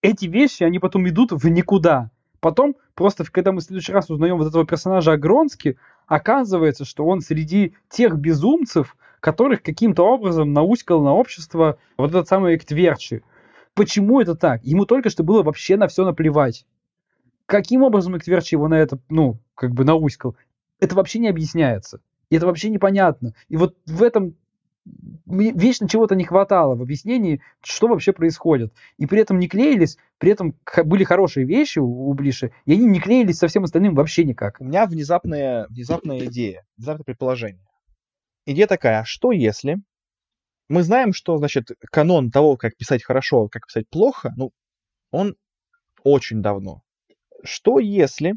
эти 0.00 0.26
вещи, 0.26 0.62
они 0.62 0.78
потом 0.78 1.08
идут 1.08 1.32
в 1.32 1.48
никуда. 1.48 2.10
Потом, 2.40 2.76
просто 2.94 3.24
когда 3.30 3.52
мы 3.52 3.60
в 3.60 3.64
следующий 3.64 3.92
раз 3.92 4.10
узнаем 4.10 4.36
вот 4.36 4.48
этого 4.48 4.66
персонажа 4.66 5.12
Агронски, 5.12 5.76
оказывается, 6.06 6.84
что 6.84 7.06
он 7.06 7.20
среди 7.20 7.74
тех 7.88 8.16
безумцев, 8.16 8.96
которых 9.20 9.62
каким-то 9.62 10.02
образом 10.04 10.52
науськал 10.52 11.02
на 11.02 11.14
общество 11.14 11.78
вот 11.96 12.10
этот 12.10 12.28
самый 12.28 12.56
Эктверчи. 12.56 13.22
Почему 13.74 14.20
это 14.20 14.34
так? 14.34 14.64
Ему 14.64 14.84
только 14.84 15.08
что 15.08 15.22
было 15.22 15.42
вообще 15.42 15.76
на 15.76 15.86
все 15.86 16.04
наплевать. 16.04 16.66
Каким 17.46 17.82
образом 17.82 18.16
Эктверчи 18.16 18.54
его 18.54 18.68
на 18.68 18.74
это, 18.74 18.98
ну, 19.08 19.38
как 19.54 19.72
бы 19.72 19.84
науськал? 19.84 20.36
Это 20.80 20.96
вообще 20.96 21.20
не 21.20 21.28
объясняется. 21.28 22.00
И 22.28 22.36
это 22.36 22.46
вообще 22.46 22.70
непонятно. 22.70 23.34
И 23.48 23.56
вот 23.56 23.76
в 23.86 24.02
этом 24.02 24.34
вечно 25.26 25.88
чего-то 25.88 26.14
не 26.14 26.24
хватало 26.24 26.74
в 26.74 26.82
объяснении, 26.82 27.40
что 27.62 27.88
вообще 27.88 28.12
происходит. 28.12 28.72
И 28.96 29.06
при 29.06 29.20
этом 29.20 29.38
не 29.38 29.48
клеились, 29.48 29.96
при 30.18 30.32
этом 30.32 30.56
были 30.84 31.04
хорошие 31.04 31.46
вещи 31.46 31.78
у, 31.78 32.12
Блиши, 32.14 32.52
и 32.64 32.72
они 32.72 32.86
не 32.86 33.00
клеились 33.00 33.38
со 33.38 33.48
всем 33.48 33.64
остальным 33.64 33.94
вообще 33.94 34.24
никак. 34.24 34.60
У 34.60 34.64
меня 34.64 34.86
внезапная, 34.86 35.66
внезапная 35.68 36.26
идея, 36.26 36.64
внезапное 36.76 37.04
предположение. 37.04 37.66
Идея 38.46 38.66
такая, 38.66 39.04
что 39.04 39.32
если... 39.32 39.76
Мы 40.68 40.84
знаем, 40.84 41.12
что, 41.12 41.36
значит, 41.36 41.70
канон 41.90 42.30
того, 42.30 42.56
как 42.56 42.76
писать 42.76 43.04
хорошо, 43.04 43.48
как 43.48 43.66
писать 43.66 43.86
плохо, 43.90 44.32
ну, 44.36 44.52
он 45.10 45.36
очень 46.02 46.40
давно. 46.40 46.82
Что 47.44 47.78
если 47.78 48.34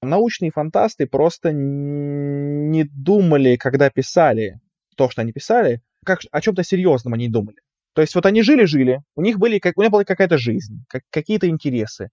научные 0.00 0.50
фантасты 0.50 1.06
просто 1.06 1.52
не 1.52 2.84
думали, 2.84 3.56
когда 3.56 3.90
писали 3.90 4.60
то, 4.98 5.08
что 5.08 5.22
они 5.22 5.32
писали, 5.32 5.80
как 6.04 6.20
о 6.30 6.40
чем-то 6.40 6.64
серьезном 6.64 7.14
они 7.14 7.28
думали. 7.28 7.58
То 7.94 8.02
есть 8.02 8.14
вот 8.14 8.26
они 8.26 8.42
жили-жили, 8.42 9.02
у 9.16 9.22
них, 9.22 9.38
были, 9.38 9.60
у 9.76 9.82
них 9.82 9.90
была 9.90 10.04
какая-то 10.04 10.36
жизнь, 10.36 10.84
как, 10.88 11.02
какие-то 11.10 11.48
интересы. 11.48 12.10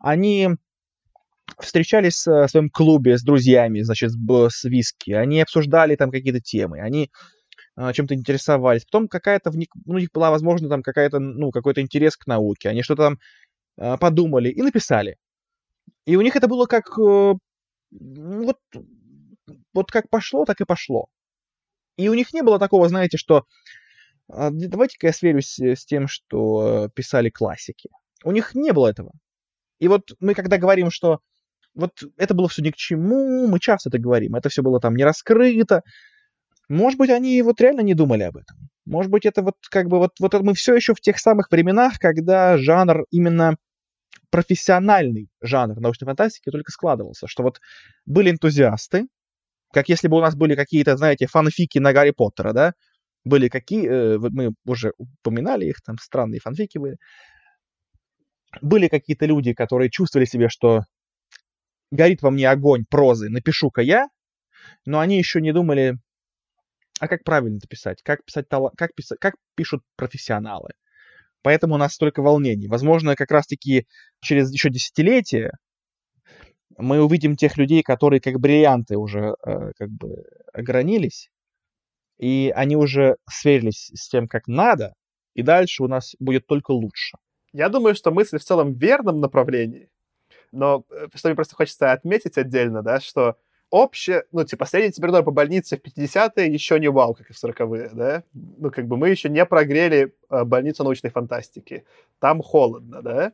Они 0.00 0.48
встречались 1.58 2.26
в 2.26 2.48
своем 2.48 2.68
клубе 2.68 3.16
с 3.16 3.22
друзьями, 3.22 3.80
значит, 3.80 4.10
с 4.12 4.64
виски, 4.64 5.12
они 5.12 5.40
обсуждали 5.40 5.96
там 5.96 6.10
какие-то 6.10 6.40
темы, 6.40 6.80
они 6.80 7.10
э, 7.76 7.92
чем-то 7.92 8.14
интересовались. 8.14 8.84
Потом 8.84 9.08
какая-то 9.08 9.50
ну, 9.52 9.94
у 9.94 9.98
них 9.98 10.10
была, 10.12 10.30
возможно, 10.30 10.68
там 10.68 10.82
какая-то, 10.82 11.18
ну, 11.18 11.50
какой-то 11.50 11.80
интерес 11.80 12.16
к 12.16 12.26
науке, 12.26 12.68
они 12.68 12.82
что-то 12.82 13.02
там 13.04 13.18
э, 13.78 13.96
подумали 13.98 14.50
и 14.50 14.60
написали. 14.60 15.16
И 16.04 16.16
у 16.16 16.20
них 16.20 16.36
это 16.36 16.48
было 16.48 16.66
как, 16.66 16.96
э, 16.98 17.34
вот, 17.90 18.58
вот 19.72 19.90
как 19.90 20.10
пошло, 20.10 20.44
так 20.44 20.60
и 20.60 20.64
пошло. 20.64 21.06
И 21.98 22.08
у 22.08 22.14
них 22.14 22.32
не 22.32 22.42
было 22.42 22.58
такого, 22.58 22.88
знаете, 22.88 23.18
что 23.18 23.44
а, 24.30 24.50
давайте-ка 24.50 25.08
я 25.08 25.12
сверюсь 25.12 25.58
с 25.58 25.84
тем, 25.84 26.06
что 26.08 26.88
писали 26.94 27.28
классики. 27.28 27.90
У 28.24 28.30
них 28.30 28.54
не 28.54 28.72
было 28.72 28.88
этого. 28.88 29.12
И 29.80 29.88
вот 29.88 30.12
мы 30.20 30.34
когда 30.34 30.58
говорим, 30.58 30.90
что 30.90 31.20
вот 31.74 31.92
это 32.16 32.34
было 32.34 32.48
все 32.48 32.62
ни 32.62 32.70
к 32.70 32.76
чему, 32.76 33.46
мы 33.48 33.60
часто 33.60 33.90
это 33.90 33.98
говорим, 33.98 34.34
это 34.36 34.48
все 34.48 34.62
было 34.62 34.80
там 34.80 34.96
не 34.96 35.04
раскрыто. 35.04 35.82
Может 36.68 36.98
быть, 36.98 37.10
они 37.10 37.42
вот 37.42 37.60
реально 37.60 37.80
не 37.80 37.94
думали 37.94 38.22
об 38.22 38.36
этом. 38.36 38.56
Может 38.84 39.10
быть, 39.10 39.26
это 39.26 39.42
вот 39.42 39.56
как 39.70 39.88
бы 39.88 39.98
вот, 39.98 40.12
вот 40.20 40.34
мы 40.40 40.54
все 40.54 40.74
еще 40.74 40.94
в 40.94 41.00
тех 41.00 41.18
самых 41.18 41.50
временах, 41.50 41.98
когда 41.98 42.58
жанр 42.58 43.06
именно 43.10 43.56
профессиональный 44.30 45.28
жанр 45.40 45.80
научной 45.80 46.06
фантастики 46.06 46.50
только 46.50 46.70
складывался, 46.70 47.26
что 47.26 47.42
вот 47.42 47.60
были 48.06 48.30
энтузиасты, 48.30 49.06
как 49.72 49.88
если 49.88 50.08
бы 50.08 50.16
у 50.16 50.20
нас 50.20 50.34
были 50.34 50.54
какие-то, 50.54 50.96
знаете, 50.96 51.26
фанфики 51.26 51.78
на 51.78 51.92
Гарри 51.92 52.10
Поттера, 52.10 52.52
да? 52.52 52.72
Были 53.24 53.48
какие, 53.48 53.88
э, 53.88 54.18
мы 54.18 54.52
уже 54.64 54.92
упоминали 54.98 55.66
их, 55.66 55.82
там 55.82 55.96
странные 55.98 56.40
фанфики 56.40 56.78
были. 56.78 56.96
Были 58.62 58.88
какие-то 58.88 59.26
люди, 59.26 59.52
которые 59.52 59.90
чувствовали 59.90 60.24
себе, 60.24 60.48
что 60.48 60.82
горит 61.90 62.22
во 62.22 62.30
мне 62.30 62.48
огонь 62.48 62.84
прозы, 62.88 63.28
напишу-ка 63.28 63.82
я, 63.82 64.08
но 64.86 65.00
они 65.00 65.18
еще 65.18 65.40
не 65.40 65.52
думали, 65.52 65.98
а 67.00 67.08
как 67.08 67.24
правильно 67.24 67.60
писать, 67.68 68.02
как 68.02 68.24
писать, 68.24 68.46
как, 68.76 68.94
писать, 68.94 69.18
как 69.20 69.34
пишут 69.54 69.82
профессионалы. 69.96 70.70
Поэтому 71.42 71.74
у 71.74 71.78
нас 71.78 71.94
столько 71.94 72.22
волнений. 72.22 72.68
Возможно, 72.68 73.14
как 73.14 73.30
раз-таки 73.30 73.86
через 74.20 74.50
еще 74.52 74.70
десятилетия 74.70 75.52
мы 76.78 77.02
увидим 77.02 77.36
тех 77.36 77.56
людей, 77.56 77.82
которые 77.82 78.20
как 78.20 78.38
бриллианты 78.38 78.96
уже 78.96 79.34
э, 79.44 79.72
как 79.76 79.90
бы 79.90 80.24
огранились, 80.52 81.30
и 82.18 82.52
они 82.54 82.76
уже 82.76 83.16
сверились 83.28 83.90
с 83.94 84.08
тем, 84.08 84.28
как 84.28 84.46
надо, 84.46 84.94
и 85.34 85.42
дальше 85.42 85.82
у 85.82 85.88
нас 85.88 86.14
будет 86.18 86.46
только 86.46 86.70
лучше. 86.70 87.18
Я 87.52 87.68
думаю, 87.68 87.94
что 87.94 88.10
мысль 88.10 88.38
в 88.38 88.44
целом 88.44 88.74
в 88.74 88.78
верном 88.78 89.20
направлении, 89.20 89.90
но 90.52 90.84
э, 90.90 91.08
что 91.14 91.28
мне 91.28 91.36
просто 91.36 91.56
хочется 91.56 91.92
отметить 91.92 92.38
отдельно, 92.38 92.82
да, 92.82 93.00
что 93.00 93.36
общее, 93.70 94.24
ну, 94.32 94.44
типа, 94.44 94.64
средняя 94.64 94.92
температура 94.92 95.22
по 95.22 95.30
больнице 95.32 95.76
в 95.76 95.80
50-е 95.80 96.52
еще 96.52 96.78
не 96.78 96.88
вау, 96.88 97.14
как 97.14 97.28
и 97.28 97.32
в 97.32 97.44
40-е, 97.44 97.90
да? 97.92 98.22
Ну, 98.32 98.70
как 98.70 98.86
бы 98.86 98.96
мы 98.96 99.10
еще 99.10 99.28
не 99.28 99.44
прогрели 99.44 100.14
э, 100.30 100.44
больницу 100.44 100.84
научной 100.84 101.10
фантастики. 101.10 101.84
Там 102.18 102.40
холодно, 102.40 103.02
да? 103.02 103.32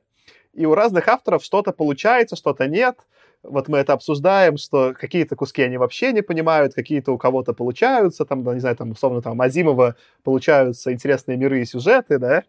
И 0.53 0.67
у 0.67 0.75
разных 0.75 1.09
авторов 1.09 1.45
что-то 1.45 1.73
получается, 1.73 2.37
что-то 2.37 2.67
нет 2.69 2.97
вот 3.45 3.69
мы 3.69 3.79
это 3.79 3.93
обсуждаем, 3.93 4.57
что 4.57 4.95
какие-то 4.95 5.37
куски 5.37 5.63
они 5.63 5.77
вообще 5.77 6.13
не 6.13 6.23
понимают, 6.23 6.75
какие-то 6.75 7.13
у 7.13 7.19
кого-то 7.19 7.53
получаются, 7.53 8.25
там, 8.25 8.43
не 8.43 8.61
знаю, 8.61 8.77
там, 8.77 8.91
условно, 8.91 9.23
там, 9.23 9.41
Азимова 9.41 9.97
получаются 10.23 10.93
интересные 10.93 11.37
миры 11.37 11.61
и 11.61 11.65
сюжеты, 11.65 12.19
да, 12.19 12.45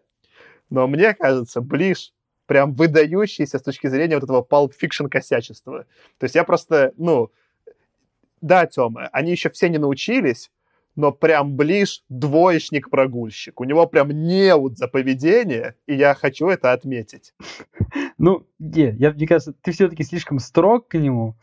но 0.70 0.88
мне 0.88 1.14
кажется, 1.14 1.60
Ближ 1.60 2.12
прям 2.46 2.74
выдающийся 2.74 3.58
с 3.58 3.62
точки 3.62 3.88
зрения 3.88 4.16
вот 4.16 4.24
этого 4.24 4.42
Pulp 4.42 4.72
Fiction 4.80 5.08
косячества. 5.08 5.84
То 6.18 6.24
есть 6.24 6.34
я 6.34 6.44
просто, 6.44 6.92
ну, 6.96 7.30
да, 8.40 8.66
Тёма, 8.66 9.08
они 9.12 9.32
еще 9.32 9.50
все 9.50 9.68
не 9.68 9.78
научились, 9.78 10.50
но 10.96 11.12
прям 11.12 11.56
Ближ 11.56 12.02
двоечник-прогульщик. 12.08 13.60
У 13.60 13.64
него 13.64 13.86
прям 13.86 14.10
неуд 14.10 14.78
за 14.78 14.88
поведение, 14.88 15.76
и 15.86 15.94
я 15.94 16.14
хочу 16.14 16.48
это 16.48 16.72
отметить. 16.72 17.34
Ну, 18.18 18.46
не, 18.58 18.96
я, 18.96 19.12
мне 19.12 19.26
кажется, 19.26 19.52
ты 19.52 19.72
все-таки 19.72 20.02
слишком 20.02 20.38
строг 20.38 20.88
к 20.88 20.98
нему. 20.98 21.36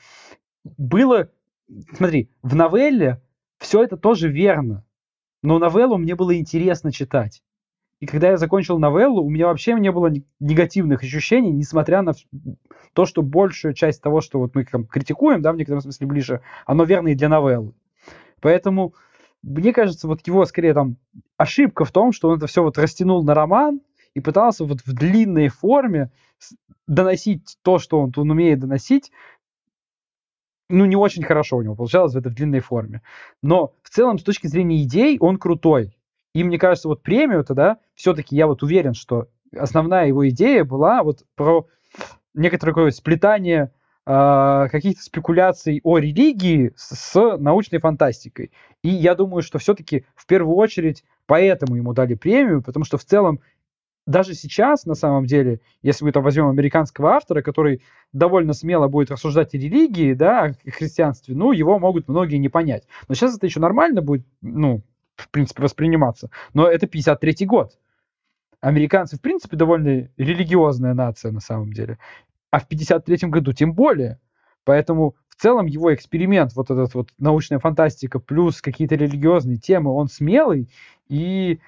Было, 0.63 1.29
смотри, 1.95 2.31
в 2.41 2.55
новелле 2.55 3.21
все 3.59 3.83
это 3.83 3.95
тоже 3.95 4.27
верно, 4.27 4.83
но 5.43 5.59
новеллу 5.59 5.97
мне 5.97 6.15
было 6.15 6.35
интересно 6.35 6.91
читать. 6.91 7.43
И 7.99 8.05
когда 8.05 8.31
я 8.31 8.37
закончил 8.37 8.79
новеллу, 8.79 9.23
у 9.23 9.29
меня 9.29 9.47
вообще 9.47 9.73
не 9.75 9.91
было 9.91 10.11
негативных 10.39 11.03
ощущений, 11.03 11.51
несмотря 11.51 12.01
на 12.01 12.13
то, 12.93 13.05
что 13.05 13.21
большую 13.21 13.73
часть 13.73 14.01
того, 14.01 14.19
что 14.19 14.39
вот 14.39 14.55
мы 14.55 14.65
там 14.65 14.85
критикуем, 14.85 15.41
да, 15.41 15.53
в 15.53 15.57
некотором 15.57 15.81
смысле 15.81 16.07
ближе, 16.07 16.41
оно 16.65 16.83
верно 16.83 17.09
и 17.09 17.15
для 17.15 17.29
новеллы. 17.29 17.73
Поэтому 18.41 18.93
мне 19.43 19.73
кажется, 19.73 20.07
вот 20.07 20.25
его 20.25 20.45
скорее 20.45 20.73
там 20.73 20.97
ошибка 21.37 21.85
в 21.85 21.91
том, 21.91 22.13
что 22.13 22.29
он 22.29 22.37
это 22.37 22.47
все 22.47 22.63
вот 22.63 22.77
растянул 22.77 23.23
на 23.23 23.33
роман 23.33 23.81
и 24.15 24.21
пытался 24.21 24.65
вот 24.65 24.81
в 24.85 24.93
длинной 24.93 25.49
форме 25.49 26.11
доносить 26.87 27.57
то, 27.61 27.77
что 27.77 27.99
он, 27.99 28.11
он 28.15 28.31
умеет 28.31 28.59
доносить, 28.59 29.11
ну, 30.69 30.85
не 30.85 30.95
очень 30.95 31.23
хорошо 31.23 31.57
у 31.57 31.61
него 31.61 31.75
получалось 31.75 32.13
в 32.13 32.17
этой 32.17 32.31
длинной 32.31 32.61
форме. 32.61 33.01
Но 33.41 33.75
в 33.83 33.89
целом, 33.89 34.17
с 34.17 34.23
точки 34.23 34.47
зрения 34.47 34.81
идей, 34.81 35.17
он 35.19 35.37
крутой. 35.37 35.95
И 36.33 36.43
мне 36.43 36.57
кажется, 36.57 36.87
вот 36.87 37.03
премию-то, 37.03 37.53
да, 37.53 37.77
все-таки 37.93 38.35
я 38.35 38.47
вот 38.47 38.63
уверен, 38.63 38.93
что 38.93 39.27
основная 39.55 40.07
его 40.07 40.27
идея 40.29 40.63
была 40.63 41.03
вот 41.03 41.25
про 41.35 41.67
некоторое 42.33 42.71
такое 42.71 42.91
сплетание 42.91 43.71
э, 44.05 44.67
каких-то 44.71 45.01
спекуляций 45.01 45.81
о 45.83 45.97
религии 45.97 46.73
с, 46.75 46.95
с 46.95 47.37
научной 47.37 47.79
фантастикой. 47.79 48.51
И 48.81 48.89
я 48.89 49.15
думаю, 49.15 49.41
что 49.41 49.59
все-таки 49.59 50.05
в 50.15 50.25
первую 50.25 50.55
очередь 50.57 51.03
поэтому 51.25 51.75
ему 51.75 51.93
дали 51.93 52.15
премию, 52.15 52.61
потому 52.61 52.85
что 52.85 52.97
в 52.97 53.05
целом 53.05 53.39
даже 54.05 54.33
сейчас, 54.33 54.85
на 54.85 54.95
самом 54.95 55.25
деле, 55.25 55.61
если 55.81 56.03
мы 56.03 56.11
там 56.11 56.23
возьмем 56.23 56.49
американского 56.49 57.11
автора, 57.11 57.41
который 57.41 57.81
довольно 58.11 58.53
смело 58.53 58.87
будет 58.87 59.11
рассуждать 59.11 59.53
о 59.53 59.57
религии, 59.57 60.13
да, 60.13 60.53
о 60.65 60.71
христианстве, 60.71 61.35
ну, 61.35 61.53
его 61.53 61.79
могут 61.79 62.09
многие 62.09 62.37
не 62.37 62.49
понять. 62.49 62.85
Но 63.07 63.15
сейчас 63.15 63.37
это 63.37 63.45
еще 63.45 63.61
нормально 63.61 64.01
будет, 64.01 64.25
ну, 64.41 64.81
в 65.15 65.29
принципе, 65.29 65.63
восприниматься. 65.63 66.29
Но 66.53 66.67
это 66.67 66.85
53-й 66.85 67.45
год. 67.45 67.77
Американцы, 68.59 69.17
в 69.17 69.21
принципе, 69.21 69.57
довольно 69.57 70.09
религиозная 70.17 70.93
нация 70.93 71.31
на 71.31 71.39
самом 71.39 71.71
деле. 71.71 71.97
А 72.53 72.59
в 72.59 72.67
53-м 72.69 73.31
году 73.31 73.51
тем 73.51 73.73
более. 73.73 74.19
Поэтому 74.63 75.15
в 75.27 75.41
целом 75.41 75.65
его 75.65 75.91
эксперимент, 75.91 76.53
вот 76.53 76.69
этот 76.69 76.93
вот 76.93 77.09
научная 77.17 77.57
фантастика 77.57 78.19
плюс 78.19 78.61
какие-то 78.61 78.93
религиозные 78.93 79.57
темы, 79.57 79.89
он 79.89 80.07
смелый 80.07 80.69
и 81.09 81.59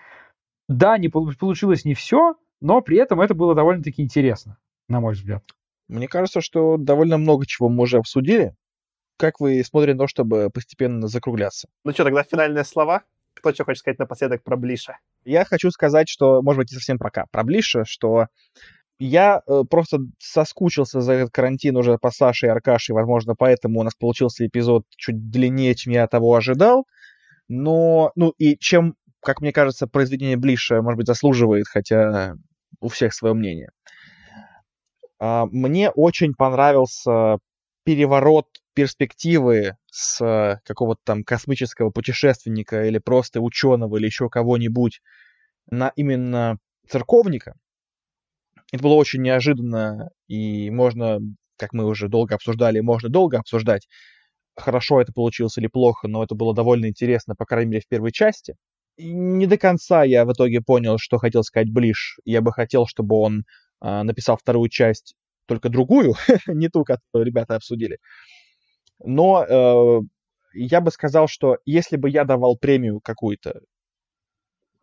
да, 0.68 1.00
не 1.00 1.10
получилось 1.10 1.86
не 1.86 1.96
все, 1.96 2.36
но 2.62 2.82
при 2.82 2.98
этом 2.98 3.20
это 3.20 3.34
было 3.34 3.56
довольно-таки 3.56 4.04
интересно, 4.04 4.60
на 4.88 5.00
мой 5.00 5.16
взгляд. 5.16 5.44
Мне 5.88 6.08
кажется, 6.08 6.40
что 6.40 6.78
довольно 6.78 7.18
много 7.18 7.48
чего 7.48 7.68
мы 7.68 7.82
уже 7.82 7.98
обсудили. 7.98 8.56
Как 9.18 9.40
вы 9.40 9.64
смотрите 9.64 9.96
на 9.96 10.04
то, 10.04 10.08
чтобы 10.08 10.52
постепенно 10.52 11.08
закругляться? 11.08 11.68
Ну 11.84 11.94
что, 11.94 12.04
тогда 12.04 12.22
финальные 12.22 12.64
слова? 12.64 13.02
Кто 13.34 13.52
что 13.52 13.66
хочет 13.66 13.80
сказать 13.80 13.98
напоследок 13.98 14.44
про 14.44 14.56
Блиша? 14.56 15.00
Я 15.24 15.46
хочу 15.46 15.72
сказать, 15.72 16.10
что, 16.10 16.44
может 16.44 16.60
быть, 16.60 16.72
не 16.72 16.76
совсем 16.76 17.00
про, 17.00 17.10
про 17.10 17.44
Блиша, 17.44 17.86
что 17.86 18.28
я 19.00 19.42
э, 19.46 19.64
просто 19.70 20.00
соскучился 20.20 21.02
за 21.02 21.14
этот 21.14 21.32
карантин 21.32 21.76
уже 21.78 21.98
по 21.98 22.12
Саше 22.12 22.48
и 22.48 22.50
Аркаше, 22.50 22.94
возможно, 22.94 23.36
поэтому 23.38 23.80
у 23.80 23.84
нас 23.84 23.94
получился 23.96 24.46
эпизод 24.46 24.86
чуть 24.96 25.30
длиннее, 25.30 25.76
чем 25.76 25.94
я 25.94 26.08
того 26.08 26.36
ожидал. 26.36 26.86
Но, 27.48 28.12
ну, 28.16 28.34
и 28.38 28.58
чем 28.58 28.96
как 29.26 29.42
мне 29.42 29.52
кажется, 29.52 29.88
произведение 29.88 30.38
Блиша, 30.38 30.82
может 30.82 30.98
быть, 30.98 31.08
заслуживает, 31.08 31.66
хотя 31.68 32.36
у 32.80 32.88
всех 32.88 33.14
свое 33.14 33.34
мнение. 33.34 33.72
А, 35.20 35.48
мне 35.48 35.90
очень 35.90 36.34
понравился 36.34 37.40
переворот 37.84 38.48
перспективы 38.74 39.78
с 39.92 40.62
какого-то 40.64 41.02
там 41.04 41.24
космического 41.24 41.90
путешественника 41.90 42.86
или 42.86 43.00
просто 43.00 43.42
ученого 43.42 43.98
или 43.98 44.06
еще 44.06 44.30
кого-нибудь 44.30 45.02
на 45.70 45.92
именно 45.96 46.58
церковника. 46.88 47.56
Это 48.72 48.84
было 48.84 48.94
очень 48.96 49.22
неожиданно, 49.22 50.10
и 50.28 50.70
можно, 50.72 51.20
как 51.58 51.74
мы 51.74 51.86
уже 51.86 52.10
долго 52.10 52.36
обсуждали, 52.36 52.80
можно 52.80 53.10
долго 53.10 53.40
обсуждать, 53.40 53.88
хорошо 54.56 55.02
это 55.02 55.14
получилось 55.14 55.58
или 55.58 55.68
плохо, 55.68 56.08
но 56.08 56.24
это 56.24 56.36
было 56.36 56.54
довольно 56.54 56.88
интересно, 56.88 57.36
по 57.36 57.46
крайней 57.46 57.72
мере, 57.72 57.82
в 57.82 57.88
первой 57.88 58.12
части 58.12 58.56
не 58.98 59.46
до 59.48 59.58
конца 59.58 60.04
я 60.04 60.26
в 60.26 60.32
итоге 60.32 60.62
понял, 60.62 60.98
что 60.98 61.18
хотел 61.18 61.44
сказать 61.44 61.72
Блиш. 61.72 62.20
Я 62.26 62.42
бы 62.42 62.52
хотел, 62.52 62.86
чтобы 62.88 63.18
он 63.18 63.44
э, 63.82 64.04
написал 64.04 64.38
вторую 64.38 64.70
часть, 64.70 65.16
только 65.48 65.70
другую, 65.70 66.14
не 66.48 66.70
ту, 66.70 66.84
которую 66.84 67.26
ребята 67.26 67.56
обсудили. 67.56 68.00
Но 69.04 69.46
э, 69.46 70.02
я 70.54 70.82
бы 70.82 70.92
сказал, 70.92 71.28
что 71.28 71.58
если 71.66 71.98
бы 71.98 72.10
я 72.10 72.24
давал 72.24 72.58
премию 72.58 73.02
какую-то 73.02 73.62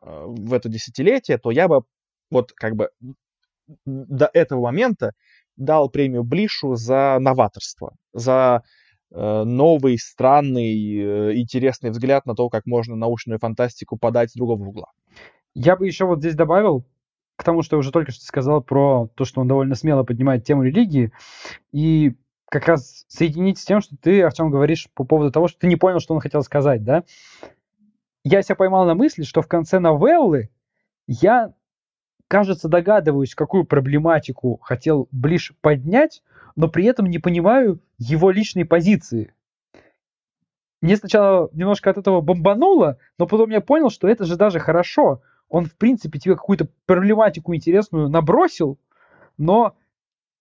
э, 0.03 0.25
в 0.27 0.53
это 0.53 0.69
десятилетие, 0.69 1.39
то 1.39 1.51
я 1.51 1.69
бы 1.69 1.83
вот 2.31 2.53
как 2.53 2.77
бы 2.77 2.91
до 3.85 4.31
этого 4.33 4.63
момента 4.63 5.13
дал 5.57 5.89
премию 5.89 6.25
Блишу 6.25 6.75
за 6.75 7.19
новаторство, 7.21 7.95
за 8.13 8.63
Э, 9.15 9.45
новый, 9.45 9.99
странный, 9.99 10.97
э, 10.97 11.39
интересный 11.39 11.91
взгляд 11.91 12.25
на 12.25 12.35
то, 12.35 12.49
как 12.49 12.65
можно 12.65 12.97
научную 12.97 13.39
фантастику 13.39 13.99
подать 13.99 14.31
с 14.31 14.35
другого 14.35 14.65
угла. 14.65 14.87
Я 15.55 15.77
бы 15.77 15.87
еще 15.87 16.07
вот 16.07 16.21
здесь 16.21 16.35
добавил 16.35 16.87
к 17.37 17.45
тому, 17.45 17.63
что 17.63 17.77
я 17.77 17.81
уже 17.81 17.93
только 17.93 18.11
что 18.11 18.25
сказал 18.25 18.63
про 18.63 19.09
то, 19.15 19.27
что 19.27 19.43
он 19.43 19.49
довольно 19.49 19.75
смело 19.75 20.03
поднимает 20.03 20.45
тему 20.45 20.63
религии, 20.63 21.13
и 21.73 22.15
как 22.47 22.69
раз 22.69 23.05
соединить 23.09 23.59
с 23.59 23.65
тем, 23.65 23.83
что 23.83 23.97
ты, 24.01 24.23
Артем, 24.23 24.51
говоришь 24.51 24.89
по 24.95 25.05
поводу 25.05 25.31
того, 25.31 25.47
что 25.49 25.59
ты 25.59 25.67
не 25.67 25.77
понял, 25.77 26.01
что 26.01 26.15
он 26.15 26.21
хотел 26.21 26.43
сказать, 26.43 26.83
да? 26.83 27.05
Я 28.25 28.41
себя 28.41 28.57
поймал 28.57 28.87
на 28.87 28.95
мысли, 28.95 29.25
что 29.25 29.43
в 29.43 29.49
конце 29.49 29.79
новеллы 29.79 30.49
я, 31.07 31.53
кажется, 32.33 32.67
догадываюсь, 32.67 33.35
какую 33.35 33.65
проблематику 33.65 34.59
хотел 34.63 35.07
Блиш 35.13 35.53
поднять, 35.61 36.23
но 36.57 36.67
при 36.67 36.87
этом 36.87 37.05
не 37.05 37.19
понимаю 37.19 37.79
его 37.99 38.31
личной 38.31 38.65
позиции. 38.65 39.35
Мне 40.81 40.97
сначала 40.97 41.51
немножко 41.53 41.91
от 41.91 41.99
этого 41.99 42.23
бомбануло, 42.23 42.97
но 43.19 43.27
потом 43.27 43.51
я 43.51 43.61
понял, 43.61 43.91
что 43.91 44.09
это 44.09 44.25
же 44.25 44.37
даже 44.37 44.61
хорошо. 44.61 45.21
Он, 45.51 45.67
в 45.67 45.77
принципе, 45.77 46.19
тебе 46.19 46.35
какую-то 46.35 46.69
проблематику 46.87 47.55
интересную 47.55 48.09
набросил, 48.09 48.79
но 49.37 49.77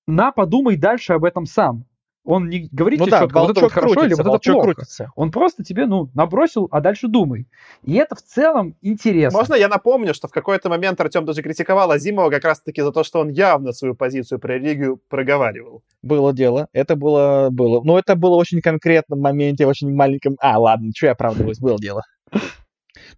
на, 0.07 0.31
подумай 0.31 0.77
дальше 0.77 1.11
об 1.11 1.25
этом 1.25 1.45
сам. 1.45 1.83
Он 2.23 2.49
не 2.49 2.69
говорит 2.71 2.99
ну 2.99 3.05
тебе 3.05 3.11
да, 3.11 3.19
четко, 3.21 3.39
вот 3.39 3.51
это 3.51 3.61
вот 3.61 3.71
хорошо 3.71 3.93
крутится, 3.93 4.21
или 4.21 4.27
вот 4.27 4.35
это 4.35 4.51
плохо. 4.51 4.73
Крутится. 4.73 5.11
Он 5.15 5.31
просто 5.31 5.63
тебе, 5.63 5.87
ну, 5.87 6.09
набросил, 6.13 6.67
а 6.71 6.79
дальше 6.79 7.07
думай. 7.07 7.47
И 7.83 7.95
это 7.95 8.15
в 8.15 8.21
целом 8.21 8.75
интересно. 8.81 9.39
Можно 9.39 9.55
я 9.55 9.67
напомню, 9.67 10.13
что 10.13 10.27
в 10.27 10.31
какой-то 10.31 10.69
момент 10.69 11.01
Артем 11.01 11.25
даже 11.25 11.41
критиковал 11.41 11.89
Азимова 11.89 12.29
как 12.29 12.43
раз-таки 12.43 12.81
за 12.81 12.91
то, 12.91 13.03
что 13.03 13.19
он 13.19 13.29
явно 13.29 13.73
свою 13.73 13.95
позицию 13.95 14.39
про 14.39 14.55
религию 14.55 14.99
проговаривал. 15.09 15.81
Было 16.03 16.31
дело. 16.31 16.67
Это 16.73 16.95
было... 16.95 17.49
было. 17.49 17.81
Но 17.83 17.97
это 17.97 18.15
было 18.15 18.35
очень 18.35 18.61
конкретном 18.61 19.19
моменте, 19.19 19.65
очень 19.65 19.93
маленьком... 19.93 20.35
А, 20.39 20.59
ладно, 20.59 20.91
что 20.95 21.07
я 21.07 21.13
оправдываюсь, 21.13 21.59
было 21.59 21.79
дело. 21.79 22.03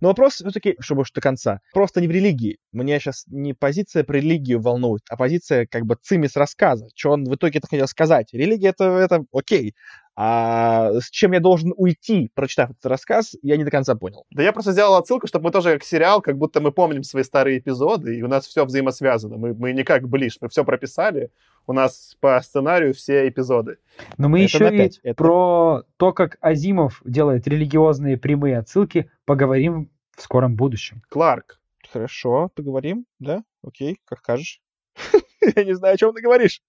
Но 0.02 0.10
вопрос 0.10 0.36
все-таки, 0.36 0.76
чтобы 0.80 1.02
уж 1.02 1.11
до 1.11 1.22
конца, 1.22 1.60
просто 1.74 2.02
не 2.02 2.07
в 2.07 2.11
религии. 2.11 2.57
Мне 2.72 2.99
сейчас 2.99 3.26
не 3.28 3.53
позиция 3.53 4.03
про 4.03 4.18
религию 4.18 4.61
волнует, 4.61 5.03
а 5.10 5.18
позиция 5.18 5.65
как 5.65 5.86
бы 5.86 5.98
цимис 6.02 6.36
рассказа. 6.36 6.88
Что 6.95 7.11
он 7.11 7.26
в 7.26 7.36
итоге 7.36 7.60
это 7.60 7.68
хотел 7.68 7.88
сказать. 7.88 8.30
Религия 8.34 8.70
это, 8.70 8.86
это 8.86 9.26
окей. 9.32 9.76
А 10.15 10.91
с 10.99 11.10
чем 11.10 11.32
я 11.32 11.40
должен 11.40 11.74
уйти, 11.76 12.30
прочитав 12.36 12.70
этот 12.70 12.86
рассказ, 12.86 13.36
я 13.41 13.57
не 13.57 13.64
до 13.64 13.72
конца 13.72 13.95
понял. 13.95 14.26
Да 14.30 14.44
я 14.44 14.53
просто 14.53 14.72
сделал 14.72 14.95
отсылку, 14.95 15.26
чтобы 15.26 15.45
мы 15.45 15.52
тоже 15.52 15.74
как 15.74 15.84
сериал, 15.84 16.22
как 16.22 16.38
будто 16.38 16.61
мы 16.61 16.72
помним 16.72 17.03
свои 17.03 17.24
старые 17.24 17.57
эпизоды, 17.57 18.18
и 18.18 18.22
у 18.22 18.28
нас 18.28 18.45
все 18.45 18.64
взаимосвязано. 18.64 19.38
Мы, 19.38 19.56
мы 19.56 19.74
не 19.74 19.84
как 19.84 20.07
ближ, 20.07 20.38
мы 20.40 20.49
все 20.49 20.64
прописали, 20.64 21.32
у 21.68 21.73
нас 21.73 22.18
по 22.19 22.40
сценарию 22.41 22.94
все 22.94 23.27
эпизоды. 23.27 23.77
Но 24.18 24.30
мы 24.30 24.44
это 24.44 24.57
еще 24.57 24.76
и 24.76 24.91
это... 25.03 25.15
про 25.15 25.84
то, 25.98 26.14
как 26.14 26.38
Азимов 26.41 27.02
делает 27.06 27.48
религиозные 27.48 28.18
прямые 28.18 28.57
отсылки, 28.57 29.10
поговорим 29.26 29.90
в 30.15 30.22
скором 30.22 30.56
будущем. 30.56 31.02
Кларк. 31.10 31.60
Хорошо, 31.91 32.49
поговорим, 32.56 33.06
да? 33.19 33.44
Окей, 33.64 33.99
как 34.06 34.19
скажешь. 34.19 34.61
Я 35.56 35.64
не 35.64 35.73
знаю, 35.73 35.95
о 35.95 35.98
чем 35.98 36.14
ты 36.14 36.22
говоришь. 36.22 36.61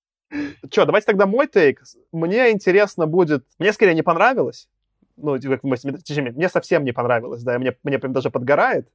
Че, 0.71 0.85
давайте 0.85 1.07
тогда 1.07 1.27
мой 1.27 1.47
тейк. 1.47 1.83
Мне 2.13 2.51
интересно 2.51 3.07
будет... 3.07 3.47
Мне 3.59 3.73
скорее 3.73 3.95
не 3.95 4.03
понравилось. 4.03 4.69
Ну, 5.17 5.39
точнее, 5.39 6.33
мне 6.33 6.49
совсем 6.49 6.85
не 6.85 6.93
понравилось, 6.93 7.43
да, 7.45 7.59
мне, 7.59 7.77
мне 7.85 7.99
прям 8.01 8.13
даже 8.13 8.31
подгорает. 8.31 8.89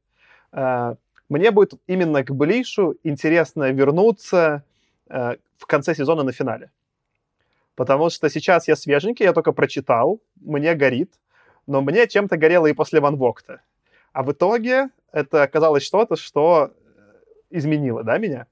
А, 0.51 0.97
мне 1.29 1.51
будет 1.51 1.73
именно 1.87 2.23
к 2.23 2.31
Блишу 2.31 2.97
интересно 3.03 3.71
вернуться 3.71 4.65
в 5.09 5.65
конце 5.67 5.95
сезона 5.95 6.23
на 6.23 6.31
финале. 6.31 6.71
Потому 7.75 8.09
что 8.09 8.29
сейчас 8.29 8.67
я 8.67 8.75
свеженький, 8.75 9.25
я 9.25 9.33
только 9.33 9.51
прочитал, 9.51 10.21
мне 10.35 10.75
горит, 10.75 11.13
но 11.67 11.81
мне 11.81 12.07
чем-то 12.07 12.37
горело 12.37 12.67
и 12.67 12.73
после 12.73 12.99
Ван 12.99 13.15
Вокта. 13.15 13.61
А 14.11 14.23
в 14.23 14.31
итоге 14.31 14.89
это 15.11 15.43
оказалось 15.43 15.83
что-то, 15.83 16.15
что 16.15 16.71
изменило, 17.49 18.03
да, 18.03 18.17
меня. 18.17 18.47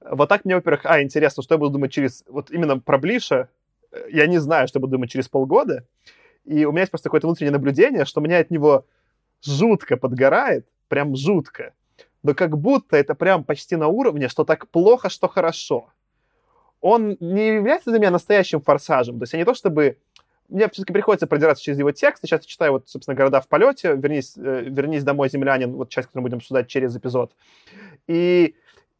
Вот 0.00 0.28
так 0.28 0.44
мне, 0.44 0.54
во-первых, 0.56 0.86
а, 0.86 1.02
интересно, 1.02 1.42
что 1.42 1.54
я 1.54 1.58
буду 1.58 1.72
думать 1.72 1.92
через... 1.92 2.24
Вот 2.26 2.50
именно 2.50 2.78
про 2.78 2.98
Блиша 2.98 3.48
я 4.08 4.26
не 4.26 4.38
знаю, 4.38 4.68
что 4.68 4.80
буду 4.80 4.92
думать 4.92 5.10
через 5.10 5.28
полгода. 5.28 5.86
И 6.44 6.64
у 6.64 6.72
меня 6.72 6.80
есть 6.80 6.90
просто 6.90 7.08
какое-то 7.08 7.26
внутреннее 7.26 7.52
наблюдение, 7.52 8.04
что 8.04 8.20
меня 8.20 8.38
от 8.38 8.50
него 8.50 8.84
жутко 9.44 9.96
подгорает, 9.96 10.66
прям 10.88 11.14
жутко. 11.14 11.74
Но 12.22 12.34
как 12.34 12.56
будто 12.58 12.96
это 12.96 13.14
прям 13.14 13.44
почти 13.44 13.76
на 13.76 13.88
уровне, 13.88 14.28
что 14.28 14.44
так 14.44 14.68
плохо, 14.68 15.08
что 15.08 15.28
хорошо. 15.28 15.88
Он 16.80 17.16
не 17.20 17.48
является 17.48 17.90
для 17.90 17.98
меня 17.98 18.10
настоящим 18.10 18.60
форсажем. 18.60 19.18
То 19.18 19.24
есть 19.24 19.32
я 19.32 19.38
не 19.38 19.44
то 19.44 19.54
чтобы... 19.54 19.98
Мне 20.48 20.68
все-таки 20.68 20.92
приходится 20.92 21.26
продираться 21.26 21.64
через 21.64 21.78
его 21.78 21.92
текст. 21.92 22.22
Сейчас 22.22 22.42
я 22.42 22.48
читаю, 22.48 22.72
вот, 22.72 22.88
собственно, 22.88 23.14
«Города 23.14 23.40
в 23.40 23.48
полете», 23.48 23.94
«Вернись, 23.96 24.36
э, 24.36 24.64
вернись 24.66 25.02
домой, 25.04 25.30
землянин», 25.30 25.72
вот 25.72 25.88
часть, 25.88 26.08
которую 26.08 26.22
мы 26.22 26.28
будем 26.28 26.38
обсуждать 26.38 26.68
через 26.68 26.94
эпизод. 26.96 27.32
И 28.06 28.54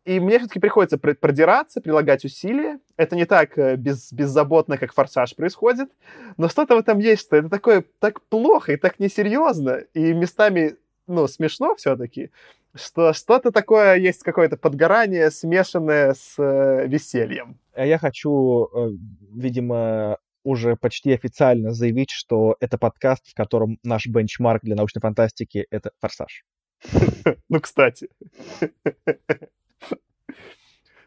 И 0.05 0.19
мне 0.19 0.39
все-таки 0.39 0.61
приходится 0.61 0.99
продираться, 0.99 1.81
прилагать 1.81 2.25
усилия. 2.25 2.81
Это 2.97 3.15
не 3.15 3.25
так 3.25 3.57
э, 3.57 3.77
без, 3.77 4.13
беззаботно, 4.13 4.79
как 4.79 4.93
«Форсаж» 4.95 5.37
происходит, 5.37 5.91
но 6.39 6.49
что-то 6.49 6.75
в 6.75 6.79
этом 6.79 6.99
есть, 6.99 7.23
что 7.23 7.37
это 7.37 7.49
такое 7.49 7.85
так 8.01 8.21
плохо 8.23 8.73
и 8.73 8.77
так 8.77 8.99
несерьезно, 8.99 9.85
и 9.95 10.13
местами, 10.13 10.77
ну, 11.07 11.29
смешно 11.29 11.75
все-таки, 11.77 12.31
что 12.75 13.13
что-то 13.13 13.53
такое 13.53 13.97
есть, 13.97 14.23
какое-то 14.23 14.57
подгорание, 14.57 15.31
смешанное 15.31 16.15
с 16.15 16.35
э, 16.39 16.87
весельем. 16.87 17.59
А 17.75 17.85
я 17.85 17.99
хочу, 17.99 18.69
э, 18.75 18.91
видимо, 19.35 20.19
уже 20.45 20.77
почти 20.77 21.13
официально 21.13 21.73
заявить, 21.73 22.11
что 22.11 22.57
это 22.61 22.79
подкаст, 22.79 23.29
в 23.29 23.35
котором 23.35 23.79
наш 23.83 24.07
бенчмарк 24.07 24.63
для 24.63 24.75
научной 24.75 25.01
фантастики— 25.01 25.67
это 25.71 25.93
«Форсаж». 26.01 26.45
Ну, 27.49 27.61
кстати. 27.61 28.09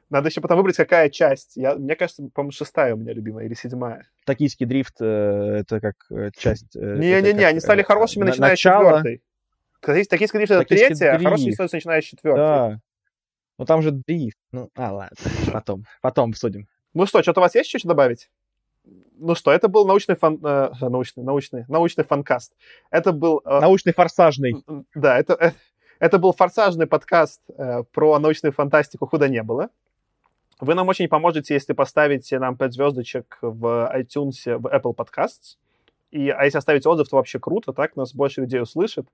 Надо 0.10 0.30
еще 0.30 0.40
потом 0.40 0.58
выбрать, 0.58 0.78
какая 0.78 1.10
часть. 1.10 1.58
Я, 1.58 1.76
мне 1.76 1.96
кажется, 1.96 2.24
по-моему, 2.34 2.52
шестая 2.52 2.94
у 2.94 2.98
меня 2.98 3.12
любимая 3.12 3.48
или 3.48 3.56
седьмая. 3.56 4.08
Токийский 4.26 4.68
дрифт 4.68 5.02
э, 5.02 5.58
это 5.62 5.82
как 5.82 5.96
э, 6.12 6.30
часть... 6.38 6.76
Э, 6.76 6.98
Не-не-не, 6.98 7.44
они 7.44 7.60
стали 7.60 7.82
э, 7.82 7.84
хорошими, 7.84 8.24
начиная 8.24 8.56
с 8.56 8.60
четвертой. 8.60 9.24
Токийский 9.82 10.40
дрифт 10.40 10.52
это 10.52 10.66
третья, 10.66 11.14
а 11.14 11.20
хороший 11.20 11.56
дрифт 11.56 11.74
начиная 11.74 12.02
с 12.02 12.06
четвертой. 12.06 12.44
Да. 12.44 12.80
Ну 13.58 13.66
там 13.66 13.82
же 13.82 13.92
дрифт. 13.92 14.38
Ну, 14.52 14.70
а, 14.76 14.94
ладно, 14.94 15.16
потом, 15.54 15.86
потом 16.02 16.32
обсудим. 16.32 16.68
Ну 16.94 17.06
что, 17.06 17.22
что-то 17.22 17.42
у 17.42 17.44
вас 17.44 17.56
есть 17.56 17.68
еще 17.68 17.80
что 17.80 17.90
добавить? 17.90 18.30
Ну 19.18 19.36
что, 19.36 19.52
это 19.52 19.68
был 19.68 19.86
научный 19.86 20.16
фан... 20.16 20.40
Э, 20.44 20.72
научный, 20.82 21.24
научный, 21.24 21.66
научный 21.68 22.04
фанкаст. 22.04 22.54
Это 22.92 23.12
был... 23.12 23.42
Э, 23.46 23.60
научный 23.60 23.94
форсажный. 23.94 24.64
Да, 24.94 25.18
это, 25.18 25.34
э, 25.34 25.52
это 26.00 26.20
был 26.20 26.34
форсажный 26.34 26.86
подкаст 26.86 27.42
э, 27.58 27.84
про 27.92 28.20
научную 28.20 28.54
фантастику 28.54 29.08
«Худо 29.08 29.28
не 29.28 29.42
было». 29.42 29.70
Вы 30.60 30.74
нам 30.76 30.88
очень 30.88 31.08
поможете, 31.08 31.54
если 31.54 31.74
поставите 31.74 32.40
нам 32.40 32.56
5 32.58 32.74
звездочек 32.74 33.38
в 33.42 33.92
iTunes, 33.94 34.58
в 34.58 34.68
Apple 34.68 34.96
Podcasts. 34.96 35.58
И, 36.12 36.30
а 36.30 36.46
если 36.46 36.58
оставить 36.58 36.86
отзыв, 36.86 37.10
то 37.10 37.18
вообще 37.18 37.40
круто, 37.40 37.74
так 37.74 37.96
нас 37.96 38.14
больше 38.14 38.42
людей 38.42 38.62
услышит. 38.62 39.08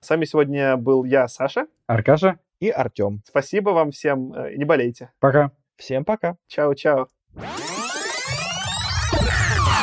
С 0.00 0.10
вами 0.10 0.24
сегодня 0.24 0.76
был 0.76 1.04
я, 1.04 1.28
Саша. 1.28 1.66
Аркаша. 1.86 2.38
И 2.60 2.70
Артем. 2.70 3.22
Спасибо 3.26 3.70
вам 3.70 3.90
всем. 3.90 4.32
Э, 4.32 4.54
не 4.54 4.64
болейте. 4.64 5.10
Пока. 5.20 5.50
Всем 5.76 6.04
пока. 6.04 6.36
Чао-чао. 6.48 7.08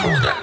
Круто. 0.02 0.41